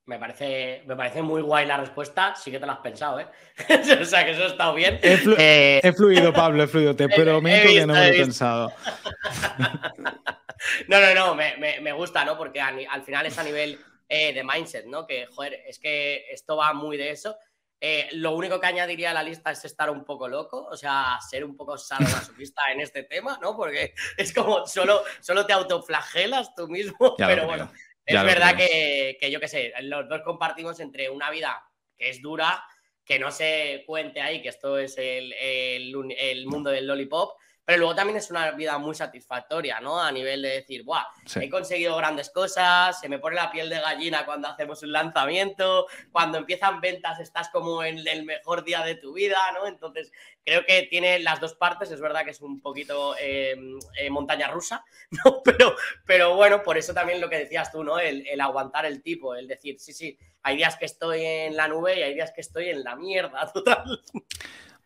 Me 0.09 0.17
parece, 0.17 0.81
me 0.87 0.95
parece 0.95 1.21
muy 1.21 1.43
guay 1.43 1.67
la 1.67 1.77
respuesta, 1.77 2.33
sí 2.33 2.49
que 2.49 2.59
te 2.59 2.65
lo 2.65 2.71
has 2.71 2.79
pensado, 2.79 3.19
¿eh? 3.19 3.27
o 4.01 4.05
sea, 4.05 4.25
que 4.25 4.31
eso 4.31 4.41
ha 4.41 4.47
estado 4.47 4.73
bien. 4.73 4.99
Eh, 5.03 5.81
he, 5.83 5.93
fluido, 5.93 6.33
Pablo, 6.33 6.63
he 6.63 6.67
fluido, 6.67 6.95
te 6.95 7.07
prometo 7.07 7.69
que 7.69 7.85
no 7.85 7.93
me 7.93 7.99
lo 7.99 8.15
he 8.15 8.17
pensado. 8.17 8.73
no, 10.87 10.99
no, 10.99 11.13
no, 11.13 11.35
me, 11.35 11.93
gusta, 11.93 12.25
¿no? 12.25 12.39
Porque 12.39 12.59
al 12.59 13.03
final 13.03 13.27
es 13.27 13.37
a 13.37 13.43
nivel 13.43 13.79
eh, 14.07 14.33
de 14.33 14.43
mindset, 14.43 14.87
¿no? 14.87 15.05
Que, 15.05 15.27
joder, 15.27 15.61
es 15.67 15.77
que 15.77 16.25
esto 16.31 16.57
va 16.57 16.73
muy 16.73 16.97
de 16.97 17.11
eso. 17.11 17.37
Eh, 17.79 18.09
lo 18.13 18.31
único 18.31 18.59
que 18.59 18.65
añadiría 18.65 19.11
a 19.11 19.13
la 19.13 19.21
lista 19.21 19.51
es 19.51 19.63
estar 19.63 19.91
un 19.91 20.03
poco 20.03 20.27
loco, 20.27 20.69
o 20.71 20.75
sea, 20.75 21.19
ser 21.29 21.45
un 21.45 21.55
poco 21.55 21.77
sano 21.77 22.07
pista 22.35 22.63
en 22.73 22.81
este 22.81 23.03
tema, 23.03 23.37
¿no? 23.39 23.55
Porque 23.55 23.93
es 24.17 24.33
como 24.33 24.65
solo, 24.65 25.03
solo 25.21 25.45
te 25.45 25.53
autoflagelas 25.53 26.55
tú 26.55 26.67
mismo, 26.67 27.13
pero 27.15 27.45
bueno. 27.45 27.71
Es 28.09 28.23
verdad 28.23 28.55
que, 28.57 29.29
yo 29.31 29.39
qué 29.39 29.47
sé, 29.47 29.73
los 29.81 30.09
dos 30.09 30.21
compartimos 30.21 30.79
entre 30.79 31.09
una 31.09 31.29
vida 31.29 31.63
que 31.95 32.09
es 32.09 32.21
dura, 32.21 32.63
que 33.05 33.19
no 33.19 33.31
se 33.31 33.83
cuente 33.85 34.21
ahí 34.21 34.41
que 34.41 34.49
esto 34.49 34.77
es 34.77 34.97
el, 34.97 35.33
el 35.33 36.45
mundo 36.47 36.71
del 36.71 36.87
lollipop, 36.87 37.37
pero 37.69 37.81
luego 37.81 37.93
también 37.93 38.17
es 38.17 38.31
una 38.31 38.49
vida 38.49 38.79
muy 38.79 38.95
satisfactoria, 38.95 39.79
¿no? 39.79 40.01
A 40.01 40.11
nivel 40.11 40.41
de 40.41 40.49
decir, 40.49 40.83
¡buah! 40.83 41.05
He 41.35 41.51
conseguido 41.51 41.95
grandes 41.97 42.31
cosas, 42.31 42.99
se 42.99 43.07
me 43.07 43.19
pone 43.19 43.35
la 43.35 43.51
piel 43.51 43.69
de 43.69 43.79
gallina 43.79 44.25
cuando 44.25 44.47
hacemos 44.47 44.81
un 44.81 44.91
lanzamiento, 44.91 45.85
cuando 46.11 46.39
empiezan 46.39 46.81
ventas 46.81 47.19
estás 47.19 47.49
como 47.49 47.83
en 47.83 47.99
el 48.07 48.25
mejor 48.25 48.63
día 48.63 48.81
de 48.81 48.95
tu 48.95 49.13
vida, 49.13 49.37
¿no? 49.53 49.67
Entonces, 49.67 50.11
creo 50.43 50.65
que 50.65 50.87
tiene 50.89 51.19
las 51.19 51.39
dos 51.39 51.53
partes, 51.53 51.91
es 51.91 52.01
verdad 52.01 52.25
que 52.25 52.31
es 52.31 52.41
un 52.41 52.59
poquito 52.59 53.15
em, 53.19 53.77
eh, 53.99 54.09
montaña 54.09 54.47
rusa, 54.47 54.83
¿no? 55.23 55.43
Pero, 55.43 55.75
pero 56.07 56.35
bueno, 56.35 56.63
por 56.63 56.75
eso 56.75 56.95
también 56.95 57.21
lo 57.21 57.29
que 57.29 57.37
decías 57.37 57.71
tú, 57.71 57.83
¿no? 57.83 57.99
El, 57.99 58.25
el 58.27 58.41
aguantar 58.41 58.87
el 58.87 59.03
tipo, 59.03 59.35
el 59.35 59.47
decir, 59.47 59.79
sí, 59.79 59.93
sí, 59.93 60.17
hay 60.41 60.57
días 60.57 60.75
que 60.75 60.85
estoy 60.85 61.23
en 61.23 61.55
la 61.55 61.67
nube 61.67 61.99
y 61.99 62.01
hay 62.01 62.15
días 62.15 62.31
que 62.31 62.41
estoy 62.41 62.69
en 62.69 62.83
la 62.83 62.95
mierda 62.95 63.45
total. 63.53 64.01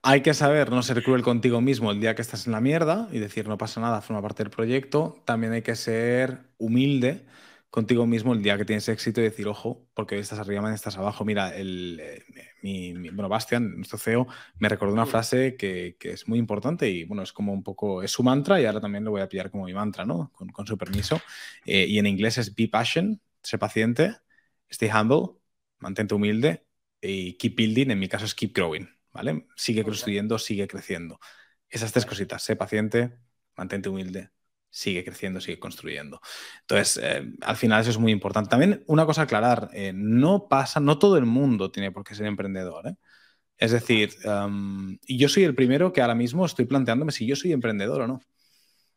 Hay 0.06 0.22
que 0.22 0.34
saber 0.34 0.70
no 0.70 0.84
ser 0.84 1.02
cruel 1.02 1.22
contigo 1.22 1.62
mismo 1.62 1.90
el 1.90 2.02
día 2.02 2.14
que 2.14 2.22
estás 2.22 2.46
en 2.46 2.52
la 2.52 2.60
mierda 2.60 3.08
y 3.14 3.20
decir 3.20 3.48
no 3.48 3.58
pasa 3.58 3.80
nada, 3.80 4.02
forma 4.02 4.22
parte 4.22 4.44
del 4.44 4.50
proyecto. 4.50 5.22
También 5.24 5.54
hay 5.54 5.62
que 5.62 5.76
ser 5.78 6.40
humilde 6.58 7.26
contigo 7.70 8.06
mismo 8.06 8.34
el 8.34 8.44
día 8.44 8.58
que 8.58 8.66
tienes 8.66 8.90
éxito 8.90 9.22
y 9.22 9.24
decir, 9.24 9.48
ojo, 9.48 9.88
porque 9.94 10.16
hoy 10.16 10.22
estás 10.22 10.40
arriba, 10.40 10.62
mañana 10.62 10.76
estás 10.76 10.98
abajo. 10.98 11.24
Mira, 11.24 11.56
el, 11.56 12.02
eh, 12.02 12.22
mi, 12.62 12.92
bueno, 13.12 13.30
Bastian, 13.30 13.78
nuestro 13.78 13.98
CEO, 13.98 14.28
me 14.60 14.68
recordó 14.68 14.94
una 14.94 15.06
frase 15.06 15.56
que, 15.56 15.96
es 16.02 16.28
muy 16.28 16.38
importante 16.38 16.90
y 16.90 17.06
bueno, 17.06 17.24
es 17.24 17.32
como 17.32 17.54
un 17.54 17.64
poco, 17.64 18.04
es 18.04 18.12
su 18.12 18.24
mantra 18.24 18.60
y 18.60 18.66
ahora 18.66 18.82
también 18.82 19.06
lo 19.06 19.12
voy 19.12 19.22
a 19.22 19.30
pillar 19.30 19.50
como 19.52 19.66
mi 19.66 19.74
mantra, 19.74 20.06
¿no? 20.06 20.34
Con, 20.34 20.68
su 20.68 20.78
permiso. 20.78 21.22
Eh, 21.66 21.86
y 21.88 21.98
en 21.98 22.08
inglés 22.08 22.38
es 22.38 22.54
be 22.54 22.68
patient, 22.68 23.22
sé 23.42 23.58
paciente, 23.58 24.18
stay 24.70 24.90
humble, 24.92 25.38
mantente 25.80 26.14
humilde 26.14 26.66
y 27.02 27.34
keep 27.38 27.56
building, 27.56 27.92
en 27.92 28.00
mi 28.00 28.10
caso 28.10 28.26
es 28.26 28.36
keep 28.36 28.54
growing. 28.54 28.90
¿Vale? 29.14 29.48
Sigue 29.56 29.84
construyendo, 29.84 30.38
sigue 30.40 30.68
creciendo. 30.68 31.20
Esas 31.70 31.92
tres 31.92 32.06
cositas, 32.06 32.44
sé 32.44 32.56
paciente, 32.56 33.18
mantente 33.56 33.90
humilde, 33.90 34.32
sigue 34.70 35.04
creciendo, 35.04 35.40
sigue 35.40 35.60
construyendo. 35.60 36.20
Entonces, 36.62 37.00
eh, 37.02 37.32
al 37.42 37.56
final 37.56 37.82
eso 37.82 37.92
es 37.92 38.00
muy 38.00 38.12
importante. 38.12 38.50
También 38.50 38.84
una 38.88 39.06
cosa 39.06 39.22
a 39.22 39.24
aclarar, 39.26 39.70
eh, 39.74 39.94
no 39.94 40.48
pasa, 40.48 40.80
no 40.80 40.98
todo 40.98 41.18
el 41.18 41.26
mundo 41.26 41.72
tiene 41.72 41.92
por 41.92 42.04
qué 42.04 42.16
ser 42.16 42.26
emprendedor. 42.26 42.88
¿eh? 42.88 42.96
Es 43.58 43.72
decir, 43.72 44.12
y 45.06 45.18
yo 45.18 45.30
soy 45.30 45.44
el 45.44 45.56
primero 45.56 45.94
que 45.94 46.02
ahora 46.02 46.16
mismo 46.16 46.46
estoy 46.46 46.66
planteándome 46.66 47.12
si 47.12 47.26
yo 47.28 47.36
soy 47.36 47.54
emprendedor 47.54 48.02
o 48.02 48.08
no. 48.08 48.22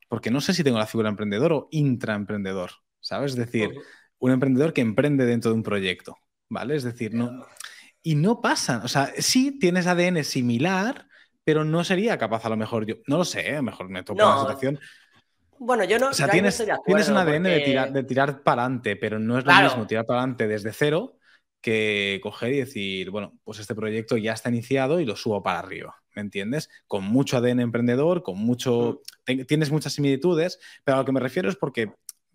Porque 0.09 0.31
no 0.31 0.41
sé 0.41 0.55
si 0.55 0.65
tengo 0.65 0.79
la 0.79 0.87
figura 0.87 1.09
emprendedor 1.09 1.53
o 1.53 1.69
intraemprendedor, 1.73 2.71
¿sabes? 3.01 3.33
Es 3.33 3.37
decir, 3.37 3.71
un 4.19 4.31
emprendedor 4.31 4.73
que 4.73 4.81
emprende 4.81 5.27
dentro 5.27 5.51
de 5.51 5.57
un 5.57 5.63
proyecto, 5.63 6.17
¿vale? 6.49 6.77
Es 6.77 6.85
decir, 6.85 7.13
no, 7.13 7.47
y 8.07 8.15
no 8.15 8.41
pasan. 8.41 8.83
O 8.85 8.89
sea, 8.89 9.13
sí 9.19 9.59
tienes 9.59 9.89
ADN 9.89 10.23
similar, 10.23 11.09
pero 11.43 11.65
no 11.65 11.83
sería 11.83 12.17
capaz 12.17 12.45
a 12.45 12.49
lo 12.49 12.57
mejor 12.57 12.87
yo. 12.87 12.95
No 13.09 13.17
lo 13.17 13.25
sé, 13.25 13.55
a 13.55 13.57
lo 13.57 13.65
mejor 13.65 13.89
me 13.89 14.05
toca 14.05 14.25
la 14.25 14.41
situación. 14.43 14.79
Bueno, 15.59 15.83
yo 15.83 15.99
no. 15.99 16.11
O 16.11 16.15
sea, 16.15 16.29
tienes, 16.29 16.65
tienes 16.87 17.09
un 17.09 17.17
ADN 17.17 17.43
de 17.43 17.61
tirar, 17.63 17.93
de 17.93 18.05
tirar 18.05 18.45
para 18.45 18.63
adelante, 18.63 18.95
pero 18.95 19.19
no 19.19 19.37
es 19.37 19.45
lo 19.45 19.53
mismo 19.53 19.89
tirar 19.89 20.07
para 20.07 20.21
adelante 20.21 20.47
desde 20.47 20.73
cero 20.73 21.19
que 21.61 22.21
coger 22.23 22.53
y 22.53 22.59
decir, 22.59 23.11
bueno, 23.11 23.41
pues 23.43 23.59
este 23.59 23.75
proyecto 23.75 24.17
ya 24.17 24.35
está 24.35 24.51
iniciado 24.51 25.01
y 25.01 25.05
lo 25.05 25.17
subo 25.17 25.43
para 25.43 25.59
arriba. 25.59 26.01
¿Me 26.15 26.23
entiendes? 26.23 26.71
Con 26.87 27.03
mucho 27.03 27.39
ADN 27.39 27.59
emprendedor, 27.59 28.23
con 28.23 28.39
mucho. 28.39 29.03
Mm. 29.27 29.47
Tienes 29.47 29.73
muchas 29.73 29.95
similitudes, 29.95 30.61
pero 30.85 30.95
a 30.95 31.01
lo 31.01 31.05
que 31.05 31.11
me 31.11 31.19
refiero 31.19 31.49
es 31.49 31.57
porque 31.57 31.91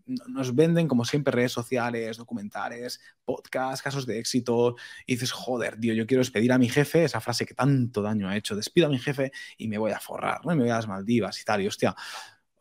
nos 0.06 0.56
venden, 0.56 0.88
como 0.88 1.06
siempre, 1.06 1.32
redes 1.32 1.52
sociales, 1.52 2.18
documentales, 2.18 3.00
podcasts, 3.26 3.82
casos 3.82 4.06
de 4.06 4.20
éxito, 4.20 4.76
y 5.06 5.14
dices, 5.14 5.32
joder, 5.32 5.80
tío, 5.80 5.94
yo 5.94 6.06
quiero 6.06 6.22
despedir 6.22 6.52
a 6.52 6.58
mi 6.58 6.70
jefe, 6.70 7.04
esa 7.04 7.22
frase 7.22 7.46
que 7.46 7.54
tanto 7.54 8.02
daño 8.02 8.30
ha 8.30 8.38
hecho, 8.38 8.56
despido 8.56 8.88
a 8.88 8.90
mi 8.90 9.00
jefe 9.00 9.32
y 9.58 9.68
me 9.68 9.78
voy 9.78 9.92
a 9.92 10.00
forrar, 10.00 10.46
¿no? 10.46 10.54
Y 10.54 10.56
me 10.56 10.64
voy 10.64 10.72
a 10.72 10.76
las 10.76 10.88
Maldivas 10.88 11.40
y 11.42 11.44
tal, 11.44 11.62
y 11.62 11.68
hostia, 11.68 11.96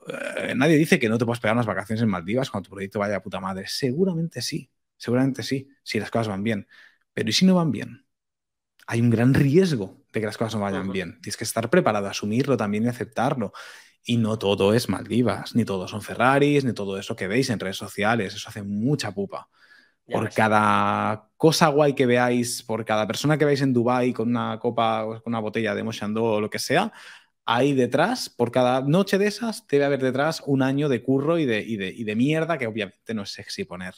eh, 0.06 0.54
nadie 0.56 0.76
dice 0.76 0.98
que 0.98 1.08
no 1.08 1.18
te 1.18 1.24
puedas 1.24 1.40
pegar 1.40 1.54
unas 1.54 1.66
vacaciones 1.66 2.02
en 2.02 2.08
Maldivas 2.08 2.50
cuando 2.50 2.68
tu 2.68 2.74
proyecto 2.74 2.98
vaya 2.98 3.16
a 3.16 3.22
puta 3.22 3.40
madre. 3.40 3.64
Seguramente 3.68 4.42
sí, 4.42 4.70
seguramente 4.96 5.42
sí, 5.42 5.68
si 5.82 6.00
las 6.00 6.10
cosas 6.10 6.28
van 6.28 6.42
bien. 6.42 6.66
Pero 7.12 7.28
¿y 7.28 7.32
si 7.32 7.44
no 7.44 7.54
van 7.54 7.70
bien? 7.70 8.06
Hay 8.86 9.00
un 9.00 9.10
gran 9.10 9.34
riesgo 9.34 10.04
de 10.12 10.20
que 10.20 10.26
las 10.26 10.36
cosas 10.36 10.54
no 10.54 10.60
vayan 10.62 10.90
bien. 10.90 11.20
Tienes 11.20 11.36
que 11.36 11.44
estar 11.44 11.70
preparado 11.70 12.06
a 12.06 12.10
asumirlo 12.10 12.56
también 12.56 12.84
y 12.84 12.88
aceptarlo. 12.88 13.52
Y 14.02 14.16
no 14.16 14.38
todo 14.38 14.74
es 14.74 14.88
Maldivas, 14.88 15.54
ni 15.54 15.64
todo 15.64 15.86
son 15.86 16.02
Ferraris, 16.02 16.64
ni 16.64 16.72
todo 16.72 16.98
eso 16.98 17.14
que 17.14 17.28
veis 17.28 17.50
en 17.50 17.60
redes 17.60 17.76
sociales. 17.76 18.34
Eso 18.34 18.48
hace 18.48 18.62
mucha 18.62 19.12
pupa. 19.12 19.48
por 20.06 20.30
cada 20.30 21.30
cosa 21.36 21.68
guay 21.68 21.94
que 21.94 22.06
veáis, 22.06 22.64
por 22.64 22.84
cada 22.84 23.06
persona 23.06 23.38
que 23.38 23.44
veáis 23.44 23.60
en 23.62 23.72
Dubai 23.72 24.12
con 24.12 24.28
una 24.28 24.58
copa, 24.58 25.04
con 25.04 25.22
una 25.26 25.38
botella 25.38 25.74
de 25.74 25.84
Moshandó 25.84 26.24
o 26.24 26.40
lo 26.40 26.50
que 26.50 26.58
sea, 26.58 26.92
hay 27.52 27.74
detrás, 27.74 28.28
por 28.28 28.52
cada 28.52 28.80
noche 28.80 29.18
de 29.18 29.26
esas, 29.26 29.66
debe 29.66 29.84
haber 29.84 30.00
detrás 30.00 30.40
un 30.46 30.62
año 30.62 30.88
de 30.88 31.02
curro 31.02 31.36
y 31.36 31.46
de, 31.46 31.60
y 31.60 31.76
de, 31.76 32.14
mierda 32.14 32.58
que 32.58 32.68
obviamente 32.68 33.12
no 33.12 33.22
es 33.22 33.30
sexy 33.32 33.64
poner. 33.64 33.94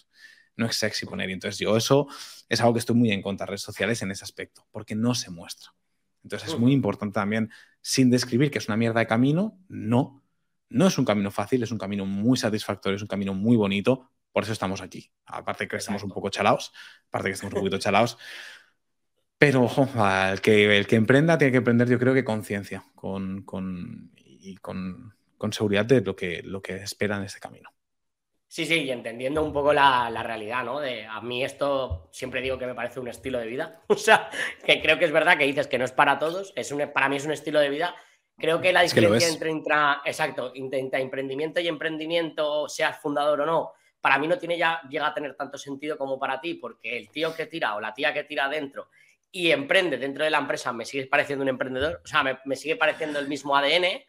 No 0.57 0.65
es 0.65 0.77
sexy 0.77 1.05
poner. 1.05 1.29
Y 1.29 1.35
entonces 1.35 1.59
yo 1.59 1.77
eso 1.77 2.09
es 2.49 2.61
algo 2.63 2.73
que 2.73 2.79
estoy 2.79 2.97
muy 2.97 3.11
en 3.13 3.21
contra 3.21 3.45
de 3.45 3.51
redes 3.51 3.63
sociales 3.63 4.01
en 4.01 4.11
ese 4.11 4.25
aspecto, 4.25 4.67
porque 4.71 4.95
no 4.95 5.15
se 5.15 5.31
muestra. 5.31 5.75
Entonces 6.23 6.51
es 6.51 6.59
muy 6.59 6.73
importante 6.73 7.15
también, 7.15 7.51
sin 7.83 8.11
describir 8.11 8.51
que 8.51 8.59
es 8.59 8.69
una 8.69 8.77
mierda 8.77 9.01
de 9.01 9.07
camino, 9.07 9.59
no. 9.69 10.23
No 10.71 10.87
es 10.87 10.97
un 10.97 11.05
camino 11.05 11.31
fácil, 11.31 11.63
es 11.63 11.71
un 11.71 11.79
camino 11.79 12.07
muy 12.07 12.39
satisfactorio, 12.39 12.97
es 12.97 13.03
un 13.03 13.09
camino 13.09 13.35
muy 13.35 13.57
bonito. 13.57 14.11
Por 14.33 14.45
eso 14.45 14.53
estamos 14.53 14.81
aquí. 14.81 15.13
Aparte 15.27 15.69
que 15.69 15.77
estamos 15.77 16.03
un 16.03 16.11
poco 16.11 16.31
chalaos, 16.31 16.73
aparte 17.09 17.29
que 17.29 17.35
estamos 17.35 17.53
un 17.53 17.61
poquito 17.61 17.79
chalaos. 17.79 18.17
Pero 19.37 19.65
ojo, 19.65 19.89
el 20.31 20.41
que, 20.41 20.79
el 20.79 20.87
que 20.87 20.97
emprenda 20.97 21.37
tiene 21.37 21.51
que 21.51 21.59
emprender, 21.59 21.89
yo 21.89 21.99
creo 21.99 22.15
que 22.15 22.25
conciencia 22.25 22.85
con, 22.95 23.43
con, 23.43 24.13
y 24.15 24.57
con, 24.57 25.15
con, 25.37 25.53
seguridad 25.53 25.85
de 25.85 26.01
lo 26.01 26.17
que, 26.17 26.43
lo 26.45 26.63
que 26.63 26.77
espera 26.77 27.17
en 27.17 27.25
este 27.25 27.41
camino. 27.41 27.71
Sí, 28.53 28.67
sí, 28.67 28.83
y 28.83 28.91
entendiendo 28.91 29.43
un 29.43 29.51
poco 29.51 29.73
la, 29.73 30.11
la, 30.11 30.23
realidad, 30.23 30.63
¿no? 30.63 30.79
De, 30.79 31.07
a 31.07 31.23
mí 31.23 31.43
esto 31.43 32.11
siempre 32.13 32.43
digo 32.43 32.59
que 32.59 32.67
me 32.67 32.75
parece 32.75 33.01
un 33.01 33.09
estilo 33.09 33.39
de 33.39 33.47
vida. 33.47 33.81
O 33.89 33.97
sea, 33.97 34.29
que 34.63 34.83
creo 34.83 34.99
que 34.99 35.07
es 35.07 35.11
verdad 35.11 35.39
que 35.39 35.47
dices 35.47 35.69
que 35.69 35.79
no 35.79 35.87
es 35.87 35.93
para 35.93 36.19
todos, 36.19 36.53
es 36.55 36.71
un, 36.71 36.87
para 36.93 37.09
mí 37.09 37.17
es 37.17 37.25
un 37.25 37.33
estilo 37.33 37.61
de 37.61 37.71
vida. 37.71 37.97
Creo 38.37 38.61
que 38.61 38.71
la 38.75 38.83
diferencia 38.83 39.27
entre, 39.27 39.51
intra, 39.51 40.03
exacto, 40.05 40.53
entre 40.55 41.01
emprendimiento 41.01 41.61
y 41.61 41.69
emprendimiento, 41.69 42.69
seas 42.69 43.01
fundador 43.01 43.41
o 43.41 43.47
no, 43.47 43.73
para 44.03 44.19
mí 44.19 44.29
no 44.29 44.37
tiene 44.37 44.59
ya, 44.59 44.83
llega 44.91 45.07
a 45.07 45.15
tener 45.15 45.35
tanto 45.35 45.57
sentido 45.57 45.97
como 45.97 46.19
para 46.19 46.39
ti, 46.39 46.53
porque 46.53 46.99
el 46.99 47.09
tío 47.09 47.35
que 47.35 47.47
tira 47.47 47.75
o 47.75 47.81
la 47.81 47.95
tía 47.95 48.13
que 48.13 48.25
tira 48.25 48.45
adentro 48.45 48.91
y 49.31 49.51
emprende 49.51 49.97
dentro 49.97 50.25
de 50.25 50.31
la 50.31 50.37
empresa, 50.37 50.75
me 50.75 50.85
sigue 50.85 51.07
pareciendo 51.07 51.43
un 51.43 51.49
emprendedor, 51.49 52.03
o 52.05 52.07
sea, 52.07 52.23
me, 52.45 52.57
sigue 52.57 52.77
pareciendo 52.77 53.19
el 53.19 53.29
mismo 53.29 53.57
ADN, 53.57 54.05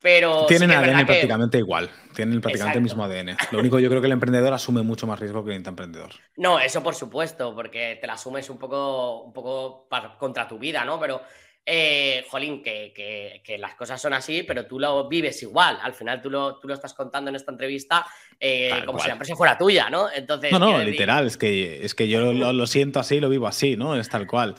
pero... 0.00 0.46
Tienen 0.46 0.70
ADN 0.70 1.06
prácticamente 1.06 1.58
igual, 1.58 1.90
tienen 2.14 2.40
prácticamente 2.40 2.78
el 2.78 2.84
mismo 2.84 3.04
ADN. 3.04 3.36
Lo 3.50 3.60
único 3.60 3.78
yo 3.78 3.88
creo 3.88 4.00
que 4.00 4.06
el 4.06 4.12
emprendedor 4.12 4.52
asume 4.52 4.82
mucho 4.82 5.06
más 5.06 5.20
riesgo 5.20 5.44
que 5.44 5.54
el 5.54 5.66
emprendedor. 5.66 6.10
No, 6.36 6.58
eso 6.58 6.82
por 6.82 6.94
supuesto, 6.94 7.54
porque 7.54 7.98
te 8.00 8.06
la 8.06 8.14
asumes 8.14 8.48
un 8.50 8.58
poco, 8.58 9.22
un 9.22 9.32
poco 9.32 9.88
contra 10.18 10.48
tu 10.48 10.58
vida, 10.58 10.84
¿no? 10.84 10.98
Pero 10.98 11.22
eh, 11.66 12.24
jolín, 12.28 12.62
que, 12.62 13.56
las 13.58 13.74
cosas 13.74 14.00
son 14.00 14.14
así, 14.14 14.42
pero 14.42 14.66
tú 14.66 14.78
lo 14.78 15.06
vives 15.08 15.42
igual. 15.42 15.78
Al 15.82 15.92
final 15.92 16.22
tú 16.22 16.30
lo, 16.30 16.58
tú 16.58 16.66
lo 16.66 16.74
estás 16.74 16.94
contando 16.94 17.28
en 17.28 17.36
esta 17.36 17.52
entrevista 17.52 18.06
eh, 18.38 18.82
como 18.86 18.98
si 18.98 19.06
la 19.06 19.12
empresa 19.12 19.36
fuera 19.36 19.58
tuya, 19.58 19.90
¿no? 19.90 20.10
Entonces, 20.10 20.50
no, 20.50 20.58
no, 20.58 20.78
literal, 20.82 21.26
es 21.26 21.36
que, 21.36 21.84
es 21.84 21.94
que 21.94 22.08
yo 22.08 22.32
lo, 22.32 22.52
lo, 22.52 22.66
siento 22.66 22.98
así, 22.98 23.20
lo 23.20 23.28
vivo 23.28 23.46
así, 23.46 23.76
¿no? 23.76 23.94
Es 23.94 24.08
tal 24.08 24.26
cual. 24.26 24.54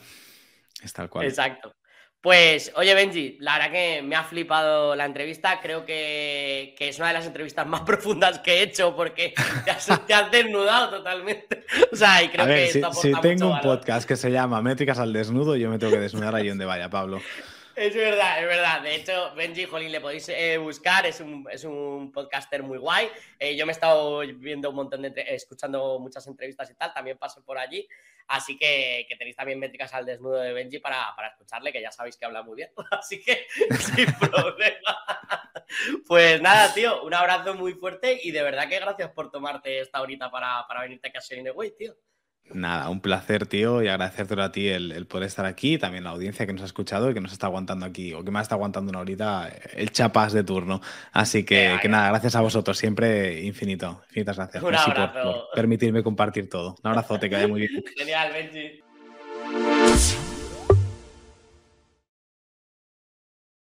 Es 0.82 0.92
tal 0.92 1.10
cual. 1.10 1.26
Exacto. 1.26 1.74
Pues, 2.22 2.72
oye, 2.76 2.94
Benji, 2.94 3.36
la 3.40 3.54
verdad 3.54 3.72
que 3.72 4.00
me 4.00 4.14
ha 4.14 4.22
flipado 4.22 4.94
la 4.94 5.06
entrevista. 5.06 5.60
Creo 5.60 5.84
que, 5.84 6.76
es 6.78 6.98
una 6.98 7.08
de 7.08 7.14
las 7.14 7.26
entrevistas 7.26 7.66
más 7.66 7.80
profundas 7.86 8.38
que 8.38 8.54
he 8.54 8.62
hecho 8.62 8.94
porque 8.94 9.34
te 9.64 9.70
has, 9.72 10.30
desnudado 10.30 10.98
totalmente. 10.98 11.64
O 11.90 11.96
sea, 11.96 12.22
y 12.22 12.28
creo 12.28 12.46
que 12.46 12.68
si, 12.68 12.80
si 12.92 13.12
tengo 13.20 13.48
un 13.48 13.60
podcast 13.60 14.06
que 14.06 14.14
se 14.14 14.30
llama 14.30 14.62
Métricas 14.62 15.00
al 15.00 15.12
desnudo, 15.12 15.56
yo 15.56 15.68
me 15.68 15.80
tengo 15.80 15.92
que 15.92 15.98
desnudar 15.98 16.36
ahí 16.36 16.48
donde 16.48 16.64
vaya, 16.64 16.88
Pablo. 16.88 17.20
Es 17.74 17.94
verdad, 17.94 18.40
es 18.40 18.46
verdad. 18.46 18.82
De 18.82 18.94
hecho, 18.94 19.34
Benji 19.34 19.64
Jolín 19.64 19.90
le 19.90 20.00
podéis 20.00 20.28
eh, 20.28 20.58
buscar, 20.58 21.04
es 21.06 21.20
un, 21.20 21.46
es 21.50 21.64
un, 21.64 22.12
podcaster 22.12 22.62
muy 22.62 22.78
guay. 22.78 23.08
Eh, 23.38 23.56
yo 23.56 23.66
me 23.66 23.72
he 23.72 23.74
estado 23.74 24.20
viendo 24.36 24.70
un 24.70 24.76
montón 24.76 25.02
de, 25.02 25.12
escuchando 25.28 25.98
muchas 25.98 26.24
entrevistas 26.28 26.70
y 26.70 26.74
tal, 26.74 26.92
también 26.92 27.18
paso 27.18 27.42
por 27.42 27.58
allí. 27.58 27.88
Así 28.28 28.56
que, 28.58 29.06
que 29.08 29.16
tenéis 29.16 29.36
también 29.36 29.58
métricas 29.58 29.92
al 29.94 30.06
desnudo 30.06 30.36
de 30.36 30.52
Benji 30.52 30.78
para, 30.78 31.14
para, 31.14 31.28
escucharle, 31.28 31.72
que 31.72 31.82
ya 31.82 31.90
sabéis 31.90 32.16
que 32.16 32.24
habla 32.24 32.42
muy 32.42 32.56
bien. 32.56 32.70
Así 32.90 33.22
que 33.22 33.46
sin 33.78 34.12
problema. 34.20 35.52
Pues 36.06 36.40
nada, 36.40 36.72
tío, 36.74 37.02
un 37.02 37.14
abrazo 37.14 37.54
muy 37.54 37.74
fuerte 37.74 38.20
y 38.22 38.30
de 38.30 38.42
verdad 38.42 38.68
que 38.68 38.80
gracias 38.80 39.10
por 39.10 39.30
tomarte 39.30 39.80
esta 39.80 40.00
horita 40.00 40.30
para, 40.30 40.66
para 40.66 40.82
venirte 40.82 41.08
a 41.08 41.12
Casa 41.12 41.34
Way, 41.54 41.76
tío. 41.76 41.96
Nada, 42.54 42.88
un 42.88 43.00
placer, 43.00 43.46
tío, 43.46 43.82
y 43.82 43.88
agradecerte 43.88 44.40
a 44.40 44.52
ti 44.52 44.68
el, 44.68 45.06
poder 45.06 45.26
estar 45.26 45.46
aquí, 45.46 45.78
también 45.78 46.04
la 46.04 46.10
audiencia 46.10 46.46
que 46.46 46.52
nos 46.52 46.62
ha 46.62 46.66
escuchado 46.66 47.10
y 47.10 47.14
que 47.14 47.20
nos 47.20 47.32
está 47.32 47.46
aguantando 47.46 47.86
aquí, 47.86 48.12
o 48.14 48.24
que 48.24 48.30
me 48.30 48.40
está 48.40 48.54
aguantando 48.54 48.90
una 48.90 49.00
horita, 49.00 49.50
el 49.74 49.90
chapas 49.90 50.32
de 50.32 50.44
turno. 50.44 50.80
Así 51.12 51.44
que, 51.44 51.78
que 51.80 51.88
nada, 51.88 52.08
gracias 52.08 52.36
a 52.36 52.40
vosotros, 52.40 52.76
siempre 52.78 53.42
infinito. 53.42 54.02
Infinitas 54.08 54.36
gracias. 54.36 54.62
Un 54.62 54.70
por, 54.70 55.48
permitirme 55.54 56.02
compartir 56.02 56.48
todo. 56.48 56.76
Un 56.82 56.90
abrazote, 56.90 57.28
que 57.28 57.36
vaya 57.36 57.48
muy 57.48 57.60
bien. 57.60 57.84
Genial, 57.96 58.32
Benji. 58.32 58.81